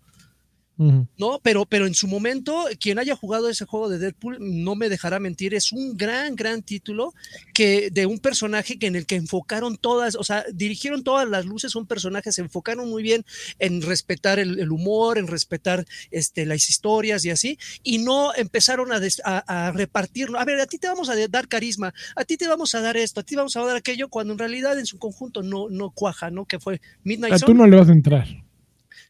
¿No? 0.78 1.39
Pero, 1.41 1.65
pero 1.65 1.88
en 1.88 1.93
su 1.93 2.07
momento, 2.07 2.65
quien 2.82 2.99
haya 2.99 3.15
jugado 3.15 3.49
ese 3.49 3.63
juego 3.65 3.88
de 3.89 3.97
Deadpool 3.97 4.38
no 4.41 4.76
me 4.76 4.89
dejará 4.89 5.19
mentir, 5.19 5.53
es 5.53 5.71
un 5.71 5.95
gran, 5.95 6.36
gran 6.36 6.61
título 6.63 7.13
que 7.53 7.89
de 7.91 8.05
un 8.05 8.19
personaje 8.19 8.78
que 8.78 8.88
en 8.88 8.95
el 8.97 9.05
que 9.05 9.15
enfocaron 9.15 9.78
todas, 9.78 10.15
o 10.15 10.23
sea, 10.23 10.43
dirigieron 10.53 11.03
todas 11.03 11.28
las 11.30 11.45
luces 11.45 11.76
a 11.76 11.80
un 11.80 11.86
personaje, 11.88 12.32
se 12.34 12.41
enfocaron 12.41 12.89
muy 12.89 13.03
bien 13.03 13.23
en 13.59 13.82
respetar 13.82 14.38
el, 14.39 14.59
el 14.59 14.71
humor, 14.71 15.17
en 15.17 15.28
respetar 15.28 15.86
este, 16.11 16.45
las 16.45 16.69
historias 16.69 17.23
y 17.23 17.30
así, 17.30 17.57
y 17.84 17.99
no 17.99 18.34
empezaron 18.36 18.91
a, 18.91 18.99
des- 18.99 19.21
a, 19.23 19.67
a 19.67 19.71
repartirlo. 19.71 20.39
A 20.39 20.45
ver, 20.45 20.59
a 20.59 20.65
ti 20.65 20.78
te 20.78 20.88
vamos 20.88 21.07
a 21.09 21.15
dar 21.30 21.47
carisma, 21.47 21.93
a 22.17 22.26
ti 22.26 22.36
te 22.36 22.47
vamos 22.47 22.76
a 22.76 22.82
dar 22.82 22.97
esto, 22.97 23.21
a 23.21 23.23
ti 23.23 23.32
te 23.32 23.38
vamos 23.38 23.55
a 23.55 23.63
dar 23.65 23.78
aquello, 23.78 24.09
cuando 24.09 24.34
en 24.34 24.39
realidad 24.39 24.78
en 24.78 24.86
su 24.86 24.97
conjunto 24.99 25.41
no, 25.41 25.69
no 25.69 25.91
cuaja, 25.91 26.30
¿no? 26.32 26.45
Que 26.45 26.59
fue 26.59 26.82
Midnight 27.03 27.34
Ah, 27.36 27.39
Sun. 27.39 27.45
tú 27.47 27.53
no 27.53 27.65
le 27.65 27.78
vas 27.78 27.88
a 27.88 27.93
entrar. 27.93 28.28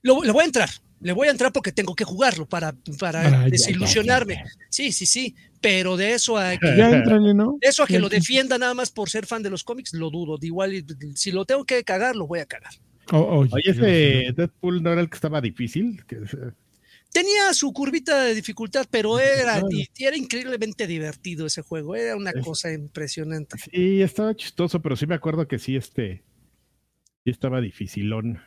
Lo- 0.04 0.24
le 0.24 0.32
voy 0.32 0.44
a 0.44 0.46
entrar, 0.46 0.70
le 1.02 1.14
voy 1.14 1.28
a 1.28 1.32
entrar 1.32 1.52
porque 1.52 1.72
tengo 1.72 1.94
que 1.96 2.04
jugarlo 2.04 2.48
para, 2.48 2.74
para 3.00 3.44
Ah, 3.44 3.50
desilusionarme. 3.50 4.36
ya, 4.36 4.44
ya, 4.46 4.52
Sí, 4.70 4.92
sí, 4.92 5.06
sí, 5.06 5.36
pero 5.62 5.98
de 5.98 6.14
eso 6.14 6.38
a 6.38 6.58
que, 6.58 6.76
Ya 6.78 6.90
entrale, 6.92 7.34
¿no? 7.34 7.58
de 7.62 7.68
eso 7.70 7.84
a 7.84 7.88
que 7.88 7.94
Ya 7.94 8.00
lo 8.00 8.10
defienda 8.10 8.58
nada 8.58 8.74
más 8.74 8.92
por 8.92 9.10
ser 9.10 9.26
fan 9.26 9.44
de 9.44 9.50
los 9.50 9.64
cómics, 9.64 9.94
lo 9.94 10.10
dudo. 10.10 10.38
De 10.38 10.48
igual, 10.48 10.86
si 11.16 11.32
lo 11.32 11.46
tengo 11.46 11.66
que 11.66 11.84
cagar, 11.84 12.16
lo 12.16 12.28
voy 12.28 12.40
a 12.40 12.46
cagar. 12.46 12.74
Oh, 13.12 13.40
oye, 13.40 13.52
Oye, 13.54 13.70
ese 13.72 14.34
Deadpool 14.36 14.82
no 14.82 14.92
era 14.92 15.02
el 15.02 15.10
que 15.10 15.16
estaba 15.16 15.40
difícil. 15.42 16.04
Que- 16.08 16.22
Tenía 17.12 17.54
su 17.54 17.72
curvita 17.72 18.24
de 18.24 18.36
dificultad, 18.36 18.86
pero 18.92 19.20
era, 19.20 19.54
Claro. 19.60 19.68
era 20.00 20.18
increíblemente 20.18 20.86
divertido 20.86 21.46
ese 21.46 21.62
juego. 21.62 21.96
Era 21.96 22.16
una 22.18 22.32
Es- 22.32 22.44
cosa 22.44 22.74
impresionante. 22.74 23.58
Sí, 23.72 24.02
estaba 24.02 24.36
chistoso, 24.36 24.82
pero 24.82 24.96
sí 24.98 25.08
me 25.08 25.16
acuerdo 25.16 25.48
que 25.48 25.58
sí, 25.60 25.76
este. 25.78 26.24
Sí 27.24 27.30
estaba 27.32 27.62
dificilón. 27.62 28.40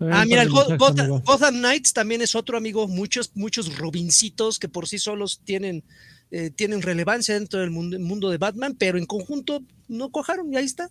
Ah, 0.00 0.24
mira, 0.24 0.42
el 0.42 0.48
Go- 0.50 0.66
mensajes, 0.68 1.22
Gotham, 1.24 1.54
Knights 1.56 1.92
también 1.92 2.22
es 2.22 2.34
otro 2.36 2.56
amigo. 2.56 2.86
Muchos, 2.86 3.32
muchos 3.34 3.76
Robincitos 3.78 4.58
que 4.58 4.68
por 4.68 4.86
sí 4.86 4.98
solos 4.98 5.40
tienen, 5.44 5.82
eh, 6.30 6.50
tienen 6.50 6.82
relevancia 6.82 7.34
dentro 7.34 7.60
del 7.60 7.70
mundo, 7.70 7.98
mundo 7.98 8.30
de 8.30 8.38
Batman, 8.38 8.76
pero 8.78 8.96
en 8.98 9.06
conjunto 9.06 9.62
no 9.88 10.10
cojaron 10.10 10.52
y 10.52 10.56
ahí 10.56 10.64
está. 10.64 10.88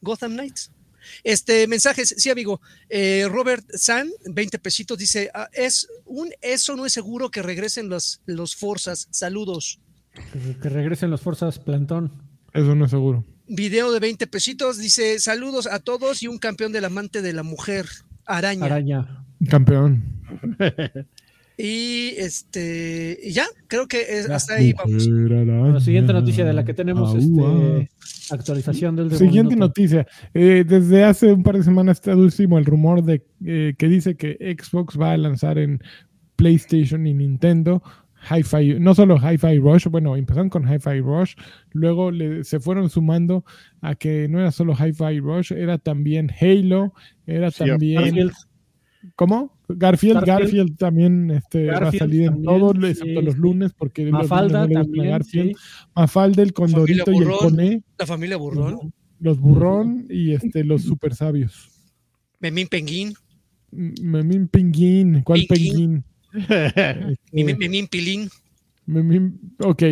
Gotham 0.00 0.32
Knights. 0.32 0.70
Este 1.24 1.66
mensajes, 1.66 2.14
sí, 2.16 2.30
amigo. 2.30 2.60
Eh, 2.88 3.26
Robert 3.30 3.64
San, 3.74 4.10
20 4.26 4.58
pesitos, 4.58 4.96
dice: 4.98 5.30
"Ah, 5.34 5.48
Es 5.52 5.86
un 6.06 6.30
eso 6.40 6.74
no 6.76 6.86
es 6.86 6.92
seguro 6.92 7.30
que 7.30 7.42
regresen 7.42 7.88
los, 7.88 8.20
los 8.26 8.56
Forzas. 8.56 9.08
Saludos. 9.10 9.78
Que, 10.32 10.56
que 10.58 10.68
regresen 10.68 11.10
los 11.10 11.20
fuerzas 11.20 11.58
plantón. 11.58 12.12
Eso 12.52 12.74
no 12.74 12.86
es 12.86 12.90
seguro. 12.90 13.24
Video 13.46 13.92
de 13.92 14.00
20 14.00 14.26
pesitos, 14.26 14.78
dice: 14.78 15.18
Saludos 15.20 15.66
a 15.66 15.78
todos 15.80 16.22
y 16.22 16.28
un 16.28 16.38
campeón 16.38 16.72
del 16.72 16.84
amante 16.84 17.22
de 17.22 17.32
la 17.32 17.42
mujer, 17.42 17.86
Araña. 18.28 18.64
Araña. 18.66 19.24
Campeón. 19.48 20.02
Y 21.60 22.10
este, 22.18 23.18
y 23.20 23.32
ya, 23.32 23.44
creo 23.66 23.88
que 23.88 24.00
es- 24.00 24.30
hasta 24.30 24.54
ahí 24.54 24.72
vamos. 24.74 25.08
La 25.08 25.80
siguiente 25.80 26.12
noticia 26.12 26.44
de 26.44 26.52
la 26.52 26.64
que 26.64 26.72
tenemos 26.72 27.16
este, 27.16 27.90
actualización 28.30 28.94
del 28.94 29.10
Siguiente 29.10 29.56
minuto. 29.56 29.66
noticia. 29.66 30.06
Eh, 30.34 30.64
desde 30.64 31.02
hace 31.02 31.32
un 31.32 31.42
par 31.42 31.56
de 31.56 31.64
semanas 31.64 31.96
está 31.96 32.14
último 32.14 32.58
el 32.58 32.64
rumor 32.64 33.02
de 33.02 33.24
eh, 33.44 33.74
que 33.76 33.88
dice 33.88 34.14
que 34.16 34.56
Xbox 34.56 34.96
va 35.00 35.10
a 35.10 35.16
lanzar 35.16 35.58
en 35.58 35.82
PlayStation 36.36 37.04
y 37.08 37.14
Nintendo 37.14 37.82
Hi-Fi, 38.30 38.78
no 38.80 38.94
solo 38.94 39.16
Hi-Fi 39.18 39.58
Rush, 39.58 39.86
bueno, 39.88 40.16
empezaron 40.16 40.48
con 40.50 40.64
Hi-Fi 40.64 41.00
Rush, 41.00 41.34
luego 41.72 42.10
le- 42.10 42.44
se 42.44 42.60
fueron 42.60 42.90
sumando 42.90 43.44
a 43.80 43.94
que 43.94 44.28
no 44.28 44.40
era 44.40 44.50
solo 44.52 44.74
Hi-Fi 44.74 45.20
Rush, 45.20 45.52
era 45.52 45.78
también 45.78 46.30
Halo, 46.40 46.92
era 47.26 47.50
Sí, 47.50 47.64
también... 47.64 48.02
Garfield. 48.02 48.32
¿Cómo? 49.14 49.56
Garfield, 49.68 50.24
Garfield. 50.24 50.40
Garfield, 50.40 50.76
también 50.76 51.30
este, 51.30 51.66
va 51.66 51.76
a 51.76 51.80
Garfield 51.80 51.98
salir 52.00 52.22
en 52.24 52.42
todos, 52.42 52.76
sí, 52.80 52.86
excepto 52.86 53.22
los 53.22 53.38
lunes, 53.38 53.72
porque 53.72 54.02
los 54.04 54.12
lunes 54.12 54.28
Mafalda 54.30 54.66
no 54.66 54.72
también. 54.82 55.10
Garfield. 55.10 55.56
sí. 55.56 55.86
Mafalda, 55.94 56.42
el 56.42 56.52
Condorito 56.52 57.12
y 57.12 57.18
el. 57.18 57.28
Coné, 57.28 57.82
La 57.96 58.06
familia 58.06 58.36
Burrón, 58.36 58.92
los 59.20 59.38
burrón 59.40 60.04
y 60.10 60.32
este, 60.32 60.64
los 60.64 60.82
super 60.82 61.14
sabios. 61.14 61.70
Memín 62.40 62.66
Penguín, 62.66 63.14
Memín 63.70 64.48
Pinguín. 64.48 65.22
¿Cuál 65.22 65.44
Pinguín. 65.48 66.04
Este, 66.32 67.16
Memín, 67.32 67.58
Memín 67.58 67.86
Pilín. 67.88 68.28
Memín- 68.86 69.38
ok, 69.62 69.82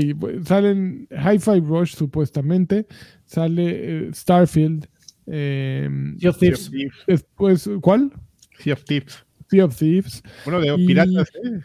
salen 0.46 1.06
Hi-Fi 1.10 1.60
Rush 1.60 1.94
supuestamente, 1.94 2.86
sale 3.26 4.06
eh, 4.06 4.10
Starfield. 4.12 4.86
eh, 5.26 5.88
Sea 6.18 6.30
of 6.30 6.38
Thieves. 6.38 6.70
después, 7.06 7.68
¿cuál? 7.82 8.12
Sea 8.58 8.72
of 8.74 8.84
Thieves. 8.84 9.24
Sea 9.50 9.64
of 9.66 9.76
Thieves. 9.76 10.22
Uno 10.46 10.60
de 10.60 10.74
Y- 10.76 10.86
piratas, 10.86 11.28
¿eh? 11.44 11.60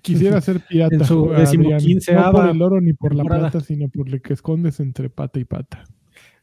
Quisiera 0.00 0.40
ser 0.40 0.60
pirata. 0.60 0.94
En 0.96 1.04
su 1.04 1.24
Adrián, 1.32 1.40
decimoquinceava 1.44 2.26
no 2.26 2.32
por 2.32 2.48
el 2.56 2.62
oro 2.62 2.80
ni 2.80 2.92
por 2.94 3.14
la 3.14 3.22
temporada. 3.24 3.50
plata, 3.50 3.66
sino 3.66 3.88
por 3.88 4.08
lo 4.08 4.20
que 4.20 4.32
escondes 4.34 4.80
entre 4.80 5.10
pata 5.10 5.38
y 5.40 5.44
pata. 5.44 5.84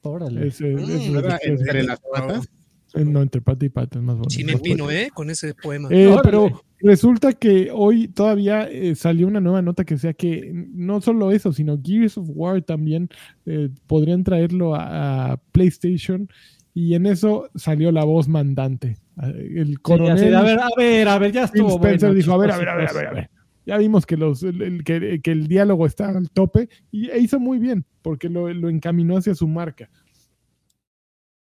Órale. 0.04 0.48
Ese- 0.48 0.66
Mm, 0.76 0.80
ese 0.80 0.96
es 1.08 1.14
¿Verdad? 1.14 1.32
lo 1.34 1.40
que 1.40 1.54
es- 1.54 1.62
Entre 1.62 1.84
las 1.84 2.00
patas. 2.02 2.50
No, 2.96 3.22
entre 3.22 3.42
pata 3.42 3.66
y 3.66 3.70
pata 3.70 4.00
es 4.00 4.04
más 4.04 4.16
bonito. 4.16 4.30
Sí 4.32 4.44
me 4.44 4.54
empino, 4.54 4.90
¿eh? 4.92 5.10
Con 5.14 5.30
ese 5.30 5.54
poema. 5.54 5.88
Eh, 5.92 6.16
pero 6.24 6.64
resulta 6.80 7.34
que 7.34 7.70
hoy 7.74 8.08
todavía 8.08 8.68
eh, 8.70 8.96
salió 8.96 9.28
una 9.28 9.40
nueva 9.40 9.62
nota 9.62 9.84
que 9.86 9.96
decía 9.96 10.14
que 10.14 10.52
no 10.54 11.00
solo 11.02 11.32
eso, 11.32 11.54
sino 11.54 11.80
Gears 11.82 12.18
of 12.18 12.28
War 12.30 12.62
también 12.62 13.10
eh, 13.46 13.70
podrían 13.88 14.24
traerlo 14.24 14.76
a, 14.76 15.32
a 15.34 15.38
PlayStation 15.52 16.28
y 16.74 16.96
en 16.96 17.06
eso 17.06 17.50
salió 17.56 17.92
la 17.92 18.04
voz 18.04 18.28
mandante. 18.28 18.98
Eh, 19.22 19.54
El 19.58 19.82
coronel 19.82 20.36
a 20.36 20.42
ver, 20.44 20.60
a 20.60 20.70
ver, 20.78 21.08
a 21.08 21.18
ver, 21.20 21.32
ya 21.32 21.44
estuvo. 21.46 21.76
Spencer 21.76 22.10
bueno, 22.10 22.14
dijo, 22.16 22.34
a 22.34 22.38
ver, 22.38 22.52
a 22.52 22.58
ver, 22.58 22.70
a 22.70 22.76
ver, 22.76 22.90
a 22.90 22.94
ver, 22.94 23.08
a 23.08 23.14
ver. 23.14 23.30
Ya 23.64 23.78
vimos 23.78 24.08
que, 24.08 24.18
los, 24.18 24.42
el, 24.42 24.62
el- 24.62 24.84
que, 24.84 25.22
que 25.22 25.32
el 25.32 25.48
diálogo 25.48 25.86
está 25.86 26.10
al 26.10 26.30
tope 26.32 26.68
y 26.92 27.10
e 27.10 27.20
hizo 27.20 27.40
muy 27.40 27.60
bien 27.60 27.86
porque 28.02 28.28
lo, 28.28 28.52
lo 28.52 28.70
encaminó 28.70 29.18
hacia 29.18 29.36
su 29.36 29.48
marca. 29.48 29.90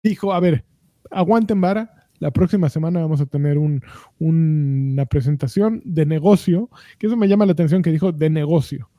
Dijo, 0.04 0.34
a 0.34 0.40
ver, 0.42 0.66
aguanten 1.12 1.62
vara, 1.62 1.92
la 2.20 2.32
próxima 2.32 2.70
semana 2.70 3.02
vamos 3.02 3.20
a 3.22 3.26
tener 3.26 3.58
un- 3.58 3.82
una 4.20 5.06
presentación 5.06 5.82
de 5.84 6.06
negocio, 6.06 6.70
que 6.98 7.08
eso 7.08 7.18
me 7.18 7.28
llama 7.28 7.46
la 7.46 7.52
atención 7.52 7.82
que 7.82 7.92
dijo 7.92 8.12
de 8.12 8.30
negocio. 8.30 8.90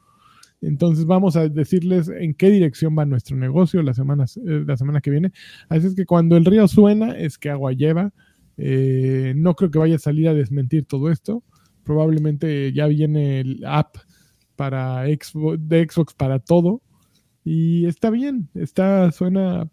Entonces 0.61 1.05
vamos 1.05 1.37
a 1.37 1.49
decirles 1.49 2.09
en 2.09 2.35
qué 2.35 2.51
dirección 2.51 2.97
va 2.99 3.05
nuestro 3.05 3.37
negocio 3.37 3.83
la 3.83 3.93
semana, 3.95 4.25
eh, 4.25 4.65
la 4.67 4.77
semana 4.77 5.01
que 5.01 5.11
viene. 5.11 5.33
Así 5.69 5.87
es 5.87 5.95
que 5.95 6.07
cuando 6.07 6.37
el 6.37 6.45
río 6.45 6.67
suena 6.69 7.17
es 7.17 7.39
que 7.39 7.51
agua 7.51 7.73
lleva. 7.73 8.13
Eh, 8.57 9.35
no 9.37 9.55
creo 9.55 9.71
que 9.71 9.79
vaya 9.79 9.97
a 9.97 9.99
salir 9.99 10.29
a 10.29 10.35
desmentir 10.35 10.87
todo 10.87 11.11
esto. 11.11 11.43
Probablemente 11.83 12.73
ya 12.73 12.87
viene 12.87 13.41
el 13.41 13.63
app 13.67 13.97
para 14.57 15.03
de 15.03 15.19
Xbox 15.21 16.15
para 16.15 16.39
todo. 16.39 16.81
Y 17.45 17.85
está 17.87 18.09
bien, 18.09 18.49
está, 18.55 19.13
suena 19.13 19.69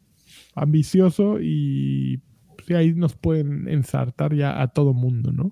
ambicioso 0.56 1.40
y 1.40 2.22
sí, 2.66 2.74
ahí 2.74 2.94
nos 2.94 3.16
pueden 3.16 3.68
ensartar 3.68 4.36
ya 4.36 4.62
a 4.62 4.68
todo 4.68 4.94
mundo, 4.94 5.32
¿no? 5.32 5.52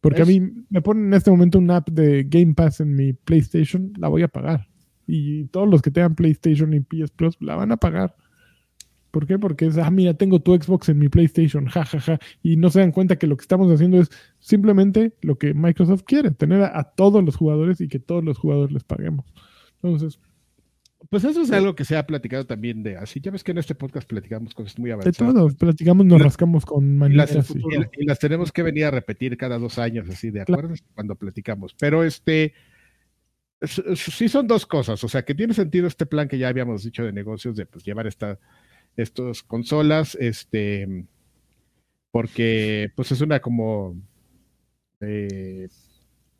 Porque 0.00 0.22
a 0.22 0.26
mí 0.26 0.40
me 0.68 0.82
ponen 0.82 1.06
en 1.06 1.14
este 1.14 1.30
momento 1.30 1.58
una 1.58 1.76
app 1.76 1.88
de 1.88 2.24
Game 2.24 2.52
Pass 2.54 2.80
en 2.80 2.94
mi 2.94 3.14
PlayStation, 3.14 3.92
la 3.96 4.08
voy 4.08 4.22
a 4.22 4.28
pagar. 4.28 4.68
Y 5.06 5.46
todos 5.46 5.68
los 5.68 5.80
que 5.80 5.90
tengan 5.90 6.14
PlayStation 6.14 6.74
y 6.74 6.80
PS 6.80 7.10
Plus 7.10 7.36
la 7.40 7.56
van 7.56 7.72
a 7.72 7.78
pagar. 7.78 8.14
¿Por 9.10 9.26
qué? 9.26 9.38
Porque 9.38 9.66
es, 9.66 9.78
ah, 9.78 9.90
mira, 9.90 10.12
tengo 10.12 10.40
tu 10.40 10.54
Xbox 10.54 10.90
en 10.90 10.98
mi 10.98 11.08
PlayStation, 11.08 11.66
ja, 11.66 11.86
ja, 11.86 12.00
ja. 12.00 12.18
Y 12.42 12.56
no 12.56 12.68
se 12.68 12.80
dan 12.80 12.92
cuenta 12.92 13.16
que 13.16 13.26
lo 13.26 13.36
que 13.36 13.42
estamos 13.42 13.72
haciendo 13.72 13.98
es 13.98 14.10
simplemente 14.40 15.14
lo 15.22 15.38
que 15.38 15.54
Microsoft 15.54 16.02
quiere, 16.02 16.32
tener 16.32 16.62
a, 16.62 16.78
a 16.78 16.84
todos 16.84 17.24
los 17.24 17.36
jugadores 17.36 17.80
y 17.80 17.88
que 17.88 17.98
todos 17.98 18.22
los 18.22 18.36
jugadores 18.36 18.72
les 18.72 18.84
paguemos. 18.84 19.24
Entonces, 19.82 20.20
Pues 21.10 21.24
eso 21.24 21.42
es 21.42 21.50
algo 21.50 21.74
que 21.74 21.84
se 21.84 21.96
ha 21.96 22.06
platicado 22.06 22.46
también 22.46 22.82
de 22.82 22.96
así. 22.96 23.20
Ya 23.20 23.30
ves 23.30 23.44
que 23.44 23.52
en 23.52 23.58
este 23.58 23.74
podcast 23.74 24.08
platicamos 24.08 24.54
cosas 24.54 24.78
muy 24.78 24.88
de 24.88 24.94
avanzadas. 24.94 25.34
todos, 25.34 25.54
platicamos, 25.56 26.06
nos 26.06 26.20
rascamos 26.20 26.64
con 26.64 26.98
las, 26.98 27.34
manitas. 27.34 27.54
y- 27.98 28.04
las 28.04 28.18
tenemos 28.18 28.52
que 28.52 28.62
venir 28.62 28.84
a 28.84 28.90
repetir 28.90 29.36
cada 29.36 29.58
dos 29.58 29.78
años, 29.78 30.08
así, 30.08 30.30
¿de 30.30 30.42
acuerdo? 30.42 30.74
Cuando 30.94 31.14
platicamos. 31.16 31.74
Pero 31.78 32.04
este, 32.04 32.54
sí 33.66 34.28
son 34.28 34.46
dos 34.46 34.66
cosas. 34.66 35.02
O 35.04 35.08
sea, 35.08 35.24
que 35.24 35.34
tiene 35.34 35.54
sentido 35.54 35.86
este 35.86 36.06
plan 36.06 36.28
que 36.28 36.38
ya 36.38 36.48
habíamos 36.48 36.84
dicho 36.84 37.04
de 37.04 37.12
negocios, 37.12 37.56
de 37.56 37.66
pues, 37.66 37.84
llevar 37.84 38.06
esta, 38.06 38.38
estas 38.96 39.42
consolas, 39.42 40.16
este, 40.20 41.06
porque 42.10 42.92
pues 42.94 43.12
es 43.12 43.20
una 43.20 43.40
como, 43.40 43.96
eh, 45.00 45.68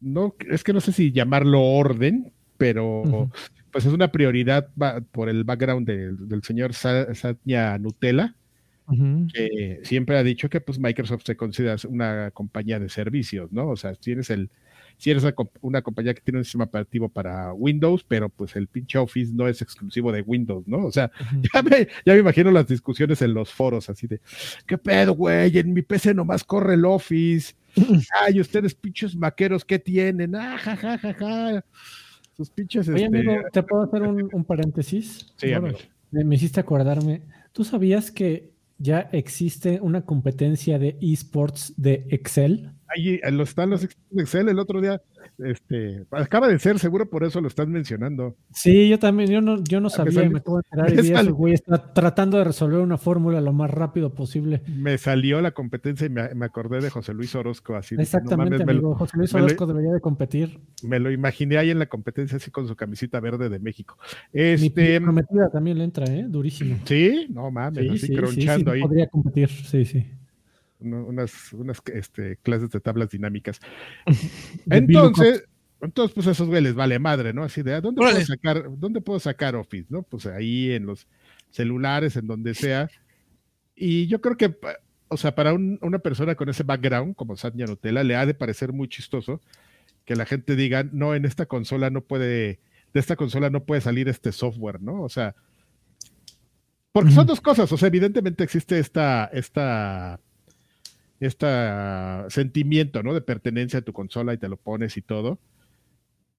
no, 0.01 0.35
es 0.51 0.63
que 0.63 0.73
no 0.73 0.81
sé 0.81 0.93
si 0.93 1.13
llamarlo 1.13 1.63
orden, 1.63 2.33
pero 2.57 3.31
pues 3.75 3.87
es 3.87 3.93
una 3.93 4.13
prioridad 4.13 4.69
por 5.11 5.29
el 5.29 5.43
background 5.43 5.85
del 5.85 6.45
señor 6.45 6.75
Satya 6.75 7.77
Nutella, 7.77 8.37
que 9.35 9.81
siempre 9.83 10.17
ha 10.17 10.23
dicho 10.23 10.49
que 10.49 10.61
pues 10.61 10.79
Microsoft 10.79 11.25
se 11.25 11.37
considera 11.37 11.75
una 11.89 12.31
compañía 12.31 12.79
de 12.79 12.89
servicios, 12.89 13.51
¿no? 13.51 13.71
O 13.71 13.77
sea, 13.77 13.97
tienes 13.97 14.31
el, 14.31 14.49
si 14.97 15.11
eres 15.11 15.25
una, 15.61 15.83
compañía 15.83 16.15
que 16.15 16.21
tiene 16.21 16.39
un 16.39 16.45
sistema 16.45 16.67
operativo 16.67 17.09
para 17.09 17.53
Windows, 17.53 18.05
pero 18.07 18.29
pues 18.29 18.55
el 18.55 18.69
pinche 18.69 18.97
Office 18.97 19.33
no 19.35 19.49
es 19.49 19.61
exclusivo 19.61 20.13
de 20.13 20.23
Windows, 20.23 20.69
¿no? 20.69 20.87
O 20.87 20.93
sea, 20.93 21.11
ya, 21.53 21.61
me, 21.61 21.89
ya 22.07 22.13
me 22.13 22.21
imagino 22.21 22.53
las 22.53 22.69
discusiones 22.69 23.23
en 23.23 23.35
los 23.35 23.53
foros 23.53 23.91
así 23.91 24.07
de, 24.07 24.21
¿qué 24.69 24.79
pedo, 24.79 25.15
güey? 25.15 25.59
En 25.59 25.73
mi 25.73 25.83
PC 25.83 26.15
nomás 26.15 26.45
corre 26.45 26.75
el 26.75 26.85
Office. 26.85 27.57
Ay, 28.25 28.39
ustedes 28.39 28.73
pinches 28.77 29.17
maqueros, 29.17 29.65
¿qué 29.65 29.81
tienen? 29.81 30.37
Ah, 30.37 30.59
ja, 30.59 30.77
ja, 30.77 30.97
ja, 30.97 31.13
ja. 31.13 31.65
Sus 32.37 32.51
pinches. 32.51 32.89
Oye, 32.89 33.05
este, 33.05 33.19
amigo, 33.19 33.35
¿te 33.53 33.63
puedo 33.63 33.83
hacer 33.85 34.03
un, 34.03 34.45
paréntesis? 34.45 35.33
Sí, 35.37 35.53
amigo. 35.53 35.79
me 36.11 36.35
hiciste 36.35 36.61
acordarme. 36.61 37.23
¿Tú 37.53 37.65
sabías 37.65 38.11
que 38.11 38.53
ya 38.79 39.09
existe 39.13 39.81
una 39.81 40.05
competencia 40.05 40.79
de 40.79 40.99
esports 41.01 41.75
de 41.77 42.07
Excel? 42.11 42.73
Ahí 42.95 43.21
eh, 43.23 43.31
lo 43.31 43.45
están 43.45 43.71
los 43.71 43.87
Excel 44.17 44.49
el 44.49 44.59
otro 44.59 44.81
día. 44.81 45.01
Este, 45.39 46.05
acaba 46.11 46.49
de 46.49 46.59
ser, 46.59 46.79
seguro 46.79 47.11
por 47.11 47.25
eso 47.25 47.41
lo 47.41 47.49
están 47.49 47.71
mencionando. 47.71 48.37
Sí, 48.53 48.89
yo 48.89 48.99
también, 48.99 49.31
yo 49.31 49.41
no, 49.41 49.63
yo 49.65 49.81
no 49.81 49.91
sabía, 49.91 50.29
me 50.29 50.39
acabo 50.39 50.59
de 50.59 50.63
enterar 50.71 51.25
y 51.25 51.31
güey 51.31 51.55
está 51.55 51.93
tratando 51.93 52.39
de 52.39 52.45
resolver 52.45 52.81
una 52.81 52.99
fórmula 52.99 53.41
lo 53.41 53.53
más 53.53 53.71
rápido 53.71 54.15
posible. 54.15 54.63
Me 54.69 54.97
salió 54.99 55.41
la 55.41 55.53
competencia 55.53 56.07
y 56.07 56.11
me, 56.11 56.45
acordé 56.45 56.81
de 56.81 56.91
José 56.91 57.15
Luis 57.15 57.35
Orozco 57.35 57.75
así. 57.75 57.97
Exactamente, 57.99 58.63
amigo, 58.63 58.95
José 58.95 59.17
Luis 59.17 59.35
Orozco 59.35 59.67
debería 59.67 59.93
de 59.93 60.01
competir. 60.01 60.61
Me 60.83 60.99
lo 60.99 61.11
imaginé 61.11 61.59
ahí 61.59 61.71
en 61.71 61.79
la 61.79 61.87
competencia 61.87 62.37
así 62.37 62.51
con 62.51 62.69
su 62.69 62.77
camisita 62.77 63.19
verde 63.19 63.49
de 63.49 63.59
México. 63.59 63.99
Este, 64.33 65.01
Mi 65.01 65.07
prometida 65.07 65.51
también 65.51 65.79
le 65.79 65.85
entra, 65.85 66.07
¿eh? 66.07 66.27
Durísimo. 66.29 66.77
Sí, 66.85 67.27
no 67.31 67.51
mames, 67.51 67.91
así 67.91 68.15
cronchando 68.15 68.73
ahí. 68.73 68.83
Podría 68.83 69.09
competir, 69.09 69.49
sí, 69.49 69.85
sí 69.85 70.07
unas, 70.93 71.53
unas 71.53 71.83
este, 71.93 72.37
clases 72.37 72.71
de 72.71 72.81
tablas 72.81 73.11
dinámicas. 73.11 73.61
Entonces, 74.71 75.45
entonces, 75.81 76.15
pues 76.15 76.27
esos 76.27 76.47
güeyes 76.49 76.65
les 76.65 76.75
vale 76.75 76.99
madre, 76.99 77.35
¿no? 77.35 77.45
Así 77.45 77.63
de, 77.63 77.79
¿dónde 77.81 78.01
puedo 78.01 78.25
sacar, 78.25 78.65
dónde 78.79 79.01
puedo 79.03 79.21
sacar 79.21 79.55
Office, 79.55 79.87
no? 79.91 80.03
Pues 80.03 80.25
ahí 80.25 80.73
en 80.73 80.87
los 80.87 81.07
celulares, 81.51 82.17
en 82.17 82.27
donde 82.27 82.55
sea. 82.55 82.89
Y 83.77 84.07
yo 84.07 84.21
creo 84.23 84.37
que, 84.37 84.57
o 85.09 85.17
sea, 85.19 85.35
para 85.35 85.53
una 85.53 85.99
persona 85.99 86.37
con 86.37 86.49
ese 86.49 86.63
background, 86.63 87.15
como 87.17 87.37
Satya 87.37 87.67
Nutella, 87.67 88.03
le 88.03 88.17
ha 88.17 88.25
de 88.25 88.33
parecer 88.33 88.73
muy 88.73 88.89
chistoso 88.89 89.43
que 90.05 90.17
la 90.17 90.25
gente 90.25 90.57
diga, 90.57 90.85
no, 90.91 91.15
en 91.15 91.25
esta 91.25 91.47
consola 91.47 91.91
no 91.91 92.01
puede, 92.03 92.61
de 92.93 93.01
esta 93.01 93.17
consola 93.17 93.51
no 93.51 93.65
puede 93.65 93.81
salir 93.81 94.09
este 94.09 94.33
software, 94.33 94.81
¿no? 94.81 95.03
O 95.03 95.09
sea, 95.09 95.35
porque 96.93 97.11
son 97.11 97.27
dos 97.27 97.41
cosas, 97.41 97.71
o 97.73 97.77
sea, 97.77 97.89
evidentemente 97.89 98.45
existe 98.45 98.79
esta, 98.79 99.25
esta 99.33 100.21
este 101.21 101.47
sentimiento, 102.29 103.03
¿no? 103.03 103.15
De 103.15 103.21
pertenencia 103.21 103.81
a 103.81 103.83
tu 103.83 103.93
consola 103.93 104.35
y 104.35 104.39
te 104.39 104.49
lo 104.49 104.57
pones 104.57 104.97
y 104.97 105.03
todo, 105.03 105.39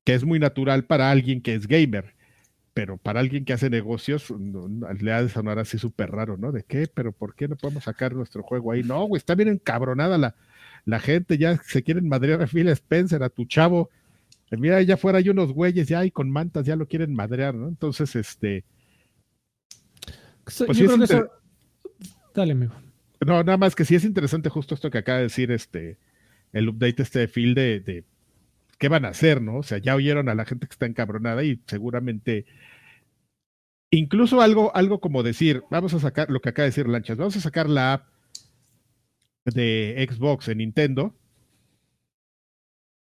que 0.04 0.14
es 0.14 0.24
muy 0.24 0.40
natural 0.40 0.86
para 0.86 1.12
alguien 1.12 1.42
que 1.42 1.56
es 1.56 1.68
gamer, 1.68 2.14
pero 2.74 2.98
para 2.98 3.20
alguien 3.20 3.46
que 3.46 3.54
hace 3.54 3.70
negocios 3.70 4.34
le 5.00 5.14
ha 5.14 5.24
de 5.24 5.30
sonar 5.30 5.60
así 5.60 5.78
súper 5.78 6.12
raro, 6.12 6.38
¿no? 6.38 6.52
¿De 6.52 6.64
qué? 6.64 6.88
¿Pero 6.94 7.12
por 7.12 7.36
qué 7.36 7.48
no 7.48 7.56
podemos 7.56 7.86
sacar 7.86 8.14
nuestro 8.14 8.44
juego 8.44 8.72
ahí? 8.72 8.84
No, 8.84 9.06
güey, 9.06 9.18
está 9.18 9.34
bien 9.34 9.50
encabronada 9.50 10.18
la, 10.18 10.36
la 10.86 11.00
gente, 11.00 11.38
ya 11.38 11.58
se 11.64 11.84
quieren 11.84 12.08
madrear 12.08 12.42
a 12.42 12.48
Phil 12.48 12.68
Spencer, 12.70 13.24
a 13.24 13.30
tu 13.30 13.46
chavo. 13.46 13.90
Mira, 14.52 14.78
allá 14.78 14.94
afuera 14.94 15.18
hay 15.18 15.30
unos 15.30 15.52
güeyes 15.52 15.88
ya 15.88 16.06
y 16.06 16.12
con 16.12 16.30
mantas 16.30 16.66
ya 16.66 16.76
lo 16.76 16.88
quieren 16.88 17.14
madrear, 17.16 17.56
¿no? 17.56 17.68
Entonces, 17.68 18.16
este... 18.16 18.64
Pues 20.44 20.78
Yo 20.78 20.86
creo 20.86 20.98
que 21.00 21.04
eso... 21.06 21.30
Dale, 22.34 22.52
amigo. 22.52 22.74
No, 23.26 23.44
nada 23.44 23.58
más 23.58 23.74
que 23.74 23.86
sí 23.86 23.96
es 23.96 24.06
interesante 24.06 24.50
justo 24.50 24.76
esto 24.76 24.92
que 24.92 25.00
acaba 25.00 25.18
de 25.18 25.24
decir 25.24 25.52
este 25.52 25.98
el 26.54 26.70
update 26.70 27.02
este 27.02 27.20
de 27.20 27.28
Phil 27.28 27.56
de, 27.56 28.06
qué 28.78 28.88
van 28.88 29.04
a 29.04 29.10
hacer, 29.10 29.42
¿no? 29.42 29.58
O 29.58 29.64
sea, 29.64 29.80
ya 29.80 29.96
oyeron 29.96 30.30
a 30.30 30.36
la 30.36 30.46
gente 30.46 30.68
que 30.68 30.74
está 30.74 30.86
encabronada 30.86 31.44
y 31.44 31.60
seguramente 31.66 32.46
incluso 33.90 34.42
algo, 34.42 34.76
algo 34.76 35.00
como 35.02 35.24
decir, 35.24 35.64
vamos 35.72 35.96
a 35.96 36.00
sacar 36.00 36.30
lo 36.30 36.40
que 36.40 36.50
acaba 36.50 36.66
de 36.66 36.70
decir 36.70 36.88
Lanchas, 36.88 37.18
vamos 37.18 37.36
a 37.36 37.42
sacar 37.42 37.68
la 37.68 37.94
app 37.94 38.08
de 39.46 40.08
Xbox 40.08 40.48
en 40.50 40.60
Nintendo. 40.60 41.16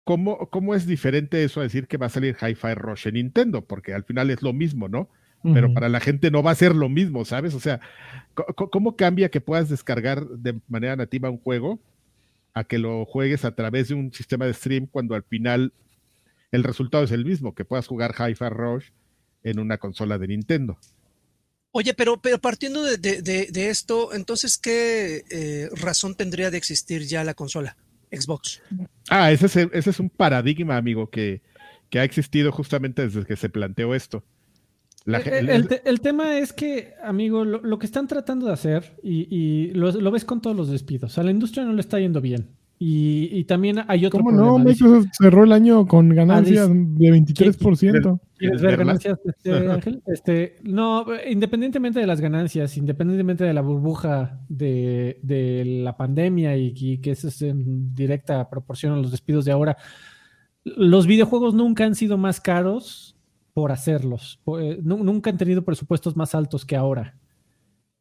¿Cómo, 0.05 0.51
¿Cómo 0.51 0.75
es 0.75 0.87
diferente 0.87 1.45
eso 1.45 1.61
a 1.61 1.63
decir 1.63 1.87
que 1.89 1.97
va 1.97 2.07
a 2.07 2.11
salir 2.11 2.37
Hi-Fi 2.39 2.75
Rush 2.75 3.09
en 3.09 3.15
Nintendo? 3.15 3.65
Porque 3.65 3.95
al 3.95 4.05
final 4.05 4.31
es 4.31 4.43
lo 4.43 4.53
mismo, 4.53 4.89
¿no? 4.89 5.09
Pero 5.43 5.73
para 5.73 5.89
la 5.89 6.01
gente 6.01 6.31
no 6.31 6.43
va 6.43 6.51
a 6.51 6.55
ser 6.55 6.75
lo 6.75 6.89
mismo, 6.89 7.25
¿sabes? 7.25 7.55
O 7.55 7.61
sea, 7.61 7.81
¿cómo 8.35 8.97
cambia 8.97 9.31
que 9.31 9.41
puedas 9.41 9.69
descargar 9.69 10.27
de 10.27 10.61
manera 10.69 10.97
nativa 10.97 11.31
un 11.31 11.39
juego 11.39 11.81
a 12.53 12.65
que 12.65 12.79
lo 12.79 13.05
juegues 13.07 13.45
a 13.45 13.55
través 13.55 13.89
de 13.89 13.95
un 13.95 14.13
sistema 14.13 14.47
de 14.47 14.55
stream 14.55 14.87
cuando 14.87 15.15
al 15.15 15.23
final 15.23 15.73
el 16.53 16.65
resultado 16.65 17.05
es 17.05 17.13
el 17.13 17.25
mismo, 17.25 17.55
que 17.55 17.65
puedas 17.65 17.87
jugar 17.87 18.15
Hi-Fi 18.19 18.49
Rush 18.51 18.87
en 19.43 19.61
una 19.61 19.79
consola 19.79 20.19
de 20.19 20.29
Nintendo? 20.29 20.79
Oye, 21.73 21.95
pero, 21.95 22.21
pero 22.21 22.39
partiendo 22.39 22.83
de, 22.83 23.71
esto, 23.71 24.13
entonces, 24.13 24.59
¿qué 24.59 25.23
eh, 25.31 25.69
razón 25.81 26.17
tendría 26.17 26.51
de 26.51 26.59
existir 26.59 27.03
ya 27.03 27.23
la 27.23 27.35
consola 27.35 27.77
Xbox? 28.11 28.61
Ah, 29.09 29.31
ese 29.31 29.47
es, 29.47 29.57
ese 29.57 29.91
es 29.91 30.01
un 30.01 30.11
paradigma, 30.11 30.77
amigo, 30.77 31.09
que, 31.09 31.43
que 31.89 32.01
ha 32.01 32.05
existido 32.05 32.51
justamente 32.51 33.03
desde 33.03 33.25
que 33.25 33.37
se 33.37 33.49
planteó 33.49 33.95
esto. 33.95 34.25
Eh, 35.07 35.81
el, 35.85 36.01
tema 36.01 36.39
es 36.39 36.53
que, 36.53 36.95
amigo, 37.03 37.45
lo, 37.45 37.79
que 37.79 37.87
están 37.87 38.07
tratando 38.07 38.47
de 38.47 38.53
hacer, 38.53 38.97
y, 39.03 39.71
lo, 39.73 40.11
ves 40.11 40.25
con 40.25 40.41
todos 40.43 40.57
los 40.57 40.69
despidos, 40.69 41.17
a 41.19 41.23
la 41.23 41.31
industria 41.31 41.65
no 41.65 41.73
le 41.73 41.81
está 41.81 41.99
yendo 41.99 42.21
bien. 42.21 42.49
Y, 42.83 43.45
también 43.45 43.81
hay 43.89 44.07
otro 44.07 44.21
¿Cómo 44.21 44.33
no? 44.33 44.59
Microsoft 44.59 45.09
cerró 45.13 45.45
el 45.45 45.53
año 45.53 45.87
con 45.87 46.09
ganancias 46.09 46.69
de 46.69 47.13
23%. 47.13 48.21
¿Quieres 48.39 48.63
ver 48.63 48.79
ganancias, 48.79 49.19
este, 49.23 49.53
Ángel? 49.71 50.03
Este, 50.07 50.57
no, 50.63 51.05
independientemente 51.29 52.01
de 52.01 52.07
las 52.07 52.23
ganancias, 52.23 52.79
independientemente 52.79 53.45
de 53.45 53.53
la 53.53 53.61
burbuja 53.61 54.41
de, 54.49 55.19
la 55.83 55.99
pandemia 55.99 56.57
y, 56.57 56.99
que 56.99 57.11
eso 57.11 57.29
es 57.29 57.43
en 57.43 57.95
directa 57.95 58.49
proporción 58.49 58.95
a 58.95 58.97
los 58.97 59.11
despidos 59.11 59.45
de 59.45 59.53
ahora, 59.53 59.77
los 60.65 61.07
videojuegos 61.07 61.53
nunca 61.53 61.85
han 61.85 61.95
sido 61.95 62.17
más 62.17 62.41
caros 62.41 63.10
por 63.53 63.73
hacerlos. 63.73 64.41
Eh, 64.61 64.79
nunca 64.83 65.31
han 65.31 65.39
tenido 65.39 65.65
presupuestos 65.65 66.17
más 66.17 66.35
altos 66.35 66.65
que 66.65 66.77
ahora. 66.77 67.17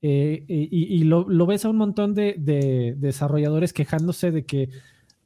Eh, 0.01 0.45
y, 0.47 1.03
lo, 1.03 1.25
ves 1.45 1.65
a 1.65 1.69
un 1.69 1.75
montón 1.75 2.13
de, 2.13 2.95
desarrolladores 2.97 3.73
quejándose 3.73 4.31
de 4.31 4.45
que 4.45 4.69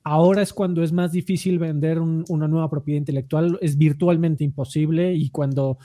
ahora 0.03 0.41
es 0.41 0.51
cuando 0.51 0.81
es 0.81 0.91
más 0.91 1.11
difícil 1.11 1.59
vender 1.59 1.99
una 1.99 2.47
nueva 2.47 2.69
propiedad 2.69 2.97
intelectual, 2.97 3.59
es 3.61 3.77
virtualmente 3.77 4.43
imposible 4.43 5.13
y 5.13 5.29
cuando 5.29 5.77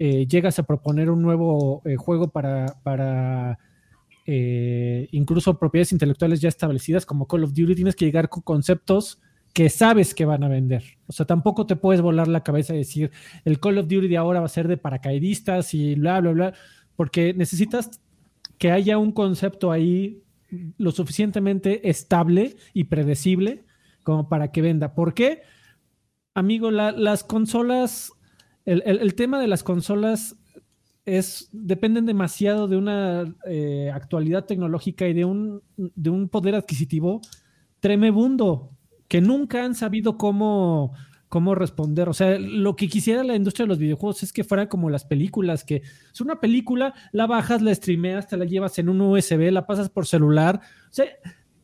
eh, 0.00 0.26
llegas 0.26 0.58
a 0.58 0.64
proponer 0.64 1.08
un 1.08 1.22
nuevo 1.22 1.82
juego 1.98 2.28
para, 2.28 2.66
para 2.82 3.58
incluso 4.26 5.58
propiedades 5.58 5.92
intelectuales 5.92 6.40
ya 6.40 6.48
establecidas 6.48 7.06
como 7.06 7.26
Call 7.26 7.44
of 7.44 7.54
Duty, 7.54 7.76
tienes 7.76 7.94
que 7.94 8.06
llegar 8.06 8.28
con 8.28 8.42
conceptos 8.42 9.20
que 9.52 9.68
sabes 9.68 10.14
que 10.14 10.24
van 10.24 10.44
a 10.44 10.48
vender. 10.48 10.82
O 11.06 11.12
sea, 11.12 11.26
tampoco 11.26 11.66
te 11.66 11.76
puedes 11.76 12.00
volar 12.00 12.28
la 12.28 12.42
cabeza 12.42 12.74
y 12.74 12.78
decir, 12.78 13.10
el 13.44 13.60
Call 13.60 13.78
of 13.78 13.88
Duty 13.88 14.08
de 14.08 14.16
ahora 14.16 14.40
va 14.40 14.46
a 14.46 14.48
ser 14.48 14.68
de 14.68 14.76
paracaidistas 14.76 15.74
y 15.74 15.94
bla, 15.94 16.20
bla, 16.20 16.32
bla, 16.32 16.54
porque 16.96 17.34
necesitas 17.34 18.00
que 18.58 18.70
haya 18.70 18.98
un 18.98 19.12
concepto 19.12 19.72
ahí 19.72 20.22
lo 20.78 20.90
suficientemente 20.90 21.88
estable 21.88 22.56
y 22.72 22.84
predecible 22.84 23.64
como 24.02 24.28
para 24.28 24.52
que 24.52 24.62
venda. 24.62 24.94
¿Por 24.94 25.14
qué? 25.14 25.42
Amigo, 26.34 26.70
las 26.70 27.24
consolas, 27.24 28.12
el, 28.64 29.14
tema 29.14 29.38
de 29.40 29.48
las 29.48 29.62
consolas 29.62 30.36
es, 31.04 31.48
dependen 31.52 32.06
demasiado 32.06 32.68
de 32.68 32.76
una 32.76 33.34
eh, 33.46 33.90
actualidad 33.92 34.46
tecnológica 34.46 35.06
y 35.08 35.12
de 35.12 35.24
un, 35.24 35.62
de 35.76 36.10
un 36.10 36.28
poder 36.28 36.54
adquisitivo 36.54 37.20
tremebundo 37.80 38.71
que 39.12 39.20
nunca 39.20 39.62
han 39.62 39.74
sabido 39.74 40.16
cómo, 40.16 40.94
cómo 41.28 41.54
responder. 41.54 42.08
O 42.08 42.14
sea, 42.14 42.38
lo 42.38 42.76
que 42.76 42.88
quisiera 42.88 43.22
la 43.22 43.36
industria 43.36 43.64
de 43.64 43.68
los 43.68 43.76
videojuegos 43.76 44.22
es 44.22 44.32
que 44.32 44.42
fuera 44.42 44.70
como 44.70 44.88
las 44.88 45.04
películas, 45.04 45.64
que 45.64 45.82
es 46.10 46.20
una 46.22 46.40
película, 46.40 46.94
la 47.12 47.26
bajas, 47.26 47.60
la 47.60 47.74
streameas, 47.74 48.26
te 48.26 48.38
la 48.38 48.46
llevas 48.46 48.78
en 48.78 48.88
un 48.88 49.02
USB, 49.02 49.52
la 49.52 49.66
pasas 49.66 49.90
por 49.90 50.06
celular. 50.06 50.62
O 50.90 50.94
sea, 50.94 51.04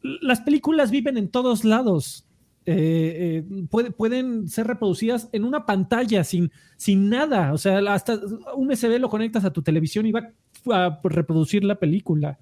las 0.03 0.43
películas 0.43 0.91
viven 0.91 1.17
en 1.17 1.31
todos 1.31 1.65
lados. 1.65 2.27
Eh, 2.67 3.43
eh, 3.49 3.93
pueden 3.97 4.51
ser 4.51 4.67
reproducidas 4.67 5.31
en 5.33 5.45
una 5.45 5.65
pantalla 5.65 6.25
sin, 6.25 6.53
sin 6.77 7.09
nada. 7.09 7.55
O 7.55 7.57
sea, 7.57 7.79
hasta 7.95 8.21
un 8.57 8.71
USB 8.71 8.99
lo 9.01 9.09
conectas 9.09 9.47
a 9.47 9.55
tu 9.55 9.63
televisión 9.63 10.05
y 10.05 10.13
va 10.13 10.35
a 10.71 11.01
reproducir 11.03 11.65
la 11.65 11.79
película. 11.79 12.39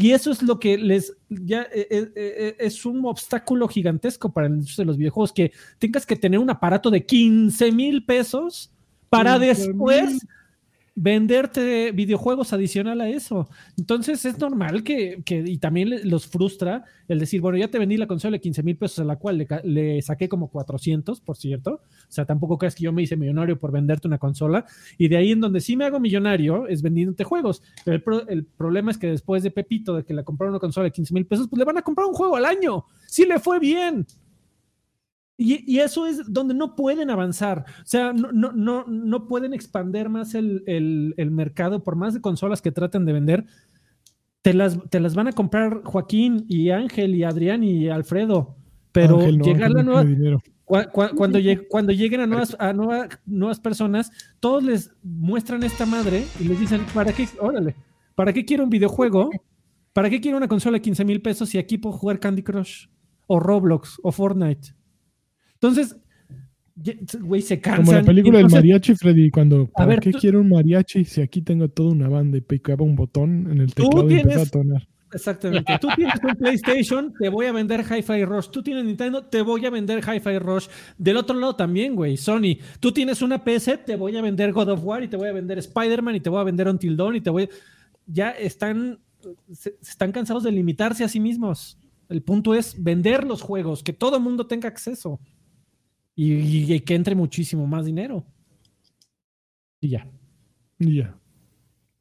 Y 0.00 0.12
eso 0.12 0.30
es 0.30 0.44
lo 0.44 0.60
que 0.60 0.78
les 0.78 1.16
ya 1.28 1.62
eh, 1.62 1.88
eh, 1.90 2.12
eh, 2.14 2.56
es 2.60 2.86
un 2.86 3.04
obstáculo 3.04 3.66
gigantesco 3.66 4.32
para 4.32 4.46
el 4.46 4.64
de 4.64 4.84
los 4.84 4.96
videojuegos, 4.96 5.32
que 5.32 5.50
tengas 5.80 6.06
que 6.06 6.14
tener 6.14 6.38
un 6.38 6.48
aparato 6.50 6.88
de 6.88 7.04
15 7.04 7.72
mil 7.72 8.04
pesos 8.04 8.70
para 9.08 9.36
15,000. 9.40 9.66
después 9.66 10.26
venderte 11.00 11.92
videojuegos 11.92 12.52
adicional 12.52 13.00
a 13.00 13.08
eso. 13.08 13.48
Entonces 13.76 14.24
es 14.24 14.38
normal 14.38 14.82
que, 14.82 15.22
que- 15.24 15.44
y 15.46 15.58
también 15.58 15.90
los 16.10 16.26
frustra 16.26 16.84
el 17.06 17.18
decir, 17.20 17.40
bueno, 17.40 17.56
ya 17.56 17.68
te 17.68 17.78
vendí 17.78 17.96
la 17.96 18.06
consola 18.08 18.32
de 18.32 18.40
15 18.40 18.62
mil 18.64 18.76
pesos, 18.76 18.98
a 18.98 19.04
la 19.04 19.16
cual 19.16 19.38
le, 19.38 19.46
le 19.64 20.02
saqué 20.02 20.28
como 20.28 20.48
400, 20.50 21.20
por 21.20 21.36
cierto. 21.36 21.74
O 21.74 22.10
sea, 22.10 22.24
tampoco 22.26 22.58
crees 22.58 22.74
que 22.74 22.84
yo 22.84 22.92
me 22.92 23.02
hice 23.02 23.16
millonario 23.16 23.58
por 23.58 23.70
venderte 23.72 24.08
una 24.08 24.18
consola. 24.18 24.66
Y 24.98 25.08
de 25.08 25.16
ahí 25.16 25.30
en 25.32 25.40
donde 25.40 25.60
sí 25.60 25.76
me 25.76 25.84
hago 25.84 26.00
millonario 26.00 26.66
es 26.66 26.82
vendiéndote 26.82 27.24
juegos. 27.24 27.62
Pero 27.84 27.94
el, 27.96 28.02
pro- 28.02 28.28
el 28.28 28.44
problema 28.44 28.90
es 28.90 28.98
que 28.98 29.06
después 29.06 29.42
de 29.42 29.50
Pepito, 29.52 29.94
de 29.96 30.04
que 30.04 30.14
le 30.14 30.24
compraron 30.24 30.52
una 30.54 30.60
consola 30.60 30.84
de 30.84 30.90
15 30.92 31.14
mil 31.14 31.26
pesos, 31.26 31.46
pues 31.48 31.58
le 31.58 31.64
van 31.64 31.78
a 31.78 31.82
comprar 31.82 32.06
un 32.08 32.14
juego 32.14 32.36
al 32.36 32.44
año. 32.44 32.84
Sí 33.06 33.24
le 33.24 33.38
fue 33.38 33.58
bien. 33.60 34.04
Y, 35.40 35.72
y 35.72 35.78
eso 35.78 36.06
es 36.06 36.20
donde 36.32 36.52
no 36.52 36.74
pueden 36.74 37.10
avanzar. 37.10 37.64
O 37.80 37.86
sea, 37.86 38.12
no, 38.12 38.32
no, 38.32 38.52
no, 38.52 38.84
no 38.88 39.28
pueden 39.28 39.54
expander 39.54 40.08
más 40.08 40.34
el, 40.34 40.64
el- 40.66 41.14
el 41.16 41.30
mercado 41.30 41.84
por 41.84 41.94
más 41.94 42.12
de 42.12 42.20
consolas 42.20 42.60
que 42.60 42.72
traten 42.72 43.04
de 43.06 43.12
vender. 43.12 43.44
Te 44.42 44.52
las, 44.52 44.78
te 44.90 44.98
las 45.00 45.14
van 45.14 45.28
a 45.28 45.32
comprar 45.32 45.82
Joaquín 45.84 46.44
y 46.48 46.70
Ángel 46.70 47.14
y 47.14 47.22
Adrián 47.22 47.62
y 47.62 47.88
Alfredo. 47.88 48.56
Pero 48.92 49.18
Ángel 49.18 49.38
no, 49.38 49.44
llegar 49.44 49.62
Ángel 49.70 49.76
la 49.76 49.82
nueva, 49.84 50.02
cuando, 51.16 51.38
lleg- 51.38 51.66
cuando 51.68 51.92
lleguen 51.92 52.20
a 52.22 52.26
nuevas, 52.26 52.56
a 52.58 52.72
nueva- 52.72 53.08
nuevas 53.24 53.60
personas, 53.60 54.10
todos 54.40 54.62
les 54.64 54.90
muestran 55.04 55.62
esta 55.62 55.86
madre 55.86 56.24
y 56.40 56.44
les 56.44 56.58
dicen, 56.58 56.80
¿para 56.92 57.12
qué? 57.12 57.28
Órale, 57.40 57.76
¿para 58.16 58.32
qué 58.32 58.44
quiero 58.44 58.64
un 58.64 58.70
videojuego? 58.70 59.30
¿Para 59.92 60.10
qué 60.10 60.20
quiero 60.20 60.36
una 60.36 60.48
consola 60.48 60.78
de 60.78 60.82
15 60.82 61.04
mil 61.04 61.22
pesos 61.22 61.48
si 61.48 61.58
aquí 61.58 61.78
puedo 61.78 61.96
jugar 61.96 62.18
Candy 62.18 62.42
Crush? 62.42 62.86
O 63.28 63.38
Roblox 63.40 63.98
o 64.02 64.10
Fortnite. 64.10 64.74
Entonces, 65.60 65.96
güey, 67.20 67.42
se 67.42 67.60
cansan. 67.60 67.84
Como 67.84 67.98
la 67.98 68.04
película 68.04 68.38
y 68.38 68.42
del 68.42 68.52
mariachi, 68.52 68.94
Freddy, 68.94 69.30
cuando 69.30 69.62
A 69.62 69.66
¿para 69.78 69.86
ver, 69.88 70.00
qué 70.00 70.12
tú- 70.12 70.18
quiero 70.18 70.40
un 70.40 70.48
mariachi 70.48 71.04
si 71.04 71.20
aquí 71.20 71.42
tengo 71.42 71.68
toda 71.68 71.90
una 71.90 72.08
banda 72.08 72.38
y 72.38 72.40
picaba 72.40 72.84
un 72.84 72.94
botón 72.94 73.50
en 73.50 73.60
el 73.60 73.74
teclado 73.74 74.08
y 74.10 74.14
empezaba 74.20 74.42
a 74.42 74.46
tienes- 74.46 74.50
tonar? 74.50 74.88
Exactamente. 75.12 75.78
Tú 75.80 75.88
tienes 75.96 76.14
un 76.22 76.34
PlayStation, 76.36 77.14
te 77.18 77.30
voy 77.30 77.46
a 77.46 77.52
vender 77.52 77.80
Hi-Fi 77.80 78.24
Rush. 78.26 78.48
Tú 78.50 78.62
tienes 78.62 78.84
Nintendo, 78.84 79.24
te 79.24 79.40
voy 79.40 79.64
a 79.64 79.70
vender 79.70 80.00
Hi-Fi 80.04 80.38
Rush. 80.38 80.66
Del 80.98 81.16
otro 81.16 81.34
lado 81.38 81.56
también, 81.56 81.96
güey. 81.96 82.18
Sony, 82.18 82.58
tú 82.78 82.92
tienes 82.92 83.22
una 83.22 83.42
PC, 83.42 83.78
te 83.78 83.96
voy 83.96 84.14
a 84.18 84.20
vender 84.22 84.52
God 84.52 84.68
of 84.68 84.84
War 84.84 85.02
y 85.02 85.08
te 85.08 85.16
voy 85.16 85.28
a 85.28 85.32
vender 85.32 85.56
Spider-Man 85.58 86.16
y 86.16 86.20
te 86.20 86.28
voy 86.28 86.40
a 86.40 86.44
vender 86.44 86.68
Until 86.68 86.94
Dawn 86.96 87.16
y 87.16 87.20
te 87.22 87.30
voy. 87.30 87.48
Ya 88.06 88.30
están, 88.32 88.98
se- 89.50 89.76
están 89.80 90.12
cansados 90.12 90.42
de 90.44 90.52
limitarse 90.52 91.02
a 91.04 91.08
sí 91.08 91.20
mismos. 91.20 91.78
El 92.10 92.22
punto 92.22 92.52
es 92.54 92.80
vender 92.82 93.24
los 93.24 93.40
juegos, 93.40 93.82
que 93.82 93.94
todo 93.94 94.18
el 94.18 94.22
mundo 94.22 94.46
tenga 94.46 94.68
acceso 94.68 95.20
y, 96.18 96.32
y- 96.34 96.74
y 96.74 96.80
que 96.80 96.94
entre 96.96 97.14
muchísimo 97.14 97.66
más 97.68 97.86
dinero. 97.86 98.24
Y 99.80 99.90
ya. 99.90 100.10
Y 100.80 100.96
ya. 100.96 101.16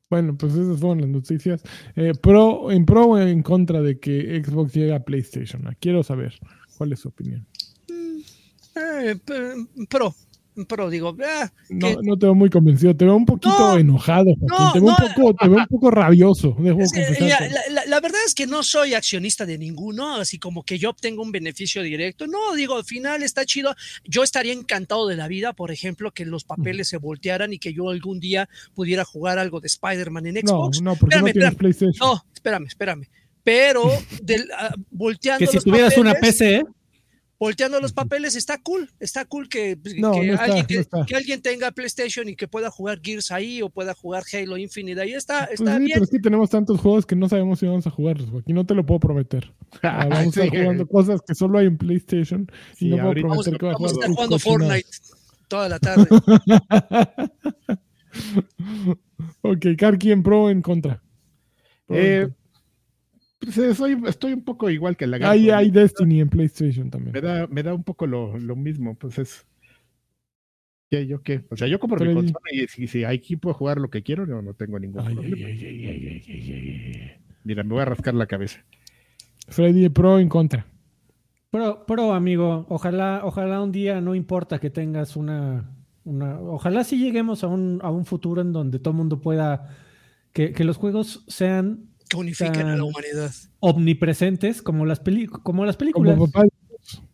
Bueno, 0.10 0.35
pues 0.38 0.53
esas 0.56 0.80
fueron 0.80 1.02
las 1.02 1.10
noticias. 1.10 1.61
Eh, 1.95 2.14
pro, 2.19 2.72
en 2.72 2.85
pro 2.85 3.06
o 3.06 3.18
en 3.19 3.44
contra 3.44 3.81
de 3.81 3.99
que 3.99 4.41
Xbox 4.44 4.73
llegue 4.73 4.95
a 4.95 5.03
PlayStation. 5.03 5.64
Quiero 5.80 6.02
saber 6.02 6.34
cuál 6.77 6.94
es 6.94 6.99
su 7.02 7.10
opinión. 7.10 7.45
Eh, 7.89 9.15
p- 9.23 9.85
pro, 9.89 10.15
pro, 10.66 10.90
digo, 10.90 11.16
ah, 11.24 11.52
No, 11.70 11.88
que- 11.88 11.98
no 12.04 12.18
te 12.18 12.26
veo 12.26 12.36
muy 12.36 12.50
convencido, 12.50 12.96
te 12.96 13.06
veo 13.06 13.16
un 13.16 13.26
poquito 13.26 13.58
No, 13.58 13.78
enojado, 13.78 14.26
no, 14.40 14.74
te, 14.74 14.80
veo 14.80 14.90
no. 14.90 14.96
un 15.08 15.14
poco, 15.14 15.34
te 15.36 15.48
veo 15.50 15.58
un 15.60 15.68
poco 15.68 15.92
rabioso, 15.92 16.56
Es 16.80 17.22
mira, 17.22 17.40
la, 17.42 17.62
la- 17.72 17.86
la 17.86 18.00
verdad 18.00 18.20
es 18.26 18.34
que 18.36 18.48
no 18.48 18.64
soy 18.64 18.94
accionista 18.94 19.46
de 19.46 19.58
ninguno, 19.58 20.16
así 20.16 20.40
como 20.40 20.64
que 20.64 20.78
yo 20.80 20.90
obtengo 20.90 21.22
un 21.22 21.32
beneficio 21.32 21.82
directo. 21.84 22.28
No, 22.28 22.56
digo, 22.56 22.76
al 22.78 22.86
final 22.86 23.24
está 23.24 23.46
chido. 23.46 23.76
Yo 24.06 24.24
estaría 24.24 24.54
encantado 24.54 25.08
de 25.08 25.16
la 25.16 25.28
vida, 25.28 25.54
por 25.54 25.72
ejemplo, 25.72 26.12
que 26.12 26.26
los 26.26 26.44
papeles 26.44 26.88
se 26.90 26.98
voltearan 26.98 27.54
y 27.54 27.60
que 27.60 27.74
yo 27.74 27.90
algún 27.90 28.20
día 28.20 28.50
pudiera 28.74 29.06
jugar 29.06 29.38
algo 29.40 29.60
de 29.60 29.68
Spider-Man 29.68 30.26
en 30.28 30.34
No, 30.36 30.42
Xbox. 30.42 30.82
no, 30.82 30.96
porque 30.96 31.16
no 31.18 31.28
Espérame, 31.28 31.34
tienes 31.34 31.52
espérame. 31.52 31.58
PlayStation. 31.58 32.08
No, 32.10 32.24
espérame, 32.34 32.66
espérame. 32.68 33.04
Pero 33.44 33.84
del, 34.24 34.50
ah, 34.58 34.74
volteando 34.92 35.40
Que 35.40 35.48
si 35.48 35.56
los 35.58 35.64
tuvieras 35.64 35.98
una 35.98 36.14
PC, 36.16 36.64
volteando 37.39 37.80
los 37.80 37.93
papeles 37.93 38.35
está 38.35 38.57
cool, 38.61 38.89
está 38.99 39.26
cool 39.26 39.47
que, 39.49 39.77
pues, 39.77 39.95
No, 39.97 40.11
que 40.14 40.27
no 40.27 40.34
está, 40.34 40.45
alguien, 40.45 40.61
no 40.64 40.68
que, 40.68 40.77
está. 40.80 41.05
que 41.05 41.15
alguien 41.15 41.41
tenga 41.41 41.72
PlayStation 41.72 42.27
y 42.30 42.35
que 42.35 42.47
pueda 42.47 42.72
jugar 42.72 42.99
Gears 43.03 43.31
ahí 43.31 43.61
o 43.61 43.69
pueda 43.69 43.93
jugar 43.93 44.23
Halo 44.34 44.57
Infinite 44.57 45.01
ahí 45.01 45.14
está, 45.14 45.45
Pues 45.47 45.59
está 45.59 45.73
sí, 45.73 45.80
bien. 45.80 45.91
pero 45.93 46.03
es 46.05 46.09
que 46.11 46.19
tenemos 46.19 46.49
tantos 46.49 46.80
juegos 46.80 47.05
que 47.05 47.15
no 47.15 47.30
sabemos 47.30 47.59
si 47.59 47.68
vamos 47.68 47.85
a 47.85 47.91
jugarlos, 47.91 48.30
Joaquín. 48.30 48.55
No 48.55 48.65
te 48.65 48.73
lo 48.73 48.85
puedo 48.85 48.99
prometer. 48.99 49.53
Ah, 49.84 50.07
vamos 50.09 50.38
a 50.38 50.43
estar 50.43 50.49
jugando 50.61 50.88
cosas 50.88 51.22
que 51.27 51.35
solo 51.35 51.59
hay 51.59 51.68
en 51.68 51.77
PlayStation 51.77 52.47
y 52.76 52.77
Sí, 52.77 52.88
no 52.89 52.95
puedo 52.97 53.07
ahorita- 53.09 53.27
Vamos, 53.27 53.45
prometer 53.45 53.59
que 53.59 53.65
va 53.65 53.72
a 53.72 53.76
vamos 53.76 53.91
a 53.91 53.95
jugar 53.95 54.09
estar 54.09 54.15
jugando. 54.15 54.39
Fortnite 54.39 54.89
toda 55.47 55.69
la 55.69 55.80
tarde. 55.80 56.07
ok, 59.41 59.65
Karki 59.77 60.11
en 60.11 60.23
pro 60.23 60.43
o 60.43 60.49
en 60.49 60.61
contra. 60.61 61.01
Pro 61.85 61.95
o 61.95 61.99
en 61.99 62.05
Eh, 62.05 62.22
contra. 62.22 62.38
Soy- 63.52 64.02
estoy 64.07 64.34
un 64.34 64.44
poco 64.44 64.69
igual 64.69 64.95
que 64.98 65.07
la 65.07 65.18
Garto. 65.18 65.32
Hay, 65.32 65.49
hay 65.49 65.72
Destiny 65.72 66.22
en 66.22 66.30
PlayStation 66.30 66.90
también. 66.90 67.14
Me 67.14 67.22
da, 67.22 67.48
me 67.48 67.64
da 67.64 67.74
un 67.74 67.84
poco 67.84 68.07
lo, 68.07 68.38
lo 68.38 68.56
mismo, 68.56 68.95
pues 68.95 69.18
es. 69.19 69.45
¿Qué, 70.90 71.06
¿Yo 71.06 71.22
qué? 71.22 71.44
O 71.49 71.57
sea, 71.57 71.68
yo 71.68 71.80
compro 71.80 71.99
Pero 71.99 72.11
mi 72.11 72.15
consola 72.15 72.40
y 72.52 72.68
si, 72.68 72.88
si 72.88 73.03
aquí 73.03 73.36
puedo 73.36 73.53
jugar 73.53 73.78
lo 73.78 73.90
que 73.90 74.03
quiero, 74.03 74.26
no, 74.26 74.41
no 74.41 74.53
tengo 74.53 74.80
ningún 74.80 75.02
Ay, 75.06 75.15
problema. 75.15 75.48
ay, 75.48 75.65
ay, 75.65 75.86
ay, 75.88 76.07
ay, 76.07 76.24
ay, 76.28 76.91
ay. 76.95 77.11
Mira, 77.44 77.64
me 77.64 77.74
voy 77.74 77.82
a 77.82 77.86
rascar 77.86 78.14
la 78.14 78.26
cabeza. 78.26 78.64
Freddy, 79.49 79.90
pro 79.90 80.15
o 80.15 80.19
en 80.19 80.30
contra. 80.30 80.65
Pro, 81.49 81.86
pro, 81.86 82.14
amigo, 82.14 82.65
ojalá, 82.69 83.22
ojalá 83.24 83.61
un 83.61 83.72
día 83.72 83.99
no 84.02 84.15
importa 84.15 84.60
que 84.60 84.69
tengas 84.69 85.15
una, 85.15 85.69
una 86.03 86.40
ojalá 86.40 86.84
sí 86.84 86.98
lleguemos 86.99 87.44
a 87.44 87.48
un, 87.48 87.80
a 87.82 87.90
un 87.90 88.06
futuro 88.06 88.41
en 88.41 88.52
donde 88.52 88.80
todo 88.80 88.91
el 88.91 88.98
mundo 88.98 89.22
pueda, 89.22 89.76
que, 90.34 90.52
que 90.52 90.64
los 90.65 90.78
juegos 90.78 91.24
sean 91.28 91.86
Que 92.10 92.18
unifiquen 92.18 92.68
a 92.68 92.76
la 92.76 92.84
humanidad. 92.84 93.32
omnipresentes 93.60 94.62
como 94.62 94.86
las, 94.86 95.00
peli- 95.00 95.28
como 95.28 95.66
las 95.66 95.76
Como 95.76 95.80
películas, 95.80 96.16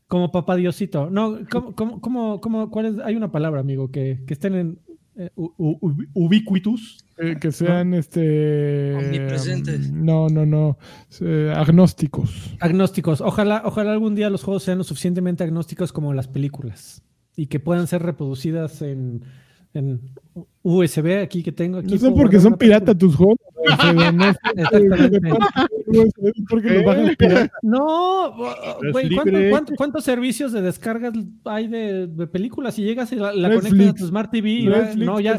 como, 0.08 0.28
papá, 0.28 0.32
papá 0.32 0.56
Diosito. 0.56 1.10
No, 1.10 1.40
¿cómo, 1.50 1.74
cómo, 1.76 2.02
cómo, 2.02 2.42
cómo- 2.42 2.70
cuál 2.72 2.86
es? 2.88 3.00
Hay 3.04 3.16
una 3.16 3.32
palabra, 3.32 3.60
amigo, 3.62 3.90
que, 3.92 4.24
que 4.28 4.34
estén 4.34 4.56
en 4.56 4.80
eh, 5.16 5.30
u- 5.36 5.52
u- 5.58 5.80
ubiquitous. 6.14 6.98
eh, 7.20 7.36
que 7.40 7.52
sean 7.52 7.94
este. 7.94 8.96
Omnipresentes. 8.96 9.92
mm, 9.92 10.04
No, 10.06 10.28
no, 10.30 10.46
no. 10.46 10.78
eh, 11.22 11.54
agnósticos. 11.56 12.56
Agnósticos. 12.60 13.22
Ojalá, 13.22 13.62
ojalá 13.66 13.92
algún 13.94 14.16
día 14.16 14.30
los 14.32 14.44
juegos 14.44 14.64
sean 14.64 14.80
lo 14.80 14.84
suficientemente 14.84 15.44
agnósticos 15.44 15.94
como 15.94 16.14
las 16.14 16.28
películas 16.28 17.04
y 17.36 17.46
que 17.48 17.60
puedan 17.60 17.86
ser 17.88 18.02
reproducidas 18.04 18.82
en, 18.82 19.24
en 19.76 20.02
USB 20.64 21.22
aquí 21.24 21.44
que 21.44 21.52
tengo. 21.52 21.78
Aquí 21.80 21.94
No 21.94 21.98
sé 21.98 22.00
puedo 22.10 22.16
por 22.16 22.30
qué 22.32 22.38
guardar 22.38 22.52
son 22.52 22.58
piratas 22.58 22.98
tus 22.98 23.16
juegos. 23.16 23.38
Alfredo, 23.70 24.12
no 24.12 24.24
sé 24.34 24.40
Exactamente. 24.56 25.30
por 26.50 26.62
qué 26.62 26.70
los 26.70 26.86
bajan 26.86 27.16
pirata. 27.18 27.52
No, 27.62 28.28
Es 28.84 28.92
güey, 28.92 29.10
¿cuánto- 29.14 29.32
libre. 29.32 29.50
cuánto- 29.50 29.74
¿cuántos 29.76 30.04
servicios 30.04 30.52
de 30.52 30.62
descargas 30.62 31.14
hay 31.46 31.68
de, 31.68 32.08
de 32.08 32.28
películas? 32.28 32.76
Si 32.76 32.84
llegas 32.84 33.12
y 33.12 33.16
la, 33.16 33.32
conectas 33.34 33.90
a 33.90 33.94
tu 33.94 34.08
Smart 34.08 34.32
TV, 34.32 34.64
Netflix 34.64 35.06
no, 35.06 35.20
ya 35.20 35.38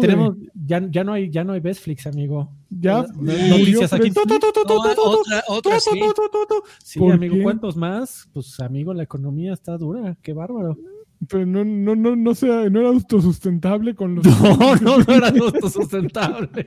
tenemos, 0.00 0.36
ya, 0.66 0.86
ya 0.90 1.04
no 1.04 1.12
hay, 1.12 1.30
ya 1.30 1.44
no 1.44 1.52
hay 1.52 1.60
Netflix, 1.60 2.06
amigo. 2.06 2.50
Ya 2.70 3.02
No- 3.02 3.32
Noticias 3.32 3.92
aquí. 3.92 4.08
murió 4.10 4.22
Tu, 4.22 4.38
tu, 4.38 4.38
tu, 4.38 4.52
tu, 4.52 4.74
No, 4.74 4.82
tu, 4.82 4.94
tu, 4.94 5.00
otra, 5.02 5.42
otra 5.48 5.74
tu, 5.74 5.80
sí. 5.80 5.98
tu, 6.00 6.06
tu, 6.12 6.22
tu, 6.30 6.46
tu. 6.46 6.62
Sí, 6.82 6.98
¿Por 7.00 7.12
amigo? 7.14 7.36
¿cuántos 7.42 7.76
más? 7.76 8.28
Pues, 8.32 8.60
amigo, 8.60 8.94
la 8.94 9.02
economía 9.02 9.52
está 9.52 9.76
dura. 9.76 10.16
Qué 10.22 10.32
bárbaro. 10.32 10.76
Pero 11.28 11.44
no, 11.44 11.64
no, 11.64 11.94
no, 11.94 12.16
no, 12.16 12.34
sea, 12.34 12.70
no 12.70 12.80
era 12.80 12.88
autosustentable 12.88 13.94
con 13.94 14.14
los. 14.14 14.24
No, 14.26 14.74
no, 14.76 14.98
no 14.98 15.14
era 15.14 15.28
autosustentable. 15.28 16.48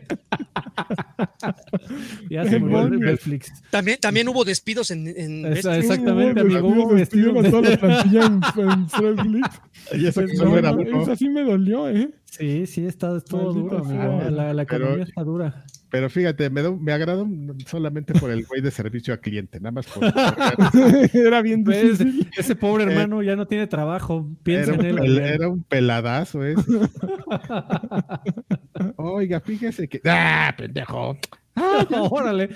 ya 2.29 2.45
se 2.45 2.59
murió 2.59 2.77
Demonios. 2.83 3.01
Netflix. 3.01 3.51
También, 3.71 3.97
también 3.99 4.27
hubo 4.27 4.43
despidos 4.45 4.91
en, 4.91 5.07
en 5.07 5.45
Esa- 5.47 5.71
Netflix. 5.71 5.89
exactamente, 5.91 6.41
Hubo 6.43 6.57
amigo, 6.57 6.67
hubo 6.67 6.93
despidos, 6.95 7.33
despidieron 7.33 7.45
a 7.45 7.49
toda 7.49 7.69
la 7.69 7.77
plantilla 7.77 8.25
en, 8.25 8.41
en. 8.43 9.41
Y 9.99 10.05
eso 10.07 10.21
Pues 10.21 10.37
solo 10.37 10.51
no, 10.51 10.57
era 10.57 10.71
no, 10.71 11.01
esa 11.01 11.15
sí 11.15 11.29
me 11.29 11.41
dolió, 11.43 11.89
¿eh? 11.89 12.09
Sí, 12.25 12.65
sí, 12.67 12.85
está 12.85 13.19
todo 13.21 13.53
Maldita 13.53 13.75
duro, 13.77 13.85
amigo. 13.85 14.19
sea. 14.21 14.29
La, 14.31 14.53
la 14.53 14.65
Pero- 14.65 14.85
economía 14.85 15.05
está 15.05 15.23
dura. 15.23 15.65
Pero 15.93 16.09
fíjate, 16.09 16.49
me, 16.49 16.63
da- 16.63 16.71
me 16.71 16.91
agrada 16.91 17.23
solamente 17.67 18.15
por 18.15 18.31
el 18.31 18.47
güey 18.47 18.61
de 18.61 18.71
servicio 18.71 19.13
a 19.13 19.17
cliente, 19.17 19.59
nada 19.59 19.73
más 19.73 19.85
por. 19.85 20.03
era 21.13 21.39
bien 21.43 21.63
Pues, 21.63 21.99
ese 22.35 22.55
pobre 22.55 22.85
hermano 22.85 23.21
ya 23.21 23.35
no 23.35 23.45
tiene 23.45 23.67
trabajo. 23.67 24.27
Piensa 24.41 24.71
Era 24.73 24.79
un, 24.79 24.85
en 24.87 24.97
él. 24.97 25.19
pel- 25.19 25.21
era 25.21 25.49
un 25.49 25.61
peladazo 25.61 26.43
ese. 26.43 26.65
Oiga, 28.95 29.39
fíjese 29.39 29.87
que. 29.87 30.01
¡Ah, 30.05 30.51
pendejo! 30.57 31.15
Órale. 32.09 32.49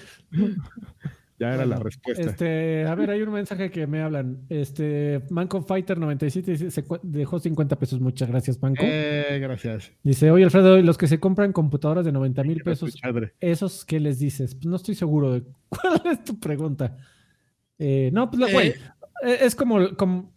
Ya 1.40 1.54
era 1.54 1.66
la 1.68 1.78
respuesta. 1.78 2.22
Este, 2.32 2.86
a 2.86 2.96
ver, 2.96 3.12
hay 3.12 3.22
un 3.22 3.32
mensaje 3.32 3.70
que 3.70 3.86
me 3.86 4.02
hablan. 4.02 4.40
Este, 4.50 5.22
Manco 5.30 5.62
Fighter 5.62 5.98
97 6.00 6.52
dice, 6.52 6.72
se 6.72 6.84
dejó 7.04 7.40
50 7.40 7.76
pesos. 7.78 8.00
Muchas 8.00 8.28
gracias, 8.30 8.60
Manco. 8.62 8.82
Eh, 8.84 9.38
gracias. 9.40 9.92
Dice, 10.04 10.32
oye, 10.32 10.46
Alfredo, 10.46 10.82
los 10.82 10.98
que 10.98 11.08
se 11.08 11.20
compran 11.20 11.54
computadoras 11.54 12.06
de 12.06 12.12
90 12.12 12.44
mil 12.44 12.64
pesos. 12.64 12.96
¿esos 13.40 13.86
qué 13.86 14.00
les 14.00 14.18
dices? 14.18 14.56
Pues 14.56 14.66
no 14.66 14.76
estoy 14.78 14.96
seguro 14.96 15.34
de 15.34 15.44
cuál 15.70 16.02
es 16.12 16.24
tu 16.24 16.40
pregunta. 16.40 16.98
Eh, 17.78 18.10
no, 18.14 18.30
pues, 18.32 18.40
la- 18.40 18.52
güey, 18.52 18.70
Eh. 18.70 18.76
eh, 19.26 19.38
es 19.42 19.56
como, 19.56 19.96
como, 19.96 20.34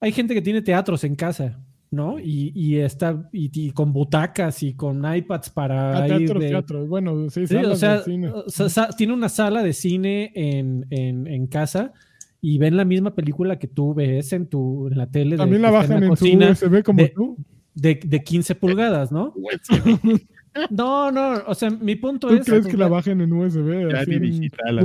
hay 0.00 0.12
gente 0.12 0.34
que 0.34 0.42
tiene 0.42 0.60
teatros 0.60 1.04
en 1.04 1.14
casa, 1.16 1.58
¿no? 1.90 2.18
Y, 2.18 2.52
y 2.54 2.76
está, 2.76 3.28
y, 3.32 3.50
y 3.54 3.70
con 3.72 3.92
butacas 3.92 4.62
y 4.62 4.74
con 4.74 5.02
iPads 5.14 5.50
para 5.50 5.98
Ah, 6.02 6.08
ir 6.08 6.18
teatros, 6.18 6.42
de- 6.42 6.48
teatros. 6.48 6.88
Bueno, 6.88 7.30
sí, 7.30 7.46
Sí, 7.46 7.56
o 7.56 7.74
sea, 7.76 7.98
de 7.98 8.04
cine. 8.04 8.28
o 8.28 8.48
sea, 8.48 8.68
sa- 8.68 8.88
tiene 8.90 9.12
una 9.14 9.28
sala 9.28 9.62
de 9.62 9.72
cine 9.72 10.30
en, 10.34 10.86
en- 10.90 11.26
en 11.26 11.46
casa 11.46 11.92
y 12.40 12.58
ven 12.58 12.76
la 12.76 12.84
misma 12.84 13.14
película 13.14 13.58
que 13.58 13.66
tú 13.68 13.94
ves 13.94 14.32
en 14.32 14.46
tu 14.46 14.88
en 14.88 14.98
la 14.98 15.06
tele. 15.10 15.32
de- 15.32 15.36
También 15.38 15.62
la 15.62 15.70
bajan 15.70 15.96
en, 15.98 16.02
su 16.04 16.08
cocina 16.10 16.50
USB 16.50 16.82
como 16.82 16.98
de- 17.02 17.08
tú. 17.08 17.36
de, 17.74 18.00
de 18.04 18.22
15 18.22 18.54
pulgadas, 18.54 19.10
¿no? 19.10 19.32
No, 20.70 21.10
no, 21.12 21.42
o 21.46 21.54
sea, 21.54 21.70
mi 21.70 21.96
punto 21.96 22.28
¿Tú 22.28 22.34
es. 22.34 22.46
crees 22.46 22.66
que 22.66 22.76
la 22.76 22.88
bajen 22.88 23.20
en 23.20 23.32
USB? 23.32 23.88
Digital. 24.20 24.80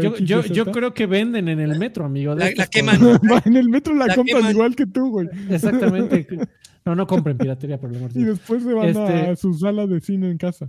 yo, 0.00 0.16
yo, 0.18 0.42
yo 0.42 0.66
creo 0.66 0.94
que 0.94 1.06
venden 1.06 1.48
en 1.48 1.60
el 1.60 1.78
metro, 1.78 2.04
amigo. 2.04 2.34
La, 2.34 2.50
queman. 2.70 2.98
en 3.44 3.56
el 3.56 3.68
metro 3.68 3.94
la, 3.94 4.06
La 4.06 4.14
compran 4.14 4.38
queman. 4.38 4.52
igual 4.52 4.76
que 4.76 4.86
tú, 4.86 5.10
güey. 5.10 5.28
Exactamente. 5.50 6.26
No, 6.84 6.96
no 6.96 7.06
compren 7.06 7.38
piratería, 7.38 7.78
por 7.78 7.94
amor 7.94 8.12
de 8.12 8.20
Y 8.20 8.24
después 8.24 8.60
se 8.64 8.72
van 8.74 8.88
Este- 8.88 9.30
a 9.30 9.36
su 9.36 9.54
sala 9.54 9.86
de 9.86 10.00
cine 10.00 10.28
en 10.32 10.36
casa. 10.36 10.68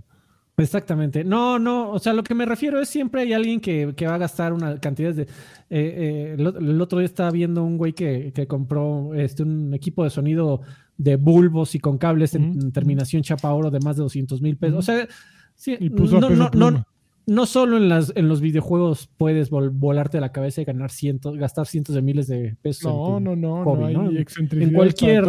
Exactamente. 0.56 1.24
No, 1.24 1.58
no, 1.58 1.90
o 1.90 1.98
sea, 1.98 2.12
lo 2.12 2.22
que 2.22 2.36
me 2.36 2.46
refiero 2.46 2.80
es 2.80 2.88
siempre 2.88 3.22
hay 3.22 3.32
alguien 3.32 3.60
que, 3.60 3.94
que 3.96 4.06
va 4.06 4.14
a 4.14 4.18
gastar 4.18 4.52
una 4.52 4.78
cantidad 4.78 5.12
de... 5.12 5.22
eh, 5.22 5.26
eh, 5.70 6.36
el, 6.38 6.46
el 6.68 6.80
otro 6.80 7.00
día 7.00 7.06
estaba 7.06 7.32
viendo 7.32 7.64
un 7.64 7.76
güey 7.76 7.94
que, 7.94 8.30
que 8.32 8.46
compró 8.46 9.12
este, 9.14 9.42
un 9.42 9.74
equipo 9.74 10.04
de 10.04 10.10
sonido 10.10 10.60
de 10.96 11.16
bulbos 11.16 11.74
y 11.74 11.80
con 11.80 11.98
cables 11.98 12.34
en, 12.34 12.70
terminación 12.72 13.22
chapa 13.22 13.52
oro 13.52 13.70
de 13.70 13.80
más 13.80 13.96
de 13.96 14.02
200 14.02 14.40
mil 14.40 14.56
pesos. 14.56 14.78
O 14.78 14.82
sea, 14.82 15.08
sí, 15.54 15.76
Y 15.80 15.90
puso 15.90 16.20
no, 16.20 16.30
no, 16.30 16.50
no, 16.54 16.86
no 17.26 17.46
solo 17.46 17.76
en, 17.78 17.88
las, 17.88 18.12
en 18.14 18.28
los 18.28 18.40
videojuegos 18.40 19.08
puedes 19.16 19.50
vol- 19.50 19.70
volarte 19.72 20.20
la 20.20 20.30
cabeza 20.32 20.60
y 20.60 20.64
ganar 20.64 20.90
cientos, 20.90 21.36
gastar 21.36 21.66
cientos 21.66 21.94
de 21.94 22.02
miles 22.02 22.26
de 22.26 22.56
pesos. 22.62 22.84
en 22.84 22.90
No, 22.90 23.04
tu- 23.06 23.20
no, 23.20 23.36
no, 23.36 23.64
hobby, 23.64 23.80
no 23.80 23.86
hay 23.86 23.94
¿no? 23.94 24.18
excentricidad 24.18 24.68
En 24.70 24.74
cualquier- 24.74 25.24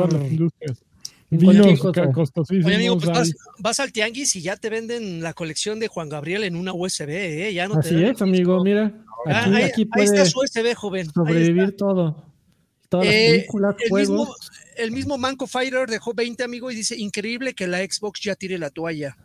en 1.32 1.40
Vinos 1.40 1.80
costosísimos. 2.14 2.66
Oye, 2.68 2.76
amigo, 2.76 2.98
pues 2.98 3.10
vas, 3.10 3.34
vas 3.60 3.80
al 3.80 3.92
tianguis 3.92 4.36
y 4.36 4.42
ya 4.42 4.56
te 4.58 4.70
venden 4.70 5.22
la 5.24 5.34
colección 5.34 5.80
de 5.80 5.88
Juan 5.88 6.08
Gabriel 6.08 6.44
en 6.44 6.56
una 6.56 6.72
USB, 6.72 7.10
¿eh? 7.48 7.54
Ya 7.54 7.68
no 7.68 7.74
te 7.74 7.80
Así 7.80 7.96
dan 7.96 8.04
es, 8.06 8.22
amigo, 8.22 8.64
mira. 8.64 8.94
Ah, 9.26 9.46
Aquí, 9.46 9.56
ahí, 9.56 9.64
aquí 9.64 9.90
ahí 9.92 10.04
está 10.06 10.26
su 10.26 10.40
USB, 10.40 10.76
joven. 10.76 11.08
Sobrevivir 11.12 11.76
todo. 11.76 12.24
Todas 12.90 13.06
las 13.08 13.16
Eh, 13.16 13.30
películas, 13.38 13.76
el 13.84 13.90
juegos. 13.90 14.10
mismo, 14.10 14.36
el 14.78 14.92
mismo 14.92 15.18
Manco 15.18 15.48
Fighter 15.48 15.88
dejó 15.90 16.14
20, 16.14 16.44
amigo, 16.44 16.72
y 16.72 16.76
dice, 16.76 16.96
increíble 16.98 17.54
que 17.54 17.68
la 17.68 17.80
Xbox 17.80 18.22
ya 18.22 18.36
tire 18.36 18.58
la 18.58 18.70
toalla. 18.70 19.16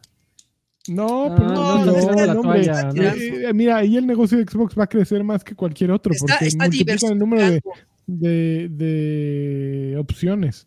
No, 0.89 1.27
Ah, 1.27 1.35
pero 1.37 1.49
no, 1.49 1.85
no, 1.85 1.93
no, 1.93 2.13
no, 2.13 2.27
la 2.27 2.35
toalla, 2.35 2.83
¿no? 2.93 3.03
Eh, 3.03 3.49
eh, 3.49 3.53
mira, 3.53 3.77
ahí 3.79 3.97
el 3.97 4.07
negocio 4.07 4.39
de 4.39 4.45
Xbox 4.45 4.79
va 4.79 4.85
a 4.85 4.89
crecer 4.89 5.23
más 5.23 5.45
que 5.45 5.55
cualquier 5.55 5.91
otro, 5.91 6.13
Está, 6.13 6.27
porque 6.27 6.47
está 6.47 6.65
multiplican 6.65 7.13
el 7.13 7.19
número 7.19 7.51
de, 7.51 7.61
de, 8.07 8.69
de 8.71 9.97
opciones. 9.99 10.67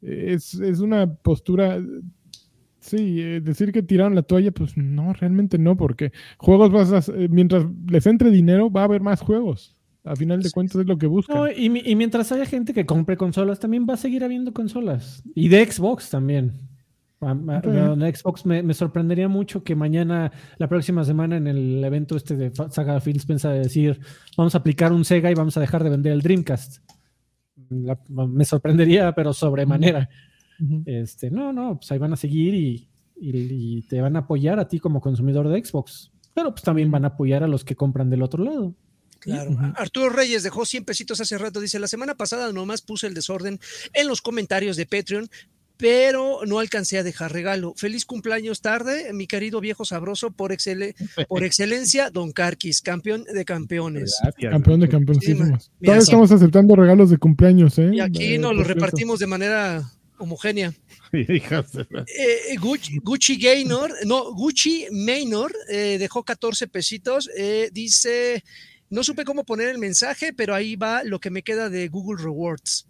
Es, 0.00 0.54
es 0.54 0.78
una 0.78 1.12
postura. 1.12 1.82
Sí, 2.80 3.20
eh, 3.20 3.40
decir 3.42 3.72
que 3.72 3.82
tiraron 3.82 4.14
la 4.14 4.22
toalla, 4.22 4.52
pues 4.52 4.76
no, 4.76 5.12
realmente 5.12 5.58
no, 5.58 5.76
porque 5.76 6.12
juegos 6.38 6.70
vas 6.70 7.08
a, 7.08 7.12
eh, 7.12 7.28
mientras 7.28 7.66
les 7.90 8.06
entre 8.06 8.30
dinero, 8.30 8.70
va 8.70 8.82
a 8.82 8.84
haber 8.84 9.02
más 9.02 9.20
juegos. 9.20 9.74
A 10.10 10.16
final 10.16 10.42
de 10.42 10.50
cuentas 10.50 10.80
es 10.80 10.86
lo 10.86 10.96
que 10.98 11.06
buscan. 11.06 11.36
No, 11.36 11.50
y, 11.50 11.68
mi- 11.70 11.82
y 11.84 11.94
mientras 11.96 12.30
haya 12.32 12.46
gente 12.46 12.72
que 12.74 12.86
compre 12.86 13.16
consolas, 13.16 13.60
también 13.60 13.86
va 13.88 13.94
a 13.94 13.96
seguir 13.98 14.24
habiendo 14.24 14.52
consolas. 14.52 15.22
Y 15.34 15.48
de 15.48 15.64
Xbox 15.70 16.10
también. 16.10 16.52
En 17.94 18.00
Xbox 18.14 18.46
me, 18.46 18.62
me 18.62 18.74
sorprendería 18.74 19.28
mucho 19.28 19.64
que 19.64 19.74
mañana, 19.74 20.30
la 20.58 20.68
próxima 20.68 21.04
semana, 21.04 21.36
en 21.36 21.46
el 21.48 21.82
evento 21.84 22.16
este 22.16 22.36
de 22.36 22.52
Saga 22.70 23.00
Phil 23.00 23.16
Spencer, 23.16 23.60
decir, 23.60 23.98
vamos 24.36 24.54
a 24.54 24.58
aplicar 24.58 24.92
un 24.92 25.04
Sega 25.04 25.28
y 25.30 25.34
vamos 25.34 25.56
a 25.56 25.60
dejar 25.60 25.82
de 25.82 25.90
vender 25.90 26.12
el 26.12 26.22
Dreamcast. 26.22 26.78
La- 27.70 27.98
me 28.08 28.44
sorprendería, 28.44 29.12
pero 29.14 29.32
sobremanera. 29.32 30.08
Este, 30.86 31.30
no, 31.30 31.52
no, 31.52 31.76
pues 31.76 31.90
ahí 31.92 31.98
van 31.98 32.12
a 32.12 32.16
seguir 32.16 32.54
y, 32.54 32.88
y- 33.20 33.78
y 33.78 33.82
te 33.82 34.00
van 34.00 34.16
a 34.16 34.20
apoyar 34.20 34.58
a 34.60 34.68
ti 34.68 34.78
como 34.78 35.00
consumidor 35.00 35.48
de 35.48 35.64
Xbox. 35.64 36.12
Pero 36.34 36.52
pues 36.52 36.62
también 36.62 36.90
van 36.90 37.04
a 37.04 37.08
apoyar 37.08 37.42
a 37.42 37.48
los 37.48 37.64
que 37.64 37.74
compran 37.74 38.10
del 38.10 38.22
otro 38.22 38.44
lado. 38.44 38.74
Claro. 39.20 39.56
Arturo 39.76 40.10
Reyes 40.10 40.42
dejó 40.42 40.64
100 40.64 40.84
pesitos 40.84 41.20
hace 41.20 41.36
rato. 41.38 41.60
Dice, 41.60 41.78
la 41.78 41.88
semana 41.88 42.14
pasada 42.14 42.52
nomás 42.52 42.82
puse 42.82 43.06
el 43.06 43.14
desorden 43.14 43.58
en 43.92 44.06
los 44.08 44.22
comentarios 44.22 44.76
de 44.76 44.86
Patreon, 44.86 45.28
pero 45.76 46.40
no 46.46 46.58
alcancé 46.58 46.98
a 46.98 47.02
dejar 47.04 47.32
regalo. 47.32 47.72
Feliz 47.76 48.04
cumpleaños 48.04 48.60
tarde, 48.60 49.12
mi 49.12 49.26
querido 49.28 49.60
viejo 49.60 49.84
sabroso, 49.84 50.30
por, 50.32 50.50
excele- 50.52 50.94
por 51.28 51.44
excelencia, 51.44 52.10
Don 52.10 52.32
Carquis, 52.32 52.80
campeón 52.82 53.24
de 53.24 53.44
campeones. 53.44 54.16
Gracias. 54.22 54.50
Campeón 54.52 54.80
de 54.80 54.86
Sí, 54.86 54.90
campeoncísimos. 54.90 55.46
mira, 55.46 55.58
Todavía 55.80 56.00
sí. 56.00 56.04
estamos 56.04 56.32
aceptando 56.32 56.74
regalos 56.74 57.10
de 57.10 57.18
cumpleaños, 57.18 57.78
¿eh? 57.78 57.90
Y 57.92 58.00
aquí 58.00 58.34
Eh, 58.34 58.38
nos 58.38 58.48
por 58.50 58.56
lo 58.56 58.64
cierto. 58.64 58.74
repartimos 58.86 59.18
de 59.20 59.26
manera 59.28 59.88
homogénea. 60.18 60.74
La- 61.12 62.04
Eh, 62.06 62.56
Gucci, 62.60 62.98
Gucci 62.98 63.36
Gaynor, 63.40 63.92
no, 64.04 64.32
Gucci 64.34 64.86
Maynor 64.90 65.52
eh, 65.68 65.96
dejó 65.98 66.24
14 66.24 66.66
pesitos. 66.66 67.30
eh, 67.36 67.70
dice, 67.72 68.42
no 68.90 69.02
supe 69.04 69.24
cómo 69.24 69.44
poner 69.44 69.68
el 69.68 69.78
mensaje, 69.78 70.32
pero 70.32 70.54
ahí 70.54 70.76
va 70.76 71.04
lo 71.04 71.18
que 71.20 71.30
me 71.30 71.42
queda 71.42 71.68
de 71.70 71.88
Google 71.88 72.22
Rewards. 72.22 72.86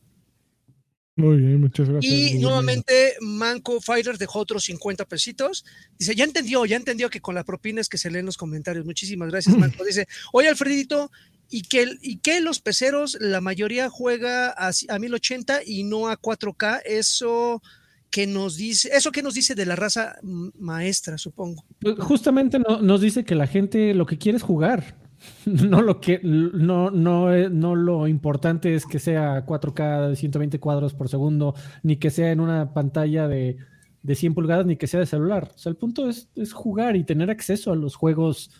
Muy 1.17 1.39
bien, 1.39 1.61
muchas 1.61 1.89
gracias. 1.89 2.13
Y 2.15 2.39
nuevamente 2.39 3.15
Manco 3.21 3.81
Fighter 3.81 4.17
dejó 4.19 4.39
otros 4.39 4.63
50 4.65 5.05
pesitos. 5.07 5.65
Dice, 5.99 6.15
ya 6.15 6.23
entendió, 6.23 6.65
ya 6.65 6.77
entendió 6.77 7.11
que 7.11 7.21
con 7.21 7.35
la 7.35 7.43
propina 7.43 7.81
es 7.81 7.89
que 7.89 7.99
se 7.99 8.09
leen 8.09 8.25
los 8.27 8.37
comentarios. 8.37 8.85
Muchísimas 8.87 9.29
gracias, 9.31 9.57
Manco. 9.59 9.85
Dice, 9.85 10.07
oye 10.33 10.49
Alfredito, 10.49 11.11
y 11.51 11.63
que, 11.63 11.97
y 12.03 12.19
que 12.19 12.41
los 12.41 12.61
peceros, 12.61 13.17
la 13.21 13.41
mayoría 13.41 13.89
juega 13.91 14.51
a, 14.51 14.71
a 14.89 14.99
1080 15.01 15.63
y 15.67 15.83
no 15.83 16.07
a 16.09 16.21
4K. 16.21 16.83
Eso 16.85 17.63
que 18.11 18.29
nos 18.29 18.57
dice, 18.57 18.91
eso 18.95 19.11
que 19.11 19.23
nos 19.23 19.35
dice 19.35 19.57
de 19.57 19.67
la 19.67 19.75
raza 19.75 20.17
maestra, 20.23 21.19
supongo. 21.19 21.65
Pues, 21.81 21.97
Justamente 21.99 22.61
no- 22.61 22.81
nos 22.81 23.01
dice 23.01 23.25
que 23.25 23.35
la 23.35 23.49
gente 23.49 23.93
lo 23.93 24.07
que 24.07 24.19
quiere 24.19 24.37
es 24.37 24.45
jugar. 24.45 24.97
No 25.47 25.83
lo 25.83 26.01
que 26.01 26.21
no, 26.23 26.91
no, 26.91 27.33
eh, 27.35 27.49
no 27.51 27.75
lo 27.75 28.07
importante 28.07 28.75
es 28.75 28.85
que 28.87 28.99
sea 28.99 29.45
4K 29.47 30.09
de 30.11 30.17
120 30.17 30.59
cuadros 30.61 30.95
por 30.95 31.09
segundo, 31.09 31.55
ni 31.83 31.97
que 31.97 32.11
sea 32.11 32.31
en 32.33 32.41
una 32.41 32.75
pantalla 32.75 33.29
de, 33.29 33.57
de 34.03 34.15
100 34.15 34.35
pulgadas, 34.35 34.67
ni 34.67 34.77
que 34.77 34.87
sea 34.87 35.01
de 35.01 35.07
celular. 35.07 35.51
O 35.55 35.59
sea, 35.59 35.71
el 35.71 35.77
punto 35.77 36.09
es, 36.09 36.29
es 36.37 36.53
jugar 36.53 36.97
y 36.97 37.05
tener 37.05 37.31
acceso 37.31 37.73
a 37.73 37.77
los 37.77 37.95
juegos, 37.97 38.51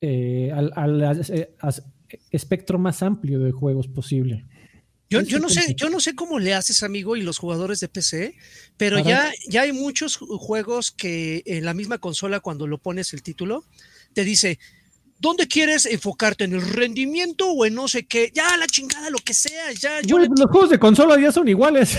eh, 0.00 0.52
al, 0.52 1.02
eh, 1.30 1.50
espectro 2.30 2.78
más 2.78 3.02
amplio 3.02 3.40
de 3.40 3.52
juegos 3.52 3.88
posible. 3.88 4.44
Yo, 5.08 5.20
yo 5.20 5.38
no 5.38 5.48
sé, 5.48 5.74
yo 5.76 5.88
no 5.88 6.00
sé 6.00 6.16
cómo 6.16 6.40
le 6.40 6.52
haces, 6.52 6.82
amigo, 6.82 7.16
y 7.16 7.22
los 7.22 7.38
jugadores 7.38 7.78
de 7.78 7.86
PC, 7.88 8.34
pero 8.76 8.96
ya, 9.08 9.30
ya 9.48 9.62
hay 9.62 9.72
muchos 9.72 10.18
ju- 10.20 10.36
juegos 10.36 10.90
que 10.90 11.44
en 11.46 11.64
la 11.64 11.74
misma 11.74 11.98
consola, 11.98 12.40
cuando 12.40 12.66
lo 12.66 12.78
pones 12.78 13.12
el 13.12 13.22
título, 13.22 13.64
te 14.14 14.24
dice, 14.24 14.58
¿dónde 15.18 15.46
quieres 15.48 15.86
enfocarte? 15.86 16.44
¿En 16.44 16.54
el 16.54 16.62
rendimiento 16.62 17.50
o 17.50 17.64
en 17.66 17.74
no 17.74 17.88
sé 17.88 18.06
qué? 18.06 18.30
Ya, 18.34 18.56
la 18.56 18.66
chingada, 18.66 19.10
lo 19.10 19.18
que 19.18 19.34
sea, 19.34 19.72
ya, 19.72 20.00
yo 20.02 20.16
Güey, 20.16 20.28
le- 20.28 20.34
los 20.36 20.50
juegos 20.50 20.70
de 20.70 20.78
consola 20.78 21.18
ya 21.20 21.32
son 21.32 21.48
iguales. 21.48 21.96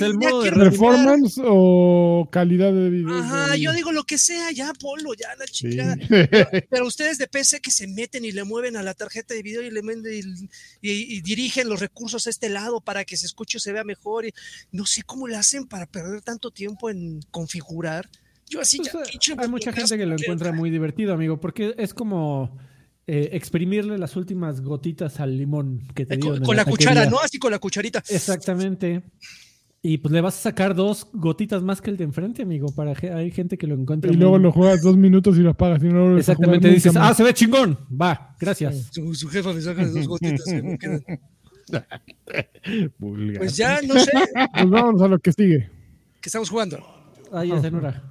¿El 0.00 0.14
modo 0.14 0.42
de. 0.42 0.52
¿Performance 0.52 1.40
o 1.44 2.28
calidad 2.30 2.72
de 2.72 2.90
video? 2.90 3.16
Ajá, 3.18 3.52
de- 3.52 3.60
yo 3.60 3.72
digo 3.72 3.92
lo 3.92 4.04
que 4.04 4.18
sea, 4.18 4.50
ya, 4.52 4.72
polo, 4.74 5.14
ya, 5.14 5.28
la 5.36 5.46
Sí. 5.46 5.52
chingada. 5.70 5.96
Pero 6.70 6.86
ustedes 6.86 7.18
de 7.18 7.26
PC 7.28 7.60
que 7.60 7.70
se 7.70 7.86
meten 7.86 8.24
y 8.24 8.32
le 8.32 8.44
mueven 8.44 8.76
a 8.76 8.82
la 8.82 8.94
tarjeta 8.94 9.34
de 9.34 9.42
video 9.42 9.62
y 9.62 9.70
le 9.70 9.82
meten 9.82 10.48
y, 10.80 10.90
y- 10.90 11.16
y 11.16 11.20
dirigen 11.20 11.68
los 11.68 11.80
recursos 11.80 12.26
a 12.26 12.30
este 12.30 12.48
lado 12.48 12.80
para 12.80 13.04
que 13.04 13.16
se 13.16 13.26
escuche 13.26 13.58
o 13.58 13.60
se 13.60 13.72
vea 13.72 13.84
mejor. 13.84 14.26
Y 14.26 14.34
no 14.72 14.86
sé 14.86 15.02
cómo 15.02 15.28
le 15.28 15.36
hacen 15.36 15.66
para 15.66 15.86
perder 15.86 16.22
tanto 16.22 16.50
tiempo 16.50 16.90
en 16.90 17.20
configurar. 17.30 18.08
Yo 18.48 18.60
así 18.60 18.80
ya. 18.82 18.92
Hay 19.38 19.48
mucha 19.48 19.72
gente 19.72 19.96
que 19.96 20.06
lo 20.06 20.14
encuentra 20.14 20.52
muy 20.52 20.70
divertido, 20.70 21.12
amigo, 21.14 21.40
porque 21.40 21.74
es 21.78 21.94
como 21.94 22.58
eh, 23.06 23.30
exprimirle 23.32 23.98
las 23.98 24.16
últimas 24.16 24.60
gotitas 24.60 25.20
al 25.20 25.36
limón 25.36 25.82
que 25.94 26.06
te 26.06 26.14
Eh, 26.14 26.18
dieron 26.18 26.42
Con, 26.42 26.56
la 26.56 26.64
cuchara, 26.64 27.06
¿no? 27.06 27.18
Así 27.18 27.38
con 27.38 27.50
la 27.50 27.58
cucharita. 27.58 28.02
Exactamente. 28.08 29.02
Y 29.80 29.98
pues 29.98 30.12
le 30.12 30.20
vas 30.20 30.36
a 30.36 30.42
sacar 30.42 30.74
dos 30.74 31.06
gotitas 31.12 31.62
más 31.62 31.80
que 31.80 31.90
el 31.90 31.96
de 31.96 32.04
enfrente, 32.04 32.42
amigo. 32.42 32.74
Para 32.74 32.94
hay 33.16 33.30
gente 33.30 33.56
que 33.56 33.66
lo 33.66 33.76
encuentra. 33.76 34.10
Y 34.10 34.16
luego 34.16 34.38
lo 34.38 34.50
juegas 34.50 34.82
dos 34.82 34.96
minutos 34.96 35.38
y 35.38 35.40
lo 35.40 35.50
apagas. 35.50 35.82
Y 35.82 35.86
no 35.86 36.08
lo 36.08 36.18
Exactamente, 36.18 36.68
dices, 36.68 36.94
ah, 36.96 37.14
se 37.14 37.22
ve 37.22 37.32
chingón. 37.32 37.78
Va, 37.90 38.36
gracias. 38.40 38.88
Su, 38.90 39.14
su 39.14 39.28
jefa 39.28 39.52
me 39.52 39.60
saca 39.60 39.86
dos 39.86 40.06
gotitas. 40.08 40.44
que 40.44 40.62
me 40.62 40.78
quedan. 40.78 41.02
Vulgar. 42.98 43.38
Pues 43.38 43.56
ya, 43.56 43.80
no 43.82 43.94
sé. 43.98 44.10
Pues 44.52 44.68
vámonos 44.68 45.02
a 45.02 45.08
lo 45.08 45.18
que 45.18 45.32
sigue. 45.32 45.70
que 46.20 46.28
estamos 46.28 46.50
jugando? 46.50 46.84
Ahí 47.32 47.52
es 47.52 47.62
en 47.62 47.74
hora. 47.74 48.02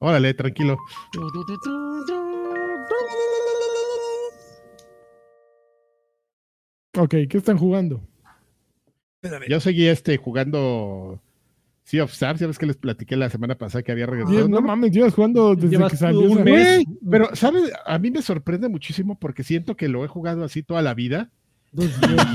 Órale, 0.00 0.34
tranquilo. 0.34 0.78
Ok, 6.96 7.10
¿qué 7.28 7.36
están 7.38 7.56
jugando? 7.58 8.00
Espérame. 9.22 9.48
Yo 9.48 9.60
seguí 9.60 9.86
este 9.86 10.16
jugando 10.16 11.20
Sea 11.84 12.04
of 12.04 12.12
Stars, 12.12 12.40
ya 12.40 12.46
ves 12.46 12.58
que 12.58 12.66
les 12.66 12.76
platiqué 12.76 13.16
la 13.16 13.30
semana 13.30 13.56
pasada 13.56 13.82
que 13.82 13.92
había 13.92 14.06
regresado. 14.06 14.48
No 14.48 14.60
mames, 14.60 14.90
llevas 14.90 15.14
jugando 15.14 15.54
desde 15.54 15.68
Llevas 15.70 15.92
que 15.92 15.98
salió. 15.98 16.20
un 16.20 16.38
esa- 16.38 16.44
mes. 16.44 16.84
Pero, 17.08 17.28
¿sabes? 17.34 17.70
A 17.86 17.98
mí 17.98 18.10
me 18.10 18.22
sorprende 18.22 18.68
muchísimo 18.68 19.18
porque 19.18 19.44
siento 19.44 19.76
que 19.76 19.88
lo 19.88 20.04
he 20.04 20.08
jugado 20.08 20.44
así 20.44 20.62
toda 20.62 20.82
la 20.82 20.94
vida. 20.94 21.30
Pues, 21.74 21.90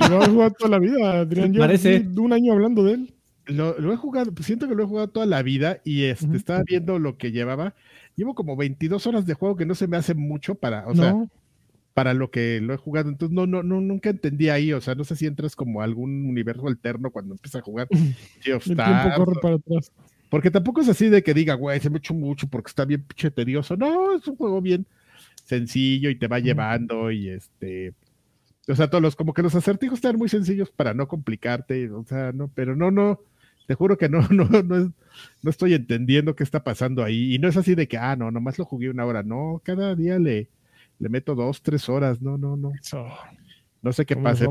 Lo 0.09 0.19
has 0.21 0.29
jugado 0.29 0.51
toda 0.57 0.71
la 0.71 0.79
vida, 0.79 1.19
Adrián. 1.19 1.51
Yo 1.51 1.59
Parece. 1.59 1.99
de 1.99 2.19
un 2.21 2.31
año 2.31 2.53
hablando 2.53 2.83
de 2.83 2.93
él. 2.93 3.13
Lo, 3.45 3.77
lo 3.80 3.93
he 3.93 3.97
jugado, 3.97 4.34
pues 4.34 4.47
siento 4.47 4.67
que 4.67 4.76
lo 4.76 4.84
he 4.84 4.88
jugado 4.88 5.09
toda 5.09 5.26
la 5.26 5.43
vida 5.43 5.80
y 5.84 6.03
este, 6.03 6.35
estaba 6.35 6.63
viendo 6.65 6.99
lo 6.99 7.17
que 7.17 7.31
llevaba. 7.31 7.76
Llevo 8.15 8.34
como 8.34 8.55
22 8.55 9.05
horas 9.07 9.26
de 9.26 9.34
juego 9.34 9.55
que 9.55 9.65
no 9.65 9.76
se 9.76 9.88
me 9.88 9.97
hace 9.97 10.13
mucho 10.15 10.55
para, 10.55 10.88
o 10.88 10.95
sea, 10.95 11.15
para 11.93 12.13
lo 12.13 12.31
que 12.31 12.59
lo 12.61 12.73
he 12.73 12.77
jugado. 12.77 13.09
Entonces, 13.09 13.35
no, 13.35 13.45
no, 13.45 13.63
no, 13.63 13.81
nunca 13.81 14.09
entendí 14.09 14.49
ahí. 14.49 14.73
O 14.73 14.81
sea, 14.81 14.95
no 14.95 15.03
sé 15.03 15.15
si 15.15 15.27
entras 15.27 15.55
como 15.55 15.81
a 15.81 15.84
algún 15.84 16.26
universo 16.27 16.67
alterno 16.67 17.11
cuando 17.11 17.34
empiezas 17.35 17.61
a 17.61 17.65
jugar 17.65 17.88
el 17.91 18.15
tiempo 18.41 18.84
corre 19.15 19.39
para 19.41 19.55
atrás. 19.55 19.91
Porque 20.30 20.51
tampoco 20.51 20.81
es 20.81 20.89
así 20.89 21.09
de 21.09 21.23
que 21.23 21.34
diga, 21.34 21.53
güey, 21.53 21.80
se 21.80 21.89
me 21.89 21.99
echó 21.99 22.13
mucho 22.13 22.47
porque 22.47 22.69
está 22.69 22.84
bien 22.84 23.03
pinche 23.03 23.31
tedioso. 23.31 23.77
No, 23.77 24.15
es 24.15 24.27
un 24.27 24.35
juego 24.35 24.61
bien 24.61 24.85
sencillo 25.45 26.09
y 26.09 26.17
te 26.17 26.27
va 26.27 26.39
llevando 26.39 27.11
y 27.11 27.30
este. 27.30 27.93
O 28.67 28.76
sea, 28.76 28.89
todos 28.89 29.01
los, 29.01 29.15
como 29.15 29.34
que 29.34 29.43
los 29.43 29.55
acertijos 29.55 29.99
están 29.99 30.17
muy 30.17 30.27
sencillos 30.27 30.72
para 30.72 30.93
no 30.93 31.07
complicarte, 31.07 31.89
o 31.91 32.03
sea, 32.03 32.31
no, 32.31 32.49
pero 32.53 32.76
no, 32.76 32.89
no, 32.89 33.22
te 33.67 33.73
juro 33.75 33.97
que 33.97 34.09
no, 34.09 34.19
no, 34.29 34.45
no, 34.63 34.77
es- 34.77 34.91
no 35.41 35.49
estoy 35.49 35.73
entendiendo 35.73 36.35
qué 36.35 36.43
está 36.43 36.63
pasando 36.63 37.03
ahí. 37.03 37.33
Y 37.35 37.39
no 37.39 37.47
es 37.47 37.55
así 37.57 37.73
de 37.75 37.87
que, 37.87 37.97
ah, 37.97 38.15
no, 38.15 38.31
nomás 38.31 38.57
lo 38.57 38.65
jugué 38.65 38.89
una 38.89 39.05
hora, 39.05 39.23
no, 39.23 39.61
cada 39.63 39.95
día 39.95 40.19
le, 40.19 40.49
le 40.99 41.09
meto 41.09 41.35
dos, 41.35 41.61
tres 41.61 41.87
horas, 41.89 42.21
no, 42.21 42.37
no, 42.37 42.57
no, 42.57 42.71
Eso, 42.81 43.05
no 43.81 43.93
sé 43.93 44.05
qué 44.05 44.15
pase. 44.17 44.45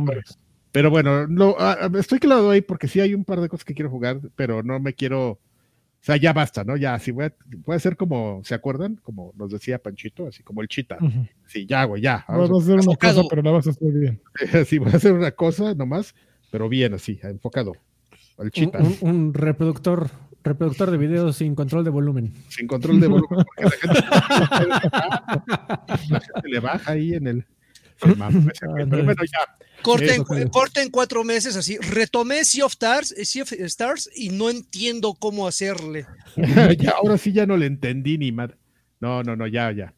Pero, 0.73 0.91
bueno, 0.91 1.27
lo, 1.27 1.55
ah, 1.61 1.91
estoy 1.99 2.19
claro 2.19 2.51
ahí 2.51 2.61
porque 2.61 2.89
sí 2.89 3.01
hay 3.01 3.15
un 3.15 3.25
par 3.25 3.41
de 3.41 3.49
cosas 3.49 3.65
que 3.65 3.75
quiero 3.75 3.91
jugar, 3.91 4.21
pero 4.35 4.63
no 4.63 4.81
me 4.81 4.95
quiero, 4.95 5.31
o 5.33 5.39
sea, 6.01 6.17
ya 6.17 6.33
basta, 6.33 6.65
¿no? 6.65 6.77
Ya, 6.77 6.99
si 6.99 7.13
voy 7.13 7.27
a, 7.27 7.35
voy 7.65 7.77
a 7.77 7.79
ser 7.79 7.97
como, 7.97 8.41
¿se 8.43 8.55
acuerdan? 8.55 8.97
Como 9.03 9.33
nos 9.37 9.51
decía 9.53 9.79
Panchito, 9.79 10.27
así 10.27 10.43
como 10.43 10.63
el 10.63 10.69
chita. 10.69 10.99
Sí, 11.47 11.67
ya, 11.67 11.85
güey, 11.85 12.03
ya. 12.03 12.25
Vamos 12.27 12.51
a 12.51 12.57
hacer 12.57 12.75
una 12.75 12.81
enfocado. 12.83 13.23
cosa, 13.23 13.29
pero 13.31 13.43
la 13.43 13.51
vas 13.53 13.67
a 13.67 13.71
hacer 13.71 13.93
bien. 13.93 14.21
sí, 14.67 14.79
voy 14.79 14.91
a 14.93 14.97
hacer 14.97 15.13
una 15.13 15.31
cosa 15.31 15.75
nomás, 15.75 16.15
pero 16.51 16.69
bien 16.69 16.95
así, 16.95 17.21
enfocado. 17.23 17.75
Al 18.39 18.47
Un, 18.47 18.51
chita, 18.51 18.79
un- 18.79 18.97
un 19.01 19.35
reproductor, 19.35 20.11
reproductor 20.43 20.91
de 20.91 20.97
videos 20.99 21.37
sin 21.37 21.55
control 21.55 21.85
de 21.85 21.91
volumen. 21.91 22.35
sin 22.49 22.67
control 22.67 23.01
de 23.01 23.07
volumen, 23.07 23.45
porque 23.57 23.87
la 23.87 24.51
gente, 24.51 24.89
la 26.11 26.21
gente 26.21 26.49
le 26.49 26.61
baja 26.61 26.93
ahí 26.93 27.15
en 27.15 27.27
el. 27.27 27.47
Pero 28.01 28.17
bueno, 28.17 29.23
ya. 29.25 29.57
Corten, 30.51 30.91
cuatro 30.91 31.25
meses 31.25 31.57
así. 31.57 31.77
Retomé 31.79 32.45
Sea 32.45 32.67
of 32.67 32.73
Stars, 32.73 33.13
eh, 33.17 33.25
Sea 33.25 33.43
of 33.45 33.53
Stars 33.53 34.11
y 34.15 34.31
no 34.31 34.51
entiendo 34.51 35.15
cómo 35.15 35.47
hacerle. 35.47 36.07
ya, 36.79 36.91
ahora 36.93 37.19
sí 37.19 37.33
ya 37.33 37.47
no 37.47 37.57
le 37.57 37.67
entendí 37.67 38.19
ni 38.19 38.33
madre. 38.33 38.57
No, 39.01 39.23
no, 39.23 39.37
no, 39.37 39.47
ya, 39.47 39.71
ya. 39.73 39.95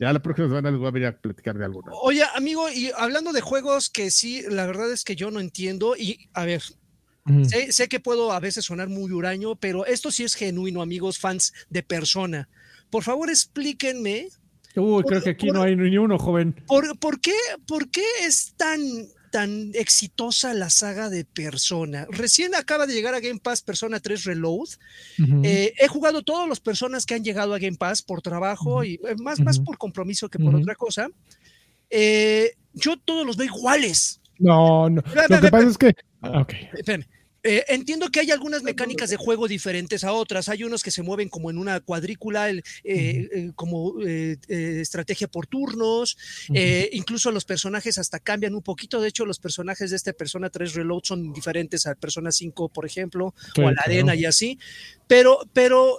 Ya 0.00 0.12
la 0.12 0.20
próxima 0.20 0.48
semana 0.48 0.70
les 0.70 0.78
voy 0.78 0.88
a 0.88 0.92
venir 0.92 1.08
a 1.08 1.16
platicar 1.18 1.58
de 1.58 1.64
alguno. 1.64 1.90
Oye, 2.02 2.22
amigo, 2.34 2.68
y 2.70 2.90
hablando 2.96 3.32
de 3.32 3.40
juegos 3.40 3.90
que 3.90 4.10
sí, 4.10 4.42
la 4.48 4.64
verdad 4.66 4.92
es 4.92 5.04
que 5.04 5.16
yo 5.16 5.30
no 5.30 5.40
entiendo. 5.40 5.96
Y 5.96 6.28
a 6.34 6.44
ver, 6.44 6.62
Sé, 7.46 7.72
sé 7.72 7.88
que 7.88 8.00
puedo 8.00 8.32
a 8.32 8.40
veces 8.40 8.64
sonar 8.64 8.88
muy 8.88 9.10
huraño, 9.12 9.56
pero 9.56 9.86
esto 9.86 10.10
sí 10.10 10.24
es 10.24 10.34
genuino, 10.34 10.82
amigos, 10.82 11.18
fans 11.18 11.52
de 11.68 11.82
persona. 11.82 12.48
Por 12.90 13.02
favor, 13.02 13.28
explíquenme 13.28 14.28
Uy, 14.78 15.02
creo 15.04 15.22
que 15.22 15.30
aquí 15.30 15.48
no 15.48 15.62
hay 15.62 15.76
ni 15.76 15.96
uno, 15.98 16.18
joven. 16.18 16.54
¿Por, 16.66 16.98
por 16.98 17.20
qué, 17.20 17.34
por 17.66 17.90
qué 17.90 18.04
es 18.22 18.54
tan, 18.56 18.80
tan 19.30 19.70
exitosa 19.74 20.54
la 20.54 20.70
saga 20.70 21.08
de 21.08 21.24
Persona? 21.24 22.06
Recién 22.10 22.54
acaba 22.54 22.86
de 22.86 22.94
llegar 22.94 23.14
a 23.14 23.20
Game 23.20 23.40
Pass 23.40 23.62
Persona 23.62 24.00
3 24.00 24.24
Reload. 24.24 24.68
Eh, 25.42 25.74
he 25.78 25.88
jugado 25.88 26.22
todos 26.22 26.48
los 26.48 26.60
personas 26.60 27.06
que 27.06 27.14
han 27.14 27.24
llegado 27.24 27.54
a 27.54 27.58
Game 27.58 27.76
Pass 27.76 28.02
por 28.02 28.22
trabajo 28.22 28.84
y 28.84 28.94
eh, 28.94 29.16
más, 29.18 29.40
más 29.40 29.58
por 29.58 29.78
compromiso 29.78 30.28
que 30.28 30.38
por 30.38 30.54
otra 30.54 30.74
cosa. 30.74 31.08
Eh, 31.90 32.52
yo 32.74 32.96
todos 32.98 33.26
los 33.26 33.36
veo 33.36 33.46
iguales. 33.46 34.20
No, 34.38 34.88
no. 34.88 35.02
Lo 35.28 35.40
que 35.40 35.50
pasa 35.50 35.68
es 35.68 35.78
que. 35.78 35.94
ah, 36.22 36.42
ok. 36.42 36.52
Espérame. 36.74 37.06
Eh, 37.42 37.64
entiendo 37.68 38.08
que 38.10 38.20
hay 38.20 38.30
algunas 38.30 38.62
mecánicas 38.62 39.10
de 39.10 39.16
juego 39.16 39.46
diferentes 39.46 40.02
a 40.04 40.12
otras. 40.12 40.48
Hay 40.48 40.64
unos 40.64 40.82
que 40.82 40.90
se 40.90 41.02
mueven 41.02 41.28
como 41.28 41.50
en 41.50 41.58
una 41.58 41.80
cuadrícula, 41.80 42.50
el, 42.50 42.64
eh, 42.84 43.28
eh, 43.32 43.50
como 43.54 43.94
estrategia 44.48 45.28
por 45.28 45.46
turnos. 45.46 46.16
Incluso 46.92 47.30
los 47.30 47.44
personajes 47.44 47.98
hasta 47.98 48.18
cambian 48.18 48.54
un 48.54 48.62
poquito. 48.62 49.00
De 49.00 49.08
hecho, 49.08 49.24
los 49.24 49.38
personajes 49.38 49.90
de 49.90 49.96
este 49.96 50.12
Persona 50.12 50.50
3 50.50 50.74
Reload 50.74 51.02
son 51.04 51.32
diferentes 51.32 51.86
al 51.86 51.96
Persona 51.96 52.32
5, 52.32 52.68
por 52.70 52.86
ejemplo, 52.86 53.34
o 53.56 53.60
a 53.60 53.70
la 53.70 53.72
claro. 53.72 53.82
arena 53.84 54.14
y 54.14 54.24
así. 54.24 54.58
Pero, 55.06 55.40
pero 55.52 55.98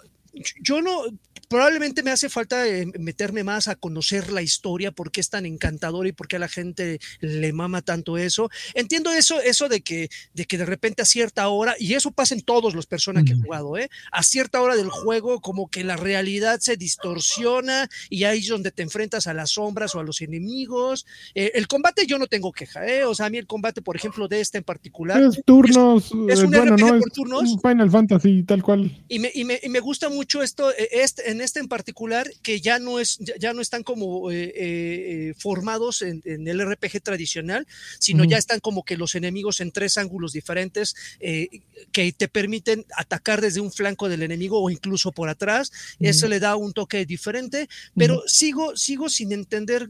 yo 0.62 0.82
no, 0.82 1.04
probablemente 1.50 2.04
me 2.04 2.12
hace 2.12 2.30
falta 2.30 2.68
eh, 2.68 2.86
meterme 3.00 3.44
más 3.44 3.68
a 3.68 3.76
conocer 3.76 4.32
la 4.32 4.42
historia, 4.42 4.92
por 4.92 5.12
qué 5.12 5.20
es 5.20 5.30
tan 5.30 5.46
encantador 5.46 6.08
y 6.08 6.12
por 6.12 6.28
qué 6.28 6.36
a 6.36 6.40
la 6.40 6.48
gente 6.48 7.00
le 7.20 7.52
mama 7.52 7.82
tanto 7.82 8.18
eso. 8.18 8.50
Entiendo 8.76 9.12
eso, 9.12 9.42
eso 9.42 9.68
de 9.68 9.82
que, 9.82 10.10
de 10.34 10.46
que 10.46 10.58
de 10.58 10.66
repente 10.66 11.02
a 11.02 11.06
cierta 11.06 11.48
hora, 11.50 11.76
y 11.80 11.96
eso 11.96 12.12
pasa 12.12 12.36
en 12.36 12.42
todos 12.42 12.76
los 12.76 12.86
personas 12.86 13.24
que 13.26 13.34
he 13.34 13.42
jugado, 13.42 13.78
¿eh? 13.78 13.90
a 14.12 14.24
cierta 14.24 14.62
hora 14.62 14.76
del 14.76 14.90
juego, 14.90 15.42
como 15.42 15.70
que 15.70 15.84
la 15.84 15.98
realidad 15.98 16.60
se 16.60 16.78
distorsiona 16.78 17.90
y 18.10 18.24
ahí 18.26 18.40
es 18.40 18.48
donde 18.48 18.72
te 18.72 18.84
enfrentas 18.84 19.26
a 19.26 19.34
las 19.34 19.52
sombras 19.52 19.96
o 19.96 20.00
a 20.00 20.04
los 20.04 20.22
enemigos. 20.22 21.08
Eh, 21.34 21.52
el 21.56 21.68
combate 21.68 22.06
yo 22.06 22.20
no 22.20 22.28
tengo 22.28 22.52
queja, 22.52 22.86
¿eh? 22.86 23.04
o 23.06 23.16
sea, 23.16 23.26
a 23.26 23.30
mí 23.32 23.40
el 23.40 23.48
combate, 23.48 23.82
por 23.82 23.96
ejemplo, 23.96 24.28
de 24.28 24.40
este 24.40 24.60
en 24.60 24.64
particular, 24.64 25.22
Es 25.22 25.42
turnos. 25.44 26.12
es 26.30 26.40
eh, 26.40 26.46
un 26.46 26.52
bueno, 26.52 26.76
RPG 26.76 26.80
no, 26.80 26.88
por 26.88 26.98
es 27.08 27.14
turnos. 27.14 27.42
un 27.44 27.60
Final 27.62 27.90
Fantasy, 27.90 28.44
tal 28.44 28.62
cual. 28.62 29.04
y 29.08 29.18
me, 29.18 29.32
y 29.34 29.44
me, 29.44 29.60
y 29.64 29.70
me 29.70 29.80
gusta 29.80 30.10
mucho 30.10 30.29
esto, 30.44 30.72
eh, 30.72 30.90
este, 30.92 31.32
en 31.32 31.42
este 31.42 31.60
en 31.60 31.68
particular, 31.68 32.30
que 32.44 32.62
ya 32.62 32.80
no, 32.80 33.00
es, 33.00 33.18
ya, 33.18 33.54
no 33.54 33.62
están 33.62 33.84
como 33.84 34.32
eh, 34.32 34.54
eh, 34.56 35.34
formados 35.38 36.02
en, 36.02 36.22
en 36.26 36.48
el 36.48 36.62
RPG 36.62 37.02
tradicional, 37.02 37.68
sino 38.00 38.24
ya 38.24 38.38
están 38.38 38.60
como 38.60 38.84
que 38.84 38.98
los 38.98 39.16
enemigos 39.16 39.60
en 39.60 39.72
tres 39.72 39.98
ángulos 39.98 40.32
diferentes 40.34 40.96
eh, 41.20 41.62
que 41.92 42.12
te 42.12 42.28
permiten 42.28 42.86
atacar 42.96 43.42
desde 43.42 43.60
un 43.60 43.72
flanco 43.72 44.08
del 44.08 44.24
enemigo 44.24 44.62
o 44.62 44.70
incluso 44.70 45.12
por 45.12 45.30
atrás. 45.30 45.72
Eso 46.00 46.28
le 46.28 46.40
da 46.40 46.56
un 46.56 46.74
toque 46.74 47.06
diferente, 47.06 47.68
pero 47.98 48.22
sigo, 48.28 48.78
sigo 48.78 49.10
sin 49.10 49.32
entender 49.32 49.90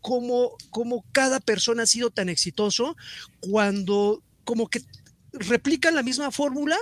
cómo, 0.00 0.56
cómo 0.70 1.04
cada 1.12 1.40
persona 1.40 1.82
ha 1.82 1.86
sido 1.86 2.10
tan 2.10 2.28
exitoso 2.28 2.96
cuando 3.40 4.22
como 4.44 4.68
que 4.68 4.82
replican 5.32 5.94
la 5.94 6.02
misma 6.02 6.30
fórmula, 6.30 6.76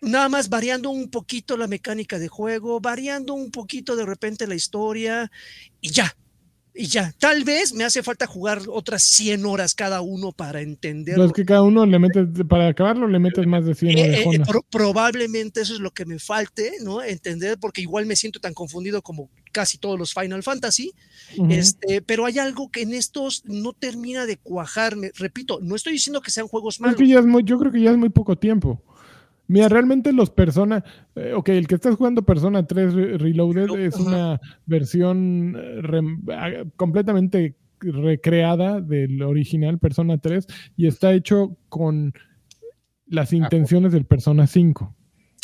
nada 0.00 0.28
más 0.28 0.48
variando 0.48 0.90
un 0.90 1.08
poquito 1.10 1.56
la 1.56 1.66
mecánica 1.66 2.18
de 2.18 2.28
juego, 2.28 2.80
variando 2.80 3.34
un 3.34 3.50
poquito 3.50 3.96
de 3.96 4.06
repente 4.06 4.46
la 4.46 4.54
historia 4.54 5.30
y 5.80 5.90
ya. 5.90 6.16
Y 6.80 6.86
ya, 6.86 7.12
tal 7.18 7.42
vez 7.42 7.74
me 7.74 7.82
hace 7.82 8.04
falta 8.04 8.28
jugar 8.28 8.60
otras 8.68 9.02
100 9.02 9.44
horas 9.46 9.74
cada 9.74 10.00
uno 10.00 10.30
para 10.30 10.60
entender. 10.60 11.18
Es 11.18 11.32
que 11.32 11.44
cada 11.44 11.62
uno 11.62 11.84
le 11.84 11.98
metes, 11.98 12.28
para 12.48 12.68
acabarlo, 12.68 13.08
le 13.08 13.18
metes 13.18 13.44
más 13.48 13.64
de 13.64 13.74
100 13.74 13.98
Eh, 13.98 14.00
eh, 14.02 14.06
orejonas. 14.26 14.48
pro- 14.48 14.64
probablemente 14.70 15.60
eso 15.62 15.74
es 15.74 15.80
lo 15.80 15.90
que 15.90 16.04
me 16.06 16.20
falte, 16.20 16.74
¿no? 16.84 17.02
Entender, 17.02 17.58
porque 17.58 17.80
igual 17.80 18.06
me 18.06 18.14
siento 18.14 18.38
tan 18.38 18.54
confundido 18.54 19.02
como 19.02 19.28
casi 19.50 19.78
todos 19.78 19.98
los 19.98 20.14
Final 20.14 20.44
Fantasy, 20.44 20.92
este, 21.48 22.00
pero 22.02 22.26
hay 22.26 22.38
algo 22.38 22.70
que 22.70 22.82
en 22.82 22.94
estos 22.94 23.42
no 23.44 23.72
termina 23.72 24.24
de 24.26 24.36
cuajarme. 24.36 25.10
Repito, 25.16 25.58
no 25.60 25.74
estoy 25.74 25.94
diciendo 25.94 26.20
que 26.20 26.30
sean 26.30 26.46
juegos 26.46 26.76
Es 26.76 26.80
malos. 26.80 26.96
que 26.96 27.08
ya 27.08 27.18
es 27.18 27.26
muy, 27.26 27.42
yo 27.42 27.58
creo 27.58 27.72
que 27.72 27.80
ya 27.80 27.90
es 27.90 27.96
muy 27.96 28.10
poco 28.10 28.36
tiempo. 28.36 28.80
Mira, 29.48 29.68
realmente 29.68 30.12
los 30.12 30.30
Persona, 30.30 30.84
eh, 31.16 31.32
ok, 31.34 31.48
el 31.48 31.66
que 31.66 31.74
estás 31.74 31.96
jugando 31.96 32.22
Persona 32.22 32.66
3 32.66 32.94
Re- 32.94 33.18
Reloaded 33.18 33.66
Relo- 33.66 33.78
es 33.78 33.96
una 33.96 34.40
versión 34.66 35.56
eh, 35.58 36.00
ah, 36.34 36.50
completamente 36.76 37.56
recreada 37.80 38.80
del 38.80 39.22
original 39.22 39.78
Persona 39.78 40.18
3 40.18 40.46
y 40.76 40.86
está 40.86 41.12
hecho 41.12 41.56
con 41.68 42.12
las 43.06 43.32
intenciones 43.32 43.92
del 43.92 44.04
Persona 44.04 44.46
5. 44.46 44.94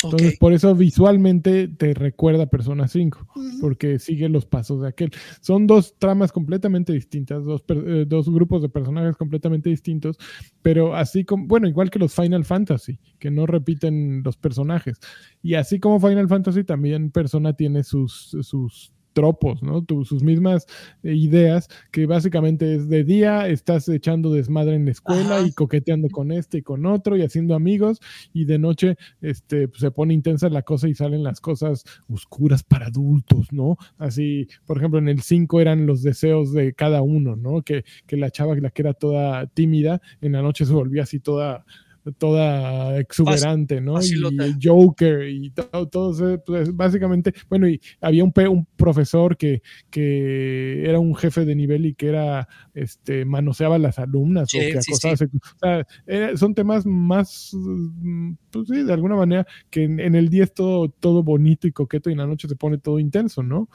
Entonces, 0.05 0.37
por 0.39 0.53
eso 0.53 0.73
visualmente 0.75 1.67
te 1.67 1.93
recuerda 1.93 2.47
Persona 2.47 2.87
5 2.87 3.27
Ujú. 3.35 3.59
porque 3.61 3.99
sigue 3.99 4.29
los 4.29 4.45
pasos 4.45 4.81
de 4.81 4.87
aquel. 4.87 5.11
Son 5.41 5.67
dos 5.67 5.95
tramas 5.97 6.31
completamente 6.31 6.93
distintas, 6.93 7.43
dos, 7.45 7.63
eh, 7.69 8.05
dos 8.07 8.29
grupos 8.29 8.61
de 8.61 8.69
personajes 8.69 9.15
completamente 9.15 9.69
distintos, 9.69 10.17
pero 10.61 10.95
así 10.95 11.25
como, 11.25 11.47
bueno, 11.47 11.67
igual 11.67 11.89
que 11.89 11.99
los 11.99 12.13
Final 12.13 12.45
Fantasy, 12.45 12.99
que 13.19 13.31
no 13.31 13.45
repiten 13.45 14.23
los 14.23 14.37
personajes. 14.37 14.99
Y 15.41 15.55
así 15.55 15.79
como 15.79 15.99
Final 15.99 16.27
Fantasy, 16.27 16.63
también 16.63 17.11
Persona 17.11 17.53
tiene 17.53 17.83
sus, 17.83 18.35
sus 18.41 18.94
tropos, 19.15 19.63
¿no? 19.63 19.83
Tu- 19.83 20.05
sus 20.05 20.21
mismas 20.21 20.67
eh, 21.03 21.15
ideas, 21.15 21.67
que 21.91 22.05
básicamente 22.05 22.75
es 22.75 22.89
de 22.89 23.03
día 23.05 23.47
estás 23.47 23.87
echando 23.89 24.31
desmadre 24.31 24.75
en 24.75 24.85
la 24.85 24.91
escuela 24.91 25.37
Ajá. 25.37 25.47
y 25.47 25.53
coqueteando 25.53 26.09
con 26.09 26.31
este 26.33 26.59
y 26.59 26.61
con 26.61 26.85
otro 26.85 27.15
y 27.17 27.21
haciendo 27.23 27.55
amigos, 27.55 27.99
y 28.33 28.45
de 28.45 28.59
noche 28.59 28.97
este, 29.21 29.67
pues, 29.69 29.79
se 29.79 29.89
pone 29.91 30.13
intensa 30.13 30.49
la 30.49 30.61
cosa 30.63 30.87
y 30.89 30.93
salen 30.93 31.23
las 31.23 31.39
cosas 31.39 31.83
oscuras 32.09 32.63
para 32.63 32.87
adultos, 32.87 33.51
¿no? 33.53 33.77
Así, 33.97 34.47
por 34.65 34.77
ejemplo, 34.77 34.99
en 34.99 35.07
el 35.07 35.21
5 35.21 35.61
eran 35.61 35.85
los 35.87 36.03
deseos 36.03 36.51
de 36.53 36.73
cada 36.73 37.01
uno, 37.01 37.37
¿no? 37.37 37.61
Que, 37.61 37.85
que 38.05 38.17
la 38.17 38.29
chava, 38.31 38.55
la 38.57 38.69
que 38.69 38.81
era 38.81 38.93
toda 38.93 39.47
tímida, 39.47 40.01
en 40.21 40.33
la 40.33 40.41
noche 40.41 40.65
se 40.65 40.73
volvía 40.73 41.03
así 41.03 41.21
toda 41.21 41.65
toda 42.13 42.97
exuberante, 42.99 43.81
¿no? 43.81 44.01
Y 44.01 44.57
Joker 44.61 45.27
y 45.27 45.49
todo, 45.51 45.87
todo 45.87 46.11
eso, 46.11 46.43
pues, 46.45 46.75
básicamente, 46.75 47.33
bueno, 47.49 47.67
y 47.67 47.79
había 48.01 48.23
un, 48.23 48.31
pe- 48.31 48.47
un 48.47 48.65
profesor 48.75 49.37
que, 49.37 49.61
que 49.89 50.83
era 50.87 50.99
un 50.99 51.15
jefe 51.15 51.45
de 51.45 51.55
nivel 51.55 51.85
y 51.85 51.93
que 51.95 52.07
era, 52.07 52.47
este, 52.73 53.25
manoseaba 53.25 53.75
a 53.75 53.79
las 53.79 53.99
alumnas 53.99 54.49
Sí, 54.49 54.57
o 54.57 54.61
que 54.61 54.77
acosaba, 54.79 55.17
sí. 55.17 55.25
o 55.25 55.57
sea, 55.59 55.87
era- 56.05 56.37
son 56.37 56.53
temas 56.53 56.85
más, 56.85 57.51
mm, 57.53 58.33
pues 58.51 58.67
sí, 58.67 58.83
de 58.83 58.93
alguna 58.93 59.15
manera, 59.15 59.45
que 59.69 59.83
en, 59.83 59.99
en 59.99 60.15
el 60.15 60.29
día 60.29 60.43
es 60.43 60.53
todo, 60.53 60.89
todo 60.89 61.23
bonito 61.23 61.67
y 61.67 61.71
coqueto 61.71 62.09
y 62.09 62.13
en 62.13 62.19
la 62.19 62.27
noche 62.27 62.47
se 62.47 62.55
pone 62.55 62.77
todo 62.77 62.99
intenso, 62.99 63.43
¿no? 63.43 63.69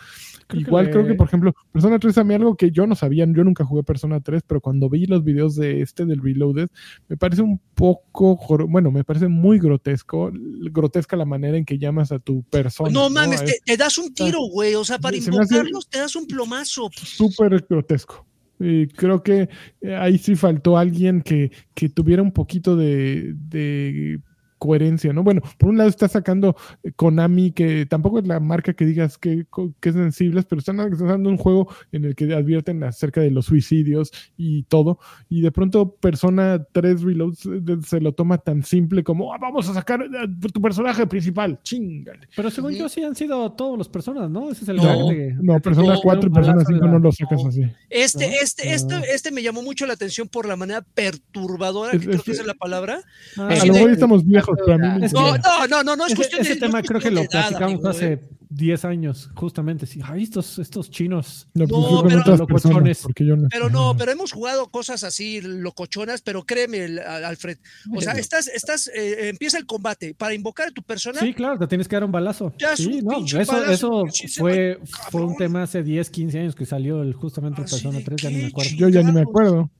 Creo 0.46 0.62
que 0.64 0.68
Igual 0.68 0.84
le- 0.86 0.90
creo 0.92 1.06
que, 1.06 1.14
por 1.14 1.26
ejemplo, 1.26 1.54
Persona 1.72 1.98
3 1.98 2.16
a 2.18 2.24
mí 2.24 2.34
algo 2.34 2.56
que 2.56 2.70
yo 2.70 2.86
no 2.86 2.94
sabía, 2.94 3.24
yo 3.26 3.44
nunca 3.44 3.64
jugué 3.64 3.82
Persona 3.82 4.20
3, 4.20 4.42
pero 4.46 4.60
cuando 4.60 4.88
vi 4.88 5.06
los 5.06 5.24
videos 5.24 5.56
de 5.56 5.80
este, 5.82 6.04
del 6.06 6.22
Reloaded, 6.22 6.68
me 7.08 7.16
parece 7.16 7.42
un 7.42 7.60
poco, 7.74 8.19
bueno, 8.68 8.90
me 8.90 9.04
parece 9.04 9.28
muy 9.28 9.58
grotesco, 9.58 10.30
grotesca 10.32 11.16
la 11.16 11.24
manera 11.24 11.56
en 11.56 11.64
que 11.64 11.78
llamas 11.78 12.12
a 12.12 12.18
tu 12.18 12.42
persona. 12.44 12.90
No 12.90 13.10
mames, 13.10 13.42
Es 13.42 13.46
te, 13.46 13.60
te 13.64 13.76
das 13.76 13.98
un 13.98 14.12
tiro, 14.14 14.40
güey. 14.50 14.74
O 14.74 14.84
sea, 14.84 14.98
para 14.98 15.16
Se 15.16 15.24
invocarlos 15.24 15.88
te 15.88 15.98
das 15.98 16.14
un 16.16 16.26
plomazo. 16.26 16.90
súper 16.94 17.64
grotesco. 17.68 18.26
Y 18.58 18.88
creo 18.88 19.22
que 19.22 19.48
eh, 19.80 19.94
ahí 19.94 20.18
sí 20.18 20.36
faltó 20.36 20.76
alguien 20.76 21.22
que, 21.22 21.50
que 21.74 21.88
tuviera 21.88 22.22
un 22.22 22.32
poquito 22.32 22.76
de, 22.76 23.32
de 23.34 24.20
coherencia, 24.60 25.12
¿no? 25.12 25.24
Bueno, 25.24 25.40
por 25.58 25.70
un 25.70 25.78
lado 25.78 25.88
está 25.90 26.06
sacando 26.06 26.54
eh, 26.84 26.92
Konami, 26.94 27.50
que 27.50 27.86
tampoco 27.86 28.18
es 28.20 28.28
la 28.28 28.38
marca 28.38 28.74
que 28.74 28.84
digas 28.84 29.18
que, 29.18 29.46
es 29.82 29.94
sensibles, 29.94 30.44
pero 30.44 30.60
están 30.60 30.76
sacando 30.96 31.28
un 31.30 31.36
juego 31.38 31.66
en 31.90 32.04
el 32.04 32.14
que 32.14 32.32
advierten 32.32 32.84
acerca 32.84 33.20
de 33.22 33.30
los 33.30 33.46
suicidios 33.46 34.12
y 34.36 34.64
todo, 34.64 34.98
y 35.28 35.40
de 35.40 35.50
pronto 35.50 35.96
Persona 35.96 36.62
3 36.72 37.02
Reload 37.02 37.32
se, 37.34 37.48
de- 37.60 37.82
se 37.82 38.00
lo 38.00 38.12
toma 38.12 38.36
tan 38.38 38.62
simple 38.62 39.02
como, 39.02 39.32
"Ah, 39.32 39.38
vamos 39.40 39.68
a 39.68 39.74
sacar 39.74 40.02
eh, 40.02 40.48
tu 40.52 40.60
personaje 40.60 41.06
principal, 41.06 41.58
chingale. 41.62 42.28
Pero 42.36 42.50
según 42.50 42.72
yo 42.74 42.88
sí 42.88 43.02
han 43.02 43.14
sido 43.16 43.50
todos 43.52 43.78
los 43.78 43.88
personas, 43.88 44.28
¿no? 44.30 44.50
Ese 44.50 44.64
es 44.64 44.68
el 44.68 44.76
No, 44.76 45.08
de- 45.08 45.34
No, 45.40 45.54
de- 45.54 45.60
Persona 45.60 45.94
no, 45.94 46.00
4 46.02 46.28
y 46.28 46.32
Persona 46.32 46.56
balazo 46.56 46.68
de 46.70 46.74
5 46.76 46.86
la- 46.86 46.92
no 46.92 46.98
lo 46.98 47.12
sacas 47.12 47.42
no. 47.42 47.48
así. 47.48 47.62
Este, 47.88 48.26
¿No? 48.28 48.32
este, 48.42 48.74
este, 48.74 48.94
este 49.14 49.30
me 49.32 49.42
llamó 49.42 49.62
mucho 49.62 49.86
la 49.86 49.94
atención 49.94 50.28
por 50.28 50.46
la 50.46 50.56
manera 50.56 50.82
perturbadora, 50.94 51.92
Es- 51.92 52.00
que 52.00 52.06
creo 52.06 52.18
es 52.18 52.22
que 52.24 52.32
esa 52.32 52.42
es 52.42 52.46
la 52.46 52.54
palabra. 52.54 53.00
Ah, 53.38 53.48
A 53.48 53.64
lo 53.64 53.72
mejor 53.72 53.90
estamos 53.90 54.26
viejos, 54.26 54.49
pero 54.56 54.74
a 54.74 54.78
mí 54.78 55.00
me 55.00 55.06
Es 55.06 55.12
No, 55.12 55.36
no, 55.36 55.66
no, 55.68 55.82
no, 55.82 55.96
no 55.96 56.04
es 56.06 56.12
ese, 56.12 56.16
cuestión 56.16 56.40
ese 56.42 56.54
de. 56.54 56.60
no 56.60 56.66
tema 56.66 56.80
es 56.80 56.88
creo 56.88 57.00
que 57.00 57.10
lo 57.10 57.24
platicamos 57.24 57.62
amigo, 57.74 57.88
hace 57.88 58.12
¿eh? 58.14 58.28
10 58.52 58.84
años, 58.84 59.30
justamente. 59.36 59.86
Sí, 59.86 60.00
ay, 60.02 60.24
estos, 60.24 60.58
estos 60.58 60.90
chinos. 60.90 61.48
No, 61.54 61.66
No, 61.66 62.02
pero- 62.02 62.16
locochones. 62.36 62.46
personas, 62.48 62.98
porque 63.02 63.24
yo 63.24 63.36
no. 63.36 63.48
Pero 63.48 63.70
no, 63.70 63.96
pero 63.96 64.10
hemos 64.10 64.32
jugado 64.32 64.68
cosas 64.70 65.04
así 65.04 65.40
locochonas, 65.40 66.20
pero 66.20 66.42
créeme, 66.42 66.98
Alfred. 67.00 67.58
O 67.94 68.00
sea, 68.00 68.12
estás, 68.14 68.48
estás, 68.48 68.88
eh, 68.88 69.28
empieza 69.28 69.56
el 69.56 69.66
combate. 69.66 70.14
Para 70.14 70.34
invocar 70.34 70.68
a 70.68 70.70
tu 70.72 70.82
persona, 70.82 71.20
Sí, 71.20 71.32
claro, 71.32 71.58
te 71.60 71.68
tienes 71.68 71.86
que 71.86 71.94
dar 71.96 72.04
un 72.04 72.10
balazo. 72.12 72.52
Sí, 72.74 73.00
un 73.02 73.04
no, 73.04 73.24
eso, 73.24 73.52
balazo, 73.52 74.06
eso 74.06 74.40
fue, 74.40 74.80
fue 75.10 75.22
un 75.24 75.36
tema 75.36 75.62
hace 75.62 75.84
10, 75.84 76.10
15 76.10 76.40
años 76.40 76.54
que 76.56 76.66
salió 76.66 77.02
el, 77.02 77.14
justamente 77.14 77.60
el 77.60 77.66
Así 77.66 77.76
Persona 77.76 77.98
de 77.98 78.04
3, 78.04 78.20
ya 78.22 78.30
ni 78.30 78.36
me 78.36 78.46
acuerdo. 78.46 78.70
Yo 78.74 78.88
ya 78.88 79.02
ni 79.04 79.12
me 79.12 79.20
acuerdo. 79.20 79.70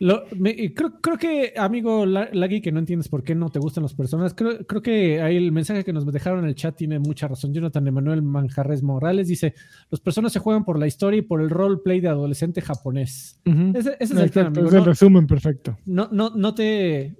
Lo- 0.00 0.24
me- 0.36 0.50
y 0.50 0.74
creo, 0.74 1.00
creo 1.00 1.16
que, 1.16 1.54
amigo 1.56 2.04
La- 2.04 2.28
Lagui, 2.32 2.60
que 2.60 2.72
no 2.72 2.80
entiendes 2.80 3.08
por 3.08 3.22
qué 3.22 3.34
no 3.34 3.48
te 3.50 3.58
gustan 3.60 3.82
las 3.84 3.94
personas, 3.94 4.34
creo, 4.34 4.66
creo 4.66 4.82
que 4.82 5.22
ahí 5.22 5.36
el 5.36 5.52
mensaje 5.52 5.84
que 5.84 5.92
nos 5.92 6.04
dejaron 6.04 6.40
en 6.40 6.46
el 6.46 6.54
chat 6.56 6.76
tiene 6.76 6.98
mucha 6.98 7.28
razón. 7.28 7.52
Jonathan 7.54 7.86
Emanuel 7.86 8.20
Manjarres 8.22 8.82
Morales 8.82 9.28
dice, 9.28 9.54
los 9.90 10.00
personas 10.00 10.32
se 10.32 10.40
juegan 10.40 10.64
por 10.64 10.78
la 10.78 10.86
historia 10.86 11.18
y 11.18 11.22
por 11.22 11.40
el 11.40 11.48
roleplay 11.50 12.00
de 12.00 12.08
adolescente 12.08 12.60
japonés. 12.60 13.40
Ese, 13.44 13.96
ese 14.00 14.14
es 14.14 14.20
el 14.20 14.30
tema, 14.30 14.48
amigo. 14.48 14.66
es 14.66 14.72
el 14.74 14.78
No, 14.80 14.84
resumen 14.84 15.26
perfecto. 15.26 15.76
no, 15.86 16.08
no, 16.10 16.30
no 16.30 16.54
te... 16.54 17.16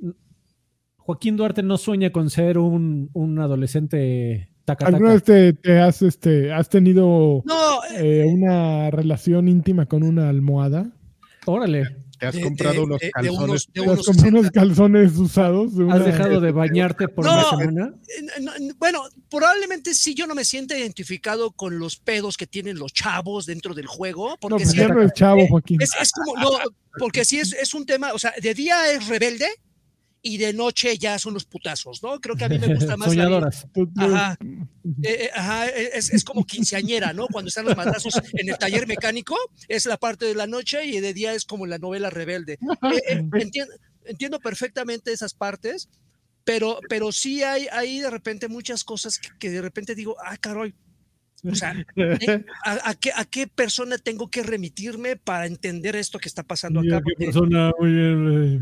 Joaquín 0.97 1.37
Duarte 1.37 1.63
no 1.63 1.77
sueña 1.77 2.11
con 2.11 2.31
ser 2.31 2.57
un, 2.59 3.11
un 3.13 3.39
adolescente 3.39 4.49
taca 4.65 4.87
¿Alguna 4.87 5.13
vez 5.13 5.23
te, 5.23 5.53
te 5.53 5.79
has, 5.79 6.01
este, 6.01 6.51
has 6.51 6.71
tenido 6.71 7.43
no, 7.45 7.85
eh, 7.99 8.23
eh, 8.23 8.25
una 8.27 8.91
relación 8.91 9.47
íntima 9.49 9.85
con 9.87 10.03
una 10.03 10.31
almohada? 10.31 10.91
Órale, 11.45 12.03
Te 12.25 12.29
has 12.29 12.35
de- 12.37 12.43
comprado 12.43 12.75
de- 12.75 12.81
unos 12.81 13.01
de- 13.01 13.07
de 13.07 13.13
calzones. 13.13 13.41
unos- 13.41 13.67
de 13.67 13.73
¿Te 13.73 13.81
has 13.81 13.87
unos 13.87 14.07
comprado 14.07 14.29
unos 14.31 14.43
60. 14.47 14.61
calzones 14.61 15.17
usados? 15.17 15.77
de 15.77 15.93
¿has 15.93 16.05
dejado 16.05 16.41
de 16.41 16.53
bañarte 16.53 17.09
por 17.09 17.25
No, 17.25 17.33
una 17.35 17.51
semana? 17.51 17.95
Eh, 18.09 18.41
no, 18.41 18.53
no, 18.59 18.75
Bueno, 18.79 19.03
probablemente 19.31 19.95
sí 19.95 20.15
yo 20.15 20.27
no 20.27 20.35
me 20.35 20.45
siento 20.45 20.77
identificado 20.77 21.51
con 21.53 21.79
los 21.79 21.97
pedos 21.97 22.37
que 22.37 22.47
tienen 22.47 22.79
los 22.79 22.93
chavos 22.93 23.47
dentro 23.47 23.75
del 23.75 23.87
juego, 23.87 24.31
No, 24.31 24.37
porque 24.41 24.57
pues 24.65 24.71
sí, 24.71 24.77
ya 24.79 24.89
no 24.89 25.03
es 25.03 25.13
chavo, 25.13 25.47
Joaquín. 25.49 25.81
es, 25.81 25.91
es 26.01 26.13
como, 26.13 26.37
no, 26.41 26.51
porque 26.99 27.25
sí 27.25 27.39
es, 27.41 27.53
es 27.53 27.75
un 27.75 27.87
tema, 27.87 28.13
o 28.13 28.19
sea, 28.19 28.33
de 28.41 28.55
día 28.55 28.91
es 28.93 29.07
rebelde 29.09 29.47
y 30.27 30.39
de 30.39 30.55
noche 30.55 30.97
ya 30.97 31.19
son 31.19 31.35
los 31.35 31.45
putazos, 31.45 32.03
¿no? 32.03 32.19
Creo 32.19 32.35
que 32.35 32.47
a 32.47 32.49
mí 32.49 32.59
me 32.59 32.75
gusta 32.75 32.97
más 32.97 33.09
la. 33.15 33.25
Soñadoras. 33.25 33.67
Tú- 33.73 33.89
Ajá. 33.97 34.37
Eh, 35.03 35.25
eh, 35.25 35.31
ajá, 35.35 35.67
es, 35.69 36.13
es 36.13 36.25
como 36.25 36.45
quinceañera, 36.45 37.15
¿no? 37.15 37.27
Cuando 37.29 37.49
están 37.49 37.65
los 37.65 37.75
madrazos 37.75 38.21
en 38.35 38.51
el 38.51 38.59
taller 38.59 38.87
mecánico, 38.87 39.35
es 39.67 39.87
la 39.87 39.97
parte 39.97 40.27
de 40.27 40.35
la 40.35 40.47
noche 40.47 40.85
y 40.85 41.01
de 41.01 41.15
día 41.15 41.33
es 41.33 41.47
como 41.47 41.65
la 41.65 41.79
novela 41.79 42.11
rebelde. 42.11 42.55
Eh, 42.55 43.01
eh, 43.09 43.23
entiendo, 43.41 43.73
entiendo 44.05 44.41
perfectamente 44.41 45.11
esas 45.11 45.33
partes, 45.33 45.89
pero, 46.45 46.81
pero 46.91 47.13
sí 47.13 47.43
hay, 47.43 47.67
hay 47.73 48.01
de 48.01 48.11
repente 48.11 48.49
muchas 48.49 48.85
cosas 48.85 49.19
que, 49.19 49.29
que 49.39 49.51
de 49.51 49.63
repente 49.63 49.95
digo, 49.95 50.17
ah, 50.23 50.37
caray. 50.37 50.75
O 51.47 51.55
sea, 51.55 51.75
eh, 51.97 52.45
¿a, 52.65 52.91
a 52.91 52.95
qué, 52.95 53.11
¿a 53.15 53.25
qué 53.25 53.47
persona 53.47 53.99
tengo 53.99 54.29
que 54.31 54.43
remitirme 54.43 55.16
para 55.16 55.47
entender 55.47 55.95
esto 55.97 56.19
que 56.19 56.29
está 56.29 56.43
pasando 56.43 56.81
acá? 56.81 57.01
qué 57.07 57.27
persona 57.27 57.71
ahí 57.79 57.91
en 57.93 58.27
el- 58.27 58.61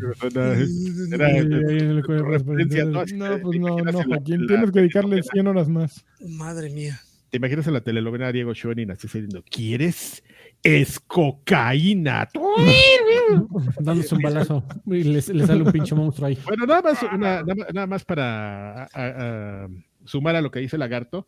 referencia, 2.24 2.84
¿no? 2.84 3.02
Pues 3.40 3.60
no, 3.60 3.76
no, 3.78 4.02
Joaquín. 4.04 4.46
Tienes 4.46 4.70
que 4.72 4.80
dedicarle 4.80 5.16
telenovela. 5.16 5.32
100 5.32 5.46
horas 5.46 5.68
más. 5.68 6.04
Madre 6.20 6.70
mía. 6.70 7.00
¿Te 7.30 7.38
imaginas 7.38 7.66
en 7.66 7.72
la 7.72 7.80
telenovela 7.80 8.26
a 8.28 8.32
Diego 8.32 8.52
Schoening 8.54 8.90
así 8.90 9.06
diciendo, 9.06 9.42
¿quieres? 9.48 10.22
Es 10.62 11.00
cocaína. 11.00 12.28
dándose 13.80 14.14
un 14.14 14.22
balazo 14.22 14.64
y 14.86 15.02
le, 15.04 15.12
le 15.14 15.46
sale 15.46 15.62
un 15.62 15.72
pinche 15.72 15.94
monstruo 15.94 16.28
ahí. 16.28 16.38
Bueno, 16.44 16.66
nada 16.66 16.82
más, 16.82 17.02
una- 17.02 17.16
nada, 17.42 17.54
más- 17.54 17.74
nada 17.74 17.86
más 17.86 18.04
para 18.04 18.82
a- 18.84 18.88
a- 18.92 19.64
a 19.64 19.68
sumar 20.04 20.36
a 20.36 20.42
lo 20.42 20.50
que 20.50 20.60
dice 20.60 20.76
Lagarto. 20.78 21.26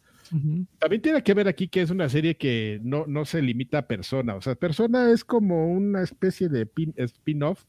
También 0.79 1.03
tiene 1.03 1.23
que 1.23 1.35
ver 1.35 1.49
aquí 1.49 1.69
que 1.69 1.83
es 1.83 1.91
una 1.91 2.09
serie 2.09 2.37
que 2.37 2.81
no, 2.83 3.07
no 3.07 3.25
se 3.25 3.43
limita 3.43 3.79
a 3.79 3.87
persona. 3.87 4.35
O 4.35 4.41
sea, 4.41 4.55
persona 4.55 5.11
es 5.11 5.25
como 5.25 5.73
una 5.73 6.03
especie 6.03 6.49
de 6.49 6.67
pin- 6.67 6.95
spin-off. 6.97 7.65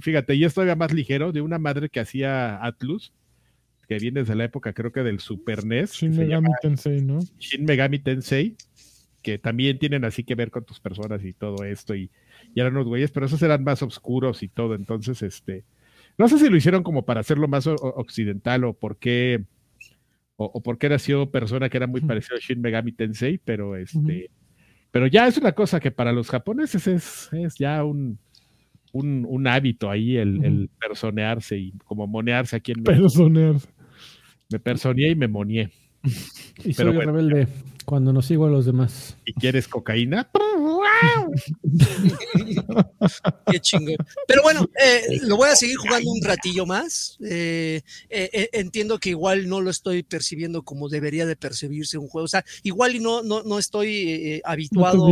Fíjate, 0.00 0.34
y 0.34 0.44
es 0.44 0.54
todavía 0.54 0.76
más 0.76 0.92
ligero, 0.92 1.32
de 1.32 1.40
una 1.42 1.58
madre 1.58 1.88
que 1.88 2.00
hacía 2.00 2.64
Atlus, 2.64 3.12
que 3.88 3.98
viene 3.98 4.20
desde 4.20 4.34
la 4.34 4.44
época, 4.44 4.72
creo 4.72 4.92
que 4.92 5.02
del 5.02 5.20
Super 5.20 5.64
NES. 5.66 5.92
Shin 5.92 6.16
Megami 6.16 6.48
Tensei, 6.62 7.02
¿no? 7.02 7.18
Shin 7.38 7.64
Megami 7.64 7.98
Tensei, 7.98 8.56
que 9.20 9.38
también 9.38 9.78
tienen 9.78 10.04
así 10.04 10.24
que 10.24 10.34
ver 10.34 10.50
con 10.50 10.64
tus 10.64 10.80
personas 10.80 11.22
y 11.24 11.32
todo 11.34 11.64
esto, 11.64 11.94
y, 11.94 12.10
y 12.54 12.60
eran 12.60 12.72
unos 12.74 12.86
güeyes, 12.86 13.10
pero 13.10 13.26
esos 13.26 13.42
eran 13.42 13.62
más 13.64 13.82
oscuros 13.82 14.42
y 14.42 14.48
todo, 14.48 14.74
entonces, 14.74 15.20
este, 15.22 15.64
no 16.16 16.28
sé 16.28 16.38
si 16.38 16.48
lo 16.48 16.56
hicieron 16.56 16.82
como 16.82 17.04
para 17.04 17.20
hacerlo 17.20 17.48
más 17.48 17.66
occidental 17.66 18.64
o 18.64 18.72
por 18.72 18.96
qué, 18.96 19.44
o, 20.42 20.50
o 20.52 20.62
por 20.62 20.78
qué 20.78 20.88
nació 20.88 21.30
persona 21.30 21.68
que 21.68 21.76
era 21.76 21.86
muy 21.86 22.00
parecido 22.00 22.36
a 22.36 22.40
Shin 22.40 22.60
Megami 22.60 22.92
Tensei, 22.92 23.38
pero 23.38 23.76
este, 23.76 24.30
pero 24.90 25.06
ya 25.06 25.26
es 25.26 25.36
una 25.38 25.52
cosa 25.52 25.80
que 25.80 25.90
para 25.90 26.12
los 26.12 26.28
japoneses 26.28 26.86
es, 26.86 27.28
es 27.32 27.54
ya 27.58 27.84
un, 27.84 28.18
un, 28.92 29.24
un 29.28 29.46
hábito 29.46 29.90
ahí 29.90 30.16
el, 30.16 30.44
el 30.44 30.70
personearse 30.78 31.58
y 31.58 31.72
como 31.84 32.06
monearse 32.06 32.56
aquí 32.56 32.72
en 32.72 32.82
México. 32.82 33.08
Me 34.50 34.58
personeé 34.58 35.10
y 35.10 35.14
me 35.16 35.28
moneé. 35.28 35.70
Y 36.64 36.74
Pero 36.74 36.90
soy 36.90 36.96
bueno. 36.96 37.12
rebelde 37.12 37.48
cuando 37.84 38.12
no 38.12 38.22
sigo 38.22 38.46
a 38.46 38.50
los 38.50 38.64
demás. 38.66 39.16
¿Y 39.24 39.32
quieres 39.32 39.66
cocaína? 39.66 40.28
Qué 43.50 43.60
chingón. 43.60 43.96
Pero 44.26 44.42
bueno, 44.42 44.68
eh, 44.80 45.18
lo 45.22 45.36
voy 45.36 45.48
a 45.48 45.56
seguir 45.56 45.76
jugando 45.76 46.10
un 46.10 46.22
ratillo 46.22 46.66
más. 46.66 47.16
Eh, 47.24 47.80
eh, 48.08 48.30
eh, 48.32 48.48
entiendo 48.52 48.98
que 48.98 49.10
igual 49.10 49.48
no 49.48 49.60
lo 49.60 49.70
estoy 49.70 50.02
percibiendo 50.02 50.62
como 50.62 50.88
debería 50.88 51.26
de 51.26 51.36
percibirse 51.36 51.98
un 51.98 52.08
juego. 52.08 52.24
O 52.24 52.28
sea, 52.28 52.44
igual 52.62 52.94
y 52.96 53.00
no, 53.00 53.22
no, 53.22 53.42
no 53.42 53.58
estoy 53.58 53.88
eh, 53.88 54.18
No 54.20 54.34
estás 54.36 54.52
habituado, 54.52 55.06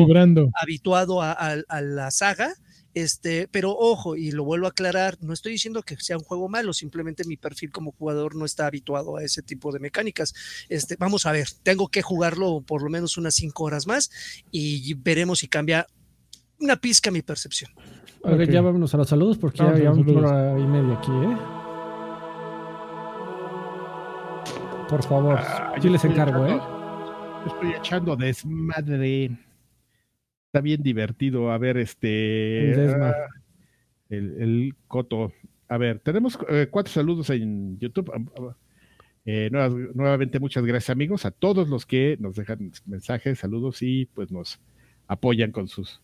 habituado 0.61 1.23
a, 1.23 1.33
a- 1.33 1.63
a 1.69 1.81
la 1.81 2.11
saga. 2.11 2.55
Este, 2.95 3.49
pero 3.49 3.71
ojo, 3.71 4.17
y 4.17 4.33
lo 4.33 4.45
vuelvo 4.45 4.67
a 4.67 4.71
aclarar, 4.71 5.17
no 5.21 5.33
estoy 5.33 5.53
diciendo 5.53 5.83
que 5.83 5.97
sea 5.97 6.17
un 6.19 6.25
juego 6.25 6.49
malo, 6.49 6.73
simplemente 6.73 7.25
mi 7.25 7.37
perfil 7.37 7.71
como 7.71 7.93
jugador 7.93 8.35
no 8.35 8.45
está 8.45 8.67
habituado 8.67 9.17
a 9.17 9.23
ese 9.25 9.43
tipo 9.43 9.73
de 9.73 9.79
mecánicas. 9.79 10.35
Este, 10.69 10.97
vamos 10.97 11.27
a 11.27 11.33
ver, 11.33 11.49
tengo 11.63 11.89
que 11.89 12.03
jugarlo 12.03 12.63
por 12.63 12.83
lo 12.83 12.91
menos 12.91 13.17
unas 13.17 13.35
cinco 13.35 13.65
horas 13.65 13.87
más 13.87 14.11
y 14.51 14.95
veremos 14.95 15.41
si 15.41 15.49
cambia 15.49 15.87
una 16.59 16.77
pizca 16.77 17.11
mi 17.11 17.23
percepción. 17.23 17.71
Ok, 18.23 18.43
ya 18.51 18.61
vámonos 18.61 18.93
a 18.93 18.99
los 18.99 19.09
saludos 19.09 19.39
porque 19.39 19.59
ya 19.59 19.65
Vamos 19.65 19.81
a 19.81 19.85
los 19.85 19.97
llevamos 19.97 20.17
una 20.17 20.29
hora 20.29 20.61
y 20.61 20.67
media 20.67 20.95
aquí, 20.99 21.11
¿eh? 21.13 21.37
Por 24.89 25.03
favor, 25.05 25.39
Ah, 25.39 25.75
yo 25.81 25.89
les 25.89 26.05
encargo, 26.05 26.45
¿eh? 26.47 26.61
yo 26.61 27.53
Estoy 27.55 27.73
echando 27.73 28.17
desmadre. 28.17 29.39
Está 30.51 30.61
bien 30.61 30.83
divertido. 30.83 31.53
A 31.53 31.59
ver, 31.59 31.77
este. 31.77 32.71
El 32.73 32.77
desma. 32.77 33.11
ah, 33.11 33.29
el, 34.09 34.43
el 34.43 34.75
coto. 34.89 35.33
A 35.69 35.79
ver, 35.79 36.01
tenemos 36.01 36.37
eh, 36.49 36.67
cuatro 36.69 36.93
saludos 36.93 37.31
en 37.31 37.79
YouTube. 37.79 38.11
Ah, 38.13 38.19
ah, 38.37 38.57
eh, 39.25 39.49
nuevas- 39.53 39.95
nuevamente, 39.95 40.41
muchas 40.41 40.65
gracias, 40.65 40.91
amigos, 40.91 41.25
a 41.25 41.31
todos 41.31 41.69
los 41.69 41.87
que 41.87 42.17
nos 42.19 42.35
dejan 42.35 42.73
mensajes, 42.87 43.39
saludos 43.39 43.81
y 43.83 44.07
pues 44.07 44.33
nos 44.33 44.59
apoyan 45.07 45.53
con 45.53 45.69
sus 45.69 46.01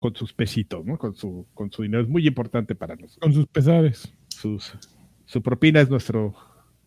con 0.00 0.16
sus 0.16 0.32
pesitos, 0.34 0.84
¿no? 0.84 0.98
Con 0.98 1.14
su, 1.14 1.46
con 1.54 1.70
su 1.70 1.82
dinero. 1.82 2.02
Es 2.02 2.08
muy 2.08 2.26
importante 2.26 2.74
para 2.74 2.94
nosotros. 2.96 3.18
Con 3.20 3.32
sus 3.32 3.46
pesares. 3.46 4.12
Sus, 4.28 4.74
su 5.24 5.42
propina 5.42 5.80
es 5.80 5.88
nuestro, 5.88 6.34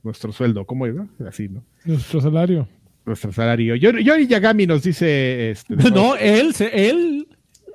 nuestro 0.04 0.32
sueldo. 0.32 0.66
¿Cómo 0.66 0.86
es? 0.86 0.94
no? 0.94 1.10
Así, 1.28 1.48
¿no? 1.50 1.64
Nuestro 1.86 2.22
salario. 2.22 2.68
Nuestro 3.08 3.32
salario. 3.32 3.76
Yori, 3.76 4.04
Yori 4.04 4.28
Yagami 4.28 4.68
nos 4.68 4.84
dice, 4.84 5.52
este, 5.52 5.76
No, 5.76 5.90
nuevo, 5.90 6.16
él, 6.18 6.54
él, 6.72 7.28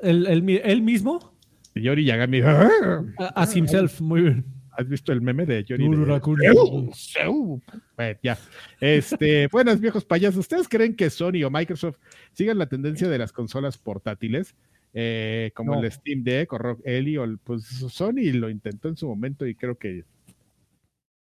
él, 0.03 0.27
él 0.27 0.61
él 0.65 0.83
mismo, 0.83 1.33
Yori 1.75 2.05
Yagami, 2.05 2.41
a- 2.43 3.03
as 3.35 3.57
himself, 3.57 4.01
muy 4.01 4.21
bien. 4.23 4.45
¿has 4.73 4.89
visto 4.89 5.13
el 5.13 5.21
meme 5.21 5.45
de 5.47 5.65
Yori? 5.65 5.89
de- 5.89 5.97
Urakuri. 5.97 6.47
"Eu, 6.47 6.91
seu". 6.95 7.61
Bueno, 7.97 8.19
ya. 8.23 8.39
Este, 8.81 9.47
buenas 9.53 9.81
viejos 9.81 10.05
payasos. 10.05 10.39
¿Ustedes 10.41 10.69
creen 10.69 10.95
que 10.97 11.11
Sony 11.11 11.43
o 11.45 11.51
Microsoft 11.51 11.97
sigan 12.33 12.59
la 12.59 12.67
tendencia 12.67 13.09
de 13.09 13.19
las 13.19 13.33
consolas 13.33 13.77
portátiles? 13.79 14.55
Eh, 14.95 15.51
como 15.55 15.75
No. 15.75 15.83
el 15.83 15.91
Steam 15.91 16.23
Deck 16.23 16.53
o 16.53 16.59
Rock 16.59 16.81
Eli, 16.85 17.17
o 17.17 17.25
el- 17.25 17.39
pues 17.39 17.65
Sony 17.65 18.33
lo 18.35 18.51
intentó 18.51 18.89
en 18.89 18.97
su 18.97 19.07
momento 19.09 19.47
y 19.47 19.55
creo 19.55 19.77
que 19.79 20.05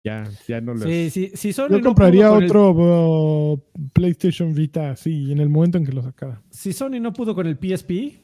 ya, 0.05 0.25
ya 0.49 0.61
no 0.61 0.75
les 0.75 0.83
Sí, 0.83 1.11
sí, 1.11 1.33
sí, 1.37 1.53
Sony 1.53 1.69
Yo 1.71 1.79
no 1.79 1.85
compraría 1.85 2.29
con 2.29 2.43
el- 2.43 2.51
otro 2.51 2.71
uh, 3.53 3.63
PlayStation 3.93 4.55
Vita 4.55 4.91
así, 4.91 5.31
en 5.33 5.39
el 5.39 5.49
momento 5.49 5.79
en 5.79 5.85
que 5.87 5.93
lo 5.93 6.03
sacara. 6.03 6.43
si 6.51 6.73
Sony 6.73 7.01
no 7.01 7.13
pudo 7.13 7.35
con 7.35 7.47
el 7.47 7.57
PSP, 7.57 8.21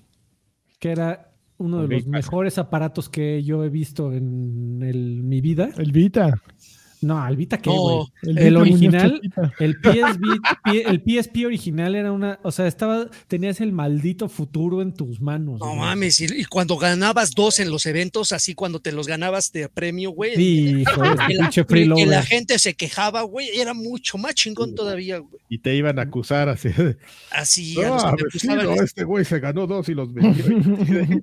que 0.78 0.90
era 0.90 1.32
uno 1.58 1.82
de 1.86 1.88
los 1.96 2.06
mejores 2.06 2.56
aparatos 2.58 3.08
que 3.08 3.42
yo 3.42 3.64
he 3.64 3.68
visto 3.68 4.12
en 4.12 4.80
el- 4.82 5.22
mi 5.22 5.40
vida. 5.40 5.70
El 5.76 5.92
Vita. 5.92 6.40
No, 7.00 7.26
el 7.26 7.36
Vita 7.36 7.58
qué, 7.58 7.70
No, 7.70 7.80
güey. 7.80 8.06
El, 8.22 8.56
original. 8.56 9.20
El 9.58 9.74
PSP, 9.74 10.86
el 10.86 11.02
PSP 11.04 11.46
original 11.46 11.94
era 11.94 12.12
una, 12.12 12.40
o 12.42 12.50
sea, 12.50 12.66
estaba, 12.66 13.08
tenías 13.28 13.60
el 13.60 13.72
maldito 13.72 14.28
futuro 14.28 14.82
en 14.82 14.92
tus 14.92 15.20
manos. 15.20 15.60
No 15.60 15.66
güey. 15.66 15.78
mames, 15.78 16.20
y, 16.20 16.26
y 16.40 16.44
cuando 16.44 16.76
ganabas 16.76 17.32
dos 17.32 17.60
en 17.60 17.70
los 17.70 17.86
eventos, 17.86 18.32
así 18.32 18.54
cuando 18.54 18.80
te 18.80 18.92
los 18.92 19.06
ganabas 19.06 19.52
de 19.52 19.68
premio, 19.68 20.10
güey. 20.10 20.34
Sí, 20.36 20.80
hijo, 20.80 21.04
ese 21.04 21.14
que 21.14 21.16
la, 21.16 21.26
pinche 21.26 21.66
que 21.66 22.06
la 22.06 22.22
gente 22.22 22.58
se 22.58 22.74
quejaba, 22.74 23.22
güey, 23.22 23.48
era 23.54 23.74
mucho 23.74 24.18
más 24.18 24.34
chingón 24.34 24.74
todavía, 24.74 25.18
güey. 25.18 25.40
y 25.48 25.58
te 25.58 25.74
iban 25.74 25.98
a 25.98 26.02
acusar 26.02 26.48
así 26.48 26.70
de, 26.70 26.96
Así, 27.30 27.80
a 27.82 27.88
los 27.88 28.76
que 28.76 28.84
este 28.84 29.04
güey 29.04 29.24
se 29.24 29.40
ganó 29.40 29.66
dos 29.66 29.88
y 29.88 29.94
los 29.94 30.12
vendió. 30.12 30.44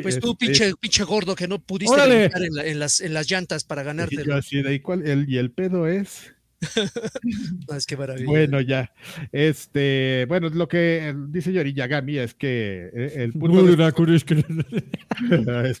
Pues 0.00 0.18
tú, 0.20 0.32
Este, 0.32 0.46
pinche, 0.46 0.72
pinche 0.80 1.04
gordo, 1.04 1.34
que 1.34 1.46
no 1.48 1.58
pudiste 1.60 1.94
Órale. 1.94 2.20
brincar 2.28 2.42
en, 2.42 2.54
la- 2.54 2.64
en 2.66 2.78
las, 2.78 3.00
en 3.00 3.12
las 3.14 3.30
llantas 3.30 3.64
para 3.64 3.82
ganarte. 3.82 4.24
yo 4.24 4.34
así 4.36 4.62
de, 4.62 4.74
¿y, 4.74 4.82
el, 5.10 5.28
y 5.28 5.36
el 5.38 5.50
pedo 5.50 5.86
es. 5.86 6.32
No, 7.68 7.74
es 7.76 7.86
que 7.86 7.96
maravilla. 7.96 8.26
Bueno, 8.26 8.60
ya. 8.60 8.92
Este, 9.32 10.24
bueno, 10.28 10.48
lo 10.48 10.68
que 10.68 11.08
eh, 11.08 11.14
dice 11.28 11.52
Yori 11.52 11.72
Yagami 11.74 12.18
es 12.18 12.34
que 12.34 12.88
eh, 12.94 13.12
el 13.16 13.32
punto 13.32 13.64
de- 13.66 13.72
es 15.70 15.80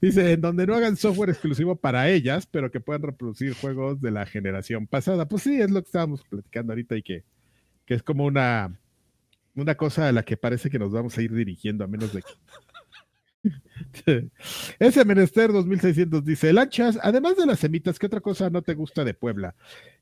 Dice, 0.00 0.32
en 0.32 0.40
donde 0.40 0.66
no 0.66 0.74
hagan 0.74 0.96
software 0.96 1.30
exclusivo 1.30 1.76
para 1.76 2.08
ellas, 2.10 2.46
pero 2.46 2.70
que 2.70 2.80
puedan 2.80 3.02
reproducir 3.02 3.54
juegos 3.54 4.00
de 4.00 4.10
la 4.10 4.26
generación 4.26 4.86
pasada. 4.86 5.26
Pues 5.26 5.42
sí, 5.42 5.60
es 5.60 5.70
lo 5.70 5.80
que 5.82 5.86
estábamos 5.86 6.22
platicando 6.28 6.72
ahorita 6.72 6.96
y 6.96 7.02
que, 7.02 7.24
que 7.86 7.94
es 7.94 8.02
como 8.02 8.24
una, 8.24 8.78
una 9.56 9.74
cosa 9.74 10.08
a 10.08 10.12
la 10.12 10.22
que 10.22 10.36
parece 10.36 10.70
que 10.70 10.78
nos 10.78 10.92
vamos 10.92 11.16
a 11.18 11.22
ir 11.22 11.34
dirigiendo, 11.34 11.84
a 11.84 11.88
menos 11.88 12.12
de 12.12 12.22
que. 12.22 12.28
Ese 14.78 15.04
Menester 15.04 15.52
2600 15.52 16.24
dice: 16.24 16.52
Lanchas, 16.52 16.98
además 17.02 17.36
de 17.36 17.46
las 17.46 17.58
semitas, 17.58 17.98
¿qué 17.98 18.06
otra 18.06 18.20
cosa 18.20 18.50
no 18.50 18.62
te 18.62 18.74
gusta 18.74 19.04
de 19.04 19.14
Puebla? 19.14 19.54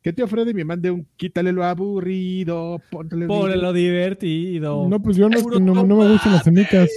Que 0.03 0.13
tío 0.13 0.27
Freddy 0.27 0.55
me 0.55 0.65
mande 0.65 0.91
un 0.91 1.07
quítale 1.17 1.53
lo 1.53 1.65
aburrido, 1.65 2.81
Por 2.91 3.09
video, 3.09 3.57
lo 3.57 3.73
divertido. 3.73 4.89
No, 4.89 5.01
pues 5.01 5.17
yo 5.17 5.29
no, 5.29 5.41
no, 5.41 5.85
no 5.85 5.97
me 5.97 6.09
gustan 6.13 6.33
las 6.33 6.45
semitas. 6.45 6.91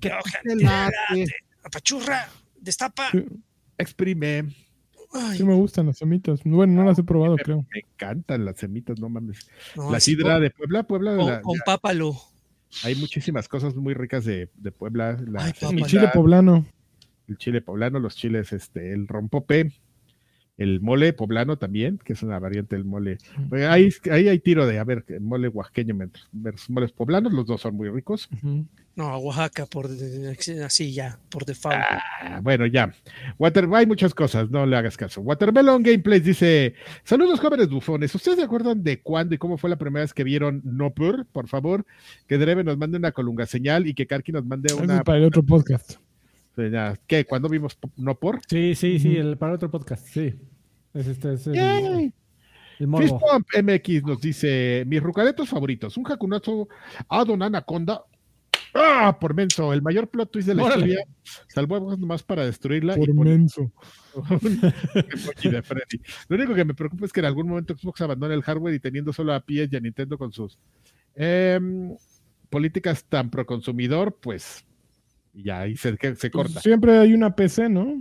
Que 0.00 0.12
te 0.42 0.56
late, 0.56 1.26
apachurra, 1.62 2.28
destapa. 2.60 3.10
Exprime. 3.78 4.63
Ay, 5.14 5.38
sí 5.38 5.44
me 5.44 5.54
gustan 5.54 5.86
las 5.86 5.98
semitas. 5.98 6.40
Bueno, 6.44 6.72
no 6.82 6.84
las 6.88 6.98
he 6.98 7.04
probado, 7.04 7.36
Me, 7.36 7.42
creo. 7.42 7.66
me 7.72 7.80
encantan 7.80 8.44
las 8.44 8.56
semitas, 8.58 8.98
no 9.00 9.08
mames. 9.08 9.48
no, 9.76 9.90
la 9.92 10.00
sidra 10.00 10.34
con- 10.34 10.42
de 10.42 10.50
Puebla, 10.50 10.82
Puebla, 10.82 11.16
con, 11.16 11.26
la- 11.26 11.40
con 11.42 11.58
pápalo. 11.64 12.16
hay 12.82 12.94
muchísimas 12.96 13.46
cosas 13.48 13.74
muy 13.76 13.94
ricas 13.94 14.24
de, 14.24 14.50
de 14.56 14.72
Puebla. 14.72 15.16
La 15.26 15.44
Ay, 15.44 15.52
papá. 15.52 15.72
El 15.74 15.84
chile 15.86 16.10
poblano. 16.12 16.66
el 17.28 17.38
chile 17.38 17.60
poblano, 17.62 18.00
los 18.00 18.16
chiles, 18.16 18.52
este, 18.52 18.92
el 18.92 19.06
rompope, 19.08 19.72
el 20.56 20.80
mole 20.80 21.12
poblano 21.12 21.58
también, 21.58 21.98
que 21.98 22.12
es 22.12 22.22
una 22.22 22.38
variante 22.38 22.76
del 22.76 22.84
mole. 22.84 23.18
Ahí, 23.68 23.90
ahí 24.10 24.28
hay 24.28 24.38
tiro 24.38 24.66
de, 24.66 24.78
a 24.78 24.84
ver, 24.84 25.04
mole 25.20 25.48
oaxaqueño 25.48 25.96
versus 26.32 26.70
moles 26.70 26.92
poblanos, 26.92 27.32
los 27.32 27.46
dos 27.46 27.60
son 27.60 27.74
muy 27.74 27.88
ricos. 27.88 28.28
No, 28.96 29.16
Oaxaca, 29.18 29.66
por 29.66 29.88
así 30.64 30.92
ya, 30.92 31.18
por 31.28 31.44
default. 31.44 31.76
Ah, 31.76 32.40
bueno, 32.40 32.64
ya. 32.66 32.94
Water, 33.38 33.68
hay 33.72 33.86
muchas 33.86 34.14
cosas, 34.14 34.50
no 34.50 34.64
le 34.66 34.76
hagas 34.76 34.96
caso. 34.96 35.20
Watermelon 35.20 35.82
Gameplays 35.82 36.22
dice: 36.22 36.74
Saludos, 37.02 37.40
jóvenes 37.40 37.68
bufones. 37.68 38.14
¿Ustedes 38.14 38.38
se 38.38 38.44
acuerdan 38.44 38.84
de 38.84 39.00
cuándo 39.00 39.34
y 39.34 39.38
cómo 39.38 39.58
fue 39.58 39.68
la 39.68 39.76
primera 39.76 40.04
vez 40.04 40.14
que 40.14 40.22
vieron 40.22 40.60
No 40.64 40.94
Por? 40.94 41.26
Por 41.26 41.48
favor, 41.48 41.84
que 42.28 42.38
Dreve 42.38 42.62
nos 42.62 42.78
mande 42.78 42.96
una 42.96 43.10
colunga 43.10 43.46
señal 43.46 43.88
y 43.88 43.94
que 43.94 44.06
Karki 44.06 44.30
nos 44.30 44.46
mande 44.46 44.72
una. 44.74 44.98
es 44.98 45.02
para 45.02 45.18
el 45.18 45.24
otro 45.24 45.42
podcast. 45.42 45.96
Señal. 46.54 46.98
¿Qué? 47.06 47.24
¿Cuándo 47.24 47.48
vimos 47.48 47.78
No 47.96 48.18
Por? 48.18 48.40
Sí, 48.48 48.74
sí, 48.74 48.98
sí, 48.98 49.16
el, 49.16 49.36
para 49.36 49.54
otro 49.54 49.70
podcast, 49.70 50.06
sí. 50.06 50.34
Es 50.92 51.06
este, 51.06 51.34
es 51.34 51.46
el, 51.46 52.12
el 52.78 53.64
MX 53.64 54.02
nos 54.04 54.20
dice: 54.20 54.84
Mis 54.86 55.02
rucaretos 55.02 55.48
favoritos, 55.48 55.96
un 55.96 56.04
jacunazo 56.04 56.68
a 57.08 57.24
Don 57.24 57.42
Anaconda. 57.42 58.04
¡Ah! 58.74 59.16
Por 59.20 59.34
menso, 59.34 59.72
el 59.72 59.82
mayor 59.82 60.08
plot 60.08 60.32
twist 60.32 60.48
de 60.48 60.54
la 60.54 60.64
Órale. 60.64 60.86
historia. 60.86 61.06
Salvó 61.46 61.92
a 61.92 61.96
nomás 61.96 62.24
para 62.24 62.44
destruirla. 62.44 62.96
Por 62.96 63.14
menso. 63.14 63.70
de 65.44 65.62
Freddy. 65.62 66.00
Lo 66.28 66.36
único 66.36 66.54
que 66.54 66.64
me 66.64 66.74
preocupa 66.74 67.06
es 67.06 67.12
que 67.12 67.20
en 67.20 67.26
algún 67.26 67.48
momento 67.48 67.76
Xbox 67.76 68.00
abandone 68.00 68.34
el 68.34 68.42
hardware 68.42 68.74
y 68.74 68.80
teniendo 68.80 69.12
solo 69.12 69.32
a 69.32 69.40
PS 69.40 69.68
y 69.72 69.76
a 69.76 69.80
Nintendo 69.80 70.18
con 70.18 70.32
sus 70.32 70.58
em, 71.14 71.96
políticas 72.50 73.04
tan 73.04 73.30
pro 73.30 73.46
consumidor, 73.46 74.18
pues 74.20 74.64
ya 75.34 75.60
ahí 75.60 75.76
se, 75.76 75.94
Pues 75.94 76.30
corta. 76.32 76.60
siempre 76.60 76.98
hay 76.98 77.12
una 77.14 77.34
PC, 77.34 77.68
¿no? 77.68 78.00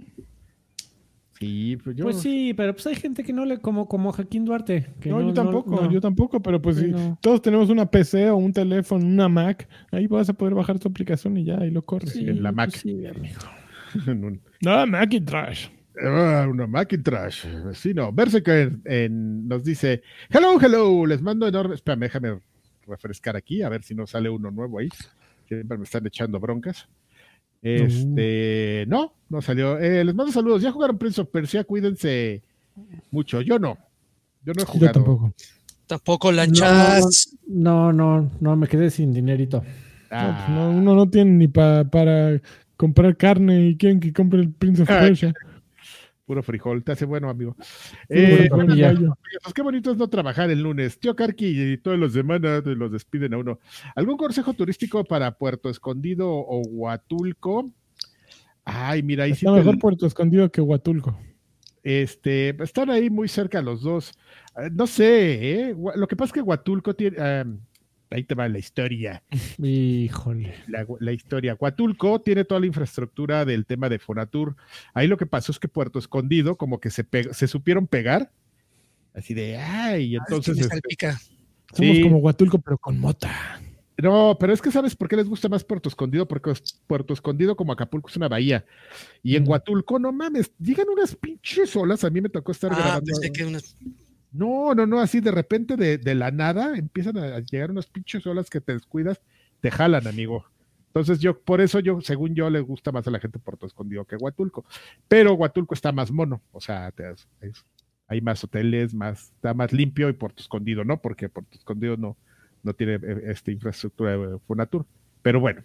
Sí, 1.40 1.78
pues 1.84 1.96
yo. 1.96 2.06
Pues 2.06 2.22
sí, 2.22 2.54
pero 2.56 2.74
pues 2.74 2.86
hay 2.88 2.96
gente 2.96 3.24
que 3.24 3.34
no 3.34 3.44
le, 3.44 3.58
como, 3.60 3.88
como 3.88 4.14
Joaquín 4.14 4.46
Duarte. 4.46 4.94
Que 5.02 5.10
No, 5.10 5.22
yo 5.22 5.34
tampoco, 5.34 5.82
no. 5.82 5.92
yo 5.92 6.00
tampoco, 6.00 6.42
pero 6.42 6.62
pues 6.62 6.78
Sí, 6.78 6.86
si 6.86 6.92
no. 6.92 7.18
todos 7.22 7.42
tenemos 7.42 7.70
una 7.70 7.86
PC 7.90 8.30
o 8.30 8.38
un 8.38 8.54
teléfono, 8.54 9.06
una 9.06 9.28
Mac, 9.28 9.68
ahí 9.92 10.08
vas 10.08 10.30
a 10.30 10.34
poder 10.34 10.54
bajar 10.54 10.80
tu 10.80 10.88
aplicación 10.88 11.36
y 11.38 11.46
ya, 11.46 11.58
ahí 11.58 11.72
lo 11.72 11.82
corres. 11.82 12.12
Sí, 12.12 12.22
en 12.30 12.42
la 12.44 12.52
Mac. 12.52 12.70
pues 12.70 12.82
sí, 12.82 13.06
amigo. 13.06 13.40
en 14.08 14.24
un- 14.24 14.42
No, 14.62 14.88
Macintosh. 14.88 15.68
ah, 16.06 16.48
una 16.50 16.68
Macintosh. 16.68 17.46
Sí, 17.74 17.94
no. 17.94 18.12
Berserker 18.14 18.72
en- 18.86 19.48
nos 19.48 19.64
dice: 19.64 20.02
Hello, 20.30 20.58
hello. 20.62 21.06
Les 21.06 21.22
mando 21.22 21.48
enorme. 21.48 21.76
Espérame, 21.76 22.02
déjame 22.02 22.40
refrescar 22.88 23.36
aquí, 23.36 23.64
a 23.64 23.70
ver 23.70 23.84
si 23.84 23.96
no 23.96 24.06
sale 24.08 24.30
uno 24.30 24.50
nuevo 24.52 24.80
ahí. 24.80 24.90
Siempre 25.48 25.78
me 25.78 25.84
están 25.84 26.06
echando 26.08 26.40
broncas. 26.40 26.88
Este, 27.64 28.86
no, 28.88 29.14
no 29.30 29.42
salió. 29.42 29.80
Eh, 29.80 30.04
les 30.04 30.14
mando 30.14 30.32
saludos. 30.32 30.62
Ya 30.62 30.72
jugaron 30.72 30.98
Prince 30.98 31.22
of 31.22 31.30
Persia, 31.30 31.64
cuídense 31.64 32.42
mucho. 33.12 33.42
Yo 33.42 33.58
no. 33.60 33.78
Yo 34.46 34.54
no 34.54 34.62
he 34.62 34.66
Yo 34.66 34.72
jugado. 34.72 34.94
tampoco. 34.94 35.34
Tampoco 35.88 36.32
lanchas. 36.32 37.30
No, 37.48 37.94
no, 37.94 38.30
no, 38.40 38.56
me 38.56 38.68
quedé 38.68 38.90
sin 38.90 39.14
dinerito. 39.14 39.62
No, 39.62 39.66
Ah, 40.12 40.44
pues 40.46 40.58
no, 40.58 40.70
uno 40.70 40.96
no 40.96 41.10
tiene 41.10 41.32
ni 41.32 41.48
pa- 41.48 41.84
para 41.86 42.40
comprar 42.78 43.16
carne 43.18 43.68
y 43.70 43.78
quieren 43.78 44.00
que 44.00 44.14
compre 44.14 44.42
el 44.42 44.52
Prince 44.52 44.84
of. 44.84 44.88
Persia. 44.88 45.34
Puro 46.34 46.42
frijol, 46.42 46.84
te 46.84 46.94
hace 46.94 47.06
bueno, 47.06 47.30
amigo. 47.30 47.56
Eh, 48.10 48.50
bueno, 48.50 48.74
pues 49.44 49.54
qué 49.54 49.62
bonito 49.62 49.92
es 49.92 49.98
no 49.98 50.08
trabajar 50.08 50.50
el 50.50 50.64
lunes. 50.64 50.98
Tío 50.98 51.16
Carqui 51.16 51.46
y 51.46 51.78
todos 51.78 52.00
los 52.00 52.14
semanas 52.14 52.66
los 52.66 52.92
despiden 52.92 53.36
a 53.36 53.38
uno. 53.38 53.60
¿Algún 53.96 54.18
consejo 54.18 54.54
turístico 54.54 55.04
para 55.04 55.38
Puerto 55.38 55.70
Escondido 55.70 56.28
o 56.32 56.64
Huatulco? 56.68 57.70
Ay, 58.66 59.04
mira, 59.04 59.26
ahí 59.26 59.34
Está 59.34 59.52
mejor 59.52 59.78
Puerto 59.78 60.08
Escondido 60.08 60.52
que 60.52 60.60
Huatulco. 60.60 61.16
Este, 61.84 62.50
están 62.64 62.90
ahí 62.90 63.12
muy 63.12 63.28
cerca 63.28 63.62
los 63.62 63.84
dos. 63.84 64.18
Eh, 64.58 64.72
no 64.72 64.88
sé, 64.88 65.68
¿eh? 65.70 65.76
Lo 65.96 66.08
que 66.08 66.16
pasa 66.16 66.30
es 66.30 66.34
que 66.34 66.42
Huatulco 66.42 66.96
tiene. 66.96 67.18
Ahí 68.14 68.24
te 68.24 68.36
va 68.36 68.48
la 68.48 68.60
historia. 68.60 69.24
Híjole. 69.62 70.54
La, 70.68 71.12
historia. 71.12 71.58
Huatulco 71.60 72.22
tiene 72.22 72.46
toda 72.46 72.60
la 72.60 72.68
infraestructura 72.68 73.46
del 73.46 73.66
tema 73.66 73.90
de 73.90 74.00
Fonatur. 74.00 74.56
Ahí 74.94 75.08
lo 75.08 75.18
que 75.18 75.26
pasó 75.26 75.52
es 75.52 75.60
que 75.60 75.68
Puerto 75.68 76.00
Escondido, 76.00 76.56
como 76.56 76.80
que 76.80 76.90
se, 76.90 77.06
se 77.32 77.48
supieron 77.48 77.88
pegar. 77.88 78.32
Así 79.14 79.34
de, 79.34 79.58
ay, 79.58 80.16
entonces. 80.16 80.58
Este, 80.60 81.12
Somos 81.74 82.00
como 82.00 82.18
Huatulco, 82.18 82.60
pero 82.60 82.78
con 82.78 83.00
mota. 83.00 83.62
No, 84.02 84.38
pero 84.40 84.54
es 84.54 84.62
que 84.62 84.72
sabes 84.72 84.96
por 84.96 85.08
qué 85.08 85.16
les 85.16 85.28
gusta 85.28 85.50
más 85.50 85.64
Puerto 85.64 85.88
Escondido, 85.88 86.28
porque 86.28 86.52
Puerto 86.88 87.14
Escondido 87.14 87.56
como 87.56 87.74
Acapulco 87.74 88.10
es 88.10 88.18
una 88.18 88.28
bahía. 88.28 88.66
Y 89.22 89.36
en 89.36 89.48
Huatulco, 89.48 90.00
no 90.00 90.12
mames, 90.12 90.52
llegan 90.60 90.90
unas 90.90 91.16
pinches 91.16 91.76
olas. 91.76 92.04
A 92.04 92.10
mí 92.10 92.20
me 92.20 92.30
tocó 92.30 92.52
estar 92.52 92.72
ah, 92.74 92.76
grabando. 92.76 93.14
No, 94.34 94.74
no, 94.74 94.88
no, 94.88 95.00
así 95.00 95.22
de 95.22 95.32
repente 95.32 95.78
de, 95.78 96.16
la 96.16 96.32
nada 96.32 96.76
empiezan 96.76 97.18
a 97.18 97.40
llegar 97.40 97.72
unas 97.72 97.86
pinches 97.86 98.26
olas 98.26 98.50
que 98.50 98.60
te 98.60 98.74
descuidas, 98.74 99.22
te 99.62 99.70
jalan, 99.70 100.08
amigo. 100.08 100.46
Entonces 100.88 101.20
yo, 101.20 101.40
por 101.40 101.62
eso 101.62 101.80
yo, 101.80 102.02
según 102.02 102.36
yo, 102.36 102.50
le 102.50 102.60
gusta 102.60 102.92
más 102.92 103.08
a 103.08 103.12
la 103.12 103.20
gente 103.20 103.40
Puerto 103.40 103.66
Escondido 103.66 104.06
que 104.06 104.16
Huatulco. 104.16 104.66
Pero 105.08 105.34
Huatulco 105.34 105.74
está 105.74 105.92
más 105.92 106.12
mono, 106.12 106.42
o 106.52 106.60
sea, 106.60 106.92
hay 108.08 108.22
más 108.22 108.44
hoteles, 108.44 108.94
más, 108.94 109.32
está 109.36 109.54
más 109.54 109.72
limpio 109.72 110.10
y 110.10 110.14
Puerto 110.14 110.42
Escondido 110.42 110.84
no, 110.84 111.02
porque 111.02 111.30
Puerto 111.30 111.58
Escondido 111.58 111.96
no, 111.98 112.18
no 112.64 112.74
tiene 112.74 112.96
eh, 112.96 113.24
esta 113.26 113.52
infraestructura 113.52 114.18
de 114.18 114.40
Fonatur. 114.40 114.86
Pero 115.22 115.40
bueno. 115.40 115.62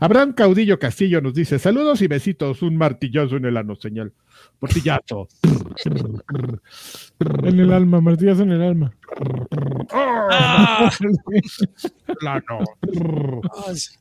Abraham 0.00 0.32
Caudillo 0.32 0.78
Castillo 0.78 1.20
nos 1.20 1.34
dice: 1.34 1.58
Saludos 1.58 2.00
y 2.00 2.06
besitos, 2.06 2.62
un 2.62 2.76
martillazo 2.76 3.36
en 3.36 3.44
el 3.44 3.56
ano, 3.56 3.76
señal. 3.76 4.12
Martillazo. 4.60 5.28
en 7.42 7.60
el 7.60 7.72
alma, 7.72 8.00
martillazo 8.00 8.42
en 8.42 8.52
el 8.52 8.62
alma. 8.62 8.94
¡Ah! 9.90 10.90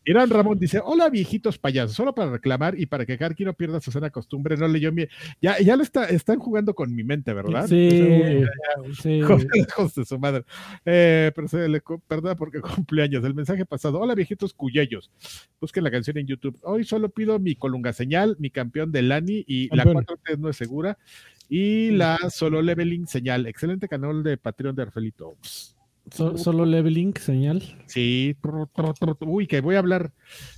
Irán 0.06 0.30
Ramón 0.30 0.60
dice: 0.60 0.82
Hola, 0.84 1.10
viejitos 1.10 1.58
payasos, 1.58 1.96
solo 1.96 2.14
para 2.16 2.32
reclamar 2.32 2.80
y 2.80 2.86
para 2.86 3.06
que 3.06 3.18
Karki 3.18 3.46
no 3.46 3.54
pierda 3.54 3.80
su 3.82 3.92
sana 3.92 4.10
costumbre, 4.10 4.58
no 4.58 4.68
leyó 4.68 4.92
mi. 4.92 5.06
Ya, 5.42 5.60
ya 5.60 5.76
lo 5.76 5.84
está, 5.84 6.06
están 6.06 6.40
jugando 6.40 6.74
con 6.74 6.94
mi 6.94 7.04
mente, 7.04 7.34
¿verdad? 7.34 7.68
Sí, 7.68 8.44
sí. 9.02 9.22
de 9.22 10.06
su 10.06 10.20
madre. 10.20 10.46
Eh, 10.86 11.32
pero 11.36 11.48
se 11.48 11.68
le 11.68 11.82
perdona 12.08 12.36
porque 12.36 12.62
cumpleaños. 12.62 13.24
El 13.24 13.36
mensaje 13.36 13.66
pasado: 13.66 14.00
Hola, 14.00 14.16
viejitos 14.16 14.54
cuyellos. 14.54 15.12
Busquen 15.60 15.84
la 15.84 15.92
canción 15.92 16.18
en 16.18 16.28
YouTube. 16.28 16.58
Hoy 16.64 16.84
solo 16.84 17.10
pido 17.10 17.40
mi 17.40 17.56
colunga 17.56 17.94
señal, 17.94 18.36
mi 18.40 18.50
campeón 18.50 18.92
de 18.92 19.02
Lani 19.02 19.44
y 19.48 19.74
la 19.76 19.84
4 19.84 20.18
no 20.38 20.50
es 20.50 20.58
segura. 20.58 20.98
Y 21.50 21.92
la 21.92 22.18
Solo 22.30 22.62
Leveling 22.62 23.08
Señal. 23.08 23.46
Excelente 23.46 23.88
canal 23.88 24.24
de 24.24 24.38
Patreon 24.38 24.76
de 24.76 24.82
Arfelito. 24.84 25.36
solo 26.10 26.66
Leveling 26.66 27.14
Señal. 27.16 27.62
Sí. 27.86 28.36
Uy, 29.22 29.48
que 29.48 29.62
voy 29.62 29.76
a 29.76 29.80
hablar 29.80 30.12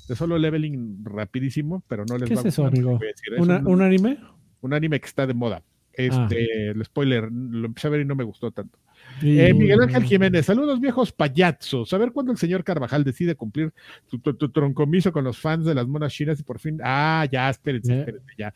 de 0.07 0.15
Solo 0.15 0.37
Leveling 0.37 1.03
rapidísimo, 1.03 1.83
pero 1.87 2.05
no 2.05 2.17
les 2.17 2.29
¿Qué 2.29 2.35
es 2.35 2.45
eso, 2.45 2.65
amigo? 2.65 2.99
un, 3.37 3.67
¿Un, 3.67 3.81
anime? 3.81 4.19
Un 4.61 4.73
anime 4.73 4.99
que 4.99 5.07
está 5.07 5.27
de 5.27 5.33
moda. 5.33 5.63
Este, 5.93 6.69
el 6.69 6.83
spoiler, 6.83 7.29
lo 7.31 7.67
empecé 7.67 7.87
a 7.87 7.91
ver 7.91 8.01
y 8.01 8.05
no 8.05 8.15
me 8.15 8.23
gustó 8.23 8.51
tanto. 8.51 8.77
Eh, 9.21 9.53
Miguel 9.53 9.81
Ángel 9.81 10.03
Jiménez, 10.03 10.45
saludos 10.45 10.79
viejos 10.79 11.11
payazos. 11.11 11.93
A 11.93 11.97
ver 11.97 12.11
cuándo 12.11 12.31
el 12.31 12.37
señor 12.37 12.63
Carvajal 12.63 13.03
decide 13.03 13.35
cumplir 13.35 13.73
su, 14.07 14.19
troncomiso 14.19 15.11
con 15.11 15.23
los 15.23 15.37
fans 15.37 15.65
de 15.65 15.75
las 15.75 15.87
monas 15.87 16.13
chinas 16.13 16.39
y 16.39 16.43
por 16.43 16.59
fin. 16.59 16.79
Ah, 16.83 17.27
ya, 17.31 17.49
espérense, 17.49 17.93
eh. 17.93 17.99
espérense, 17.99 18.33
ya. 18.37 18.53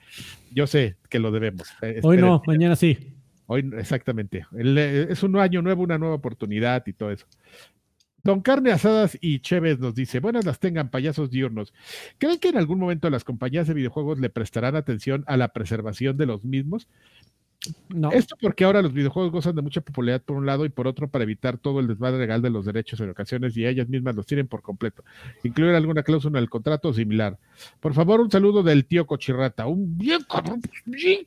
Yo 0.52 0.68
sé 0.68 0.98
que 1.10 1.19
lo 1.19 1.31
debemos. 1.31 1.68
Eh, 1.81 1.99
Hoy 2.03 2.18
no, 2.18 2.41
mañana 2.45 2.76
sí. 2.76 2.98
Hoy, 3.48 3.68
exactamente. 3.77 4.45
es 4.53 5.23
un 5.23 5.36
año 5.38 5.61
nuevo, 5.61 5.84
una 5.84 5.98
nueva 5.98 6.15
oportunidad 6.15 6.86
y 6.86 6.94
todo 6.94 7.11
eso. 7.11 7.26
Don 8.23 8.41
Carne 8.41 8.72
Asadas 8.72 9.18
y 9.22 9.40
Chévez 9.40 9.80
nos 9.80 9.95
dice, 9.95 10.19
buenas 10.19 10.45
las 10.45 10.60
tengan 10.60 10.90
payasos 10.90 11.31
diurnos. 11.31 11.73
¿Creen 12.18 12.40
que 12.40 12.49
en 12.49 12.57
algún 12.57 12.80
momento 12.80 13.10
las 13.10 13.23
compañías 13.23 13.68
de 13.68 13.73
videojuegos 13.73 14.19
le 14.19 14.30
prestarán 14.30 14.76
atención 14.76 15.23
a 15.26 15.38
la 15.38 15.53
preservación 15.53 16.18
de 16.18 16.26
los 16.26 16.44
mismos? 16.44 16.88
Esto 18.14 18.38
porque 18.40 18.64
ahora 18.64 18.81
los 18.81 18.94
videojuegos 18.94 19.31
gozan 19.31 19.56
de 19.56 19.61
mucha 19.61 19.81
popularidad 19.81 20.22
por 20.23 20.38
un 20.38 20.45
lado 20.45 20.64
y 20.64 20.69
por 20.69 20.88
otro 20.88 21.10
para 21.10 21.23
evitar 21.23 21.57
todo 21.57 21.81
el 21.81 21.88
desmadre 21.88 22.19
legal 22.19 22.41
de 22.41 22.49
los 22.49 22.65
derechos 22.65 23.02
en 23.02 23.10
ocasiones 23.10 23.56
y 23.57 23.65
ellas 23.65 23.90
mismas 23.90 24.15
los 24.15 24.26
tienen 24.26 24.48
por 24.48 24.61
completo. 24.61 25.03
Incluir 25.44 25.76
alguna 25.76 26.03
cláusula 26.03 26.40
en 26.40 26.44
el 26.44 26.49
contrato 26.49 26.94
similar. 26.94 27.38
Por 27.81 27.94
favor, 27.94 28.22
un 28.22 28.31
saludo 28.31 28.64
del 28.64 28.86
tío 28.86 29.06
Cochirrata. 29.06 29.68
Un 29.68 29.98
bien 29.98 30.22
cabrón, 30.30 30.61
bien 30.86 31.26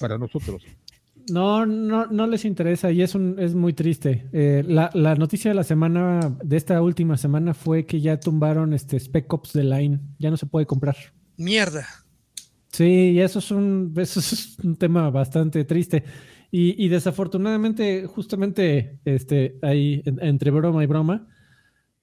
para 0.00 0.18
nosotros. 0.18 0.64
No, 1.30 1.66
no, 1.66 2.06
no 2.06 2.26
les 2.26 2.44
interesa 2.44 2.90
y 2.90 3.02
es, 3.02 3.14
un, 3.14 3.36
es 3.38 3.54
muy 3.54 3.72
triste. 3.72 4.26
Eh, 4.32 4.64
la, 4.66 4.90
la, 4.94 5.14
noticia 5.14 5.50
de 5.50 5.54
la 5.54 5.64
semana, 5.64 6.36
de 6.42 6.56
esta 6.56 6.80
última 6.82 7.16
semana, 7.16 7.54
fue 7.54 7.86
que 7.86 8.00
ya 8.00 8.18
tumbaron 8.18 8.72
este 8.72 8.98
Spec 8.98 9.32
Ops 9.32 9.52
de 9.52 9.64
Line. 9.64 10.00
Ya 10.18 10.30
no 10.30 10.36
se 10.36 10.46
puede 10.46 10.66
comprar. 10.66 10.96
Mierda. 11.36 11.86
Sí, 12.72 13.20
eso 13.20 13.38
es 13.38 13.50
un, 13.50 13.94
eso 13.96 14.20
es 14.20 14.58
un 14.62 14.76
tema 14.76 15.10
bastante 15.10 15.64
triste. 15.64 16.04
Y, 16.50 16.82
y 16.82 16.88
desafortunadamente, 16.88 18.06
justamente 18.06 19.00
este, 19.04 19.58
ahí 19.62 20.02
entre 20.04 20.50
broma 20.50 20.82
y 20.82 20.86
broma, 20.86 21.28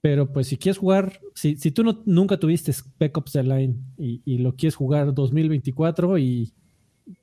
pero 0.02 0.32
pues 0.32 0.48
si 0.48 0.58
quieres 0.58 0.78
jugar, 0.78 1.20
si, 1.34 1.56
si 1.56 1.72
tú 1.72 1.84
no, 1.84 2.04
nunca 2.06 2.38
tuviste 2.38 2.72
Spec 2.72 3.18
Ops 3.18 3.32
The 3.32 3.44
Line 3.44 3.76
y, 3.98 4.22
y, 4.24 4.38
lo 4.38 4.56
quieres 4.56 4.76
jugar 4.76 5.14
2024 5.16 6.20
y 6.20 6.54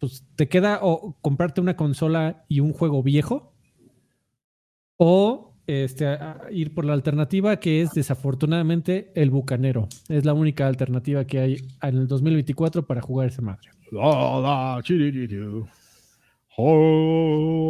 pues 0.01 0.25
te 0.37 0.49
queda 0.49 0.81
o 0.83 1.17
comprarte 1.21 1.61
una 1.61 1.77
consola 1.77 2.45
y 2.49 2.61
un 2.61 2.73
juego 2.73 3.03
viejo 3.03 3.55
o 4.97 5.52
este, 5.67 6.19
ir 6.51 6.75
por 6.75 6.85
la 6.85 6.93
alternativa 6.93 7.59
que 7.59 7.83
es 7.83 7.91
desafortunadamente 7.93 9.13
el 9.15 9.31
Bucanero. 9.31 9.89
Es 10.09 10.25
la 10.25 10.35
única 10.35 10.67
alternativa 10.67 11.25
que 11.25 11.39
hay 11.39 11.57
en 11.83 11.97
el 11.97 12.09
2024 12.09 12.87
para 12.87 13.01
jugar 13.01 13.29
esa 13.29 13.43
madre. 13.43 13.69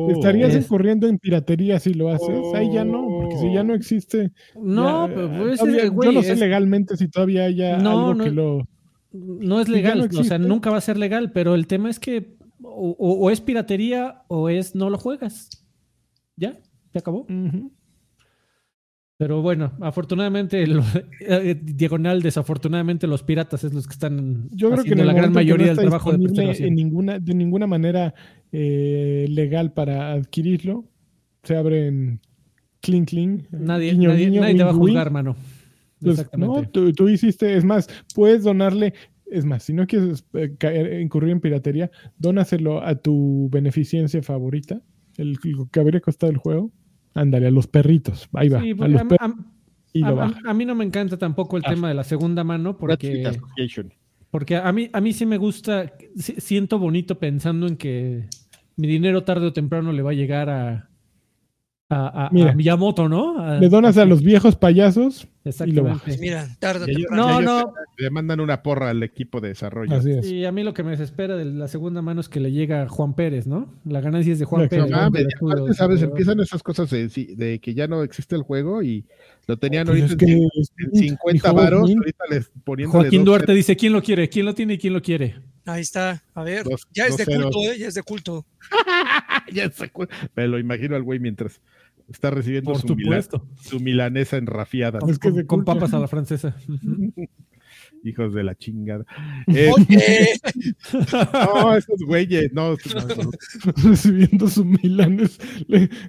Estarías 0.09 0.55
incurriendo 0.56 1.06
en 1.06 1.19
piratería 1.19 1.78
si 1.78 1.94
lo 1.94 2.09
haces. 2.09 2.40
Ahí 2.55 2.73
ya 2.73 2.85
no, 2.85 3.06
porque 3.06 3.36
si 3.36 3.52
ya 3.52 3.62
no 3.62 3.74
existe. 3.74 4.32
No, 4.60 5.09
pues, 5.12 5.60
yo 5.60 6.12
no 6.12 6.23
sé 6.23 6.36
legalmente 6.36 6.97
si 6.97 7.09
todavía 7.09 7.44
haya 7.44 7.77
algo 7.77 8.16
que 8.16 8.31
lo. 8.31 8.66
No 9.12 9.60
es 9.60 9.69
legal, 9.69 10.09
o 10.16 10.24
sea, 10.24 10.39
nunca 10.39 10.70
va 10.70 10.78
a 10.78 10.81
ser 10.81 10.97
legal, 10.97 11.32
pero 11.32 11.55
el 11.55 11.66
tema 11.66 11.90
es 11.90 12.01
que 12.01 12.36
o, 12.62 13.31
es 13.31 13.40
piratería 13.40 14.23
o 14.28 14.48
es 14.48 14.74
no 14.74 14.90
lo 14.90 14.98
juegas. 14.98 15.51
¿Ya? 16.36 16.59
¿Se 16.93 16.98
acabó? 16.98 17.27
Pero 19.22 19.40
bueno, 19.40 19.70
afortunadamente, 19.80 20.64
eh, 21.20 21.56
diagonal, 21.62 22.22
desafortunadamente, 22.22 23.06
los 23.06 23.22
piratas 23.22 23.62
es 23.62 23.72
los 23.72 23.86
que 23.86 23.92
están 23.92 24.48
Yo 24.50 24.68
creo 24.72 24.82
que 24.82 24.96
la 24.96 25.12
gran 25.12 25.32
mayoría 25.32 25.68
del 25.68 25.76
trabajo 25.76 26.10
de 26.10 26.56
en 26.58 26.74
ninguna 26.74 27.20
De 27.20 27.32
ninguna 27.32 27.68
manera 27.68 28.14
eh, 28.50 29.26
legal 29.28 29.74
para 29.74 30.10
adquirirlo. 30.10 30.86
Se 31.44 31.54
abren 31.54 32.18
clink 32.80 33.10
clink. 33.10 33.44
Nadie, 33.52 33.94
nadie, 33.94 34.56
te 34.56 34.64
va 34.64 34.70
a 34.70 34.74
juzgar, 34.74 35.12
mano. 35.12 35.36
Pues, 36.00 36.18
Exactamente. 36.18 36.80
No, 36.80 36.92
tú, 36.92 37.08
hiciste, 37.08 37.56
es 37.56 37.64
más, 37.64 37.88
puedes 38.16 38.42
donarle 38.42 38.92
es 39.30 39.44
más, 39.44 39.62
si 39.62 39.72
no 39.72 39.86
quieres 39.86 40.24
eh, 40.34 41.00
incurrir 41.00 41.30
en 41.30 41.40
piratería, 41.40 41.92
dónaselo 42.18 42.84
a 42.84 42.96
tu 42.96 43.48
beneficencia 43.52 44.20
favorita, 44.20 44.82
el, 45.16 45.38
que 45.70 45.80
habría 45.80 46.00
costado 46.00 46.32
el 46.32 46.38
juego, 46.38 46.72
Ándale, 47.14 47.48
a 47.48 47.51
los 47.51 47.66
perritos. 47.66 48.28
Ahí 48.32 48.48
va. 48.48 48.59
a, 48.59 50.55
mí 50.55 50.64
no 50.64 50.74
me 50.74 50.84
encanta 50.84 51.16
tampoco 51.18 51.56
el 51.56 51.62
ah. 51.66 51.70
tema 51.70 51.89
de 51.89 51.94
la 51.94 52.05
segunda 52.05 52.44
mano 52.44 52.76
porque, 52.76 53.30
porque 54.30 54.56
a, 54.56 54.72
mí, 54.72 54.89
a 54.93 55.01
mí 55.01 55.12
sí 55.12 55.26
me 55.26 55.36
gusta, 55.36 55.93
siento 56.16 56.78
bonito 56.78 57.18
pensando 57.18 57.66
en 57.66 57.76
que 57.76 58.24
mi 58.76 58.89
dinero 58.89 59.24
tarde 59.24 59.47
o 59.47 59.52
temprano 59.52 59.93
le 59.93 60.02
va 60.02 60.10
a 60.10 60.14
llegar 60.14 60.48
a, 60.48 60.89
a, 61.90 62.30
Miyamoto, 62.32 63.09
¿no? 63.09 63.59
le 63.60 63.68
donas 63.68 63.98
a 63.98 64.06
los 64.06 64.22
viejos 64.22 64.56
payasos 64.56 65.28
Exactamente. 65.44 66.19
Mira, 66.19 66.48
tarde 66.59 66.93
No, 67.10 67.40
no. 67.40 67.74
Le 67.97 68.10
mandan 68.10 68.40
una 68.40 68.62
porra 68.62 68.90
al 68.90 69.02
equipo 69.02 69.40
de 69.40 69.48
desarrollo. 69.48 70.01
Y 70.23 70.44
a 70.44 70.52
mí 70.52 70.62
lo 70.62 70.73
que 70.74 70.82
me 70.82 70.93
desespera 70.93 71.36
de 71.36 71.44
la 71.44 71.69
segunda 71.69 72.02
mano 72.02 72.20
es 72.20 72.28
que 72.28 72.40
le 72.40 72.52
llega 72.52 72.82
a 72.82 72.89
Juan 72.89 73.14
Pérez, 73.14 73.47
¿no? 73.47 73.74
La 73.85 74.01
ganancia 74.01 74.32
es 74.32 74.39
de 74.39 74.44
Juan 74.44 74.69
Pérez. 74.69 74.90
¿sabes? 75.74 76.02
Empiezan 76.02 76.40
esas 76.40 76.62
cosas 76.62 76.90
de, 76.90 77.60
que 77.62 77.74
ya 77.74 77.86
no 77.86 78.02
existe 78.02 78.36
el 78.36 78.43
juego 78.43 78.82
y 78.82 79.05
lo 79.47 79.56
tenían 79.56 79.86
pues 79.86 80.02
ahorita 80.02 80.24
en, 80.27 80.48
50 80.93 81.52
varos. 81.52 81.90
Joaquín 82.86 83.24
Duarte 83.24 83.52
dice: 83.52 83.77
¿quién 83.77 83.93
lo 83.93 84.02
quiere? 84.02 84.28
¿Quién 84.28 84.47
lo 84.47 84.55
tiene 84.55 84.74
y 84.74 84.78
quién 84.78 84.93
lo 84.93 85.02
quiere? 85.02 85.36
Ahí 85.64 85.82
está, 85.82 86.23
a 86.35 86.43
ver. 86.43 86.64
Dos- 86.64 86.89
ya 86.93 87.06
es 87.06 87.16
de 87.16 87.24
culto, 87.24 87.59
¿eh? 87.62 87.78
Ya 87.78 87.86
es 87.89 87.94
de 87.94 88.02
culto. 88.02 88.44
ya 89.52 89.70
se 89.70 89.93
acu- 89.93 90.09
Me 90.35 90.48
lo 90.48 90.59
imagino 90.59 90.97
al 90.97 91.02
güey 91.02 91.20
mientras 91.20 91.60
está 92.08 92.30
recibiendo 92.30 92.72
Por 92.72 92.80
su, 92.80 92.94
mila- 92.94 93.22
supuesto. 93.22 93.46
su 93.60 93.80
milanesa 93.80 94.36
enrafiada. 94.36 94.98
Con, 95.00 95.10
Es 95.10 95.18
que 95.18 95.30
papas 95.64 95.92
a 95.94 95.98
la 95.98 96.08
francesa. 96.08 96.56
Hijos 98.04 98.34
de 98.34 98.42
la 98.42 98.54
chingada. 98.56 99.04
Eh, 99.46 99.70
Oye, 99.72 100.26
no, 101.32 101.76
esos 101.76 102.00
güeyes, 102.04 102.52
no, 102.52 102.72
no, 102.72 103.22
no. 103.24 103.30
Recibiendo 103.90 104.48
su 104.48 104.64
milanes 104.64 105.38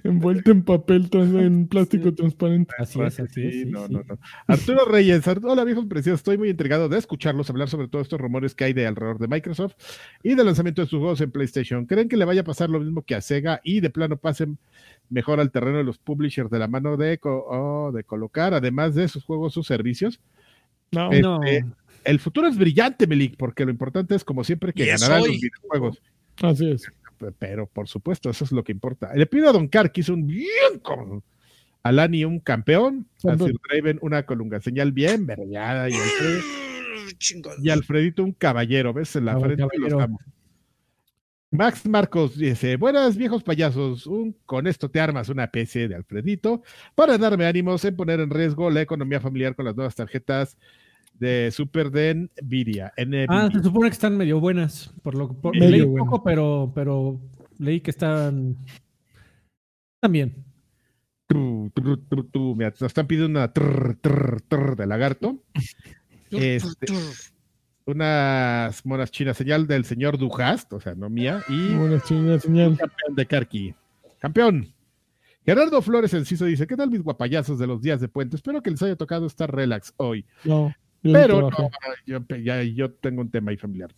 envuelto 0.02 0.50
en 0.50 0.64
papel, 0.64 1.08
en 1.12 1.68
plástico 1.68 2.12
transparente. 2.14 2.74
Así 2.78 3.00
es, 3.00 3.20
así 3.20 3.42
Sí, 3.42 3.46
es. 3.46 3.54
sí, 3.54 3.64
no, 3.66 3.86
sí. 3.86 3.92
no, 3.94 4.02
no. 4.02 4.18
Arturo 4.46 4.84
Reyes, 4.86 5.24
hola 5.42 5.64
viejos 5.64 5.86
preciosos, 5.86 6.20
estoy 6.20 6.36
muy 6.38 6.50
intrigado 6.50 6.88
de 6.88 6.98
escucharlos 6.98 7.48
hablar 7.50 7.68
sobre 7.68 7.88
todos 7.88 8.06
estos 8.06 8.20
rumores 8.20 8.54
que 8.54 8.64
hay 8.64 8.72
de 8.72 8.86
alrededor 8.86 9.18
de 9.18 9.28
Microsoft 9.28 9.74
y 10.22 10.34
del 10.34 10.46
lanzamiento 10.46 10.82
de 10.82 10.88
sus 10.88 10.98
juegos 10.98 11.20
en 11.20 11.30
PlayStation. 11.30 11.86
¿Creen 11.86 12.08
que 12.08 12.16
le 12.16 12.24
vaya 12.24 12.40
a 12.40 12.44
pasar 12.44 12.70
lo 12.70 12.80
mismo 12.80 13.02
que 13.02 13.14
a 13.14 13.20
Sega 13.20 13.60
y 13.62 13.80
de 13.80 13.90
plano 13.90 14.16
pasen 14.16 14.58
mejor 15.10 15.38
al 15.38 15.50
terreno 15.52 15.78
de 15.78 15.84
los 15.84 15.98
publishers 15.98 16.50
de 16.50 16.58
la 16.58 16.66
mano 16.66 16.96
de, 16.96 17.18
co- 17.18 17.44
oh, 17.48 17.92
de 17.92 18.02
colocar, 18.04 18.52
además 18.54 18.94
de 18.96 19.06
sus 19.06 19.22
juegos, 19.24 19.52
sus 19.54 19.66
servicios? 19.66 20.18
No, 20.92 21.12
Eh, 21.12 21.20
No, 21.20 21.42
Este, 21.42 21.64
El 22.04 22.20
futuro 22.20 22.46
es 22.46 22.56
brillante, 22.58 23.06
Melik, 23.06 23.36
porque 23.36 23.64
lo 23.64 23.70
importante 23.70 24.14
es, 24.14 24.24
como 24.24 24.44
siempre, 24.44 24.72
que 24.72 24.86
ganarán 24.86 25.22
hoy. 25.22 25.28
los 25.32 25.40
videojuegos. 25.40 26.02
así 26.42 26.70
es. 26.70 26.86
Pero, 27.38 27.66
por 27.66 27.88
supuesto, 27.88 28.28
eso 28.28 28.44
es 28.44 28.52
lo 28.52 28.62
que 28.64 28.72
importa. 28.72 29.14
Le 29.14 29.26
pido 29.26 29.48
a 29.48 29.52
Don 29.52 29.68
Car 29.68 29.90
que 29.92 30.00
hizo 30.02 30.12
un 30.12 30.26
bien 30.26 30.78
con 30.82 31.22
a 31.82 31.92
Lani 31.92 32.24
un 32.24 32.40
campeón, 32.40 33.06
a. 33.22 33.46
Sir 33.46 33.56
Draven 33.70 33.98
una 34.02 34.24
colunga 34.26 34.60
señal 34.60 34.92
bien 34.92 35.26
y, 35.88 35.92
Alfred- 35.94 36.42
chingada. 37.18 37.56
y 37.62 37.70
Alfredito 37.70 38.24
un 38.24 38.32
caballero, 38.32 38.92
¿ves? 38.92 39.14
En 39.16 39.26
la 39.26 39.38
frente 39.38 39.62
los 39.62 39.70
caballero. 39.70 40.00
amo. 40.00 40.18
Max 41.50 41.86
Marcos 41.86 42.36
dice, 42.36 42.76
buenas 42.76 43.16
viejos 43.16 43.44
payasos, 43.44 44.06
un, 44.08 44.34
con 44.44 44.66
esto 44.66 44.90
te 44.90 44.98
armas 44.98 45.28
una 45.28 45.46
PC 45.46 45.86
de 45.86 45.94
Alfredito 45.94 46.62
para 46.96 47.16
darme 47.16 47.46
ánimos 47.46 47.84
en 47.84 47.94
poner 47.94 48.18
en 48.18 48.30
riesgo 48.30 48.70
la 48.70 48.80
economía 48.82 49.20
familiar 49.20 49.54
con 49.54 49.64
las 49.66 49.76
nuevas 49.76 49.94
tarjetas 49.94 50.58
de 51.18 51.50
Super 51.50 51.90
de 51.90 52.28
Nvidia. 52.42 52.92
NVIDIA. 52.96 53.26
Ah, 53.28 53.48
se 53.52 53.62
supone 53.62 53.88
que 53.88 53.94
están 53.94 54.16
medio 54.16 54.40
buenas. 54.40 54.92
Por 55.02 55.14
lo 55.14 55.32
por, 55.32 55.54
Medio 55.54 55.70
leí 55.70 55.80
buenas. 55.82 56.06
poco, 56.06 56.22
pero, 56.22 56.72
pero 56.74 57.20
leí 57.58 57.80
que 57.80 57.90
están. 57.90 58.56
También. 60.00 60.44
Tru, 61.26 61.70
tru, 61.74 61.96
tru, 61.96 62.24
tru. 62.24 62.54
Mira, 62.54 62.70
nos 62.70 62.82
están 62.82 63.06
pidiendo 63.06 63.38
una 63.38 63.52
trr, 63.52 63.96
trr, 64.00 64.42
trr 64.42 64.76
de 64.76 64.86
lagarto. 64.86 65.42
Este, 66.30 66.92
unas 67.84 68.84
monas 68.84 69.12
chinas, 69.12 69.36
señal 69.36 69.68
del 69.68 69.84
señor 69.84 70.18
Dujast, 70.18 70.72
o 70.72 70.80
sea, 70.80 70.96
no 70.96 71.08
mía, 71.08 71.44
y 71.48 71.68
señal, 72.04 72.32
un 72.32 72.40
señal. 72.40 72.76
campeón 72.76 73.14
de 73.14 73.26
Karki. 73.26 73.74
Campeón. 74.18 74.74
Gerardo 75.46 75.80
Flores 75.80 76.12
Enciso 76.12 76.46
dice, 76.46 76.66
¿qué 76.66 76.74
tal 76.74 76.90
mis 76.90 77.02
guapayazos 77.02 77.58
de 77.58 77.68
los 77.68 77.82
días 77.82 78.00
de 78.00 78.08
puente? 78.08 78.34
Espero 78.34 78.62
que 78.62 78.70
les 78.70 78.82
haya 78.82 78.96
tocado 78.96 79.26
estar 79.26 79.54
relax 79.54 79.94
hoy. 79.98 80.24
No, 80.42 80.74
Pero 81.12 81.50
no 81.50 81.70
yo, 82.06 82.18
ya, 82.42 82.62
yo 82.62 82.90
tengo 82.92 83.20
un 83.20 83.30
tema 83.30 83.50
ahí 83.50 83.56
familiar. 83.56 83.90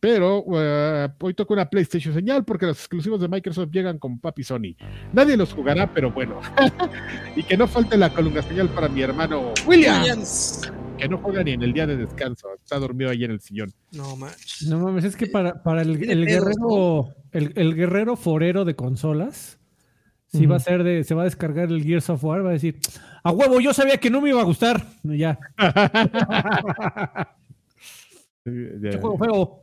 Pero 0.00 0.44
eh, 0.54 1.08
hoy 1.20 1.34
toca 1.34 1.54
una 1.54 1.68
PlayStation 1.68 2.14
señal 2.14 2.44
porque 2.44 2.66
los 2.66 2.78
exclusivos 2.78 3.20
de 3.20 3.28
Microsoft 3.28 3.70
llegan 3.70 3.98
con 3.98 4.18
Papi 4.18 4.42
Sony. 4.42 4.74
Nadie 5.12 5.36
los 5.36 5.52
jugará, 5.52 5.92
pero 5.92 6.10
bueno. 6.10 6.40
y 7.36 7.42
que 7.42 7.56
no 7.56 7.66
falte 7.66 7.96
la 7.96 8.10
columna 8.10 8.42
señal 8.42 8.68
para 8.68 8.88
mi 8.88 9.02
hermano 9.02 9.52
William, 9.66 10.00
Williams. 10.00 10.72
que 10.98 11.08
no 11.08 11.18
juega 11.18 11.42
ni 11.44 11.52
en 11.52 11.62
el 11.62 11.72
día 11.72 11.86
de 11.86 11.96
descanso. 11.96 12.48
Está 12.54 12.78
dormido 12.78 13.10
ahí 13.10 13.24
en 13.24 13.32
el 13.32 13.40
sillón. 13.40 13.70
No 13.92 14.16
manches. 14.16 14.68
No 14.68 14.78
mames, 14.78 15.04
es 15.04 15.16
que 15.16 15.26
para, 15.26 15.62
para 15.62 15.82
el, 15.82 15.98
guerrero, 15.98 17.08
el, 17.32 17.52
el 17.56 17.74
guerrero 17.74 18.16
forero 18.16 18.64
de 18.64 18.74
consolas, 18.74 19.58
sí 20.28 20.44
Ujú. 20.44 20.52
va 20.52 20.56
a 20.56 20.60
ser 20.60 20.84
de, 20.84 21.04
se 21.04 21.14
va 21.14 21.22
a 21.22 21.26
descargar 21.26 21.68
el 21.68 21.82
Gears 21.84 22.08
of 22.08 22.24
War, 22.24 22.44
va 22.44 22.50
a 22.50 22.54
decir, 22.54 22.78
a 23.22 23.30
huevo, 23.30 23.60
yo 23.60 23.72
sabía 23.72 23.98
que 23.98 24.10
no 24.10 24.20
me 24.20 24.30
iba 24.30 24.40
a 24.40 24.44
gustar. 24.44 24.82
Ya, 25.04 25.38
Eh, 28.44 28.76
ya, 28.80 28.90
¿qué 28.90 28.98
juego 28.98 29.18
feo. 29.18 29.61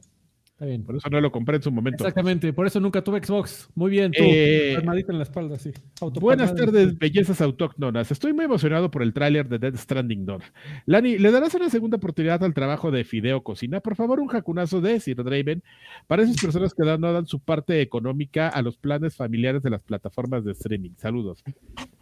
Está 0.59 0.65
bien. 0.67 0.83
Por 0.83 0.97
eso 0.97 1.09
no 1.09 1.21
lo 1.21 1.31
compré 1.31 1.55
en 1.55 1.61
su 1.63 1.71
momento. 1.71 2.03
Exactamente, 2.03 2.51
por 2.51 2.67
eso 2.67 2.81
nunca 2.81 3.01
tuve 3.01 3.23
Xbox. 3.23 3.69
Muy 3.75 3.91
bien, 3.91 4.11
tú. 4.11 4.21
Eh, 4.21 4.73
palmadita 4.75 5.13
en 5.13 5.17
la 5.19 5.23
espalda, 5.23 5.57
sí. 5.57 5.71
Buenas 6.19 6.53
tardes, 6.53 6.99
bellezas 6.99 7.39
autóctonas. 7.39 8.11
Estoy 8.11 8.33
muy 8.33 8.43
emocionado 8.43 8.91
por 8.91 9.01
el 9.01 9.13
tráiler 9.13 9.47
de 9.47 9.57
Dead 9.57 9.73
Stranding 9.77 10.25
2. 10.25 10.43
Lani, 10.85 11.17
¿le 11.17 11.31
darás 11.31 11.55
una 11.55 11.69
segunda 11.69 11.95
oportunidad 11.95 12.43
al 12.43 12.53
trabajo 12.53 12.91
de 12.91 13.05
Fideo 13.05 13.41
Cocina? 13.41 13.79
Por 13.79 13.95
favor, 13.95 14.19
un 14.19 14.27
jacunazo 14.27 14.81
de 14.81 14.99
Sir 14.99 15.23
Draven 15.23 15.63
para 16.07 16.23
esas 16.23 16.35
personas 16.41 16.73
que 16.73 16.83
dan- 16.83 16.99
no 16.99 17.13
dan 17.13 17.25
su 17.25 17.39
parte 17.39 17.79
económica 17.79 18.49
a 18.49 18.61
los 18.61 18.75
planes 18.75 19.15
familiares 19.15 19.63
de 19.63 19.69
las 19.69 19.81
plataformas 19.81 20.43
de 20.43 20.51
streaming. 20.51 20.91
Saludos. 20.97 21.41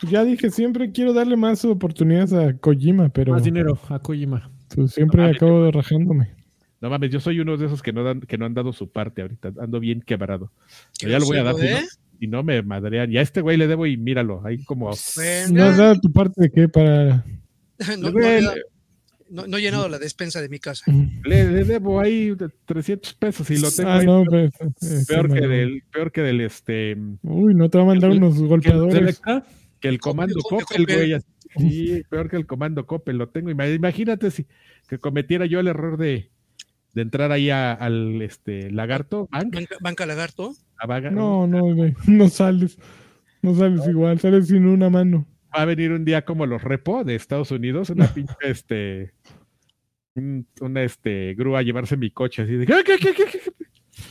Ya 0.10 0.24
dije, 0.24 0.50
siempre 0.50 0.92
quiero 0.92 1.14
darle 1.14 1.38
más 1.38 1.64
oportunidades 1.64 2.34
a 2.34 2.58
Kojima, 2.58 3.10
pero 3.10 3.34
Más 3.34 3.44
dinero 3.44 3.78
a 3.90 4.00
Kojima. 4.00 4.50
pues, 4.74 4.94
siempre 4.94 5.24
acabo 5.26 5.70
rajándome. 5.70 6.37
No 6.82 6.90
mames, 6.90 7.10
yo 7.12 7.20
soy 7.20 7.40
uno 7.40 7.58
de 7.58 7.66
esos 7.66 7.82
que 7.82 7.92
no, 7.92 8.04
dan, 8.04 8.22
que 8.22 8.38
no 8.38 8.46
han 8.46 8.54
dado 8.54 8.72
su 8.74 8.90
parte 8.92 9.22
ahorita. 9.24 9.52
Ando 9.60 9.80
bien 9.80 10.02
quebrado. 10.02 10.52
Qué 11.00 11.10
ya 11.10 11.20
lo 11.20 11.26
voy 11.26 11.38
a 11.38 11.44
dar. 11.44 11.54
grosero, 11.56 11.78
si 11.78 11.82
no- 11.82 11.88
¿eh? 11.88 11.90
Si 12.20 12.28
no, 12.28 12.44
me 12.44 12.62
madrean. 12.64 13.12
Y 13.12 13.18
a 13.18 13.22
este 13.22 13.42
güey 13.42 13.58
le 13.58 13.68
debo 13.68 13.86
y 13.86 13.96
míralo. 13.98 14.42
Ahí 14.46 14.64
como. 14.64 14.92
Venga. 15.16 15.50
¿No 15.52 15.64
has 15.66 15.78
dado 15.78 16.00
tu 16.00 16.12
parte 16.12 16.42
de 16.42 16.50
qué 16.52 16.68
para...? 16.70 17.24
No, 18.00 18.10
no, 18.12 18.20
Le- 18.20 18.42
no, 18.42 18.52
no- 19.30 19.48
no 19.48 19.58
he 19.58 19.62
llenado 19.62 19.88
la 19.90 20.00
despensa 20.00 20.42
de 20.42 20.50
mi 20.50 20.58
casa. 20.60 20.86
Le, 21.26 21.52
le 21.52 21.64
debo 21.64 22.00
ahí 22.00 22.34
de 22.36 22.50
300 22.66 23.14
pesos 23.16 23.50
y 23.52 23.58
lo 23.58 23.70
tengo 23.72 23.90
Ah, 23.90 23.98
ahí 24.00 24.06
no, 24.06 24.24
pues, 24.24 24.52
eh, 24.82 25.04
peor, 25.08 25.28
sí, 25.30 25.34
que 25.36 25.42
no. 25.42 25.48
del, 25.50 25.84
peor 25.92 26.12
que 26.12 26.22
del 26.22 26.42
este 26.42 26.98
Uy, 27.24 27.54
no 27.56 27.70
te 27.70 27.78
va 27.78 27.84
a 27.84 27.88
mandar 27.88 28.12
El- 28.12 28.18
unos 28.18 28.40
golpeadores. 28.40 28.94
Selecta, 28.96 29.46
que 29.80 29.88
el 29.90 30.00
comando 30.00 30.40
Coppel, 30.42 30.86
güey. 30.86 31.20
Sí, 31.58 32.04
peor 32.10 32.30
que 32.30 32.36
el 32.38 32.46
comando 32.46 32.86
Coppel, 32.86 33.18
lo 33.18 33.30
tengo. 33.30 33.50
Ima- 33.50 33.68
Imagínate 33.74 34.32
si 34.32 34.46
que 34.88 34.98
cometiera 35.00 35.46
yo 35.46 35.60
el 35.60 35.68
error 35.68 35.98
de, 35.98 36.30
de 36.98 37.04
entrar 37.04 37.32
ahí 37.32 37.50
a- 37.50 37.72
al 37.74 38.22
este 38.22 38.70
lagarto, 38.72 39.30
bank, 39.32 39.54
Banca, 39.56 39.76
banca 39.80 40.06
lagarto. 40.06 40.54
a 40.78 40.86
vaga- 40.88 41.12
No, 41.12 41.48
no, 41.48 41.74
güey, 41.74 41.94
no 42.08 42.28
sales. 42.30 42.78
No 43.42 43.56
sales 43.56 43.88
igual, 43.88 44.20
sales 44.20 44.48
sin 44.48 44.66
una 44.66 44.90
mano. 44.90 45.26
va 45.56 45.62
a 45.62 45.66
venir 45.66 45.92
un 45.92 46.04
día 46.06 46.26
como 46.26 46.46
los 46.46 46.62
repo 46.64 47.04
de 47.04 47.16
Estados 47.16 47.52
Unidos, 47.52 47.90
una 47.90 48.08
pinche 48.14 48.36
este 48.44 49.14
un- 50.16 50.48
una 50.62 50.84
este 50.84 51.34
grúa 51.36 51.60
a 51.60 51.62
llevarse 51.62 51.96
mi 51.98 52.10
coche 52.12 52.42
así 52.42 52.54
de 52.54 52.66
¿qué, 52.66 52.84
qué, 52.84 52.98
qué? 52.98 53.14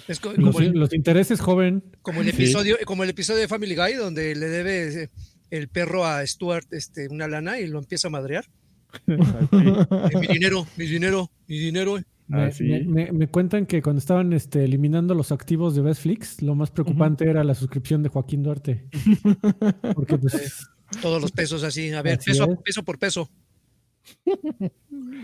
Es 0.08 0.24
los, 0.24 0.34
como, 0.34 0.60
el, 0.60 0.72
los 0.78 0.92
intereses, 0.94 1.40
joven. 1.40 1.82
como 2.02 2.20
el 2.20 2.26
Sí. 2.30 2.34
episodio, 2.44 2.76
como 2.84 3.02
el 3.04 3.10
episodio 3.10 3.40
de 3.40 3.48
Family 3.48 3.74
Guy 3.74 3.94
donde 3.94 4.34
le 4.36 4.46
debe 4.46 5.02
eh, 5.04 5.10
el 5.50 5.68
perro 5.68 6.04
a 6.04 6.24
Stuart 6.26 6.66
este, 6.72 7.08
una 7.08 7.26
lana 7.28 7.58
y 7.58 7.66
lo 7.66 7.78
empieza 7.80 8.08
a 8.08 8.10
madrear. 8.12 8.44
Eh, 9.06 10.18
mi 10.20 10.26
dinero, 10.28 10.66
mi 10.76 10.86
dinero, 10.86 11.30
mi 11.48 11.58
dinero. 11.58 11.98
Me, 12.28 12.42
Ah, 12.42 12.50
sí. 12.50 12.64
me- 12.64 12.82
me- 12.84 13.12
me 13.12 13.28
cuentan 13.28 13.66
que 13.66 13.80
cuando 13.82 13.98
estaban 14.00 14.32
este, 14.32 14.64
eliminando 14.64 15.14
los 15.14 15.30
activos 15.32 15.74
de 15.76 15.82
Bestflix, 15.82 16.42
lo 16.42 16.54
más 16.56 16.70
preocupante 16.70 17.28
era 17.28 17.44
la 17.44 17.54
suscripción 17.54 18.02
de 18.02 18.08
Joaquín 18.08 18.42
Duarte. 18.42 18.88
Porque 19.94 20.18
pues, 20.18 20.68
Todos 21.02 21.20
los 21.22 21.30
pesos 21.32 21.62
así. 21.62 21.90
A 21.92 22.02
ver, 22.02 22.18
Así 22.18 22.30
peso, 22.30 22.50
es. 22.52 22.58
peso 22.64 22.82
por 22.84 22.98
peso. 22.98 23.30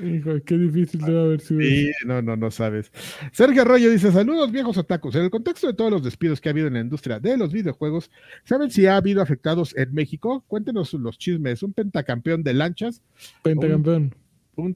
Hijo, 0.05 0.31
qué 0.45 0.59
difícil 0.59 1.01
debe 1.03 1.21
haber 1.21 1.41
sido. 1.41 1.61
Sí, 1.61 1.91
no, 2.05 2.21
no, 2.21 2.37
no 2.37 2.51
sabes. 2.51 2.91
Sergio 3.33 3.63
Arroyo 3.63 3.91
dice: 3.91 4.11
Saludos, 4.11 4.51
viejos 4.51 4.77
otakus. 4.77 5.15
En 5.15 5.23
el 5.23 5.31
contexto 5.31 5.67
de 5.69 5.75
todos 5.75 5.91
los 5.91 6.03
despidos 6.03 6.41
que 6.41 6.49
ha 6.49 6.53
habido 6.53 6.67
en 6.67 6.75
la 6.75 6.81
industria 6.81 7.21
de 7.21 7.37
los 7.37 7.53
videojuegos, 7.53 8.11
¿saben 8.45 8.71
si 8.71 8.87
ha 8.87 8.97
habido 8.97 9.23
afectados 9.23 9.75
en 9.77 9.93
México? 9.95 10.45
Cuéntenos 10.49 10.93
los 10.95 11.17
chismes. 11.19 11.63
Un 11.63 11.73
pentacampeón 11.73 12.43
de 12.43 12.55
lanchas, 12.55 13.03
Pentacampeón. 13.43 14.03
un 14.03 14.15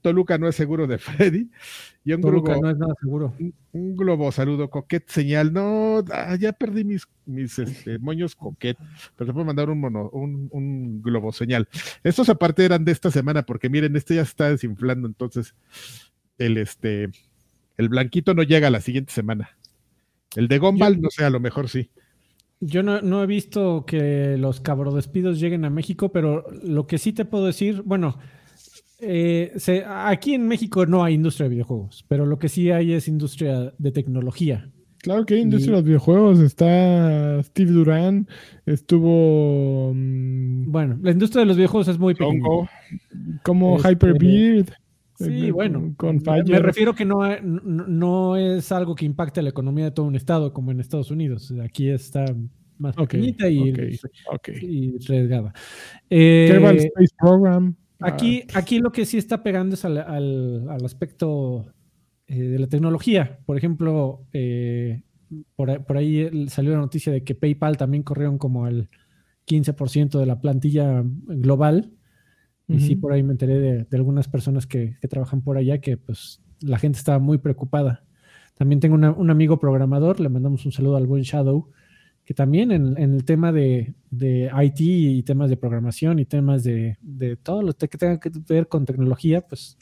Toluca 0.01 0.37
no 0.37 0.47
es 0.47 0.55
seguro 0.55 0.87
de 0.87 0.97
Freddy 0.97 1.49
y 2.03 2.13
un 2.13 2.21
Toluca 2.21 2.53
globo, 2.53 2.61
no 2.63 2.69
es 2.71 2.77
nada 2.77 2.93
seguro. 2.99 3.33
un, 3.39 3.53
un 3.71 3.95
globo 3.95 4.31
saludo 4.31 4.69
coquet 4.69 5.07
señal. 5.07 5.53
No, 5.53 6.03
ah, 6.11 6.35
ya 6.39 6.53
perdí 6.53 6.83
mis, 6.83 7.07
mis 7.25 7.59
este, 7.59 7.99
moños 7.99 8.35
coquet, 8.35 8.77
pero 9.15 9.27
te 9.27 9.33
puedo 9.33 9.45
mandar 9.45 9.69
un 9.69 9.79
mono, 9.79 10.09
un, 10.09 10.49
un 10.51 11.01
globo 11.01 11.31
señal. 11.31 11.67
Estos 12.03 12.29
aparte 12.29 12.65
eran 12.65 12.85
de 12.85 12.91
esta 12.91 13.11
semana, 13.11 13.43
porque 13.43 13.69
miren, 13.69 13.95
este 13.95 14.15
ya 14.15 14.25
se 14.25 14.31
está 14.31 14.49
desinflando, 14.49 15.07
entonces 15.07 15.55
el 16.37 16.57
este 16.57 17.09
el 17.77 17.89
blanquito 17.89 18.33
no 18.33 18.43
llega 18.43 18.69
la 18.69 18.81
siguiente 18.81 19.13
semana. 19.13 19.57
El 20.35 20.47
de 20.47 20.57
Gombal, 20.57 20.99
no 20.99 21.09
sé, 21.09 21.23
a 21.23 21.29
lo 21.29 21.39
mejor 21.39 21.69
sí. 21.69 21.89
Yo 22.59 22.81
no, 22.81 23.01
no 23.01 23.21
he 23.21 23.27
visto 23.27 23.85
que 23.85 24.35
los 24.37 24.59
cabrodespidos 24.59 25.39
lleguen 25.39 25.63
a 25.63 25.69
México, 25.69 26.11
pero 26.11 26.45
lo 26.63 26.87
que 26.87 26.97
sí 26.97 27.13
te 27.13 27.23
puedo 27.23 27.45
decir, 27.45 27.83
bueno, 27.85 28.17
eh, 28.99 29.51
se- 29.57 29.83
aquí 29.85 30.33
en 30.33 30.47
México 30.47 30.85
no 30.85 31.03
hay 31.03 31.13
industria 31.15 31.45
de 31.45 31.55
videojuegos, 31.55 32.05
pero 32.07 32.25
lo 32.25 32.39
que 32.39 32.49
sí 32.49 32.71
hay 32.71 32.93
es 32.93 33.07
industria 33.07 33.73
de 33.77 33.91
tecnología. 33.91 34.69
Claro 34.99 35.25
que 35.25 35.35
hay 35.35 35.41
industria 35.41 35.67
Y- 35.67 35.71
de 35.71 35.77
los 35.77 35.85
videojuegos. 35.85 36.39
Está 36.39 37.41
Steve 37.43 37.71
Duran, 37.71 38.27
estuvo 38.65 39.93
mm, 39.93 40.71
Bueno, 40.71 40.97
la 41.01 41.11
industria 41.11 41.41
de 41.41 41.45
los 41.45 41.55
videojuegos 41.57 41.87
es 41.89 41.99
muy 41.99 42.13
pequeña. 42.15 42.41
Como 43.43 43.77
Este- 43.77 43.91
Hyperbeard. 43.91 44.69
Sí, 45.19 45.47
eh, 45.47 45.51
bueno. 45.51 45.93
Con, 45.97 46.21
Me- 46.47 46.59
refiero 46.59 46.93
que 46.93 47.03
no, 47.05 47.19
no, 47.41 47.87
no 47.87 48.35
es 48.37 48.71
algo 48.71 48.93
que 48.95 49.05
impacte 49.05 49.41
la 49.41 49.49
economía 49.49 49.85
de 49.85 49.91
todo 49.91 50.05
un 50.05 50.15
estado 50.15 50.53
como 50.53 50.71
en 50.71 50.79
Estados 50.79 51.09
Unidos. 51.09 51.51
Aquí 51.63 51.89
está 51.89 52.25
más 52.77 52.95
pequeñita 52.95 53.49
y, 53.49 53.71
ok, 53.71 53.79
ok. 54.33 54.49
y 54.61 54.95
arriesgada. 55.03 55.53
¿Qué 56.09 56.59
va 56.63 56.69
el 56.71 56.77
Eh, 56.77 56.85
Space 56.93 57.15
Program? 57.19 57.75
Aquí, 57.99 58.43
aquí 58.53 58.79
lo 58.79 58.91
que 58.91 59.05
sí 59.05 59.17
está 59.17 59.41
pegando 59.43 59.73
es 59.75 59.83
al, 59.85 59.97
al- 59.97 60.69
al 60.69 60.85
aspecto 60.85 61.65
eh, 62.27 62.37
de 62.41 62.59
la 62.59 62.67
tecnología. 62.67 63.39
Por 63.45 63.57
ejemplo, 63.57 64.25
eh, 64.33 65.01
por, 65.55 65.69
ahí- 65.71 65.79
por 65.79 65.97
ahí 65.97 66.19
el- 66.19 66.49
salió 66.49 66.71
la 66.73 66.77
noticia 66.79 67.11
de 67.11 67.23
que 67.23 67.35
PayPal 67.35 67.77
también 67.77 68.03
corrieron 68.03 68.37
como 68.37 68.67
el 68.67 68.89
15% 69.45 70.19
de 70.19 70.25
la 70.25 70.39
plantilla 70.41 71.03
global. 71.25 71.91
Y 72.69 72.79
sí, 72.81 72.95
por 72.97 73.13
ahí 73.13 73.23
me 73.23 73.31
enteré 73.31 73.59
de, 73.59 73.83
de 73.85 73.97
algunas 73.97 74.27
personas 74.27 74.67
que, 74.67 74.97
que 74.99 75.07
trabajan 75.07 75.41
por 75.41 75.55
allá 75.57 75.79
que 75.79 75.95
pues 75.95 76.41
la 76.59 76.77
gente 76.77 76.97
estaba 76.99 77.17
muy 77.17 77.37
preocupada. 77.37 78.03
También 78.55 78.79
tengo 78.81 78.95
una- 78.95 79.11
un 79.11 79.29
amigo 79.29 79.57
programador, 79.59 80.19
le 80.19 80.27
mandamos 80.29 80.65
un 80.65 80.71
saludo 80.73 80.97
al 80.97 81.07
buen 81.07 81.23
Shadow, 81.23 81.69
que 82.27 82.33
también 82.33 82.73
en, 82.73 82.97
en 82.97 83.13
el 83.13 83.23
tema 83.23 83.53
de, 83.53 83.93
de 84.11 84.51
IT 84.53 84.81
y 84.81 85.23
temas 85.23 85.49
de 85.49 85.55
programación 85.55 86.19
y 86.19 86.25
temas 86.25 86.61
de, 86.61 86.97
de 87.01 87.37
todo 87.37 87.61
lo 87.61 87.73
que 87.73 87.87
tenga 87.87 88.19
que 88.19 88.29
ver 88.49 88.67
con 88.67 88.85
tecnología, 88.85 89.39
pues 89.47 89.77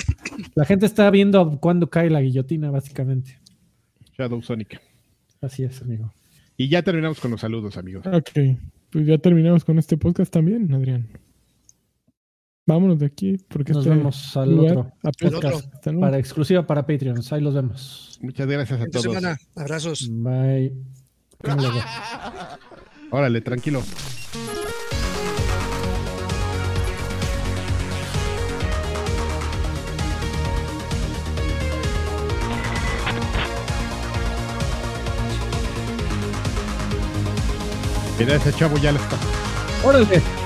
la 0.53 0.63
gente 0.63 0.85
está 0.85 1.09
viendo 1.09 1.59
cuándo 1.59 1.89
cae 1.89 2.11
la 2.11 2.21
guillotina, 2.21 2.69
básicamente. 2.69 3.39
Shadow 4.15 4.43
Sonic. 4.43 4.79
Así 5.41 5.63
es, 5.63 5.81
amigo. 5.81 6.13
Y 6.55 6.69
ya 6.69 6.83
terminamos 6.83 7.19
con 7.19 7.31
los 7.31 7.41
saludos, 7.41 7.77
amigos. 7.77 8.05
Ok, 8.05 8.29
pues 8.91 9.07
ya 9.07 9.17
terminamos 9.17 9.65
con 9.65 9.79
este 9.79 9.97
podcast 9.97 10.31
también, 10.31 10.71
Adrián. 10.71 11.07
Vámonos 12.67 12.99
de 12.99 13.07
aquí, 13.07 13.37
porque 13.47 13.73
Nos 13.73 13.85
este 13.87 13.95
vemos 13.97 14.37
al 14.37 14.55
lugar 14.55 14.77
otro 14.77 14.91
apesta. 15.01 15.39
podcast 15.39 15.73
para 15.99 16.19
exclusiva 16.19 16.65
para 16.67 16.85
Patreons. 16.85 17.33
Ahí 17.33 17.41
los 17.41 17.55
vemos. 17.55 18.19
Muchas 18.21 18.45
gracias 18.45 18.79
a 18.79 18.83
Esta 18.83 18.99
todos. 18.99 19.15
semana. 19.15 19.35
Abrazos. 19.55 20.07
Bye. 20.11 21.04
Órale, 23.11 23.41
tranquilo. 23.41 23.81
Mira, 38.17 38.35
ese 38.35 38.53
chavo 38.53 38.77
ya 38.77 38.91
le 38.91 38.99
está. 38.99 39.17
Órale. 39.83 40.44